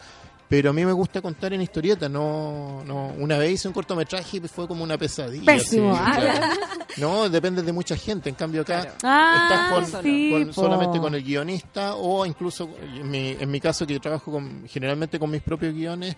Pero 0.48 0.70
a 0.70 0.72
mí 0.72 0.84
me 0.84 0.90
gusta 0.92 1.22
contar 1.22 1.52
en 1.52 1.62
historietas. 1.62 2.10
No, 2.10 2.82
no, 2.84 3.12
una 3.18 3.38
vez 3.38 3.52
hice 3.52 3.68
un 3.68 3.74
cortometraje 3.74 4.38
y 4.38 4.40
fue 4.48 4.66
como 4.66 4.82
una 4.82 4.98
pesadilla. 4.98 5.44
Pésimo. 5.46 5.94
sí, 5.94 6.00
Ah, 6.04 6.16
claro. 6.18 6.46
No, 6.96 7.28
depende 7.28 7.62
de 7.62 7.72
mucha 7.72 7.96
gente. 7.96 8.28
En 8.28 8.34
cambio, 8.34 8.62
acá 8.62 8.96
Ah, 9.04 9.78
estás 9.78 9.92
con, 9.92 10.02
sí, 10.02 10.30
con- 10.32 10.46
po. 10.48 10.52
solamente 10.54 10.98
con 10.98 11.14
el 11.14 11.22
guionista 11.22 11.94
o 11.94 12.26
incluso 12.26 12.68
en 12.82 13.08
mi, 13.08 13.36
en 13.38 13.48
mi 13.48 13.60
caso 13.60 13.86
que 13.86 13.92
yo 13.94 14.00
trabajo 14.00 14.32
con, 14.32 14.64
generalmente 14.66 15.16
con 15.20 15.30
mis 15.30 15.40
propios 15.40 15.72
guiones 15.72 16.16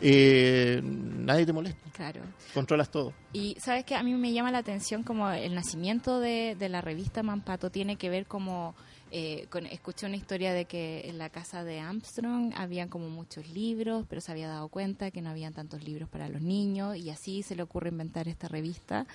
eh, 0.00 0.80
nadie 0.82 1.46
te 1.46 1.52
molesta. 1.52 1.90
Claro. 1.92 2.22
controlas 2.54 2.90
todo. 2.90 3.12
Y 3.32 3.56
sabes 3.60 3.84
que 3.84 3.94
a 3.94 4.02
mí 4.02 4.14
me 4.14 4.32
llama 4.32 4.50
la 4.50 4.58
atención 4.58 5.02
como 5.02 5.30
el 5.30 5.54
nacimiento 5.54 6.20
de, 6.20 6.56
de 6.58 6.68
la 6.68 6.80
revista 6.80 7.22
Mampato 7.22 7.70
tiene 7.70 7.96
que 7.96 8.08
ver 8.08 8.26
como 8.26 8.74
eh, 9.12 9.46
con, 9.50 9.66
escuché 9.66 10.06
una 10.06 10.16
historia 10.16 10.52
de 10.52 10.66
que 10.66 11.08
en 11.08 11.18
la 11.18 11.30
casa 11.30 11.64
de 11.64 11.80
Armstrong 11.80 12.52
habían 12.56 12.88
como 12.88 13.08
muchos 13.08 13.48
libros, 13.48 14.06
pero 14.08 14.20
se 14.20 14.30
había 14.30 14.48
dado 14.48 14.68
cuenta 14.68 15.10
que 15.10 15.20
no 15.20 15.30
habían 15.30 15.52
tantos 15.52 15.82
libros 15.82 16.08
para 16.08 16.28
los 16.28 16.42
niños 16.42 16.96
y 16.96 17.10
así 17.10 17.42
se 17.42 17.56
le 17.56 17.62
ocurre 17.62 17.88
inventar 17.88 18.28
esta 18.28 18.46
revista. 18.46 19.06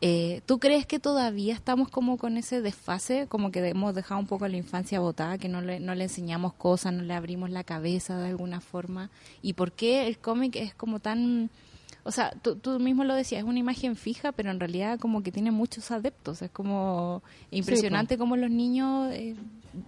Eh, 0.00 0.40
¿Tú 0.46 0.58
crees 0.58 0.86
que 0.86 0.98
todavía 0.98 1.52
estamos 1.52 1.90
como 1.90 2.16
con 2.16 2.36
ese 2.36 2.62
desfase, 2.62 3.26
como 3.28 3.50
que 3.50 3.66
hemos 3.68 3.94
dejado 3.94 4.20
un 4.20 4.26
poco 4.26 4.48
la 4.48 4.56
infancia 4.56 5.00
botada, 5.00 5.36
que 5.36 5.48
no 5.48 5.60
le, 5.60 5.78
no 5.78 5.94
le 5.94 6.04
enseñamos 6.04 6.54
cosas, 6.54 6.94
no 6.94 7.02
le 7.02 7.14
abrimos 7.14 7.50
la 7.50 7.64
cabeza 7.64 8.18
de 8.18 8.28
alguna 8.28 8.60
forma? 8.60 9.10
¿Y 9.42 9.52
por 9.52 9.72
qué 9.72 10.06
el 10.06 10.18
cómic 10.18 10.56
es 10.56 10.74
como 10.74 11.00
tan... 11.00 11.50
O 12.06 12.12
sea, 12.12 12.32
tú, 12.42 12.56
tú 12.56 12.78
mismo 12.78 13.02
lo 13.04 13.14
decías, 13.14 13.40
es 13.42 13.48
una 13.48 13.58
imagen 13.58 13.96
fija, 13.96 14.32
pero 14.32 14.50
en 14.50 14.60
realidad 14.60 14.98
como 15.00 15.22
que 15.22 15.32
tiene 15.32 15.50
muchos 15.50 15.90
adeptos. 15.90 16.42
Es 16.42 16.50
como 16.50 17.22
impresionante 17.50 18.18
cómo 18.18 18.36
los 18.36 18.50
niños 18.50 19.10
eh, 19.14 19.34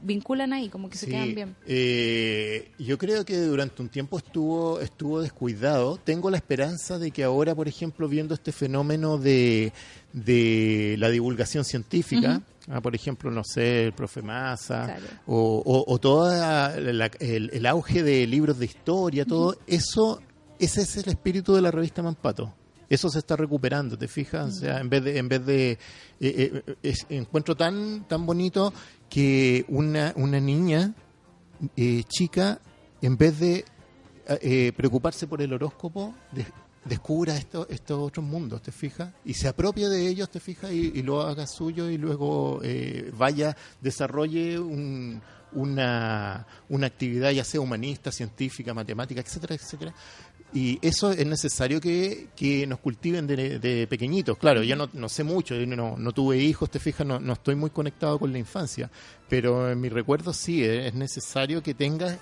vinculan 0.02 0.52
ahí, 0.54 0.68
como 0.70 0.88
que 0.88 0.96
se 0.96 1.06
quedan 1.08 1.34
bien. 1.34 1.56
eh, 1.66 2.70
yo 2.78 2.96
creo 2.98 3.24
que 3.26 3.36
durante 3.38 3.82
un 3.82 3.88
tiempo 3.90 4.16
estuvo 4.18 4.80
estuvo 4.80 5.20
descuidado. 5.20 5.98
Tengo 5.98 6.30
la 6.30 6.38
esperanza 6.38 6.98
de 6.98 7.10
que 7.10 7.22
ahora, 7.22 7.54
por 7.54 7.68
ejemplo, 7.68 8.08
viendo 8.08 8.32
este 8.34 8.50
fenómeno 8.50 9.18
de, 9.18 9.72
de 10.14 10.96
la 10.98 11.10
divulgación 11.10 11.64
científica, 11.64 12.40
ah, 12.68 12.80
por 12.80 12.94
ejemplo, 12.94 13.30
no 13.30 13.42
sé, 13.44 13.84
el 13.84 13.92
profe 13.92 14.22
Massa, 14.22 14.84
Claro. 14.86 15.04
o, 15.26 15.62
o, 15.64 15.92
o 15.92 15.98
todo 15.98 16.32
el, 16.74 17.50
el 17.52 17.66
auge 17.66 18.02
de 18.02 18.26
libros 18.26 18.58
de 18.58 18.64
historia, 18.64 19.24
todo 19.26 19.56
eso 19.66 20.20
ese 20.58 20.82
es 20.82 20.96
el 20.96 21.08
espíritu 21.08 21.54
de 21.54 21.62
la 21.62 21.70
revista 21.70 22.02
Mampato. 22.02 22.54
Eso 22.88 23.08
se 23.10 23.18
está 23.18 23.34
recuperando, 23.34 23.98
¿te 23.98 24.06
fijas? 24.06 24.46
O 24.48 24.60
sea, 24.60 24.78
en 24.80 24.88
vez 24.88 25.02
de, 25.02 25.18
en 25.18 25.28
vez 25.28 25.44
de 25.44 25.70
eh, 25.72 25.78
eh, 26.20 26.76
es- 26.82 27.04
encuentro 27.08 27.56
tan, 27.56 28.06
tan 28.06 28.24
bonito 28.26 28.72
que 29.10 29.64
una, 29.68 30.12
una 30.16 30.38
niña 30.38 30.94
eh, 31.76 32.04
chica, 32.08 32.60
en 33.02 33.16
vez 33.16 33.40
de 33.40 33.64
eh, 34.28 34.72
preocuparse 34.76 35.26
por 35.26 35.42
el 35.42 35.52
horóscopo, 35.52 36.14
de- 36.30 36.46
descubra 36.84 37.36
esto- 37.36 37.66
estos 37.68 37.98
otros 38.00 38.24
mundos, 38.24 38.62
¿te 38.62 38.70
fijas? 38.70 39.12
Y 39.24 39.34
se 39.34 39.48
apropie 39.48 39.88
de 39.88 40.06
ellos, 40.06 40.30
¿te 40.30 40.38
fijas? 40.38 40.70
Y, 40.70 40.92
y 40.94 41.02
lo 41.02 41.22
haga 41.22 41.48
suyo 41.48 41.90
y 41.90 41.98
luego 41.98 42.60
eh, 42.62 43.10
vaya, 43.18 43.56
desarrolle 43.80 44.60
un- 44.60 45.20
una, 45.52 46.46
una 46.68 46.86
actividad 46.86 47.30
ya 47.30 47.42
sea 47.44 47.60
humanista, 47.60 48.12
científica, 48.12 48.74
matemática, 48.74 49.20
etcétera, 49.20 49.54
etcétera. 49.54 49.94
Y 50.54 50.78
eso 50.80 51.10
es 51.10 51.26
necesario 51.26 51.80
que, 51.80 52.28
que 52.36 52.66
nos 52.66 52.78
cultiven 52.78 53.26
de, 53.26 53.58
de 53.58 53.86
pequeñitos. 53.86 54.38
Claro, 54.38 54.62
yo 54.62 54.74
no, 54.76 54.88
no 54.94 55.08
sé 55.08 55.22
mucho, 55.24 55.54
yo 55.54 55.66
no, 55.66 55.96
no 55.98 56.12
tuve 56.12 56.38
hijos, 56.38 56.70
te 56.70 56.78
fijas, 56.78 57.06
no, 57.06 57.18
no 57.20 57.34
estoy 57.34 57.56
muy 57.56 57.70
conectado 57.70 58.18
con 58.18 58.32
la 58.32 58.38
infancia, 58.38 58.90
pero 59.28 59.70
en 59.70 59.80
mi 59.80 59.88
recuerdo 59.88 60.32
sí, 60.32 60.64
eh, 60.64 60.86
es 60.86 60.94
necesario 60.94 61.62
que 61.62 61.74
tengas 61.74 62.18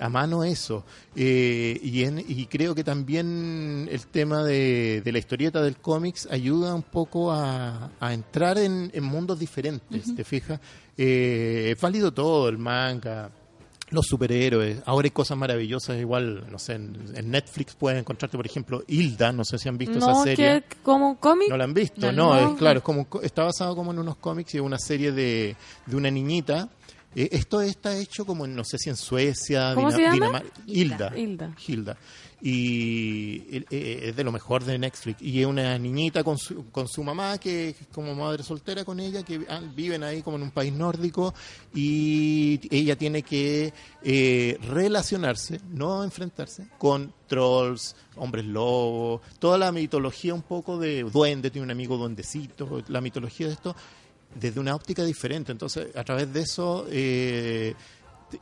a 0.00 0.08
mano 0.08 0.44
eso. 0.44 0.84
Eh, 1.16 1.80
y, 1.82 2.04
en- 2.04 2.18
y 2.28 2.46
creo 2.46 2.74
que 2.74 2.84
también 2.84 3.88
el 3.90 4.06
tema 4.08 4.44
de, 4.44 5.00
de 5.04 5.12
la 5.12 5.18
historieta 5.18 5.62
del 5.62 5.76
cómics 5.76 6.28
ayuda 6.30 6.74
un 6.74 6.82
poco 6.84 7.32
a, 7.32 7.90
a 8.00 8.12
entrar 8.12 8.58
en, 8.58 8.90
en 8.92 9.02
mundos 9.04 9.38
diferentes, 9.38 10.14
¿te 10.14 10.24
fijas? 10.24 10.60
Eh, 10.96 11.70
es 11.74 11.80
válido 11.80 12.12
todo, 12.12 12.48
el 12.48 12.58
manga, 12.58 13.30
los 13.90 14.06
superhéroes. 14.06 14.82
Ahora 14.86 15.06
hay 15.06 15.10
cosas 15.10 15.36
maravillosas, 15.38 15.98
igual, 15.98 16.44
no 16.50 16.58
sé, 16.58 16.74
en, 16.74 16.96
en 17.14 17.30
Netflix 17.30 17.74
pueden 17.74 17.98
encontrarte, 18.00 18.36
por 18.36 18.44
ejemplo, 18.46 18.82
Hilda, 18.86 19.32
no 19.32 19.44
sé 19.44 19.58
si 19.58 19.68
han 19.68 19.78
visto 19.78 19.98
No, 19.98 20.10
esa 20.10 20.22
serie. 20.24 20.62
que 20.68 20.76
como 20.82 21.08
un 21.10 21.14
cómic. 21.16 21.48
¿No 21.48 21.56
la 21.56 21.64
han 21.64 21.74
visto? 21.74 22.12
No, 22.12 22.34
No, 22.34 22.40
no. 22.40 22.52
es 22.52 22.58
claro, 22.58 22.78
es 22.78 22.84
como 22.84 23.06
está 23.22 23.44
basado 23.44 23.74
como 23.74 23.92
en 23.92 23.98
unos 23.98 24.16
cómics 24.16 24.54
y 24.54 24.60
una 24.60 24.78
serie 24.78 25.12
de, 25.12 25.56
de 25.86 25.96
una 25.96 26.10
niñita. 26.10 26.68
Eh, 27.14 27.30
esto 27.32 27.62
está 27.62 27.96
hecho 27.96 28.26
como 28.26 28.44
en, 28.44 28.54
no 28.54 28.62
sé 28.64 28.76
si 28.78 28.90
en 28.90 28.96
Suecia, 28.96 29.72
¿Cómo 29.74 29.90
Dina- 29.90 29.96
se 29.96 30.02
llama? 30.18 30.42
Dinamar- 30.42 30.44
Hilda. 30.66 31.12
Hilda. 31.16 31.54
Hilda. 31.66 31.96
Y 32.40 33.42
eh, 33.50 33.64
eh, 33.70 34.00
es 34.04 34.16
de 34.16 34.24
lo 34.24 34.30
mejor 34.30 34.64
de 34.64 34.78
Netflix. 34.78 35.20
Y 35.20 35.40
es 35.40 35.46
una 35.46 35.78
niñita 35.78 36.22
con 36.22 36.38
su, 36.38 36.70
con 36.70 36.86
su 36.86 37.02
mamá, 37.02 37.38
que 37.38 37.70
es 37.70 37.76
como 37.92 38.14
madre 38.14 38.42
soltera 38.42 38.84
con 38.84 39.00
ella, 39.00 39.22
que 39.22 39.44
ah, 39.48 39.60
viven 39.74 40.02
ahí 40.04 40.22
como 40.22 40.36
en 40.36 40.44
un 40.44 40.50
país 40.50 40.72
nórdico. 40.72 41.34
Y 41.74 42.60
ella 42.70 42.96
tiene 42.96 43.22
que 43.22 43.72
eh, 44.02 44.58
relacionarse, 44.62 45.60
no 45.70 46.04
enfrentarse, 46.04 46.68
con 46.78 47.12
trolls, 47.26 47.96
hombres 48.16 48.44
lobos, 48.44 49.20
toda 49.38 49.58
la 49.58 49.72
mitología 49.72 50.34
un 50.34 50.42
poco 50.42 50.78
de 50.78 51.02
duende, 51.02 51.50
tiene 51.50 51.64
un 51.64 51.70
amigo 51.70 51.96
duendecito, 51.96 52.82
la 52.88 53.00
mitología 53.00 53.48
de 53.48 53.52
esto 53.52 53.76
desde 54.34 54.60
una 54.60 54.74
óptica 54.74 55.04
diferente. 55.04 55.52
Entonces, 55.52 55.94
a 55.96 56.04
través 56.04 56.32
de 56.32 56.40
eso, 56.40 56.86
eh, 56.90 57.74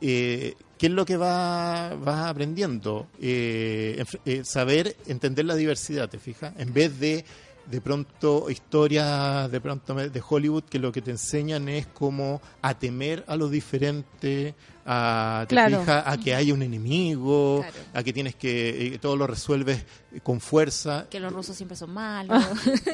eh, 0.01 0.55
¿qué 0.77 0.87
es 0.87 0.91
lo 0.91 1.05
que 1.05 1.17
va, 1.17 1.95
vas 1.95 2.27
aprendiendo? 2.29 3.07
Eh, 3.21 4.03
eh, 4.25 4.41
saber 4.43 4.95
entender 5.07 5.45
la 5.45 5.55
diversidad, 5.55 6.09
¿te 6.09 6.19
fijas? 6.19 6.53
En 6.57 6.73
vez 6.73 6.99
de 6.99 7.25
de 7.69 7.81
pronto 7.81 8.49
historias 8.49 9.51
de 9.51 9.59
pronto 9.59 9.93
de 9.93 10.23
Hollywood 10.25 10.63
que 10.63 10.79
lo 10.79 10.93
que 10.93 11.01
te 11.01 11.11
enseñan 11.11 11.67
es 11.67 11.85
como 11.87 12.41
a 12.61 12.79
temer 12.79 13.25
a 13.27 13.35
lo 13.35 13.49
diferente, 13.49 14.55
a, 14.85 15.43
¿te 15.49 15.53
Claro. 15.53 15.81
fijas? 15.81 16.03
a 16.07 16.17
que 16.17 16.33
haya 16.33 16.53
un 16.53 16.61
enemigo, 16.61 17.59
Claro. 17.59 17.75
a 17.93 18.03
que 18.03 18.13
tienes 18.13 18.35
que 18.35 18.93
eh, 18.93 18.99
todo 18.99 19.17
lo 19.17 19.27
resuelves 19.27 19.83
con 20.23 20.39
fuerza. 20.39 21.07
Que 21.09 21.19
los 21.19 21.33
rusos 21.33 21.57
siempre 21.57 21.75
son 21.75 21.91
malos. 21.93 22.41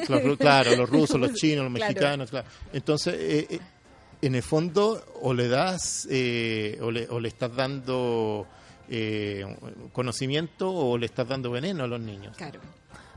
Los 0.08 0.20
ru- 0.22 0.36
claro, 0.38 0.74
los 0.74 0.90
rusos, 0.90 1.20
los 1.20 1.32
chinos, 1.34 1.62
los 1.62 1.72
mexicanos, 1.72 2.30
claro. 2.30 2.48
Entonces, 2.72 3.14
eh, 3.16 3.46
eh, 3.50 3.60
en 4.26 4.34
el 4.34 4.42
fondo, 4.42 5.04
o 5.22 5.32
le 5.34 5.48
das, 5.48 6.06
eh, 6.10 6.78
o, 6.82 6.90
le, 6.90 7.08
o 7.08 7.20
le 7.20 7.28
estás 7.28 7.54
dando 7.54 8.46
eh, 8.88 9.44
conocimiento 9.92 10.70
o 10.70 10.96
le 10.98 11.06
estás 11.06 11.28
dando 11.28 11.50
veneno 11.50 11.84
a 11.84 11.86
los 11.86 12.00
niños. 12.00 12.36
Claro. 12.36 12.60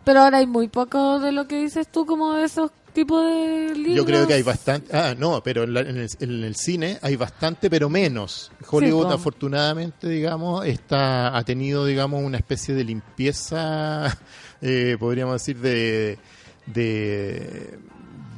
Pero 0.03 0.21
ahora 0.21 0.37
hay 0.37 0.47
muy 0.47 0.69
poco 0.69 1.19
de 1.19 1.31
lo 1.33 1.47
que 1.47 1.57
dices 1.61 1.87
tú 1.89 2.05
como 2.05 2.33
de 2.33 2.45
esos 2.45 2.71
tipos 2.93 3.25
de 3.29 3.73
libros. 3.75 3.95
Yo 3.97 4.05
creo 4.05 4.25
que 4.25 4.35
hay 4.35 4.41
bastante. 4.41 4.95
Ah, 4.95 5.13
no, 5.17 5.43
pero 5.43 5.63
en, 5.63 5.73
la- 5.73 5.81
en 5.81 5.97
el, 5.97 6.09
en 6.19 6.43
el 6.45 6.55
cine 6.55 6.97
hay 7.01 7.17
bastante, 7.17 7.69
pero 7.69 7.89
menos. 7.89 8.49
Hollywood, 8.69 9.07
po. 9.07 9.11
afortunadamente, 9.11 10.07
digamos, 10.07 10.65
está 10.65 11.37
ha 11.37 11.43
tenido, 11.43 11.85
digamos, 11.85 12.23
una 12.23 12.37
especie 12.37 12.73
de 12.73 12.85
limpieza, 12.85 14.17
eh, 14.61 14.95
podríamos 14.97 15.33
decir, 15.41 15.57
de, 15.57 16.17
de, 16.67 17.77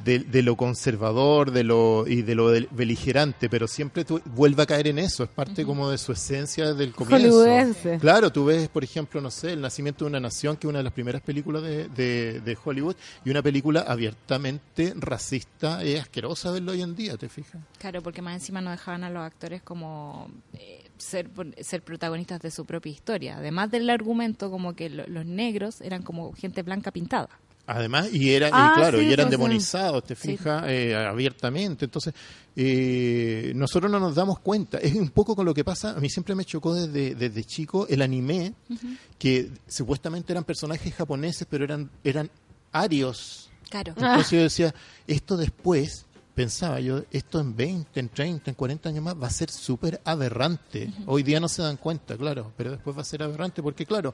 de, 0.09 0.19
de 0.19 0.41
lo 0.43 0.55
conservador 0.55 1.51
de 1.51 1.63
lo 1.63 2.05
y 2.07 2.21
de 2.23 2.35
lo 2.35 2.49
del- 2.49 2.67
beligerante, 2.71 3.49
pero 3.49 3.67
siempre 3.67 4.03
tú, 4.05 4.21
vuelve 4.25 4.63
a 4.63 4.65
caer 4.65 4.87
en 4.87 4.99
eso. 4.99 5.23
Es 5.23 5.29
parte 5.29 5.63
como 5.65 5.89
de 5.89 5.97
su 5.97 6.11
esencia 6.11 6.73
del 6.73 6.93
comienzo. 6.93 7.27
Hollywoodense. 7.27 7.97
Claro, 7.99 8.31
tú 8.31 8.45
ves, 8.45 8.67
por 8.69 8.83
ejemplo, 8.83 9.21
no 9.21 9.29
sé, 9.31 9.53
El 9.53 9.61
nacimiento 9.61 10.05
de 10.05 10.09
una 10.09 10.19
nación, 10.19 10.57
que 10.57 10.67
es 10.67 10.69
una 10.69 10.79
de 10.79 10.83
las 10.83 10.93
primeras 10.93 11.21
películas 11.21 11.63
de, 11.63 11.87
de- 11.89 12.39
de 12.41 12.57
Hollywood, 12.63 12.95
y 13.23 13.29
una 13.29 13.41
película 13.41 13.81
abiertamente 13.81 14.93
racista 14.97 15.83
y 15.83 15.95
asquerosa 15.95 16.51
verlo 16.51 16.71
hoy 16.71 16.81
en 16.81 16.95
día, 16.95 17.17
¿te 17.17 17.29
fijas? 17.29 17.61
Claro, 17.77 18.01
porque 18.01 18.21
más 18.21 18.33
encima 18.35 18.61
no 18.61 18.71
dejaban 18.71 19.03
a 19.03 19.09
los 19.09 19.23
actores 19.23 19.61
como 19.61 20.29
eh, 20.53 20.89
ser, 20.97 21.29
ser 21.61 21.81
protagonistas 21.83 22.41
de 22.41 22.51
su 22.51 22.65
propia 22.65 22.91
historia. 22.91 23.37
Además 23.37 23.71
del 23.71 23.89
argumento, 23.89 24.49
como 24.51 24.75
que 24.75 24.89
lo- 24.89 25.07
los 25.07 25.25
negros 25.25 25.81
eran 25.81 26.01
como 26.03 26.33
gente 26.33 26.63
blanca 26.63 26.91
pintada. 26.91 27.29
Además, 27.71 28.09
y, 28.11 28.31
era, 28.31 28.47
y 28.47 28.51
Ah, 28.53 28.71
claro, 28.75 28.99
sí, 28.99 29.05
y 29.05 29.13
eran 29.13 29.27
pues, 29.27 29.35
sí. 29.35 29.41
demonizados, 29.41 30.03
te 30.03 30.15
Sí. 30.15 30.31
fijas, 30.37 30.63
Eh, 30.67 30.95
abiertamente. 30.95 31.85
Entonces, 31.85 32.13
eh, 32.55 33.51
nosotros 33.55 33.91
no 33.91 33.99
nos 33.99 34.15
damos 34.15 34.39
cuenta. 34.39 34.79
Es 34.79 34.95
un 34.95 35.09
poco 35.09 35.35
con 35.35 35.45
lo 35.45 35.53
que 35.53 35.63
pasa, 35.63 35.91
a 35.91 35.99
mí 35.99 36.09
siempre 36.09 36.33
me 36.35 36.45
chocó 36.45 36.73
desde, 36.73 37.13
desde 37.15 37.43
chico 37.43 37.85
el 37.87 38.01
anime, 38.01 38.53
que 39.17 39.49
supuestamente 39.67 40.33
eran 40.33 40.43
personajes 40.43 40.93
japoneses, 40.95 41.45
pero 41.49 41.63
eran, 41.63 41.89
eran 42.03 42.29
arios. 42.71 43.49
Claro. 43.69 43.93
Entonces 43.95 44.31
yo 44.31 44.41
decía, 44.41 44.73
esto 45.05 45.37
después, 45.37 46.05
pensaba 46.33 46.79
yo, 46.79 47.03
esto 47.11 47.39
en 47.39 47.55
20, 47.55 47.99
en 47.99 48.09
30, 48.09 48.49
en 48.51 48.55
40 48.55 48.89
años 48.89 49.03
más 49.03 49.15
va 49.21 49.27
a 49.27 49.31
ser 49.31 49.51
súper 49.51 50.01
aberrante. 50.05 50.91
Hoy 51.05 51.21
día 51.21 51.39
no 51.39 51.47
se 51.47 51.61
dan 51.61 51.77
cuenta, 51.77 52.17
claro, 52.17 52.51
pero 52.57 52.71
después 52.71 52.97
va 52.97 53.01
a 53.01 53.05
ser 53.05 53.21
aberrante 53.21 53.61
porque, 53.61 53.85
claro, 53.85 54.13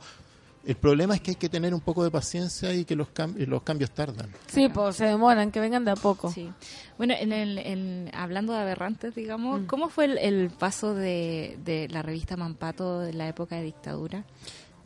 el 0.65 0.75
problema 0.75 1.15
es 1.15 1.21
que 1.21 1.31
hay 1.31 1.35
que 1.35 1.49
tener 1.49 1.73
un 1.73 1.81
poco 1.81 2.03
de 2.03 2.11
paciencia 2.11 2.73
y 2.73 2.85
que 2.85 2.95
los, 2.95 3.07
cam- 3.13 3.35
los 3.45 3.61
cambios 3.63 3.91
tardan. 3.91 4.29
Sí, 4.47 4.69
pues 4.69 4.95
se 4.95 5.05
demoran, 5.05 5.51
que 5.51 5.59
vengan 5.59 5.85
de 5.85 5.91
a 5.91 5.95
poco. 5.95 6.31
Sí. 6.31 6.49
Bueno, 6.97 7.13
en 7.19 7.31
el, 7.31 7.57
en- 7.59 8.11
hablando 8.13 8.53
de 8.53 8.59
aberrantes, 8.59 9.13
digamos, 9.15 9.61
Mm. 9.61 9.65
¿cómo 9.65 9.89
fue 9.89 10.05
el, 10.05 10.17
el 10.17 10.49
paso 10.49 10.93
de, 10.95 11.57
de 11.63 11.87
la 11.89 12.01
revista 12.01 12.35
Mampato 12.37 12.99
de 13.01 13.13
la 13.13 13.27
época 13.27 13.55
de 13.57 13.63
dictadura? 13.63 14.25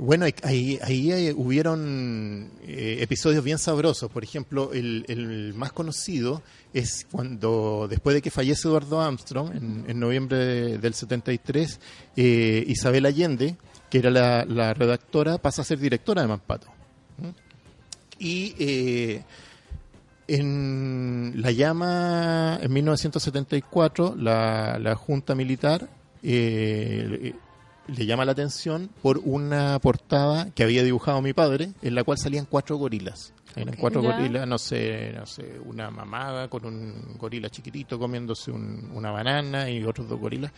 Bueno, 0.01 0.23
ahí, 0.25 0.33
ahí, 0.43 0.79
ahí, 0.81 1.11
eh, 1.11 1.33
hubieron 1.35 2.49
eh, 2.65 2.99
episodios 3.01 3.43
bien 3.43 3.57
sabrosos. 3.57 4.09
Por 4.09 4.23
ejemplo, 4.23 4.71
el, 4.73 5.03
el 5.09 5.53
más 5.55 5.73
conocido 5.73 6.41
es 6.73 7.05
cuando, 7.11 7.87
después 7.89 8.13
de 8.13 8.21
que 8.21 8.31
fallece 8.31 8.67
Eduardo 8.69 9.01
Armstrong, 9.01 9.51
en, 9.55 9.83
en 9.89 9.99
noviembre 9.99 10.37
de- 10.37 10.77
del 10.77 10.93
73, 10.93 11.79
eh, 12.15 12.63
Isabel 12.67 13.05
Allende, 13.05 13.57
que 13.89 13.97
era 13.99 14.09
la, 14.11 14.45
la 14.45 14.73
redactora, 14.73 15.37
pasa 15.37 15.61
a 15.61 15.65
ser 15.65 15.79
directora 15.79 16.21
de 16.21 16.27
Mampato. 16.27 16.67
¿Mm? 17.17 17.29
Y 18.19 18.55
eh, 18.59 19.23
en 20.27 21.33
la 21.37 21.51
llama, 21.51 22.59
en 22.61 22.71
1974, 22.71 24.15
la, 24.17 24.77
la 24.79 24.95
Junta 24.95 25.33
Militar 25.35 25.89
eh, 26.21 27.33
le 27.87 28.05
llama 28.05 28.25
la 28.25 28.33
atención 28.33 28.89
por 29.01 29.19
una 29.23 29.79
portada 29.79 30.51
que 30.51 30.63
había 30.63 30.83
dibujado 30.83 31.21
mi 31.21 31.33
padre, 31.33 31.71
en 31.81 31.95
la 31.95 32.03
cual 32.03 32.17
salían 32.19 32.45
cuatro 32.45 32.75
gorilas. 32.77 33.33
Eran 33.55 33.75
cuatro 33.77 34.03
Ya. 34.03 34.11
gorilas, 34.15 34.47
no 34.47 34.59
sé, 34.59 35.11
no 35.17 35.25
sé, 35.25 35.59
una 35.65 35.89
mamada 35.89 36.47
con 36.49 36.65
un 36.65 37.15
gorila 37.17 37.49
chiquitito 37.49 37.97
comiéndose 37.97 38.51
un- 38.51 38.91
una 38.93 39.09
banana 39.09 39.69
y 39.71 39.83
otros 39.83 40.07
dos 40.07 40.19
gorilas, 40.19 40.51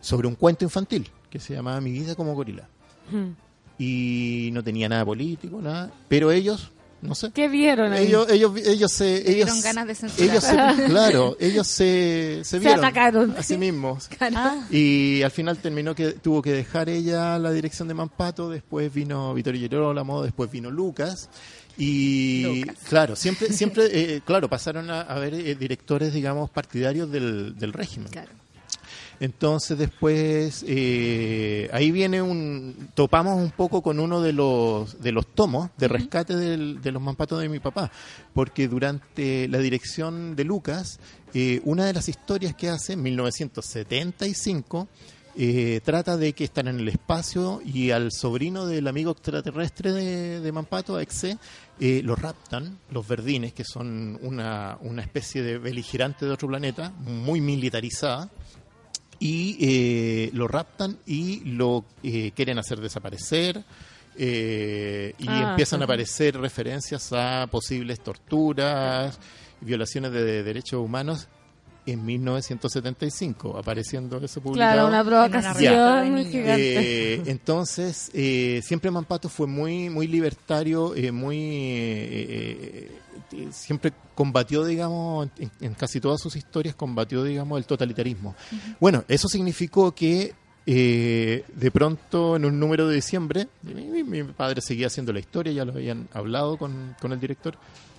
sobre 0.00 0.28
un 0.28 0.34
cuento 0.34 0.64
infantil 0.64 1.08
que 1.32 1.40
se 1.40 1.54
llamaba 1.54 1.80
Mi 1.80 1.90
vida 1.90 2.14
como 2.14 2.34
gorila. 2.34 2.68
Mm. 3.10 3.30
Y 3.78 4.50
no 4.52 4.62
tenía 4.62 4.88
nada 4.88 5.04
político, 5.04 5.60
nada, 5.60 5.90
pero 6.08 6.30
ellos, 6.30 6.70
no 7.00 7.14
sé, 7.16 7.32
¿Qué 7.32 7.48
vieron 7.48 7.92
ahí? 7.92 8.06
ellos, 8.06 8.30
ellos, 8.30 8.52
ellos 8.64 8.92
se, 8.92 9.14
ellos, 9.16 9.46
dieron 9.46 9.60
ganas 9.62 9.86
de 9.88 9.94
censurar. 9.96 10.28
ellos 10.30 10.44
se- 10.44 10.84
claro, 10.86 11.36
ellos 11.40 11.66
se, 11.66 12.40
se 12.44 12.44
Se 12.44 12.58
vieron 12.60 12.78
atacaron. 12.84 13.34
a 13.36 13.42
sí 13.42 13.56
mismos. 13.56 14.08
Ah, 14.20 14.66
Y 14.70 15.22
al 15.22 15.30
final 15.32 15.56
terminó 15.58 15.94
que 15.96 16.12
tuvo 16.12 16.42
que 16.42 16.52
dejar 16.52 16.88
ella 16.90 17.38
la 17.38 17.50
dirección 17.50 17.88
de 17.88 17.94
Mampato, 17.94 18.48
después 18.50 18.92
vino 18.92 19.32
Vittorio 19.34 19.60
Girolamo, 19.62 20.22
después 20.22 20.50
vino 20.50 20.70
Lucas. 20.70 21.28
Y 21.78 22.42
Lucas. 22.60 22.76
claro, 22.88 23.16
siempre, 23.16 23.52
siempre, 23.52 23.86
eh, 23.90 24.20
claro, 24.24 24.48
pasaron 24.48 24.90
a, 24.90 25.00
a 25.00 25.18
ver 25.18 25.32
eh, 25.34 25.54
directores, 25.56 26.12
digamos, 26.12 26.50
partidarios 26.50 27.10
del, 27.10 27.58
del 27.58 27.72
régimen. 27.72 28.08
Claro. 28.10 28.30
Entonces 29.22 29.78
después 29.78 30.64
eh, 30.66 31.70
ahí 31.72 31.92
viene 31.92 32.20
un 32.20 32.88
topamos 32.94 33.40
un 33.40 33.52
poco 33.52 33.80
con 33.80 34.00
uno 34.00 34.20
de 34.20 34.32
los 34.32 35.00
de 35.00 35.12
los 35.12 35.28
tomos 35.28 35.70
de 35.78 35.86
rescate 35.86 36.34
del- 36.34 36.82
de 36.82 36.90
los 36.90 37.00
mampatos 37.00 37.40
de 37.40 37.48
mi 37.48 37.60
papá, 37.60 37.92
porque 38.34 38.66
durante 38.66 39.46
la 39.46 39.58
dirección 39.58 40.34
de 40.34 40.42
Lucas 40.42 40.98
eh, 41.34 41.60
una 41.64 41.84
de 41.86 41.92
las 41.92 42.08
historias 42.08 42.56
que 42.56 42.68
hace 42.68 42.94
en 42.94 43.02
1975 43.02 44.88
eh, 45.36 45.80
trata 45.84 46.16
de 46.16 46.32
que 46.34 46.44
están 46.44 46.66
en 46.68 46.80
el 46.80 46.88
espacio 46.88 47.62
y 47.64 47.90
al 47.92 48.10
sobrino 48.12 48.66
del 48.66 48.86
amigo 48.88 49.12
extraterrestre 49.12 49.92
de, 49.92 50.40
de 50.40 50.52
Mampato, 50.52 51.00
Exe, 51.00 51.38
eh, 51.80 52.02
lo 52.04 52.16
raptan 52.16 52.76
los 52.90 53.08
verdines, 53.08 53.54
que 53.54 53.64
son 53.64 54.18
una, 54.20 54.76
una 54.82 55.00
especie 55.00 55.42
de 55.42 55.56
beligerante 55.56 56.26
de 56.26 56.32
otro 56.32 56.48
planeta, 56.48 56.92
muy 57.06 57.40
militarizada, 57.40 58.28
y 59.24 59.56
eh, 59.60 60.30
lo 60.32 60.48
raptan 60.48 60.98
y 61.06 61.44
lo 61.44 61.84
eh, 62.02 62.32
quieren 62.34 62.58
hacer 62.58 62.80
desaparecer. 62.80 63.62
eh, 64.18 65.14
y 65.16 65.26
Ah, 65.28 65.50
empiezan 65.50 65.80
a 65.80 65.84
aparecer 65.84 66.36
referencias 66.40 67.12
a 67.12 67.46
posibles 67.48 68.00
torturas, 68.00 69.18
violaciones 69.60 70.10
de 70.10 70.42
derechos 70.42 70.80
humanos 70.84 71.28
en 71.86 72.04
1975, 72.04 73.56
apareciendo 73.58 74.16
eso 74.18 74.40
publicado. 74.40 74.72
Claro, 74.72 74.88
una 74.88 75.04
provocación 75.04 76.14
de 76.16 76.24
gigante. 76.24 77.14
Eh, 77.14 77.22
entonces, 77.26 78.10
eh, 78.14 78.60
siempre 78.64 78.90
Mampato 78.90 79.28
fue 79.28 79.46
muy, 79.46 79.88
muy 79.88 80.08
libertario, 80.08 80.94
eh, 80.96 81.10
muy 81.12 82.88
siempre 83.52 83.92
combatió, 84.14 84.64
digamos, 84.64 85.28
en, 85.38 85.50
en 85.60 85.74
casi 85.74 86.00
todas 86.00 86.20
sus 86.20 86.36
historias 86.36 86.74
combatió, 86.74 87.22
digamos, 87.24 87.58
el 87.58 87.64
totalitarismo. 87.66 88.34
Bueno, 88.80 89.04
eso 89.08 89.28
significó 89.28 89.94
que 89.94 90.34
eh, 90.66 91.44
de 91.56 91.70
pronto 91.70 92.36
en 92.36 92.44
un 92.44 92.60
número 92.60 92.86
de 92.88 92.94
diciembre, 92.96 93.48
mi, 93.62 93.74
mi- 93.74 94.02
mi 94.04 94.22
padre 94.32 94.60
seguía 94.60 94.86
haciendo 94.86 95.12
la 95.12 95.18
historia, 95.20 95.52
ya 95.52 95.64
lo 95.64 95.72
habían 95.72 96.08
hablado 96.12 96.56
con, 96.56 96.94
con 97.00 97.12
el 97.12 97.18
director, 97.20 97.56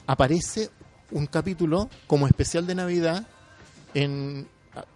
aparece 0.07 0.69
un 1.11 1.25
capítulo 1.27 1.89
como 2.07 2.25
especial 2.27 2.65
de 2.65 2.75
Navidad 2.75 3.27
en, 3.93 4.47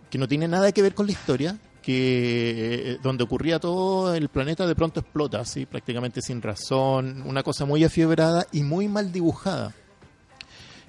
que 0.10 0.18
no 0.18 0.28
tiene 0.28 0.48
nada 0.48 0.72
que 0.72 0.82
ver 0.82 0.94
con 0.94 1.06
la 1.08 1.12
historia, 1.12 1.58
que 1.84 2.94
eh, 2.94 2.98
donde 3.04 3.24
ocurría 3.24 3.60
todo 3.60 4.14
el 4.14 4.28
planeta 4.30 4.66
de 4.68 4.76
pronto 4.76 5.00
explota, 5.00 5.42
así 5.42 5.66
prácticamente 5.66 6.22
sin 6.22 6.42
razón, 6.42 7.22
una 7.26 7.44
cosa 7.44 7.66
muy 7.66 7.84
afiebrada 7.84 8.46
y 8.52 8.64
muy 8.64 8.88
mal 8.88 9.12
dibujada. 9.12 9.74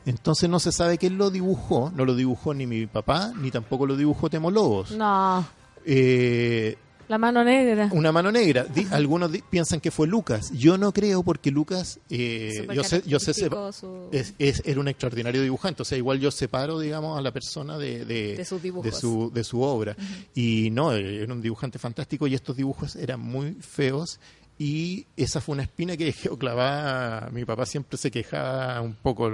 Entonces 0.09 0.49
no 0.49 0.59
se 0.59 0.73
sabe 0.73 0.97
quién 0.97 1.19
lo 1.19 1.31
dibujó, 1.31 1.93
no 1.95 2.05
lo 2.07 2.15
dibujó 2.15 2.55
ni 2.55 2.67
mi 2.67 2.87
papá, 2.87 3.33
ni 3.39 3.51
tampoco 3.51 3.87
lo 3.87 3.95
dibujó 3.97 4.31
Temo 4.31 4.51
Lobos. 4.51 4.93
No, 4.93 5.47
Eh, 5.85 6.77
la 7.09 7.17
mano 7.17 7.43
negra. 7.43 7.89
una 7.93 8.13
mano 8.13 8.31
negra. 8.31 8.67
Algunos 8.91 9.31
piensan 9.51 9.81
que 9.81 9.91
fue 9.91 10.07
Lucas. 10.07 10.51
Yo 10.53 10.77
no 10.77 10.93
creo 10.93 11.23
porque 11.23 11.51
Lucas, 11.51 12.01
eh, 12.11 12.67
yo 12.75 12.85
sé, 12.85 13.03
yo 13.07 13.19
sé, 13.19 13.33
su- 13.33 14.09
es, 14.13 14.35
es- 14.39 14.63
era 14.67 14.79
un 14.81 14.89
extraordinario 14.89 15.41
dibujante. 15.43 15.81
O 15.83 15.85
sea, 15.87 15.97
igual 15.97 16.21
yo 16.21 16.31
separo, 16.31 16.79
digamos, 16.79 17.19
a 17.19 17.23
la 17.23 17.33
persona 17.33 17.79
de, 17.79 18.05
de, 18.05 18.37
De 18.37 18.45
sus 18.45 18.61
dibujos. 18.63 18.85
de 18.85 18.93
su, 18.99 19.31
de 19.33 19.43
su 19.45 19.63
obra. 19.63 19.97
Y 20.35 20.69
no, 20.71 20.95
eh, 20.95 21.23
era 21.23 21.33
un 21.33 21.41
dibujante 21.41 21.79
fantástico 21.79 22.27
y 22.27 22.35
estos 22.35 22.57
dibujos 22.57 22.95
eran 22.97 23.21
muy 23.21 23.55
feos. 23.61 24.21
Y 24.59 25.07
esa 25.17 25.41
fue 25.41 25.53
una 25.55 25.63
espina 25.63 25.97
que 25.97 26.05
dejó 26.13 26.37
clavada. 26.37 27.31
Mi 27.31 27.45
papá 27.45 27.65
siempre 27.67 27.97
se 27.97 28.11
quejaba 28.11 28.81
un 28.81 28.95
poco 28.95 29.31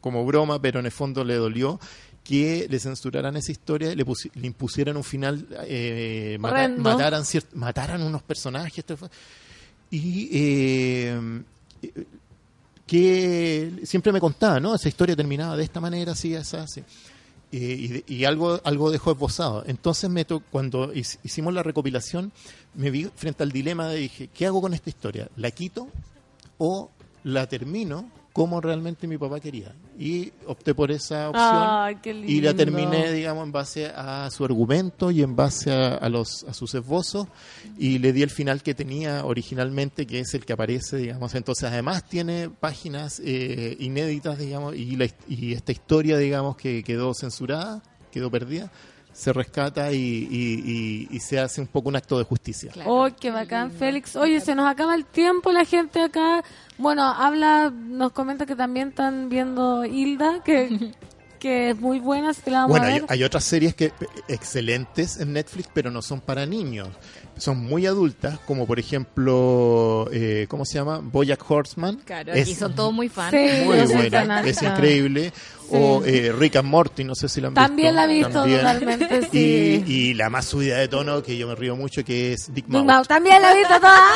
como 0.00 0.24
broma, 0.26 0.60
pero 0.60 0.80
en 0.80 0.86
el 0.86 0.92
fondo 0.92 1.24
le 1.24 1.34
dolió 1.36 1.80
que 2.22 2.66
le 2.70 2.78
censuraran 2.78 3.36
esa 3.36 3.50
historia, 3.50 3.88
le, 3.94 4.04
le 4.04 4.46
impusieran 4.46 4.96
un 4.96 5.02
final, 5.04 5.46
eh, 5.66 6.36
mata- 6.38 6.68
mataran, 7.54 8.02
unos 8.02 8.22
personajes. 8.22 8.84
Y 9.90 10.28
eh, 10.32 11.42
eh, 11.82 12.04
que 12.86 13.72
siempre 13.84 14.12
me 14.12 14.20
contaba, 14.20 14.60
¿no? 14.60 14.74
Esa 14.74 14.88
historia 14.88 15.16
terminaba 15.16 15.56
de 15.56 15.64
esta 15.64 15.80
manera, 15.80 16.12
así, 16.12 16.34
así, 16.34 16.56
así. 16.56 16.82
Y, 17.52 18.02
y 18.12 18.24
algo, 18.24 18.60
algo 18.64 18.90
dejó 18.90 19.12
esbozado. 19.12 19.62
Entonces, 19.66 20.08
me 20.08 20.24
to- 20.24 20.42
cuando 20.50 20.92
hic- 20.94 21.18
hicimos 21.22 21.52
la 21.52 21.62
recopilación, 21.62 22.32
me 22.74 22.90
vi 22.90 23.10
frente 23.14 23.42
al 23.42 23.52
dilema 23.52 23.88
de 23.88 23.96
dije, 23.98 24.28
¿qué 24.34 24.46
hago 24.46 24.62
con 24.62 24.72
esta 24.72 24.88
historia? 24.88 25.28
¿La 25.36 25.50
quito 25.50 25.88
o 26.56 26.90
la 27.24 27.46
termino 27.48 28.10
como 28.32 28.60
realmente 28.60 29.06
mi 29.06 29.18
papá 29.18 29.40
quería? 29.40 29.74
Y 29.98 30.32
opté 30.46 30.74
por 30.74 30.90
esa 30.90 31.28
opción. 31.28 32.24
Y 32.26 32.40
la 32.40 32.54
terminé, 32.54 33.12
digamos, 33.12 33.44
en 33.44 33.52
base 33.52 33.86
a 33.86 34.30
su 34.30 34.44
argumento 34.44 35.10
y 35.10 35.22
en 35.22 35.36
base 35.36 35.70
a, 35.70 35.94
a 35.94 36.08
los, 36.08 36.44
a 36.44 36.54
sus 36.54 36.74
esbozos. 36.74 37.28
Y 37.78 37.98
le 37.98 38.12
di 38.12 38.22
el 38.22 38.30
final 38.30 38.62
que 38.62 38.74
tenía 38.74 39.24
originalmente, 39.24 40.06
que 40.06 40.20
es 40.20 40.34
el 40.34 40.44
que 40.44 40.52
aparece, 40.54 40.96
digamos. 40.96 41.34
Entonces, 41.34 41.64
además, 41.70 42.08
tiene 42.08 42.48
páginas 42.48 43.20
eh, 43.24 43.76
inéditas, 43.80 44.38
digamos, 44.38 44.74
y, 44.74 44.96
la, 44.96 45.06
y 45.28 45.52
esta 45.52 45.72
historia, 45.72 46.16
digamos, 46.16 46.56
que 46.56 46.82
quedó 46.82 47.12
censurada, 47.14 47.82
quedó 48.10 48.30
perdida, 48.30 48.70
se 49.12 49.32
rescata 49.32 49.92
y, 49.92 49.96
y- 49.96 50.62
y- 50.64 51.08
y 51.10 51.20
se 51.20 51.38
hace 51.38 51.60
un 51.60 51.66
poco 51.66 51.88
un 51.88 51.96
acto 51.96 52.18
de 52.18 52.24
justicia. 52.24 52.70
Claro. 52.72 52.90
Oh, 52.92 53.08
qué 53.20 53.30
bacán, 53.30 53.70
Félix. 53.70 54.16
Oye, 54.16 54.40
se 54.40 54.54
nos 54.54 54.66
acaba 54.70 54.94
el 54.94 55.04
tiempo, 55.04 55.52
la 55.52 55.64
gente 55.64 56.00
acá. 56.02 56.42
Bueno, 56.78 57.04
habla, 57.04 57.70
nos 57.70 58.12
comenta 58.12 58.46
que 58.46 58.56
también 58.56 58.88
están 58.88 59.28
viendo 59.28 59.84
Hilda, 59.84 60.42
que, 60.44 60.92
que 61.38 61.70
es 61.70 61.78
muy 61.80 62.00
buena, 62.00 62.32
que 62.34 62.50
la 62.50 62.60
vamos 62.60 62.70
Bueno, 62.70 62.86
a 62.86 62.88
hay, 62.88 63.00
ver. 63.00 63.06
hay 63.10 63.24
otras 63.24 63.44
series 63.44 63.74
que 63.74 63.92
excelentes 64.28 65.18
en 65.20 65.32
Netflix, 65.32 65.68
pero 65.72 65.90
no 65.90 66.00
son 66.02 66.20
para 66.20 66.46
niños. 66.46 66.88
Son 67.38 67.58
muy 67.58 67.86
adultas, 67.86 68.38
como 68.40 68.66
por 68.66 68.78
ejemplo, 68.78 70.08
eh, 70.12 70.46
¿cómo 70.48 70.64
se 70.64 70.74
llama? 70.74 70.98
Bojack 71.02 71.50
Horseman. 71.50 71.96
Claro, 72.04 72.32
Es 72.32 72.42
aquí 72.42 72.54
son 72.54 72.74
todos 72.74 72.92
muy 72.92 73.08
fans. 73.08 73.30
Sí. 73.30 73.64
muy 73.64 73.78
buena, 73.94 74.40
es 74.46 74.62
increíble. 74.62 75.32
O 75.74 76.02
eh, 76.04 76.32
Rick 76.38 76.56
and 76.56 76.68
Morty, 76.68 77.04
no 77.04 77.14
sé 77.14 77.28
si 77.28 77.40
la 77.40 77.48
han 77.48 77.54
También 77.54 77.94
visto. 77.94 78.06
la 78.06 78.12
he 78.12 78.14
visto 78.16 78.32
También. 78.32 78.58
totalmente, 78.60 79.28
sí. 79.32 79.84
Y, 79.86 79.92
y 80.10 80.14
la 80.14 80.30
más 80.30 80.44
subida 80.46 80.76
de 80.78 80.88
tono, 80.88 81.22
que 81.22 81.36
yo 81.36 81.48
me 81.48 81.54
río 81.54 81.76
mucho, 81.76 82.04
que 82.04 82.32
es 82.34 82.46
Big 82.52 82.64
Big 82.64 82.68
Mouth. 82.68 82.84
Mouth, 82.86 83.06
también 83.06 83.40
la 83.42 83.52
he 83.52 83.58
visto 83.58 83.74
toda. 83.76 83.96
¡Ah! 83.98 84.12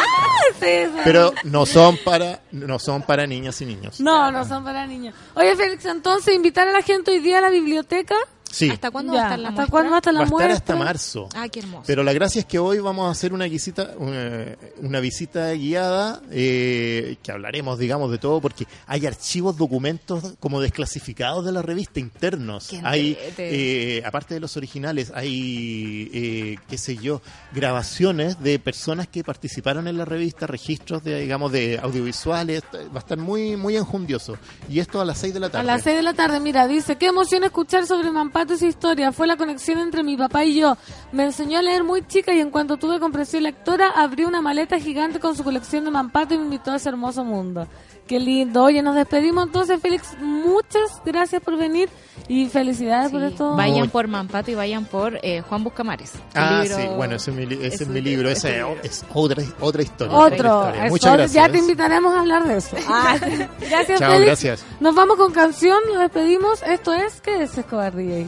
Sí, 0.61 0.67
sí. 0.67 1.01
Pero 1.05 1.33
no 1.45 1.67
son 1.67 1.99
para 2.05 2.41
no 2.53 2.79
son 2.79 3.03
para 3.03 3.27
niñas 3.27 3.61
y 3.61 3.67
niños. 3.67 4.01
No, 4.01 4.31
no 4.33 4.45
son 4.47 4.65
para 4.65 4.87
niños. 4.87 5.15
Oye, 5.35 5.55
Félix, 5.57 5.85
entonces 5.87 6.35
invitar 6.35 6.69
a 6.69 6.73
la 6.73 6.83
gente 6.83 7.11
hoy 7.11 7.21
día 7.21 7.39
a 7.39 7.41
la 7.43 7.51
biblioteca. 7.51 8.15
Sí, 8.51 8.71
¿Hasta 8.71 8.91
cuándo 8.91 9.13
Ya, 9.13 9.19
va 9.19 9.25
a 9.25 9.29
estar 9.29 9.39
la 9.41 9.49
¿Hasta 9.49 9.61
muestra? 9.61 9.71
cuándo 9.71 9.91
va 9.91 9.97
a 9.97 9.99
estar 9.99 10.15
la 10.15 10.21
va 10.21 10.25
a 10.25 10.27
estar 10.27 10.39
muestra? 10.49 10.55
hasta 10.57 10.77
marzo. 10.77 11.29
Ah, 11.35 11.49
qué 11.49 11.59
hermoso. 11.61 11.83
Pero 11.87 12.03
la 12.03 12.13
gracia 12.15 12.39
es 12.41 12.47
que 12.47 12.59
hoy 12.59 12.79
vamos 12.79 13.07
a 13.09 13.11
hacer 13.11 13.33
una 13.35 13.45
visita, 13.47 13.91
una, 13.99 14.57
una 14.79 15.01
visita 15.01 15.53
guiada, 15.53 16.23
eh, 16.31 17.17
que 17.23 17.33
hablaremos, 17.33 17.79
digamos, 17.79 18.11
de 18.11 18.19
todo, 18.19 18.41
porque 18.41 18.67
hay 18.87 19.05
archivos, 19.07 19.57
documentos 19.59 20.35
como 20.41 20.61
desclasificados 20.61 21.45
de 21.45 21.53
la 21.53 21.61
revista 21.61 22.01
internos. 22.01 22.69
Qué 22.69 22.81
Hay, 22.83 23.19
eh, 23.37 24.03
aparte 24.07 24.33
de 24.35 24.41
los 24.41 24.57
originales, 24.57 25.13
hay, 25.15 26.11
eh, 26.15 26.57
qué 26.69 26.79
sé 26.79 26.97
yo, 26.97 27.21
grabaciones 27.53 28.41
de 28.43 28.59
personas 28.59 29.09
que 29.09 29.25
participaron 29.25 29.89
en 29.89 29.99
la 29.99 30.05
revista, 30.05 30.47
registros 30.47 31.03
de, 31.05 31.21
digamos, 31.21 31.53
de 31.53 31.79
audiovisuales. 31.83 32.63
Va 32.75 32.97
a 32.97 32.99
estar 33.01 33.19
muy, 33.19 33.57
muy 33.57 33.77
enjundioso. 33.77 34.39
Y 34.69 34.79
esto 34.81 35.01
a 35.01 35.05
las 35.05 35.19
6 35.19 35.35
de 35.35 35.41
la 35.41 35.47
A 35.49 35.51
tarde. 35.51 35.67
las 35.67 35.83
6 35.83 35.97
de 35.97 36.03
la 36.03 36.15
tarde, 36.15 36.41
mira, 36.41 36.67
dice, 36.69 36.97
qué 36.97 37.07
emoción 37.07 37.45
escuchar 37.45 37.87
sobre 37.87 38.11
Mampato 38.11 38.46
su 38.55 38.67
historia. 38.67 39.13
Fue 39.13 39.27
la 39.27 39.37
conexión 39.37 39.79
entre 39.79 40.03
mi 40.03 40.17
papá 40.17 40.45
y 40.45 40.55
yo. 40.55 40.77
Me 41.13 41.25
enseñó 41.25 41.59
a 41.59 41.63
leer 41.63 41.85
muy 41.85 42.07
chica 42.07 42.33
y 42.33 42.41
en 42.41 42.51
cuanto 42.51 42.77
tuve 42.77 43.01
comprensión 43.01 43.43
lectora, 43.43 43.91
abrió 43.91 44.29
una 44.29 44.41
maleta 44.41 44.79
gigante 44.79 45.21
con 45.21 45.37
su 45.37 45.43
colección 45.43 45.85
de 45.85 45.91
Mampato 45.91 46.35
y 46.35 46.39
me 46.39 46.45
invitó 46.45 46.73
a 46.73 46.77
ese 46.77 46.89
hermoso 46.89 47.25
mundo. 47.25 47.67
Qué 48.07 48.21
lindo. 48.21 48.63
Oye, 48.65 48.83
nos 48.83 48.95
despedimos 48.95 49.47
entonces, 49.47 49.81
Félix. 49.81 50.17
Muchas 50.21 51.03
gracias 51.05 51.43
por 51.43 51.57
venir 51.57 51.89
y 52.29 52.49
felicidades 52.49 53.11
por 53.11 53.23
esto. 53.23 53.57
Vayan 53.57 53.79
Muy- 53.81 53.89
por 53.89 54.07
Mampato 54.07 54.51
y 54.51 54.55
vayan 54.55 54.85
por 54.85 55.19
eh, 55.23 55.43
Juan 55.49 55.65
Buscamares. 55.65 56.13
Ah, 56.35 56.61
libro- 56.63 56.77
sí, 56.79 56.87
bueno, 56.97 57.17
ese 57.17 57.31
es 57.33 57.37
mi, 57.37 57.47
li- 57.47 57.59
ese 57.65 57.83
es 57.85 57.89
mi 57.89 58.01
libro, 58.01 58.29
libro, 58.29 58.31
es 58.31 58.45
libro. 58.45 58.77
otra, 59.13 59.43
otra 59.61 59.83
historia. 59.83 60.17
Otro. 60.17 60.59
otra 60.59 60.69
historia. 60.71 60.91
Muchas 60.91 61.13
gracias. 61.15 61.33
Ya 61.33 61.51
te 61.53 61.59
invitaremos 61.59 62.15
a 62.15 62.21
hablar 62.21 62.45
de 62.47 62.57
eso. 62.59 62.77
Ah, 62.89 63.17
gracias, 63.61 63.99
Chao, 63.99 64.11
Félix. 64.13 64.27
gracias. 64.27 64.65
Nos 64.81 64.95
vamos 64.95 65.17
con 65.17 65.33
canción, 65.33 65.79
nos 65.89 65.99
despedimos. 65.99 66.63
Esto 66.63 66.95
es, 66.95 67.21
¿qué 67.21 67.43
es 67.43 67.59
Escobar 67.59 67.95
DJ? 67.95 68.27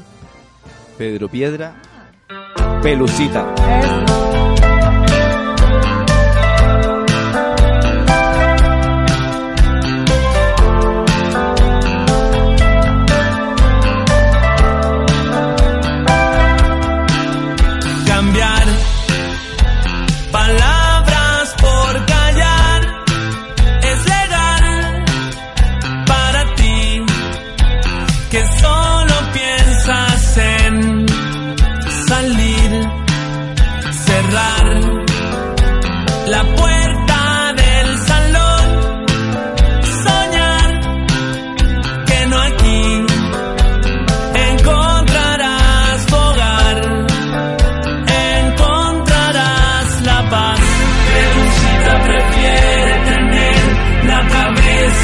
Pedro 0.99 1.29
Piedra, 1.29 1.75
Pelucita. 2.83 3.47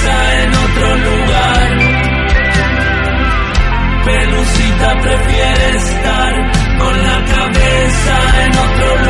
en 0.07 0.55
otro 0.55 0.97
lugar. 0.97 1.69
Pelucita 4.05 5.01
prefiere 5.01 5.77
estar 5.77 6.33
con 6.79 7.03
la 7.03 7.25
cabeza 7.25 8.17
en 8.45 8.53
otro 8.59 8.89
lugar. 8.97 9.04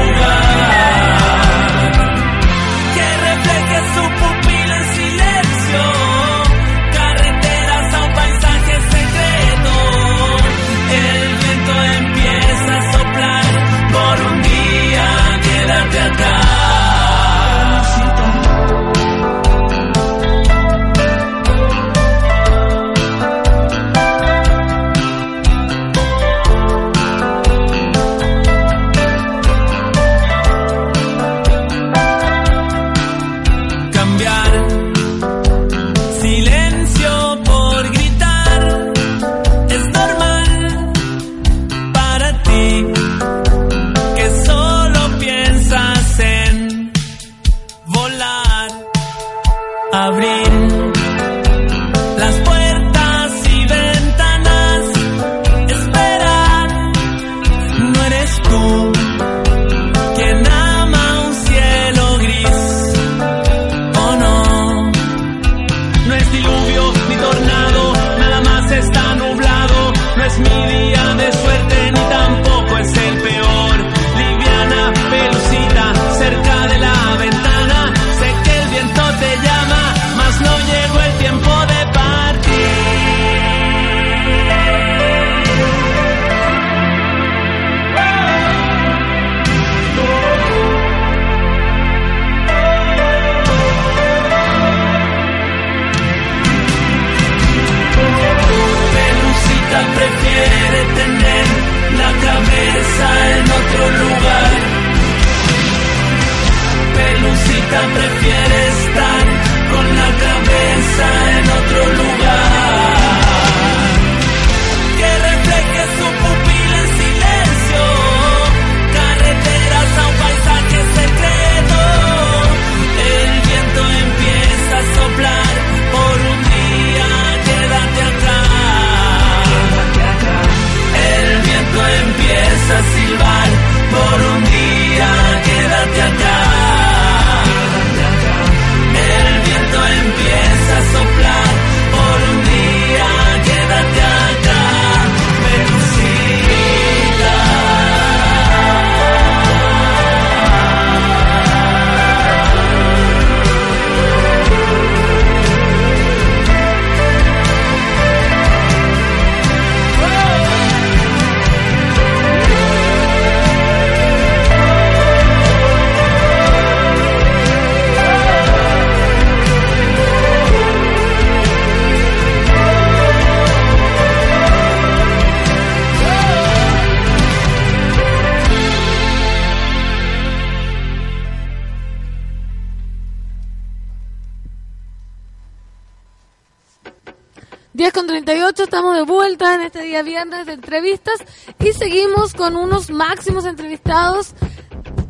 Día 189.94 190.02
viernes 190.02 190.46
de 190.46 190.54
entrevistas 190.54 191.14
y 191.60 191.72
seguimos 191.72 192.34
con 192.34 192.56
unos 192.56 192.90
máximos 192.90 193.44
entrevistados 193.44 194.34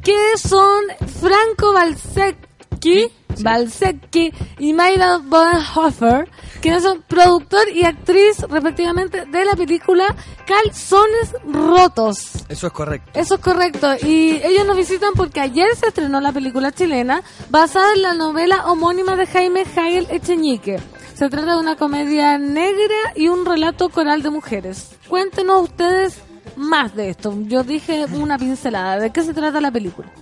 que 0.03 0.37
son 0.37 0.83
Franco 1.23 1.73
Balsecki, 1.73 3.11
Balsecki 3.41 4.31
y 4.59 4.75
Mayra 4.75 5.23
Bonhoeffer, 5.25 6.29
quienes 6.61 6.83
son 6.83 7.01
productor 7.01 7.67
y 7.71 7.87
actriz 7.87 8.41
respectivamente 8.51 9.25
de 9.25 9.45
la 9.47 9.57
película 9.57 10.15
Calzones 10.47 11.33
Rotos. 11.51 12.45
Eso 12.51 12.67
es 12.67 12.73
correcto. 12.75 13.11
Eso 13.19 13.37
es 13.37 13.41
correcto. 13.41 13.89
Y 14.03 14.33
ellos 14.45 14.67
nos 14.67 14.77
visitan 14.77 15.15
porque 15.17 15.41
ayer 15.41 15.75
se 15.77 15.87
estrenó 15.87 16.21
la 16.21 16.33
película 16.33 16.73
chilena 16.73 17.23
basada 17.49 17.95
en 17.95 18.03
la 18.03 18.13
novela 18.13 18.67
homónima 18.67 19.17
de 19.17 19.27
Jaime 19.27 19.65
Jael 19.65 20.07
Echeñique. 20.11 20.79
Se 21.15 21.29
trata 21.29 21.55
de 21.55 21.61
una 21.61 21.77
comedia 21.77 22.39
negra 22.39 23.13
y 23.15 23.29
un 23.29 23.47
relato 23.47 23.89
coral 23.89 24.23
de 24.23 24.31
mujeres. 24.31 24.91
Cuéntenos 25.09 25.63
ustedes 25.63 26.19
más 26.57 26.95
de 26.97 27.11
esto. 27.11 27.35
Yo 27.43 27.63
dije 27.63 28.05
una 28.13 28.37
pincelada. 28.37 28.99
¿De 28.99 29.11
qué 29.11 29.23
se 29.23 29.33
trata 29.33 29.61
la 29.61 29.71
película? 29.71 30.13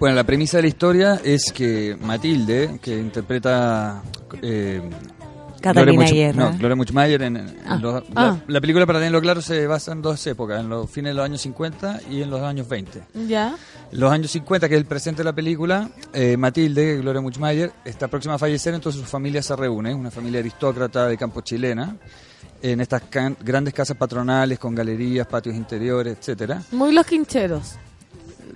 Bueno, 0.00 0.16
la 0.16 0.24
premisa 0.24 0.58
de 0.58 0.62
la 0.62 0.68
historia 0.68 1.20
es 1.22 1.52
que 1.52 1.96
Matilde, 2.00 2.78
que 2.80 2.96
interpreta... 2.96 4.02
Eh, 4.42 4.80
Catalina 5.60 6.04
Much- 6.04 6.12
Guerra. 6.12 6.50
No, 6.52 6.58
Gloria 6.58 6.76
Muchmayer. 6.76 7.22
En, 7.22 7.36
en 7.36 7.56
Ah. 7.66 7.78
los- 7.80 8.02
Ah. 8.14 8.36
la, 8.36 8.40
la 8.46 8.60
película, 8.60 8.86
para 8.86 8.98
tenerlo 8.98 9.20
claro, 9.20 9.42
se 9.42 9.66
basa 9.66 9.92
en 9.92 10.02
dos 10.02 10.26
épocas, 10.26 10.60
en 10.60 10.68
los 10.68 10.90
fines 10.90 11.10
de 11.10 11.14
los 11.14 11.24
años 11.24 11.40
50 11.40 12.00
y 12.10 12.22
en 12.22 12.30
los 12.30 12.40
años 12.42 12.68
20. 12.68 13.02
¿Ya? 13.26 13.56
Los 13.92 14.12
años 14.12 14.30
50, 14.30 14.68
que 14.68 14.74
es 14.74 14.80
el 14.80 14.86
presente 14.86 15.18
de 15.18 15.24
la 15.24 15.32
película, 15.32 15.88
eh, 16.12 16.36
Matilde, 16.36 16.98
Gloria 16.98 17.20
Muchmayer, 17.20 17.72
está 17.84 18.08
próxima 18.08 18.34
a 18.34 18.38
fallecer, 18.38 18.74
entonces 18.74 19.00
su 19.00 19.06
familia 19.06 19.42
se 19.42 19.56
reúne, 19.56 19.94
una 19.94 20.10
familia 20.10 20.40
aristócrata 20.40 21.06
de 21.08 21.16
campo 21.16 21.40
chilena, 21.40 21.96
en 22.62 22.80
estas 22.80 23.02
can- 23.02 23.36
grandes 23.42 23.72
casas 23.72 23.96
patronales 23.96 24.58
con 24.58 24.74
galerías, 24.74 25.26
patios 25.26 25.54
interiores, 25.54 26.16
etcétera. 26.18 26.62
Muy 26.72 26.92
los 26.92 27.06
quincheros. 27.06 27.76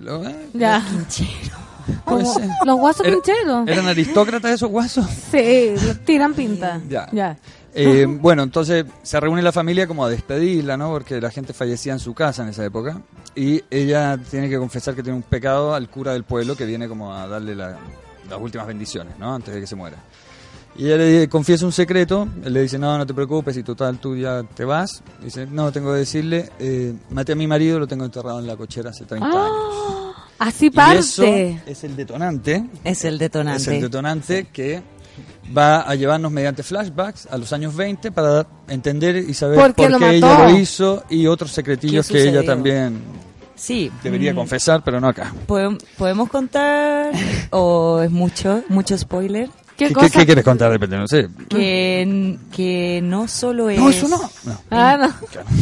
Lo- 0.01 0.23
eh, 0.27 0.35
Ya. 0.53 0.83
puede 0.91 1.05
Como. 2.05 2.33
Los 2.65 2.77
guasos 2.79 3.05
Era- 3.05 3.15
quincheros. 3.15 3.67
¿Eran 3.67 3.87
aristócratas 3.87 4.51
esos 4.53 4.69
guasos? 4.69 5.05
Sí, 5.31 5.73
tiran 6.05 6.33
pinta. 6.33 6.79
Ya. 6.87 7.07
Ya. 7.11 7.37
Eh, 7.75 8.05
bueno, 8.07 8.43
entonces 8.43 8.85
se 9.01 9.19
reúne 9.19 9.41
la 9.41 9.51
familia 9.51 9.87
como 9.87 10.05
a 10.05 10.09
despedirla, 10.09 10.77
¿no? 10.77 10.89
Porque 10.91 11.19
la 11.19 11.31
gente 11.31 11.53
fallecía 11.53 11.93
en 11.93 11.99
su 11.99 12.13
casa 12.13 12.43
en 12.43 12.49
esa 12.49 12.63
época. 12.63 13.01
Y 13.35 13.63
ella 13.71 14.19
tiene 14.29 14.47
que 14.47 14.57
confesar 14.59 14.93
que 14.93 15.01
tiene 15.01 15.15
un 15.17 15.23
pecado 15.23 15.73
al 15.73 15.89
cura 15.89 16.13
del 16.13 16.23
pueblo 16.23 16.55
que 16.55 16.65
viene 16.65 16.87
como 16.87 17.13
a 17.13 17.27
darle 17.27 17.55
la- 17.55 17.77
las 18.29 18.39
últimas 18.39 18.67
bendiciones, 18.67 19.17
¿no? 19.17 19.33
Antes 19.33 19.55
de 19.55 19.59
que 19.61 19.65
se 19.67 19.75
muera. 19.75 19.97
Y 20.75 20.85
ella 20.85 20.97
le 20.97 21.27
confiesa 21.29 21.65
un 21.65 21.71
secreto. 21.71 22.27
Él 22.43 22.53
le 22.53 22.61
dice, 22.61 22.77
no, 22.79 22.95
no 22.97 23.05
te 23.07 23.13
preocupes, 23.13 23.57
y 23.57 23.63
total, 23.63 23.97
tú 23.99 24.15
ya 24.15 24.41
te 24.43 24.65
vas. 24.65 25.01
Dice, 25.21 25.45
no, 25.47 25.71
tengo 25.71 25.91
que 25.93 25.99
decirle, 25.99 26.49
eh, 26.59 26.93
maté 27.11 27.33
a 27.33 27.35
mi 27.35 27.45
marido, 27.47 27.79
lo 27.79 27.87
tengo 27.87 28.05
enterrado 28.05 28.39
en 28.39 28.45
la 28.47 28.55
cochera 28.55 28.91
hace 28.91 29.05
30 29.05 29.27
años. 29.27 30.12
Así 30.47 30.65
Y 30.65 30.69
eso 30.69 30.75
parte. 31.23 31.61
es 31.65 31.83
el 31.83 31.95
detonante. 31.95 32.65
Es 32.83 33.05
el 33.05 33.17
detonante. 33.17 33.61
Es 33.61 33.67
el 33.67 33.81
detonante 33.81 34.47
que 34.51 34.81
va 35.55 35.81
a 35.81 35.95
llevarnos 35.95 36.31
mediante 36.31 36.63
flashbacks 36.63 37.27
a 37.29 37.37
los 37.37 37.53
años 37.53 37.75
20 37.75 38.11
para 38.11 38.45
entender 38.67 39.17
y 39.17 39.33
saber 39.33 39.57
¿Por 39.59 39.73
por 39.73 39.85
qué 39.85 39.89
lo 39.91 40.07
ella 40.07 40.49
lo 40.49 40.57
hizo 40.57 41.03
y 41.09 41.27
otros 41.27 41.51
secretillos 41.51 42.07
¿Qué 42.07 42.13
que 42.13 42.29
ella 42.29 42.43
también 42.43 42.99
Sí. 43.55 43.91
debería 44.03 44.33
mm, 44.33 44.35
confesar, 44.35 44.81
pero 44.83 44.99
no 44.99 45.07
acá. 45.07 45.31
¿podem- 45.47 45.79
¿Podemos 45.97 46.27
contar 46.29 47.11
o 47.51 48.01
es 48.01 48.09
mucho, 48.11 48.63
mucho 48.69 48.97
spoiler? 48.97 49.49
¿Qué, 49.77 49.87
¿Qué, 49.87 49.93
cosa? 49.93 50.19
qué 50.19 50.25
quieres 50.25 50.43
contar? 50.43 50.71
Depende, 50.71 50.97
no 50.97 51.07
sé. 51.07 51.27
Que, 51.49 52.37
que 52.55 52.99
no 53.03 53.27
solo 53.27 53.69
es 53.69 53.79
No, 53.79 53.89
eso 53.89 54.07
no. 54.07 54.19
No. 54.45 54.57
Ah, 54.69 54.97
no. 54.97 55.13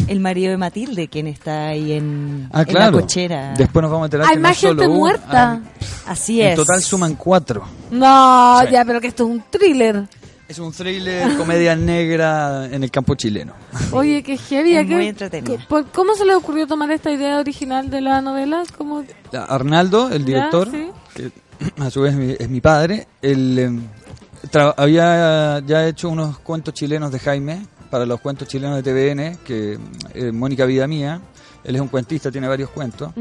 el 0.08 0.20
marido 0.20 0.52
de 0.52 0.58
Matilde 0.58 1.08
quien 1.08 1.28
está 1.28 1.68
ahí 1.70 1.94
en, 1.94 2.50
Ah, 2.52 2.62
en 2.62 2.66
claro. 2.68 2.98
la 2.98 3.02
cochera. 3.02 3.54
Después 3.58 3.82
nos 3.82 3.92
vamos 3.92 4.04
a 4.04 4.08
enterar 4.08 4.28
Hay 4.28 4.34
que 4.34 4.42
no 4.42 4.48
más 4.50 4.58
gente 4.60 4.84
solo 4.84 4.96
muerta. 4.96 5.52
hay- 5.54 5.60
Así 6.08 6.42
en 6.42 6.50
es. 6.50 6.56
total 6.56 6.82
suman 6.82 7.16
cuatro. 7.16 7.64
No, 7.90 8.60
Sí. 8.62 8.68
ya, 8.72 8.84
pero 8.86 9.00
que 9.00 9.08
esto 9.08 9.24
es 9.24 9.30
un 9.30 9.44
thriller. 9.50 10.04
Es 10.50 10.60
un 10.60 10.74
thriller, 10.74 11.38
comedia 11.38 11.78
negra 11.78 12.66
en 12.70 12.84
el 12.84 12.92
campo 12.92 13.16
chileno. 13.16 13.54
Oye, 13.94 14.22
qué 14.22 14.36
heavy. 14.36 14.76
Es 14.76 14.86
¿qué- 14.86 14.96
muy 14.96 15.08
entretenida. 15.08 15.56
co- 15.56 15.64
por- 15.70 15.86
¿Cómo 15.92 16.14
se 16.16 16.26
le 16.26 16.36
ocurrió 16.36 16.68
tomar 16.68 16.92
esta 16.92 17.10
idea 17.10 17.40
original 17.40 17.90
de 17.90 18.02
la 18.02 18.22
novela? 18.22 18.64
¿Cómo? 18.78 19.06
Arnaldo, 19.48 20.10
el 20.12 20.26
director, 20.26 20.70
sí. 20.70 20.90
que 21.16 21.32
a 21.82 21.90
su 21.90 22.02
vez 22.02 22.14
es 22.14 22.20
mi, 22.20 22.36
es 22.38 22.50
mi 22.50 22.60
padre, 22.60 23.08
él 23.22 23.60
em, 23.60 23.82
tra- 24.50 24.74
había 24.78 25.60
ya 25.66 25.88
hecho 25.88 26.10
unos 26.10 26.40
cuentos 26.40 26.74
chilenos 26.74 27.12
de 27.12 27.20
Jaime 27.20 27.66
para 27.90 28.06
los 28.06 28.22
cuentos 28.22 28.48
chilenos 28.48 28.82
de 28.82 28.84
TVN, 28.84 29.38
que 29.44 29.78
eh, 30.14 30.32
Mónica 30.32 30.66
Vida 30.66 30.88
Mía, 30.88 31.20
él 31.64 31.76
es 31.76 31.82
un 31.82 31.90
cuentista, 31.90 32.32
tiene 32.32 32.48
varios 32.48 32.70
cuentos. 32.70 33.12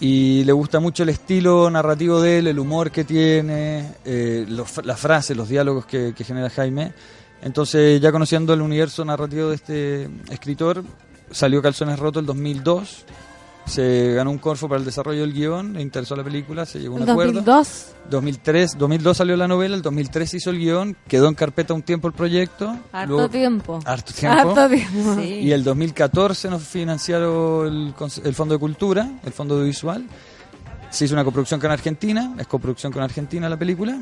Y 0.00 0.42
le 0.44 0.52
gusta 0.52 0.80
mucho 0.80 1.04
el 1.04 1.10
estilo 1.10 1.70
narrativo 1.70 2.20
de 2.20 2.38
él, 2.40 2.48
el 2.48 2.58
humor 2.58 2.90
que 2.90 3.04
tiene, 3.04 3.94
eh, 4.04 4.44
los- 4.48 4.84
las 4.84 4.98
frases, 4.98 5.36
los 5.36 5.48
diálogos 5.48 5.86
que, 5.86 6.12
que 6.16 6.24
genera 6.24 6.50
Jaime. 6.50 6.92
Entonces, 7.42 8.00
ya 8.00 8.10
conociendo 8.10 8.52
el 8.54 8.60
universo 8.62 9.04
narrativo 9.04 9.48
de 9.50 9.54
este 9.54 10.08
escritor, 10.30 10.82
salió 11.30 11.62
Calzones 11.62 11.98
Rotos 12.00 12.20
el 12.20 12.26
2002. 12.26 13.04
Se 13.64 14.12
ganó 14.14 14.30
un 14.30 14.38
Corfo 14.38 14.68
para 14.68 14.80
el 14.80 14.84
desarrollo 14.84 15.20
del 15.22 15.32
guion, 15.32 15.72
le 15.74 15.82
interesó 15.82 16.16
la 16.16 16.24
película, 16.24 16.66
se 16.66 16.80
llegó 16.80 16.94
a 16.94 16.96
un 16.98 17.02
¿En 17.04 17.10
acuerdo. 17.10 17.32
2002? 17.40 17.86
2003, 18.10 18.76
2002 18.76 19.16
salió 19.16 19.36
la 19.36 19.46
novela, 19.48 19.76
el 19.76 19.82
2003 19.82 20.34
hizo 20.34 20.50
el 20.50 20.58
guion, 20.58 20.96
quedó 21.06 21.28
en 21.28 21.34
carpeta 21.34 21.72
un 21.72 21.82
tiempo 21.82 22.08
el 22.08 22.12
proyecto. 22.14 22.76
Harto 22.92 23.12
luego- 23.12 23.28
tiempo. 23.30 23.78
Harto 23.84 24.12
tiempo. 24.12 24.38
Harto 24.50 24.68
tiempo. 24.68 25.20
Y 25.22 25.52
el 25.52 25.62
2014 25.64 26.50
nos 26.50 26.62
financiaron 26.62 27.66
el, 27.66 27.94
el 28.24 28.34
Fondo 28.34 28.54
de 28.54 28.58
Cultura, 28.60 29.08
el 29.24 29.32
Fondo 29.32 29.54
Audiovisual. 29.54 30.04
Se 30.90 31.04
hizo 31.06 31.14
una 31.14 31.24
coproducción 31.24 31.58
con 31.60 31.70
Argentina, 31.70 32.34
es 32.38 32.46
coproducción 32.46 32.92
con 32.92 33.02
Argentina 33.02 33.48
la 33.48 33.56
película. 33.56 33.98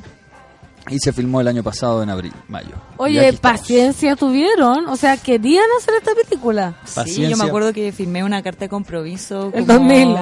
Y 0.89 0.99
se 0.99 1.13
filmó 1.13 1.41
el 1.41 1.49
año 1.49 1.63
pasado 1.63 2.03
en 2.03 2.11
abril, 2.11 2.33
mayo. 2.49 2.71
Oye, 2.97 3.33
paciencia 3.35 4.17
tuvieron, 4.17 4.89
o 4.89 4.97
sea, 4.97 5.17
querían 5.17 5.65
hacer 5.79 5.95
esta 5.99 6.13
película. 6.15 6.75
Sí, 7.05 7.29
yo 7.29 7.37
me 7.37 7.45
acuerdo 7.45 7.73
que 7.73 7.93
firmé 7.93 8.25
una 8.25 8.43
carta 8.43 8.65
de 8.65 8.69
compromiso 8.71 9.51
El 9.55 9.67
como 9.67 9.79
2000. 9.79 10.17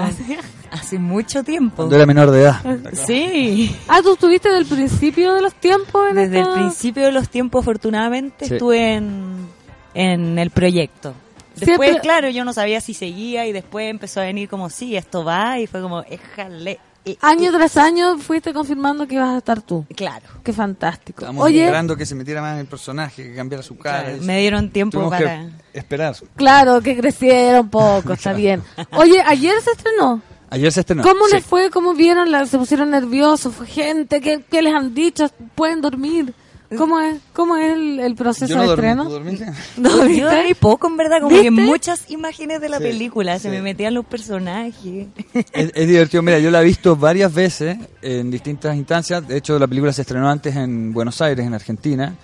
hace 0.70 0.98
mucho 0.98 1.42
tiempo. 1.44 1.76
Cuando 1.76 1.96
era 1.96 2.04
menor 2.06 2.30
de 2.30 2.40
edad. 2.42 2.60
Sí. 3.06 3.74
Ah, 3.86 4.00
tú 4.02 4.12
estuviste 4.14 4.48
desde 4.48 4.60
el 4.62 4.66
principio 4.66 5.34
de 5.34 5.42
los 5.42 5.54
tiempos 5.54 6.10
en 6.10 6.16
Desde 6.16 6.40
esta- 6.40 6.52
el 6.54 6.58
principio 6.60 7.04
de 7.04 7.12
los 7.12 7.28
tiempos, 7.28 7.62
afortunadamente, 7.62 8.46
Sí. 8.46 8.54
estuve 8.54 8.94
en, 8.94 9.46
en 9.94 10.38
el 10.38 10.50
proyecto. 10.50 11.14
Después, 11.56 11.88
Siempre- 11.88 12.00
claro, 12.02 12.28
yo 12.28 12.44
no 12.44 12.52
sabía 12.52 12.80
si 12.80 12.94
seguía 12.94 13.46
y 13.46 13.52
después 13.52 13.90
empezó 13.90 14.20
a 14.20 14.24
venir 14.24 14.48
como, 14.48 14.70
sí, 14.70 14.96
esto 14.96 15.24
va, 15.24 15.58
y 15.58 15.66
fue 15.66 15.80
como, 15.82 16.02
éjale. 16.02 16.78
Y- 17.04 17.16
Año 17.20 17.50
y- 17.50 17.54
tras 17.54 17.76
año 17.76 18.18
fuiste 18.18 18.52
confirmando 18.52 19.06
que 19.06 19.14
ibas 19.14 19.30
a 19.34 19.38
estar 19.38 19.62
tú. 19.62 19.86
Claro. 19.96 20.26
Qué 20.42 20.52
fantástico. 20.52 21.22
Estamos 21.22 21.44
Oye, 21.44 21.62
esperando 21.64 21.96
que 21.96 22.04
se 22.06 22.14
metiera 22.14 22.40
más 22.42 22.54
en 22.54 22.60
el 22.60 22.66
personaje, 22.66 23.22
que 23.24 23.34
cambiara 23.34 23.62
su 23.62 23.76
cara. 23.78 24.04
Claro, 24.04 24.22
me 24.22 24.40
dieron 24.40 24.70
tiempo 24.70 24.98
Tuvimos 24.98 25.12
para... 25.12 25.48
esperar. 25.72 26.14
claro, 26.36 26.80
que 26.80 26.96
crecieron 26.96 27.68
poco, 27.68 28.12
está 28.12 28.32
bien. 28.32 28.62
Oye, 28.92 29.20
ayer 29.26 29.60
se 29.62 29.70
estrenó. 29.72 30.20
Ayer 30.50 30.72
se 30.72 30.80
estrenó. 30.80 31.02
¿Cómo 31.02 31.26
Sí. 31.26 31.34
les 31.34 31.44
fue? 31.44 31.68
¿Cómo 31.70 31.92
vieron? 31.94 32.30
La- 32.32 32.46
¿Se 32.46 32.56
pusieron 32.56 32.90
nerviosos? 32.90 33.54
¿Fue 33.54 33.66
gente? 33.66 34.20
¿Qué, 34.22 34.42
qué 34.50 34.62
les 34.62 34.72
han 34.74 34.94
dicho? 34.94 35.28
¿Pueden 35.54 35.80
dormir? 35.82 36.32
¿Cómo 36.76 37.00
es, 37.00 37.18
cómo 37.32 37.56
es 37.56 37.72
el, 37.72 37.98
el 38.00 38.14
proceso 38.14 38.46
Yo 38.46 38.56
no 38.56 38.62
de 38.62 38.68
dormí, 38.68 38.88
estreno? 39.32 39.54
¿No, 39.78 39.90
Yo 40.02 40.04
viste? 40.04 40.22
dormí 40.24 40.54
poco, 40.54 40.86
en 40.88 40.96
verdad, 40.98 41.20
como 41.22 41.30
que 41.30 41.48
¿Viste? 41.50 41.64
muchas 41.64 42.10
imágenes 42.10 42.60
de 42.60 42.68
la 42.68 42.76
Sí, 42.76 42.82
película, 42.84 43.38
se 43.38 43.48
sí. 43.48 43.56
me 43.56 43.62
metían 43.62 43.94
los 43.94 44.04
personajes. 44.04 45.06
Es, 45.52 45.72
es 45.74 45.88
divertido, 45.88 46.22
mira, 46.22 46.38
yo 46.38 46.50
la 46.50 46.60
he 46.60 46.64
visto 46.64 46.94
varias 46.96 47.32
veces 47.32 47.78
en 48.02 48.30
distintas 48.30 48.76
instancias. 48.76 49.26
De 49.26 49.38
hecho, 49.38 49.58
la 49.58 49.66
película 49.66 49.92
se 49.94 50.02
estrenó 50.02 50.28
antes 50.28 50.54
en 50.56 50.92
Buenos 50.92 51.20
Aires, 51.22 51.46
en 51.46 51.54
Argentina. 51.54 52.14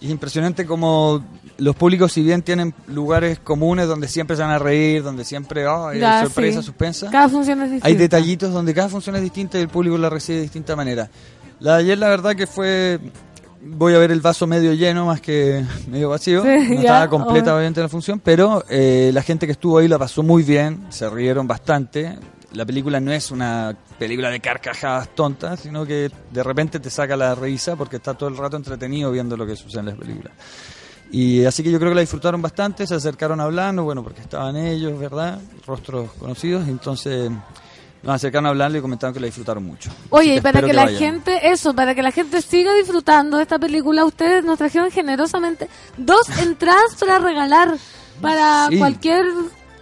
Y 0.00 0.06
es 0.06 0.10
impresionante 0.12 0.64
como 0.66 1.24
los 1.58 1.74
públicos, 1.76 2.12
si 2.12 2.22
bien 2.22 2.42
tienen 2.42 2.74
lugares 2.88 3.38
comunes 3.40 3.86
donde 3.88 4.06
siempre 4.08 4.36
se 4.36 4.42
van 4.42 4.50
a 4.52 4.58
reír, 4.58 5.02
donde 5.02 5.24
siempre 5.24 5.66
oh, 5.66 5.88
hay 5.88 6.00
Ya, 6.00 6.22
sorpresa, 6.22 6.60
sí. 6.60 6.66
suspensa, 6.66 7.08
Cada 7.10 7.28
función 7.28 7.58
es 7.62 7.70
distinta. 7.70 7.86
hay 7.88 7.94
detallitos 7.96 8.52
donde 8.52 8.74
cada 8.74 8.88
función 8.88 9.14
es 9.16 9.22
distinta 9.22 9.58
y 9.58 9.62
el 9.62 9.68
público 9.68 9.96
la 9.98 10.08
recibe 10.10 10.36
de 10.38 10.42
distinta 10.42 10.74
manera. 10.76 11.08
La 11.60 11.74
de 11.76 11.80
ayer, 11.82 11.98
la 11.98 12.08
verdad 12.08 12.34
que 12.36 12.46
fue. 12.48 12.98
Voy 13.64 13.94
a 13.94 13.98
ver 13.98 14.10
el 14.10 14.20
vaso 14.20 14.46
medio 14.48 14.72
lleno 14.72 15.06
más 15.06 15.20
que 15.20 15.64
medio 15.88 16.08
vacío. 16.08 16.42
Sí, 16.42 16.48
no 16.48 16.80
estaba 16.80 17.08
completa, 17.08 17.50
obvio. 17.50 17.54
obviamente, 17.54 17.80
la 17.80 17.88
función, 17.88 18.18
pero 18.18 18.64
eh, 18.68 19.10
la 19.14 19.22
gente 19.22 19.46
que 19.46 19.52
estuvo 19.52 19.78
ahí 19.78 19.86
la 19.86 19.98
pasó 19.98 20.24
muy 20.24 20.42
bien, 20.42 20.86
se 20.88 21.08
rieron 21.08 21.46
bastante. 21.46 22.18
La 22.54 22.66
película 22.66 22.98
no 22.98 23.12
es 23.12 23.30
una 23.30 23.76
película 23.98 24.30
de 24.30 24.40
carcajadas 24.40 25.14
tontas, 25.14 25.60
sino 25.60 25.86
que 25.86 26.10
de 26.32 26.42
repente 26.42 26.80
te 26.80 26.90
saca 26.90 27.16
la 27.16 27.36
risa 27.36 27.76
porque 27.76 27.96
está 27.96 28.14
todo 28.14 28.28
el 28.28 28.36
rato 28.36 28.56
entretenido 28.56 29.12
viendo 29.12 29.36
lo 29.36 29.46
que 29.46 29.54
sucede 29.54 29.80
en 29.80 29.86
las 29.86 29.96
películas. 29.96 30.32
Y 31.12 31.44
así 31.44 31.62
que 31.62 31.70
yo 31.70 31.78
creo 31.78 31.92
que 31.92 31.94
la 31.94 32.00
disfrutaron 32.00 32.42
bastante, 32.42 32.84
se 32.86 32.96
acercaron 32.96 33.38
hablando, 33.40 33.84
bueno, 33.84 34.02
porque 34.02 34.22
estaban 34.22 34.56
ellos, 34.56 34.98
¿verdad? 34.98 35.38
Rostros 35.66 36.10
conocidos, 36.14 36.66
entonces 36.66 37.30
nos 38.02 38.14
acercaron 38.16 38.46
a 38.46 38.48
hablarle 38.50 38.78
y 38.78 38.82
comentaron 38.82 39.14
que 39.14 39.20
la 39.20 39.26
disfrutaron 39.26 39.64
mucho. 39.64 39.90
Oye, 40.10 40.36
y 40.36 40.40
para 40.40 40.60
que, 40.60 40.72
la 40.72 40.84
vayan. 40.86 40.98
gente, 40.98 41.50
eso, 41.52 41.74
para 41.74 41.94
que 41.94 42.02
la 42.02 42.10
gente 42.10 42.42
siga 42.42 42.74
disfrutando 42.74 43.36
de 43.36 43.42
esta 43.44 43.58
película, 43.58 44.04
ustedes 44.04 44.44
nos 44.44 44.58
trajeron 44.58 44.90
generosamente 44.90 45.68
dos 45.96 46.28
entradas 46.40 46.96
para 46.98 47.18
regalar 47.18 47.76
para 48.20 48.68
Sí. 48.68 48.78
cualquier 48.78 49.26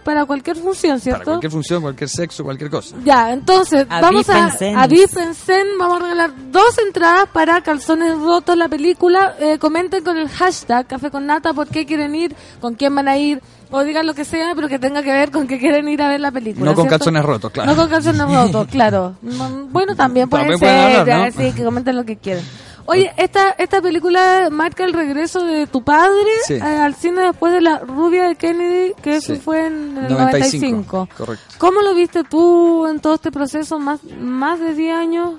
para 0.03 0.25
cualquier 0.25 0.57
función, 0.57 0.93
Para 0.93 1.01
¿cierto? 1.03 1.23
cualquier 1.25 1.51
función, 1.51 1.81
cualquier 1.81 2.09
sexo, 2.09 2.43
cualquier 2.43 2.69
cosa. 2.69 2.95
Ya, 3.03 3.31
entonces 3.31 3.87
vamos 3.87 4.29
a 4.29 4.49
avípense, 4.77 5.63
vamos 5.79 5.97
a 5.97 6.03
regalar 6.03 6.31
dos 6.51 6.77
entradas 6.85 7.27
para 7.31 7.61
Calzones 7.61 8.17
Rotos, 8.17 8.57
la 8.57 8.67
película. 8.67 9.35
Eh, 9.39 9.57
comenten 9.59 10.03
con 10.03 10.17
el 10.17 10.29
hashtag 10.29 10.87
Café 10.87 11.09
con 11.11 11.25
Nata 11.25 11.53
por 11.53 11.67
qué 11.67 11.85
quieren 11.85 12.13
ir, 12.15 12.35
con 12.59 12.75
quién 12.75 12.93
van 12.95 13.07
a 13.07 13.17
ir, 13.17 13.41
o 13.69 13.83
digan 13.83 14.05
lo 14.05 14.13
que 14.13 14.25
sea, 14.25 14.53
pero 14.55 14.67
que 14.67 14.79
tenga 14.79 15.01
que 15.01 15.11
ver 15.11 15.31
con 15.31 15.47
que 15.47 15.57
quieren 15.57 15.87
ir 15.87 16.01
a 16.01 16.09
ver 16.09 16.19
la 16.19 16.31
película. 16.31 16.65
No 16.65 16.75
con 16.75 16.83
¿cierto? 16.85 16.99
calzones 16.99 17.23
rotos, 17.23 17.51
claro. 17.51 17.71
No 17.71 17.77
con 17.77 17.89
calzones 17.89 18.21
rotos, 18.27 18.67
claro. 18.67 19.15
No, 19.21 19.67
Bueno, 19.71 19.95
también 19.95 20.29
puede 20.29 20.43
También 20.43 20.59
ser, 20.59 20.67
pueden 20.67 20.99
hablar, 20.99 21.07
ya, 21.33 21.41
¿no? 21.41 21.49
sí, 21.49 21.55
que 21.55 21.63
comenten 21.63 21.95
lo 21.95 22.03
que 22.03 22.17
quieran. 22.17 22.43
Oye, 22.91 23.11
esta 23.17 23.51
esta 23.51 23.81
película 23.81 24.49
marca 24.51 24.83
el 24.83 24.93
regreso 24.93 25.43
de 25.45 25.65
tu 25.67 25.83
padre 25.83 26.29
Sí. 26.45 26.55
eh, 26.55 26.61
al 26.61 26.93
cine 26.95 27.21
después 27.21 27.53
de 27.53 27.61
la 27.61 27.79
rubia 27.79 28.27
de 28.27 28.35
Kennedy, 28.35 28.93
que 29.01 29.15
eso 29.15 29.33
Sí. 29.35 29.39
fue 29.41 29.65
en 29.67 29.97
el 29.97 30.09
95, 30.13 30.17
95. 30.17 31.09
correcto. 31.17 31.55
¿Cómo 31.57 31.81
lo 31.81 31.93
viste 31.95 32.23
tú 32.23 32.85
en 32.87 32.99
todo 32.99 33.15
este 33.15 33.31
proceso? 33.31 33.79
Más, 33.79 33.99
más 34.19 34.59
de 34.59 34.73
10 34.73 34.95
años. 34.95 35.35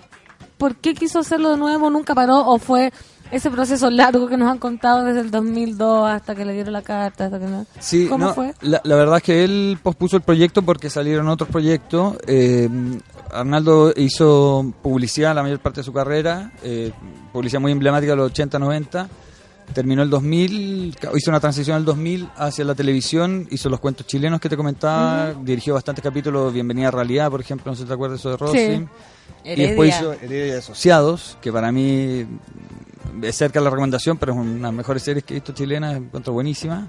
¿Por 0.58 0.76
qué 0.76 0.94
quiso 0.94 1.18
hacerlo 1.18 1.50
de 1.50 1.56
nuevo? 1.56 1.90
¿Nunca 1.90 2.14
paró? 2.14 2.38
¿O 2.46 2.58
fue 2.58 2.92
ese 3.32 3.50
proceso 3.50 3.90
largo 3.90 4.28
que 4.28 4.36
nos 4.36 4.48
han 4.50 4.58
contado 4.58 5.02
desde 5.04 5.20
el 5.22 5.30
2002 5.32 6.08
hasta 6.08 6.34
que 6.36 6.44
le 6.44 6.52
dieron 6.52 6.72
la 6.72 6.82
carta? 6.82 7.24
Hasta 7.24 7.38
que 7.40 7.46
no- 7.46 7.66
Sí, 7.80 8.06
¿Cómo 8.08 8.26
no, 8.26 8.34
fue? 8.34 8.54
La, 8.60 8.80
la 8.84 8.94
verdad 8.94 9.16
es 9.16 9.22
que 9.24 9.42
él 9.42 9.78
pospuso 9.82 10.16
el 10.16 10.22
proyecto 10.22 10.62
porque 10.62 10.88
salieron 10.90 11.28
otros 11.28 11.48
proyectos. 11.48 12.16
Eh, 12.26 12.68
Arnaldo 13.32 13.92
hizo 13.96 14.72
publicidad 14.82 15.34
la 15.34 15.42
mayor 15.42 15.58
parte 15.58 15.80
de 15.80 15.84
su 15.84 15.92
carrera, 15.92 16.52
eh, 16.62 16.92
publicidad 17.32 17.60
muy 17.60 17.72
emblemática 17.72 18.12
de 18.12 18.16
los 18.16 18.30
80, 18.30 18.58
90. 18.58 19.08
Terminó 19.72 20.02
el 20.02 20.10
2000, 20.10 20.96
ca- 21.00 21.10
hizo 21.16 21.30
una 21.30 21.40
transición 21.40 21.78
el 21.78 21.84
2000 21.86 22.28
hacia 22.36 22.64
la 22.64 22.74
televisión, 22.74 23.46
hizo 23.50 23.70
los 23.70 23.80
cuentos 23.80 24.06
chilenos 24.06 24.38
que 24.40 24.50
te 24.50 24.56
comentaba, 24.56 25.32
dirigió 25.32 25.72
bastantes 25.74 26.02
capítulos, 26.02 26.52
Bienvenida 26.52 26.88
a 26.88 26.90
Realidad, 26.90 27.30
por 27.30 27.40
ejemplo, 27.40 27.70
no 27.72 27.76
sé 27.76 27.82
si 27.82 27.88
te 27.88 27.94
acuerdas 27.94 28.20
eso 28.20 28.30
de 28.30 28.36
Rossi. 28.36 28.58
Sí. 28.58 28.84
Y 29.44 29.56
después 29.56 29.94
hizo 29.96 30.12
Heredia 30.12 30.52
de 30.54 30.58
Asociados, 30.58 31.36
que 31.40 31.52
para 31.52 31.72
mí 31.72 32.24
es 33.22 33.36
cerca 33.36 33.58
de 33.58 33.64
la 33.64 33.70
recomendación, 33.70 34.16
pero 34.18 34.32
es 34.32 34.38
una 34.38 34.52
de 34.54 34.60
las 34.60 34.72
mejores 34.72 35.02
series 35.02 35.24
que 35.24 35.34
he 35.34 35.36
visto 35.36 35.52
chilenas, 35.52 35.96
encuentro 35.96 36.32
buenísima. 36.32 36.88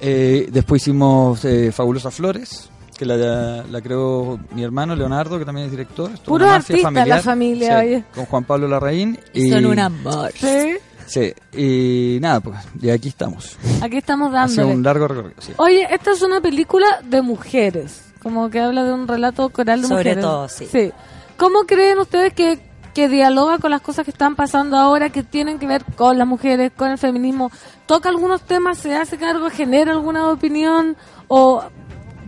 Eh, 0.00 0.48
después 0.50 0.82
hicimos 0.82 1.44
eh, 1.44 1.72
Fabulosas 1.72 2.14
Flores, 2.14 2.70
que 2.96 3.04
la, 3.06 3.64
la 3.68 3.80
creó 3.80 4.38
mi 4.52 4.62
hermano 4.62 4.94
Leonardo, 4.94 5.38
que 5.38 5.44
también 5.44 5.66
es 5.66 5.70
director. 5.70 6.10
Una 6.26 6.46
mafia 6.46 6.54
artistas, 6.56 6.82
la 6.82 6.90
familiar, 6.92 7.22
familia, 7.22 7.80
sí, 7.80 7.86
oye. 7.86 8.04
Con 8.14 8.24
Juan 8.26 8.44
Pablo 8.44 8.68
Larraín. 8.68 9.18
Y 9.32 9.50
son 9.50 9.66
un 9.66 9.78
amor. 9.78 10.32
Sí, 10.34 10.76
Sí, 11.06 11.32
y 11.56 12.18
nada, 12.20 12.38
pues, 12.40 12.56
y 12.80 12.88
aquí 12.88 13.08
estamos. 13.08 13.56
aquí 13.82 13.96
estamos 13.96 14.30
dándole. 14.30 14.72
un 14.72 14.82
largo 14.84 15.08
recorrido, 15.08 15.34
sí. 15.40 15.52
Oye, 15.56 15.84
esta 15.92 16.12
es 16.12 16.22
una 16.22 16.40
película 16.40 16.86
de 17.04 17.20
mujeres, 17.20 18.02
como 18.22 18.48
que 18.48 18.60
habla 18.60 18.84
de 18.84 18.92
un 18.92 19.08
relato 19.08 19.48
coral 19.48 19.82
de 19.82 19.88
Sobre 19.88 19.98
mujeres. 20.14 20.22
todo, 20.22 20.48
sí. 20.48 20.92
¿Cómo 21.40 21.60
creen 21.64 21.98
ustedes 21.98 22.34
que, 22.34 22.58
que 22.92 23.08
dialoga 23.08 23.56
con 23.56 23.70
las 23.70 23.80
cosas 23.80 24.04
que 24.04 24.10
están 24.10 24.36
pasando 24.36 24.76
ahora, 24.76 25.08
que 25.08 25.22
tienen 25.22 25.58
que 25.58 25.66
ver 25.66 25.82
con 25.96 26.18
las 26.18 26.26
mujeres, 26.26 26.70
con 26.76 26.90
el 26.90 26.98
feminismo? 26.98 27.50
¿Toca 27.86 28.10
algunos 28.10 28.42
temas, 28.42 28.76
se 28.76 28.94
hace 28.94 29.16
cargo, 29.16 29.48
genera 29.48 29.92
alguna 29.92 30.28
opinión, 30.28 30.98
o 31.28 31.64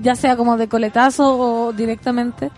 ya 0.01 0.15
sea 0.15 0.35
como 0.35 0.57
de 0.57 0.67
coletazo 0.67 1.39
o 1.39 1.75
directamente? 1.75 2.51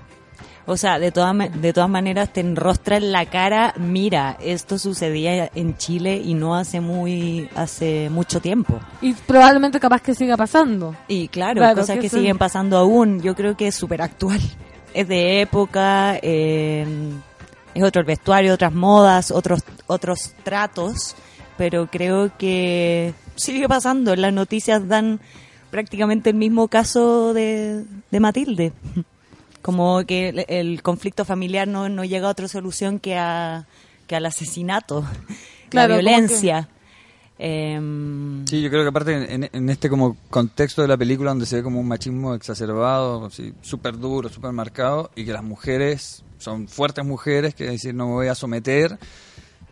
O 0.64 0.76
sea, 0.76 1.00
de 1.00 1.10
todas 1.10 1.34
de 1.60 1.72
todas 1.72 1.90
maneras 1.90 2.32
te 2.32 2.40
enrostra 2.40 2.98
en 2.98 3.10
la 3.10 3.26
cara, 3.26 3.74
mira, 3.76 4.36
esto 4.40 4.78
sucedía 4.78 5.50
en 5.56 5.76
Chile 5.76 6.22
y 6.24 6.34
no 6.34 6.54
hace 6.54 6.80
muy 6.80 7.50
hace 7.56 8.10
mucho 8.10 8.38
tiempo. 8.38 8.78
Y 9.00 9.12
probablemente 9.12 9.80
capaz 9.80 10.02
que 10.02 10.14
siga 10.14 10.36
pasando. 10.36 10.94
Y 11.08 11.26
claro, 11.26 11.58
Claro, 11.58 11.80
cosas 11.80 11.96
que 11.96 12.02
que 12.02 12.08
siguen 12.10 12.38
pasando 12.38 12.78
aún. 12.78 13.20
Yo 13.20 13.34
creo 13.34 13.56
que 13.56 13.66
es 13.66 13.74
súper 13.74 14.02
actual. 14.02 14.40
Es 14.94 15.08
de 15.08 15.40
época, 15.40 16.18
eh, 16.22 16.86
es 17.74 17.82
otro 17.82 18.00
el 18.00 18.06
vestuario, 18.06 18.54
otras 18.54 18.72
modas, 18.72 19.30
otros 19.30 19.62
otros 19.86 20.34
tratos, 20.44 21.16
pero 21.56 21.88
creo 21.90 22.30
que 22.38 23.12
sigue 23.34 23.68
pasando. 23.68 24.16
Las 24.16 24.32
noticias 24.32 24.86
dan 24.88 25.20
prácticamente 25.70 26.30
el 26.30 26.36
mismo 26.36 26.68
caso 26.68 27.34
de, 27.34 27.84
de 28.10 28.20
Matilde. 28.20 28.72
Como 29.62 30.04
que 30.04 30.28
el, 30.28 30.44
el 30.48 30.82
conflicto 30.82 31.24
familiar 31.24 31.66
no, 31.66 31.88
no 31.88 32.04
llega 32.04 32.28
a 32.28 32.30
otra 32.30 32.48
solución 32.48 33.00
que, 33.00 33.16
a, 33.16 33.66
que 34.06 34.14
al 34.14 34.26
asesinato, 34.26 35.04
Claro, 35.70 35.94
la 35.94 36.00
violencia. 36.00 36.68
Em, 37.38 38.46
Sí, 38.46 38.62
yo 38.62 38.70
creo 38.70 38.82
que 38.82 38.88
aparte 38.88 39.34
en, 39.34 39.48
en 39.52 39.70
este 39.70 39.88
como 39.90 40.16
contexto 40.30 40.82
de 40.82 40.88
la 40.88 40.96
película 40.96 41.30
donde 41.30 41.46
se 41.46 41.56
ve 41.56 41.62
como 41.62 41.80
un 41.80 41.88
machismo 41.88 42.34
exacerbado, 42.34 43.28
súper 43.62 43.98
duro, 43.98 44.28
súper 44.28 44.52
marcado, 44.52 45.10
y 45.16 45.24
que 45.24 45.32
las 45.32 45.42
mujeres 45.42 46.22
son 46.38 46.68
fuertes 46.68 47.04
mujeres 47.04 47.54
que 47.54 47.64
decir 47.64 47.94
no 47.94 48.06
me 48.06 48.12
voy 48.12 48.26
a 48.28 48.34
someter 48.34 48.98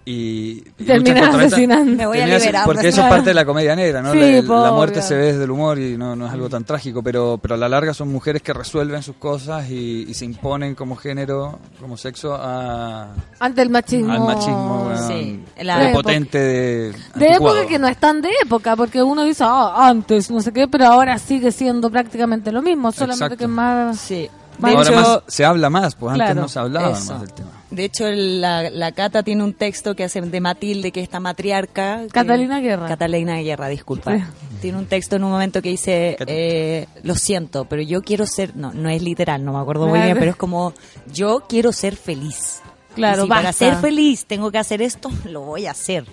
y, 0.05 0.65
y 0.79 0.85
Terminan 0.85 1.35
asesinando. 1.35 1.97
Me 1.97 2.07
voy 2.07 2.19
a 2.19 2.27
liberar, 2.27 2.65
porque 2.65 2.81
pues, 2.83 2.95
eso 2.95 3.03
es 3.03 3.09
parte 3.09 3.31
de 3.31 3.35
la 3.35 3.45
comedia 3.45 3.77
negra, 3.77 4.03
¿no? 4.03 4.13
Sí, 4.13 4.19
la, 4.43 4.43
po, 4.43 4.63
la 4.63 4.73
muerte 4.73 4.99
obvio. 4.99 5.09
se 5.09 5.15
ve 5.17 5.27
desde 5.27 5.45
el 5.45 5.51
humor 5.53 5.79
y 5.79 5.97
no, 5.97 6.17
no 6.17 6.27
es 6.27 6.33
algo 6.33 6.49
tan 6.49 6.65
trágico, 6.65 7.03
pero, 7.03 7.39
pero 7.41 7.55
a 7.55 7.59
la 7.59 7.69
larga 7.69 7.95
son 7.95 8.09
mujeres 8.11 8.43
que 8.43 8.53
resuelven 8.53 9.03
sus 9.03 9.17
cosas 9.17 9.71
y, 9.71 10.07
y 10.09 10.15
se 10.15 10.25
imponen 10.25 10.75
como 10.75 10.97
género, 10.97 11.59
como 11.81 11.97
sexo 11.97 12.35
a, 12.35 13.15
Ante 13.39 13.63
el 13.63 13.71
machismo. 13.71 14.13
al 14.13 14.21
machismo 14.21 14.91
Sí, 15.07 15.45
la- 15.63 15.79
prepotente 15.79 16.39
de, 16.39 16.93
De 17.15 17.27
anticuado. 17.29 17.59
época 17.59 17.69
que 17.69 17.79
no 17.79 17.87
es 17.89 17.97
tan 17.99 18.21
de 18.23 18.31
época, 18.45 18.75
porque 18.75 19.03
uno 19.03 19.23
dice, 19.25 19.45
ah, 19.47 19.89
antes, 19.89 20.31
no 20.33 20.41
sé 20.41 20.53
qué, 20.53 20.67
pero 20.67 20.87
ahora 20.87 21.17
sigue 21.19 21.53
siendo 21.53 21.91
prácticamente 21.91 22.51
lo 22.51 22.61
mismo, 22.61 22.91
solamente 22.91 23.25
Exacto. 23.27 23.37
que 23.39 23.47
más... 23.49 23.99
sí. 24.01 24.29
Ahora 24.61 24.83
hecho, 24.83 24.93
más 24.95 25.21
se 25.29 25.45
habla 25.45 25.71
más, 25.71 25.95
pues 25.95 26.13
antes 26.21 26.37
no 26.37 26.47
se 26.49 26.59
hablaba 26.59 26.91
eso. 26.91 27.13
más 27.13 27.21
del 27.23 27.33
tema. 27.33 27.49
De 27.73 27.85
hecho, 27.87 28.05
la, 28.11 28.69
la 28.71 28.93
Cata 28.93 29.23
tiene 29.23 29.43
un 29.43 29.55
texto 29.55 29.97
que 29.97 30.05
hace 30.05 30.21
de 30.21 30.41
Matilde, 30.41 30.93
que 30.93 31.01
es 31.01 31.05
esta 31.05 31.21
matriarca. 31.21 32.03
que- 32.03 32.09
Catalina 32.09 32.61
Guerra. 32.61 32.87
Catalina 32.87 33.37
Guerra, 33.39 33.69
disculpa. 33.69 34.15
Sí. 34.17 34.23
Tiene 34.61 34.79
un 34.79 34.87
texto 34.87 35.17
en 35.17 35.25
un 35.25 35.31
momento 35.31 35.61
que 35.63 35.71
dice, 35.71 36.17
eh, 36.27 36.87
lo 37.03 37.15
siento, 37.15 37.65
pero 37.65 37.83
yo 37.83 38.03
quiero 38.03 38.27
ser, 38.27 38.55
no, 38.57 38.73
no 38.73 38.89
es 38.91 39.03
literal, 39.03 39.45
no 39.45 39.53
me 39.55 39.59
acuerdo 39.61 39.87
muy 39.89 40.01
bien, 40.01 40.17
pero 40.19 40.31
es 40.31 40.37
como, 40.37 40.73
yo 41.13 41.45
quiero 41.49 41.73
ser 41.73 41.97
feliz. 41.97 42.61
Claro, 42.95 43.23
Y 43.23 43.25
si 43.25 43.29
para 43.31 43.53
ser 43.55 43.75
feliz 43.77 44.27
tengo 44.27 44.51
que 44.51 44.59
hacer 44.59 44.83
esto, 44.83 45.11
lo 45.25 45.41
voy 45.41 45.67
a 45.67 45.71
hacer. 45.73 46.05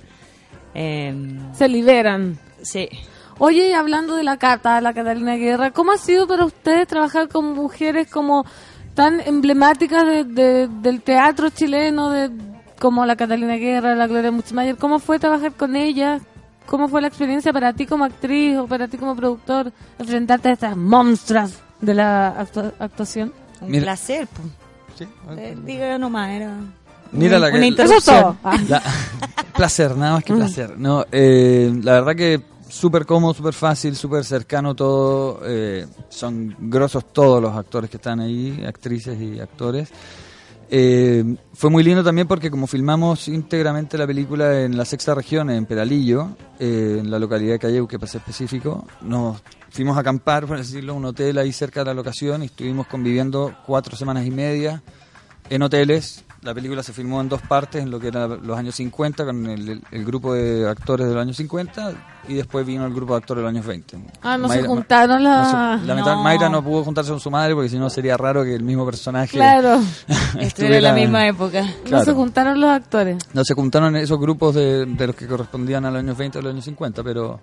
Em, 0.73 1.53
Se 1.53 1.68
liberan. 1.68 2.40
sí. 2.61 2.88
Oye, 3.41 3.69
y 3.69 3.72
hablando 3.72 4.18
de 4.18 4.23
la 4.26 4.36
Cata, 4.38 4.81
la 4.81 4.94
Catalina 4.94 5.36
Guerra, 5.38 5.72
¿cómo 5.72 5.94
ha 5.94 5.98
sido 5.98 6.27
para 6.27 6.44
ustedes 6.44 6.86
trabajar 6.90 7.30
con 7.30 7.53
mujeres 7.53 8.10
como 8.11 8.45
tan 8.93 9.19
emblemáticas 9.21 10.05
de- 10.05 10.23
de- 10.23 10.67
del 10.67 11.01
teatro 11.01 11.49
chileno, 11.49 12.09
de, 12.11 12.29
como 12.79 13.05
la 13.05 13.15
Catalina 13.15 13.55
Guerra, 13.55 13.95
la 13.95 14.07
Gloria 14.07 14.31
Muchmayer? 14.31 14.75
¿Cómo 14.77 14.99
fue 14.99 15.19
trabajar 15.19 15.53
con 15.53 15.75
ellas? 15.75 16.21
¿Cómo 16.65 16.87
fue 16.87 17.01
la 17.01 17.07
experiencia 17.07 17.51
para 17.51 17.73
ti 17.73 17.85
como 17.87 18.03
actriz 18.05 18.57
o 18.57 18.67
para 18.67 18.87
ti 18.87 18.97
como 18.97 19.15
productor 19.15 19.71
enfrentarte 19.97 20.49
a 20.49 20.53
estas 20.53 20.77
monstruas 20.77 21.53
de 21.81 21.93
la 21.95 22.29
actua- 22.39 22.73
actuación? 22.79 23.33
Un 23.61 23.71
Mira. 23.71 23.83
placer. 23.85 24.27
po. 24.27 24.43
Eh, 25.37 25.57
diga 25.65 25.97
nomás, 25.97 26.29
era 26.29 26.53
Mira 27.11 27.39
la 27.39 27.49
que- 27.51 27.57
una 27.57 27.65
Eso 27.67 27.73
es 27.73 27.79
interrupción. 27.79 28.21
todo. 28.21 28.37
Ah. 28.43 28.57
La- 28.67 28.83
placer, 29.55 29.95
nada 29.97 30.13
más 30.15 30.23
que 30.23 30.33
placer. 30.33 30.77
No, 30.77 31.05
eh, 31.11 31.71
la 31.83 31.93
verdad 31.93 32.15
que 32.15 32.41
súper 32.69 33.05
cómodo, 33.05 33.33
súper 33.33 33.53
fácil, 33.53 33.95
súper 33.95 34.23
cercano 34.23 34.75
todo. 34.75 35.41
eh, 35.43 35.85
son 36.09 36.55
grosos 36.59 37.11
todos 37.11 37.41
los 37.41 37.55
actores 37.55 37.89
que 37.89 37.97
están 37.97 38.19
ahí, 38.19 38.63
actrices 38.65 39.19
y 39.19 39.39
actores. 39.39 39.89
Eh, 40.71 41.23
fue 41.53 41.71
muy 41.71 41.83
lindo 41.83 42.03
también 42.03 42.27
porque 42.27 42.51
como 42.51 42.67
filmamos 42.67 43.27
íntegramente 43.27 43.97
la 43.97 44.05
película 44.05 44.61
en 44.61 44.77
la 44.77 44.85
sexta 44.85 45.15
región, 45.15 45.49
en 45.49 45.65
Peralillo, 45.65 46.29
eh, 46.59 46.97
en 46.99 47.09
la 47.09 47.17
localidad 47.17 47.53
de 47.53 47.59
Calleu, 47.59 47.87
que 47.87 47.97
ser 48.05 48.21
específico, 48.21 48.85
nos 49.01 49.41
fuimos 49.71 49.97
a 49.97 50.01
acampar, 50.01 50.45
por 50.45 50.57
decirlo, 50.57 50.93
un 50.93 51.05
hotel 51.05 51.39
ahí 51.39 51.51
cerca 51.51 51.79
de 51.79 51.87
la 51.87 51.93
locación 51.95 52.43
y 52.43 52.45
estuvimos 52.45 52.85
conviviendo 52.85 53.55
cuatro 53.65 53.95
semanas 53.95 54.27
y 54.27 54.31
media 54.31 54.83
en 55.49 55.63
hoteles. 55.63 56.23
La 56.41 56.53
película 56.53 56.81
se 56.83 56.93
filmó 56.93 57.19
en 57.19 57.27
dos 57.27 57.41
partes, 57.41 57.83
en 57.83 57.91
lo 57.91 57.99
que 57.99 58.07
era 58.07 58.27
los 58.27 58.57
años 58.57 58.73
50, 58.75 59.25
con 59.25 59.45
el, 59.47 59.81
el- 59.91 60.05
grupo 60.05 60.33
de 60.33 60.69
actores 60.69 61.05
de 61.07 61.13
los 61.13 61.21
años 61.21 61.35
50, 61.35 61.91
y 62.29 62.35
después 62.35 62.65
vino 62.65 62.85
el 62.85 62.93
grupo 62.93 63.13
de 63.13 63.17
actores 63.17 63.39
de 63.39 63.43
los 63.43 63.49
años 63.49 63.65
20. 63.65 63.99
Ah, 64.21 64.37
no 64.37 64.47
se 64.47 64.55
Mayra- 64.61 64.67
juntaron 64.67 65.23
no 65.23 65.29
las... 65.29 65.81
se- 65.81 65.85
lamenta- 65.87 66.15
No. 66.15 66.23
Mayra 66.23 66.47
no 66.49 66.63
pudo 66.63 66.83
juntarse 66.85 67.11
con 67.11 67.19
su 67.19 67.29
madre 67.29 67.53
porque 67.55 67.67
si 67.69 67.77
no 67.77 67.89
sería 67.89 68.15
raro 68.15 68.43
que 68.43 68.55
el 68.55 68.63
mismo 68.63 68.85
personaje 68.85 69.33
Claro, 69.37 69.81
Estuve 70.39 70.77
en 70.77 70.83
la 70.83 70.93
misma 70.93 71.27
época. 71.27 71.61
no 71.63 71.83
Claro. 71.83 72.05
se 72.05 72.13
juntaron 72.13 72.61
los 72.61 72.69
actores. 72.69 73.17
No 73.33 73.43
se 73.43 73.53
juntaron 73.53 73.95
esos 73.97 74.17
grupos 74.19 74.55
de, 74.55 74.85
de 74.85 75.07
los 75.07 75.15
que 75.17 75.27
correspondían 75.27 75.85
a 75.85 75.91
los 75.91 75.99
años 75.99 76.17
20 76.17 76.39
o 76.39 76.41
los 76.41 76.53
años 76.53 76.63
50, 76.65 77.03
pero 77.03 77.41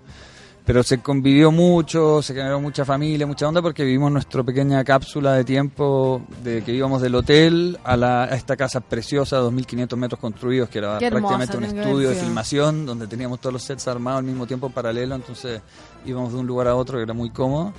pero 0.67 0.83
se 0.83 0.97
convivió 0.97 1.49
mucho, 1.49 2.21
se 2.21 2.33
generó 2.33 2.59
mucha 2.59 2.83
familia, 2.83 3.25
mucha 3.25 3.47
onda 3.47 3.61
porque 3.61 3.85
vivimos 3.85 4.11
nuestra 4.11 4.43
pequeña 4.43 4.83
cápsula 4.83 5.33
de 5.35 5.45
tiempo 5.45 6.21
de 6.43 6.61
que 6.61 6.73
íbamos 6.73 7.01
del 7.01 7.15
hotel 7.15 7.79
a, 7.85 7.95
la, 7.95 8.25
a 8.25 8.35
esta 8.35 8.57
casa 8.57 8.81
preciosa, 8.81 9.39
2.500 9.39 9.95
metros 9.95 10.19
construidos, 10.19 10.67
que 10.67 10.79
era 10.79 10.97
hermosa 10.97 11.37
prácticamente 11.37 11.57
un 11.57 11.63
estudio 11.63 12.09
de 12.09 12.15
filmación 12.15 12.85
donde 12.85 13.07
teníamos 13.07 13.39
todos 13.39 13.53
los 13.53 13.63
sets 13.63 13.87
armados 13.87 14.19
al 14.19 14.25
mismo 14.25 14.45
tiempo 14.45 14.67
en 14.67 14.73
paralelo, 14.73 15.15
entonces 15.15 15.61
íbamos 16.05 16.33
de 16.33 16.39
un 16.39 16.45
lugar 16.45 16.67
a 16.67 16.75
otro 16.75 16.97
que 16.97 17.03
era 17.03 17.13
muy 17.13 17.29
cómodo. 17.29 17.71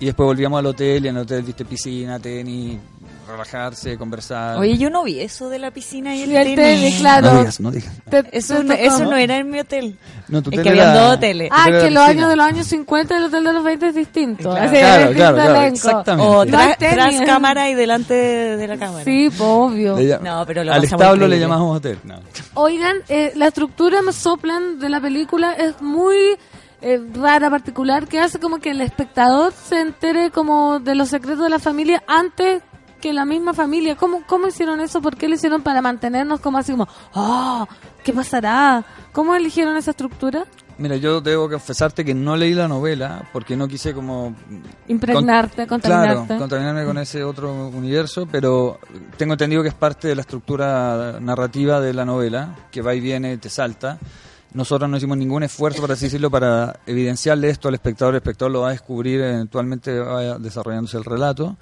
Y 0.00 0.06
después 0.06 0.26
volvíamos 0.26 0.58
al 0.58 0.66
hotel 0.66 1.04
y 1.04 1.08
en 1.08 1.16
el 1.16 1.22
hotel 1.24 1.42
viste 1.42 1.66
piscina, 1.66 2.18
tenis, 2.18 2.78
relajarse, 3.32 3.98
conversar. 3.98 4.56
Oye, 4.58 4.78
yo 4.78 4.88
no 4.90 5.02
vi 5.04 5.20
eso 5.20 5.48
de 5.48 5.58
la 5.58 5.70
piscina 5.70 6.14
y 6.14 6.22
el, 6.22 6.30
Y 6.32 6.36
el 6.36 6.44
tenis. 6.54 6.56
tenis, 6.80 7.00
claro. 7.00 7.32
no 7.32 7.38
digas, 7.40 7.60
no 7.60 7.70
digas. 7.70 7.92
Te- 8.08 8.24
Eso, 8.38 8.62
no, 8.62 8.72
eso 8.74 9.04
no 9.04 9.16
era 9.16 9.36
en 9.38 9.50
mi 9.50 9.60
hotel. 9.60 9.98
No, 10.28 10.42
tu 10.42 10.50
Es 10.50 10.54
hotel 10.58 10.62
que 10.62 10.68
habían 10.70 10.90
era- 10.94 11.00
dos 11.06 11.16
hoteles. 11.16 11.48
Ah, 11.52 11.66
que 11.70 11.90
los 11.90 12.02
años 12.04 12.28
de 12.28 12.36
los 12.36 12.46
años 12.46 12.66
50 12.66 13.14
y 13.14 13.16
el 13.18 13.24
hotel 13.24 13.44
de 13.44 13.52
los 13.52 13.64
20 13.64 13.88
es 13.88 13.94
distinto. 13.94 14.50
Claro. 14.50 14.64
Así, 14.66 14.76
Claro, 14.76 15.10
es 15.10 15.16
claro, 15.16 15.34
distinto 15.34 15.34
claro, 15.34 15.54
elenco. 15.60 15.74
exactamente. 15.76 16.30
O 16.30 16.44
No 16.44 16.50
tras, 16.78 17.20
cámara 17.26 17.68
y 17.70 17.74
delante 17.74 18.14
de, 18.14 18.56
de 18.56 18.68
la 18.68 18.76
cámara. 18.78 19.04
Sí, 19.04 19.28
pues, 19.28 19.40
obvio. 19.40 19.96
No, 20.22 20.44
pero 20.46 20.64
lo 20.64 20.72
Al 20.72 20.84
establo 20.84 21.26
le 21.28 21.38
llamamos 21.40 21.76
hotel. 21.78 21.98
No. 22.04 22.16
Oigan, 22.54 22.98
eh, 23.08 23.32
la 23.34 23.48
estructura 23.48 24.02
me 24.02 24.12
soplan 24.12 24.78
de 24.78 24.88
la 24.88 25.00
película 25.00 25.52
es 25.54 25.80
muy 25.80 26.16
eh, 26.84 27.00
rara, 27.14 27.48
particular, 27.48 28.08
que 28.08 28.18
hace 28.18 28.40
como 28.40 28.58
que 28.58 28.70
el 28.72 28.80
espectador 28.80 29.52
se 29.52 29.80
entere 29.80 30.30
como 30.32 30.80
de 30.80 30.96
los 30.96 31.10
secretos 31.10 31.44
de 31.44 31.48
la 31.50 31.60
familia 31.60 32.02
antes 32.08 32.60
que 33.02 33.12
la 33.12 33.26
misma 33.26 33.52
familia. 33.52 33.96
¿Cómo, 33.96 34.22
cómo 34.26 34.46
hicieron 34.48 34.80
eso? 34.80 35.02
¿Por 35.02 35.16
qué 35.18 35.28
lo 35.28 35.34
hicieron 35.34 35.60
para 35.60 35.82
mantenernos 35.82 36.40
como 36.40 36.56
así 36.56 36.72
como, 36.72 36.88
oh, 37.12 37.66
¿qué 38.02 38.14
pasará? 38.14 38.82
¿Cómo 39.12 39.34
eligieron 39.34 39.76
esa 39.76 39.90
estructura? 39.90 40.46
Mira, 40.78 40.96
yo 40.96 41.20
debo 41.20 41.50
confesarte 41.50 42.04
que 42.04 42.14
no 42.14 42.34
leí 42.34 42.54
la 42.54 42.66
novela 42.66 43.28
porque 43.32 43.56
no 43.56 43.68
quise 43.68 43.92
como... 43.92 44.34
Impregnarte, 44.88 45.66
con- 45.66 45.80
contaminarte. 45.80 46.26
Claro, 46.26 46.40
contaminarme 46.40 46.84
con 46.86 46.96
ese 46.96 47.22
otro 47.22 47.68
universo, 47.68 48.26
pero 48.30 48.78
tengo 49.18 49.34
entendido 49.34 49.62
que 49.62 49.68
es 49.68 49.74
parte 49.74 50.08
de 50.08 50.14
la 50.14 50.22
estructura 50.22 51.18
narrativa 51.20 51.80
de 51.80 51.92
la 51.92 52.04
novela, 52.06 52.56
que 52.70 52.80
va 52.80 52.94
y 52.94 53.00
viene, 53.00 53.36
te 53.36 53.50
salta. 53.50 53.98
Nosotros 54.54 54.88
no 54.90 54.96
hicimos 54.96 55.16
ningún 55.16 55.42
esfuerzo, 55.42 55.80
por 55.80 55.92
así 55.92 56.06
decirlo, 56.06 56.30
para 56.30 56.80
evidenciarle 56.86 57.48
esto 57.48 57.68
al 57.68 57.74
espectador. 57.74 58.14
El 58.14 58.18
espectador 58.18 58.52
lo 58.52 58.60
va 58.62 58.68
a 58.68 58.72
descubrir, 58.72 59.20
eventualmente 59.20 59.98
va 59.98 60.38
desarrollándose 60.38 60.96
el 60.98 61.04
relato. 61.04 61.56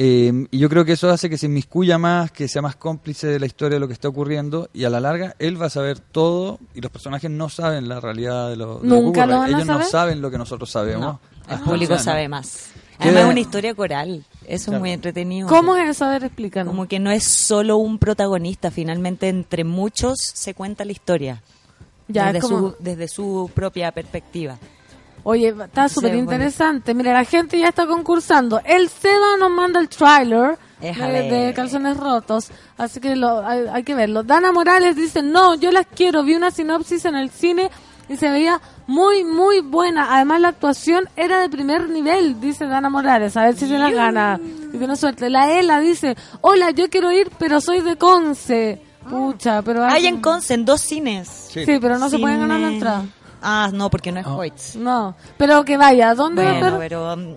Eh, 0.00 0.46
y 0.52 0.58
yo 0.58 0.68
creo 0.68 0.84
que 0.84 0.92
eso 0.92 1.10
hace 1.10 1.28
que 1.28 1.36
se 1.36 1.46
inmiscuya 1.46 1.98
más, 1.98 2.30
que 2.30 2.46
sea 2.46 2.62
más 2.62 2.76
cómplice 2.76 3.26
de 3.26 3.40
la 3.40 3.46
historia 3.46 3.76
de 3.76 3.80
lo 3.80 3.88
que 3.88 3.94
está 3.94 4.06
ocurriendo 4.08 4.70
y 4.72 4.84
a 4.84 4.90
la 4.90 5.00
larga 5.00 5.34
él 5.40 5.60
va 5.60 5.66
a 5.66 5.70
saber 5.70 5.98
todo 5.98 6.60
y 6.72 6.80
los 6.80 6.92
personajes 6.92 7.28
no 7.30 7.48
saben 7.48 7.88
la 7.88 7.98
realidad 7.98 8.48
de 8.48 8.56
lo, 8.56 8.78
de 8.78 8.88
lo 8.88 8.94
que 8.96 9.02
¿Nunca 9.02 9.20
ocurre. 9.22 9.26
lo 9.26 9.38
van 9.40 9.54
a 9.54 9.56
Ellos 9.56 9.66
no 9.66 9.82
saben 9.82 10.22
lo 10.22 10.30
que 10.30 10.38
nosotros 10.38 10.70
sabemos. 10.70 11.00
No, 11.00 11.20
el 11.52 11.60
público 11.62 11.94
o 11.94 11.96
sea, 11.96 12.04
sabe 12.12 12.24
no. 12.24 12.36
más. 12.36 12.68
Además 13.00 13.24
es 13.24 13.30
una 13.30 13.40
historia 13.40 13.74
coral. 13.74 14.24
Eso 14.46 14.66
Claro. 14.66 14.76
es 14.76 14.80
muy 14.80 14.90
entretenido. 14.92 15.48
¿Cómo 15.48 15.76
es 15.76 15.88
eso? 15.90 16.04
A 16.04 16.10
ver, 16.10 16.24
explícanos. 16.24 16.70
Como 16.70 16.86
que 16.86 16.98
no 17.00 17.10
es 17.10 17.24
solo 17.24 17.76
un 17.76 17.98
protagonista, 17.98 18.70
finalmente 18.70 19.28
entre 19.28 19.64
muchos 19.64 20.16
se 20.32 20.54
cuenta 20.54 20.84
la 20.84 20.92
historia. 20.92 21.42
Ya, 22.06 22.32
desde, 22.32 22.48
su, 22.48 22.74
desde 22.78 23.06
su 23.08 23.50
propia 23.54 23.92
perspectiva. 23.92 24.58
Oye, 25.30 25.54
está 25.62 25.90
súper 25.90 26.14
interesante. 26.14 26.94
Mira, 26.94 27.12
la 27.12 27.24
gente 27.24 27.58
ya 27.58 27.68
está 27.68 27.86
concursando. 27.86 28.62
El 28.64 28.88
Seba 28.88 29.36
nos 29.38 29.50
manda 29.50 29.78
el 29.78 29.90
trailer 29.90 30.58
de, 30.80 30.90
de. 30.90 31.52
Calzones 31.54 31.98
Rotos. 31.98 32.48
Así 32.78 32.98
que 32.98 33.14
lo, 33.14 33.46
hay, 33.46 33.66
hay 33.70 33.82
que 33.82 33.94
verlo. 33.94 34.22
Dana 34.22 34.52
Morales 34.52 34.96
dice, 34.96 35.22
no, 35.22 35.54
yo 35.54 35.70
las 35.70 35.84
quiero. 35.84 36.24
Vi 36.24 36.34
una 36.34 36.50
sinopsis 36.50 37.04
en 37.04 37.14
el 37.14 37.28
cine 37.28 37.70
y 38.08 38.16
se 38.16 38.30
veía 38.30 38.58
muy, 38.86 39.22
muy 39.22 39.60
buena. 39.60 40.14
Además, 40.14 40.40
la 40.40 40.48
actuación 40.48 41.10
era 41.14 41.40
de 41.40 41.50
primer 41.50 41.90
nivel, 41.90 42.40
dice 42.40 42.64
Dana 42.64 42.88
Morales. 42.88 43.36
A 43.36 43.42
ver 43.42 43.54
si 43.54 43.66
tiene 43.66 43.92
gana. 43.92 44.40
Si 44.72 44.78
tiene 44.78 44.96
suerte. 44.96 45.28
La 45.28 45.52
Ela 45.52 45.78
dice, 45.80 46.16
hola, 46.40 46.70
yo 46.70 46.88
quiero 46.88 47.12
ir, 47.12 47.30
pero 47.38 47.60
soy 47.60 47.82
de 47.82 47.96
Conce. 47.96 48.80
Pucha, 49.10 49.60
pero... 49.60 49.84
Hay 49.84 50.06
en 50.06 50.22
Conce, 50.22 50.54
en 50.54 50.64
dos 50.64 50.80
cines. 50.80 51.50
Sí, 51.52 51.64
pero 51.66 51.98
no 51.98 52.08
se 52.08 52.18
pueden 52.18 52.40
ganar 52.40 52.60
la 52.60 52.68
entrada. 52.68 53.04
Ah, 53.42 53.70
no, 53.72 53.90
porque 53.90 54.12
no 54.12 54.20
es 54.20 54.26
Hoyts. 54.26 54.76
No, 54.76 55.14
pero 55.36 55.64
que 55.64 55.76
vaya. 55.76 56.14
¿Dónde 56.14 56.44
va 56.44 56.50
a 56.50 56.60
Bueno, 56.60 56.78
pero 56.78 57.14
um, 57.14 57.36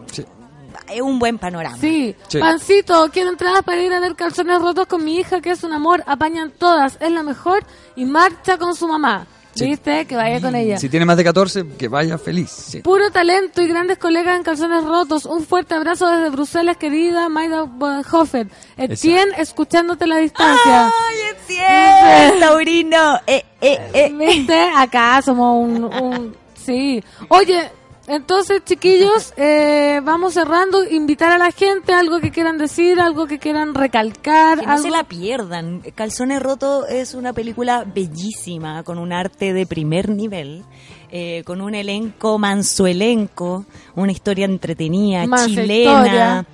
es 0.89 1.01
un 1.01 1.19
buen 1.19 1.37
panorama. 1.37 1.77
Sí. 1.77 2.15
Sí. 2.27 2.39
Pancito, 2.39 3.09
quiero 3.11 3.29
entradas 3.29 3.63
para 3.63 3.81
ir 3.81 3.93
a 3.93 3.99
ver 3.99 4.15
calzones 4.15 4.61
rotos 4.61 4.87
con 4.87 5.03
mi 5.03 5.17
hija, 5.17 5.41
que 5.41 5.51
es 5.51 5.63
un 5.63 5.73
amor. 5.73 6.03
Apañan 6.07 6.51
todas, 6.51 6.97
es 6.99 7.11
la 7.11 7.23
mejor. 7.23 7.63
Y 7.95 8.05
marcha 8.05 8.57
con 8.57 8.75
su 8.75 8.87
mamá. 8.87 9.27
Sí. 9.53 9.65
¿Viste? 9.65 10.05
Que 10.05 10.15
vaya 10.15 10.39
con 10.39 10.55
ella. 10.55 10.77
Si 10.77 10.87
tiene 10.87 11.05
más 11.05 11.17
de 11.17 11.23
14, 11.25 11.65
que 11.77 11.87
vaya 11.89 12.17
feliz. 12.17 12.49
sí. 12.49 12.79
Puro 12.81 13.11
talento 13.11 13.61
y 13.61 13.67
grandes 13.67 13.97
colegas 13.97 14.37
en 14.37 14.43
calzones 14.43 14.83
rotos. 14.85 15.25
Un 15.25 15.43
fuerte 15.45 15.75
abrazo 15.75 16.07
desde 16.07 16.29
Bruselas, 16.29 16.77
querida 16.77 17.27
Maida 17.29 17.63
Hofer. 18.11 18.47
Etienne, 18.77 19.33
escuchándote 19.37 20.05
a 20.05 20.07
la 20.07 20.17
distancia. 20.17 20.85
¡Ay, 20.87 21.15
Etienne! 21.33 22.39
Taurino. 22.39 23.19
Eh, 23.27 23.43
eh, 23.59 23.89
eh. 23.93 24.13
¿Viste? 24.17 24.69
Acá 24.75 25.21
somos 25.21 25.63
un, 25.67 25.83
un- 25.83 26.35
Sí. 26.65 27.03
Oye, 27.29 27.69
entonces, 28.07 28.63
chiquillos, 28.65 29.33
eh, 29.37 30.01
vamos 30.03 30.33
cerrando. 30.33 30.83
Invitar 30.83 31.31
a 31.31 31.37
la 31.37 31.51
gente, 31.51 31.93
algo 31.93 32.19
que 32.19 32.31
quieran 32.31 32.57
decir, 32.57 32.99
algo 32.99 33.27
que 33.27 33.39
quieran 33.39 33.73
recalcar. 33.73 34.59
Que 34.59 34.65
no 34.65 34.71
algo... 34.71 34.83
se 34.83 34.89
la 34.89 35.03
pierdan. 35.03 35.81
Calzones 35.95 36.41
Roto 36.41 36.87
es 36.87 37.13
una 37.13 37.33
película 37.33 37.83
bellísima, 37.83 38.83
con 38.83 38.97
un 38.97 39.13
arte 39.13 39.53
de 39.53 39.65
primer 39.65 40.09
nivel, 40.09 40.63
eh, 41.11 41.43
con 41.45 41.61
un 41.61 41.75
elenco, 41.75 42.37
manso 42.39 42.87
elenco, 42.87 43.65
una 43.95 44.11
historia 44.11 44.45
entretenida, 44.45 45.25
Mansa 45.27 45.47
chilena, 45.47 45.91
historia. 45.91 46.45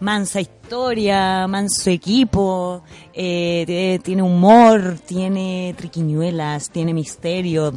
mansa 0.00 0.40
historia, 0.40 1.46
manso 1.48 1.90
equipo, 1.90 2.82
eh, 3.12 3.98
tiene 4.02 4.22
humor, 4.22 4.98
tiene 5.06 5.74
triquiñuelas, 5.76 6.70
tiene 6.70 6.94
misterio. 6.94 7.72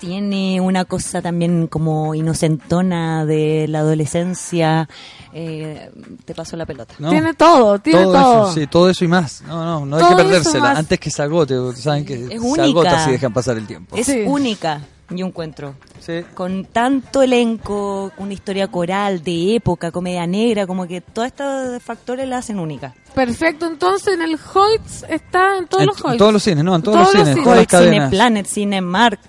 Tiene 0.00 0.60
una 0.62 0.86
cosa 0.86 1.20
también 1.20 1.66
como 1.66 2.14
inocentona 2.14 3.26
de 3.26 3.66
la 3.68 3.80
adolescencia. 3.80 4.88
Eh, 5.34 5.90
te 6.24 6.34
paso 6.34 6.56
la 6.56 6.64
pelota. 6.64 6.94
No. 6.98 7.10
Tiene 7.10 7.34
todo, 7.34 7.78
tiene 7.80 8.02
todo. 8.04 8.44
eso, 8.48 8.54
sí, 8.54 8.66
todo 8.66 8.88
eso 8.88 9.04
y 9.04 9.08
más. 9.08 9.42
No, 9.42 9.62
no, 9.62 9.84
no 9.86 9.96
hay 9.96 10.02
Todo 10.02 10.16
que 10.16 10.22
perdérsela. 10.24 10.70
Antes 10.72 10.98
que 10.98 11.10
se 11.10 11.22
agote, 11.22 11.54
saben 11.76 12.06
que 12.06 12.14
Es 12.14 12.28
se 12.30 12.38
única. 12.40 12.62
agota 12.64 13.04
si 13.04 13.10
dejan 13.12 13.32
pasar 13.34 13.58
el 13.58 13.66
tiempo. 13.66 13.94
Es 13.94 14.06
Sí. 14.06 14.22
única, 14.26 14.80
yo 15.10 15.26
encuentro. 15.26 15.74
Sí. 16.00 16.24
Con 16.32 16.64
tanto 16.64 17.20
elenco, 17.22 18.10
una 18.16 18.32
historia 18.32 18.68
coral, 18.68 19.22
de 19.22 19.56
época, 19.56 19.90
comedia 19.92 20.26
negra, 20.26 20.66
como 20.66 20.86
que 20.86 21.02
todos 21.02 21.26
estos 21.28 21.82
factores 21.82 22.26
la 22.26 22.38
hacen 22.38 22.58
única. 22.58 22.94
Perfecto, 23.14 23.66
entonces 23.66 24.14
en 24.14 24.22
el 24.22 24.38
Hoyts 24.54 25.04
está 25.10 25.58
en 25.58 25.66
todos 25.66 25.82
En- 25.82 25.88
los 25.88 25.98
en 26.00 26.06
Hoyts. 26.06 26.18
todos 26.18 26.32
los 26.32 26.42
cines, 26.42 26.64
no, 26.64 26.74
en 26.74 26.80
todos 26.82 26.96
Todos 26.96 27.06
los 27.08 27.14
los 27.14 27.22
cines, 27.28 27.34
cines. 27.44 27.68
todas 27.68 27.84
las 27.84 27.94
Cine. 27.94 28.08
Planet, 28.08 28.46
Cine 28.46 28.80
Mark. 28.80 29.20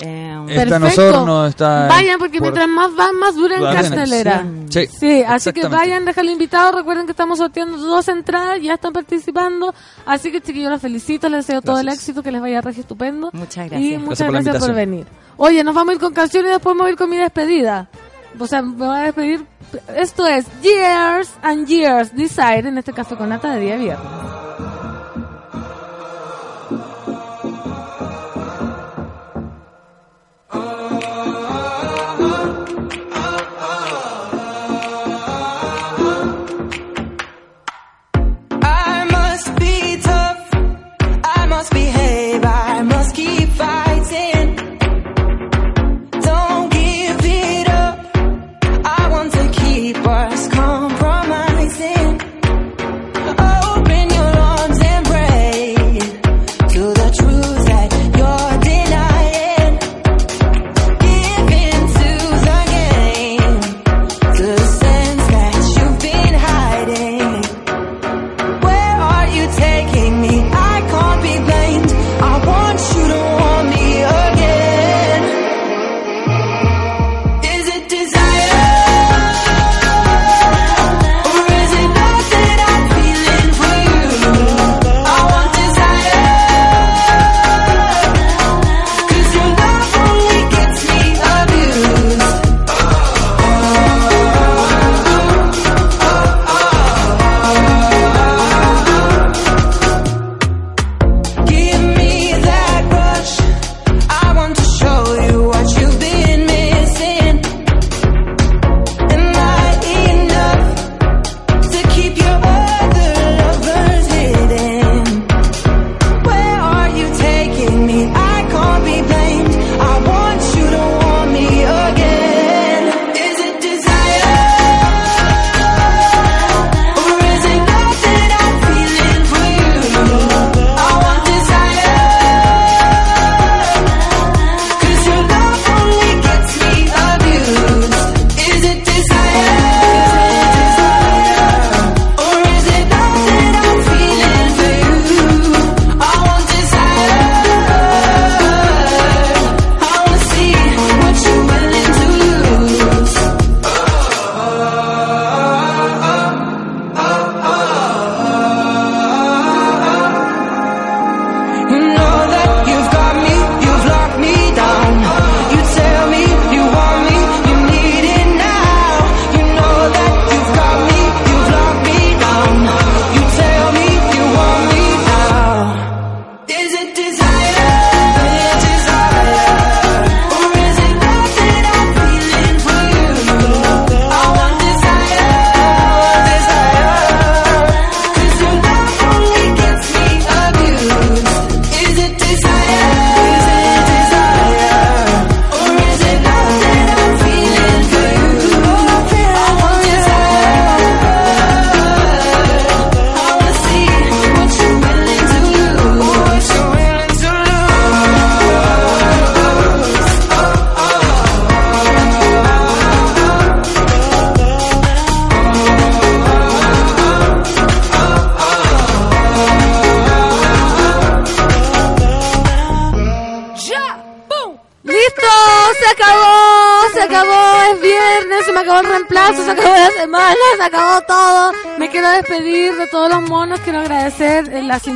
Eh, 0.00 0.44
Está 0.48 0.62
en 0.76 0.82
Perfecto. 0.82 1.08
Osorno, 1.10 1.46
está 1.46 1.86
Vayan 1.88 2.18
porque 2.18 2.38
por- 2.38 2.42
mientras 2.52 2.68
más 2.68 2.94
van, 2.96 3.16
más 3.16 3.34
dura 3.36 3.56
en 3.56 3.62
cartelera. 3.64 4.44
Sí, 4.68 4.86
Sí, 4.86 5.22
así 5.22 5.52
que 5.52 5.66
vayan, 5.68 6.04
déjalo 6.04 6.30
invitado. 6.30 6.72
Recuerden 6.72 7.06
que 7.06 7.12
estamos 7.12 7.38
sorteando 7.38 7.76
dos 7.78 8.08
entradas, 8.08 8.60
ya 8.62 8.74
están 8.74 8.92
participando. 8.92 9.74
Así 10.06 10.30
que 10.32 10.40
chiquillos, 10.40 10.70
los 10.70 10.80
felicito, 10.80 11.28
les 11.28 11.46
deseo 11.46 11.60
todo 11.62 11.78
el 11.78 11.84
Gracias. 11.86 12.04
éxito, 12.08 12.22
que 12.22 12.32
les 12.32 12.40
vaya 12.40 12.60
regio 12.60 12.80
estupendo. 12.82 13.30
Muchas 13.32 13.66
Y 13.66 13.68
gracias. 13.68 14.00
muchas 14.02 14.18
Gracias 14.18 14.26
por 14.26 14.32
gracias 14.32 14.56
por, 14.58 14.70
invitación. 14.70 14.76
venir. 14.76 15.06
Oye, 15.36 15.64
nos 15.64 15.74
vamos 15.74 15.90
a 15.90 15.94
ir 15.94 16.00
con 16.00 16.12
canciones 16.12 16.50
y 16.50 16.52
después 16.54 16.74
me 16.76 16.82
voy 16.82 16.88
a 16.88 16.92
ir 16.92 16.98
con 16.98 17.10
mi 17.10 17.16
despedida. 17.16 17.88
O 18.38 18.46
sea, 18.46 18.62
me 18.62 18.74
voy 18.86 18.96
a 18.96 19.00
despedir. 19.02 19.44
Esto 19.96 20.26
es 20.26 20.46
Years 20.62 21.30
and 21.42 21.66
Years 21.66 22.14
Desire 22.16 22.68
en 22.68 22.78
este 22.78 22.92
café 22.92 23.14
con 23.16 23.28
nata 23.28 23.52
de 23.54 23.60
día 23.60 23.76
viernes. 23.76 24.06
Oh. 30.52 30.89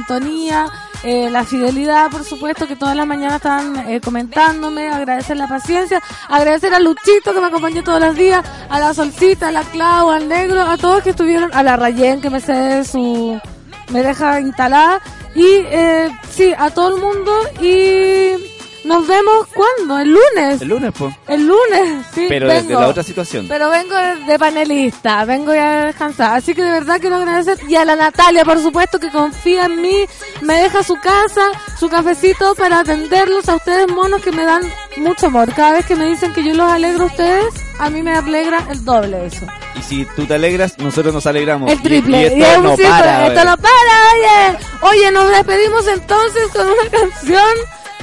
Sintonía, 0.05 0.67
eh, 1.03 1.31
la 1.31 1.45
fidelidad, 1.45 2.11
por 2.11 2.25
supuesto, 2.25 2.67
que 2.67 2.77
todas 2.77 2.97
las 2.97 3.07
mañanas 3.07 3.37
están 3.37 3.89
eh, 3.89 4.01
comentándome, 4.01 4.89
agradecer 4.89 5.37
la 5.37 5.47
paciencia, 5.47 6.03
agradecer 6.29 6.75
a 6.75 6.81
Luchito 6.81 7.33
que 7.33 7.41
me 7.41 7.47
acompañó 7.47 7.83
todos 7.83 8.01
los 8.01 8.15
días, 8.15 8.45
a 8.69 8.79
la 8.79 8.93
Solcita, 8.93 9.49
a 9.49 9.53
la 9.53 9.63
Clau, 9.63 10.11
al 10.11 10.29
Negro, 10.29 10.61
a 10.61 10.77
todos 10.77 11.03
que 11.03 11.11
estuvieron, 11.11 11.51
a 11.55 11.63
la 11.63 11.77
Rayen 11.77 12.21
que 12.21 12.31
me 12.31 12.41
cede 12.41 12.85
su, 12.85 13.41
me 13.91 14.03
deja 14.03 14.41
instalada. 14.41 15.01
Y 15.35 15.45
eh, 15.47 16.11
sí, 16.31 16.53
a 16.57 16.71
todo 16.71 16.95
el 16.95 17.03
mundo 17.03 17.33
y 17.61 18.34
nos 18.85 19.07
vemos 19.07 19.47
cuando, 19.55 19.99
el 19.99 20.11
lunes. 20.11 20.61
El 20.63 20.69
lunes, 20.69 20.93
pues. 20.97 21.15
El 21.29 21.47
lunes, 21.47 22.07
sí. 22.15 22.27
Pero 22.29 22.47
vengo. 22.47 22.63
desde 22.69 22.81
la 22.81 22.89
otra 22.89 23.03
situación. 23.03 23.47
Pero 23.49 23.71
vengo 23.71 23.95
de, 23.97 24.17
de 24.27 24.39
panelista, 24.39 25.25
vengo 25.25 25.55
ya 25.55 25.87
descansar. 25.87 26.37
Así 26.37 26.55
que 26.55 26.63
de 26.63 26.71
verdad 26.71 27.01
quiero 27.01 27.17
agradecer. 27.17 27.59
Y 27.69 27.77
a 27.77 27.85
la 27.85 27.97
Natalia, 27.97 28.45
por 28.45 28.61
supuesto, 28.61 28.99
que 29.01 29.11
confía 29.11 29.65
en 29.67 29.81
mí, 29.81 30.05
me 30.43 30.55
deja 30.55 30.83
su 30.83 30.97
casa, 30.97 31.51
su 31.79 31.89
cafecito 31.89 32.55
para 32.55 32.81
atenderlos 32.81 33.49
a 33.49 33.57
ustedes, 33.57 33.89
monos, 33.89 34.21
que 34.23 34.33
me 34.33 34.45
dan 34.45 34.63
mucho 34.99 35.27
amor. 35.27 35.53
Cada 35.55 35.73
vez 35.73 35.87
que 35.87 35.97
me 35.97 36.07
dicen 36.07 36.33
que 36.33 36.45
yo 36.45 36.55
los 36.55 36.71
alegro 36.71 37.05
a 37.05 37.07
ustedes, 37.07 37.55
a 37.79 37.91
mí 37.91 38.03
me 38.03 38.13
alegra 38.17 38.59
el 38.71 38.85
doble 38.85 39.27
eso. 39.27 39.47
Y 39.77 39.83
si 39.83 40.05
tú 40.17 40.25
te 40.27 40.35
alegras, 40.35 40.79
nosotros 40.79 41.13
nos 41.13 41.27
alegramos. 41.27 41.71
El 41.73 41.83
triple. 41.83 42.19
Y, 42.19 42.21
y 42.21 42.39
Y 42.39 42.43
esto 42.43 42.55
es 42.55 42.63
no 42.63 42.77
para. 42.89 43.27
esto 43.27 43.45
no 43.45 43.57
para, 43.57 43.95
oye. 44.15 44.59
Oye, 44.83 45.11
nos 45.11 45.29
despedimos 45.31 45.87
entonces 45.89 46.49
con 46.53 46.67
una 46.67 46.91
canción 46.91 47.45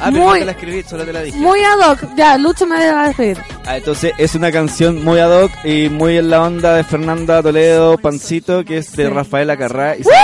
Ah, 0.01 0.09
pero 0.11 0.23
no 0.23 0.29
muy, 0.29 0.39
te 0.39 0.45
la 0.45 0.51
escribí, 0.53 0.83
solo 0.83 1.05
te 1.05 1.13
la 1.13 1.21
dije. 1.21 1.37
muy 1.37 1.63
ad 1.63 1.91
hoc. 1.91 1.99
Ya, 2.15 2.37
Lucho 2.37 2.65
me 2.65 2.91
va 2.91 3.03
a 3.03 3.07
despedir. 3.07 3.37
Ah, 3.65 3.77
entonces 3.77 4.13
es 4.17 4.35
una 4.35 4.51
canción 4.51 5.03
muy 5.03 5.19
ad 5.19 5.43
hoc 5.43 5.51
y 5.63 5.89
muy 5.89 6.17
en 6.17 6.29
la 6.29 6.41
onda 6.41 6.75
de 6.75 6.83
Fernanda 6.83 7.41
Toledo 7.43 7.97
Pancito, 7.97 8.65
que 8.65 8.77
es 8.79 8.91
de 8.95 9.09
Rafaela 9.09 9.55
Carrá. 9.57 9.95
Y 9.95 10.03
se 10.03 10.09
llama 10.09 10.21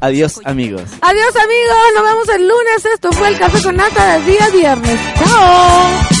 Adiós, 0.00 0.40
amigos. 0.44 0.82
Adiós 1.02 1.36
amigos, 1.36 1.76
nos 1.94 2.04
vemos 2.04 2.28
el 2.30 2.48
lunes. 2.48 2.84
Esto 2.94 3.12
fue 3.12 3.28
el 3.28 3.38
Café 3.38 3.62
con 3.62 3.76
Nata 3.76 4.14
del 4.14 4.26
día 4.26 4.48
viernes. 4.48 4.98
Chao. 5.18 6.19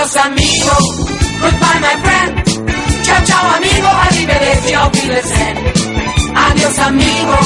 Adiós 0.00 0.16
amigo, 0.16 0.72
goodbye 1.42 1.80
my 1.80 1.96
friend. 2.00 3.04
Chao, 3.04 3.22
chao 3.26 3.50
amigo, 3.56 3.86
arrivederci, 3.86 4.74
auf 4.74 4.94
Wiedersehen. 4.94 5.56
Adiós 6.34 6.78
amigo, 6.78 7.36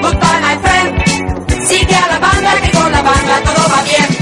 goodbye 0.00 0.40
my 0.40 0.56
friend. 0.62 1.66
Sigue 1.66 1.96
a 1.96 2.06
la 2.06 2.18
banda 2.20 2.60
que 2.62 2.70
con 2.70 2.92
la 2.92 3.02
banda 3.02 3.40
todo 3.42 3.68
va 3.68 3.82
bien. 3.82 4.17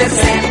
Arrivederci, 0.00 0.47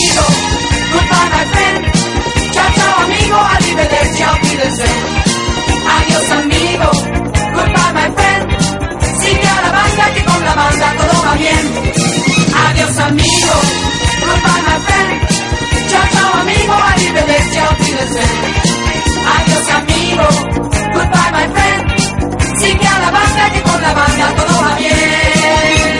Amigo, 0.00 0.24
goodbye 0.92 1.28
my 1.34 1.44
friend, 1.52 1.84
chao 2.54 2.68
chao 2.74 3.04
amigo, 3.04 3.36
arrivederci, 3.36 4.22
auf 4.22 4.40
Wiedersehen. 4.42 5.04
Adiós 5.94 6.30
amigo, 6.40 6.88
goodbye 7.54 7.92
my 7.98 8.08
friend, 8.16 8.46
sigue 9.20 9.46
a 9.46 9.60
la 9.60 9.70
banda 9.76 10.04
que 10.14 10.24
con 10.24 10.40
la 10.44 10.54
banda 10.54 10.86
todo 10.96 11.22
va 11.22 11.34
bien. 11.34 11.64
Adiós 12.64 12.98
amigo, 12.98 13.54
goodbye 14.24 14.62
my 14.68 14.78
friend, 14.86 15.10
chao 15.90 16.06
chao 16.14 16.40
amigo, 16.40 16.72
arrivederci, 16.92 17.58
auf 17.58 17.78
Wiedersehen. 17.80 18.38
Adiós 19.36 19.68
amigo, 19.80 20.26
goodbye 20.94 21.32
my 21.36 21.46
friend, 21.54 21.80
sigue 22.60 22.86
a 22.88 22.98
la 23.04 23.10
banda 23.10 23.50
que 23.52 23.60
con 23.68 23.82
la 23.82 23.92
banda 23.92 24.26
todo 24.34 24.60
va 24.62 24.74
bien. 24.76 25.99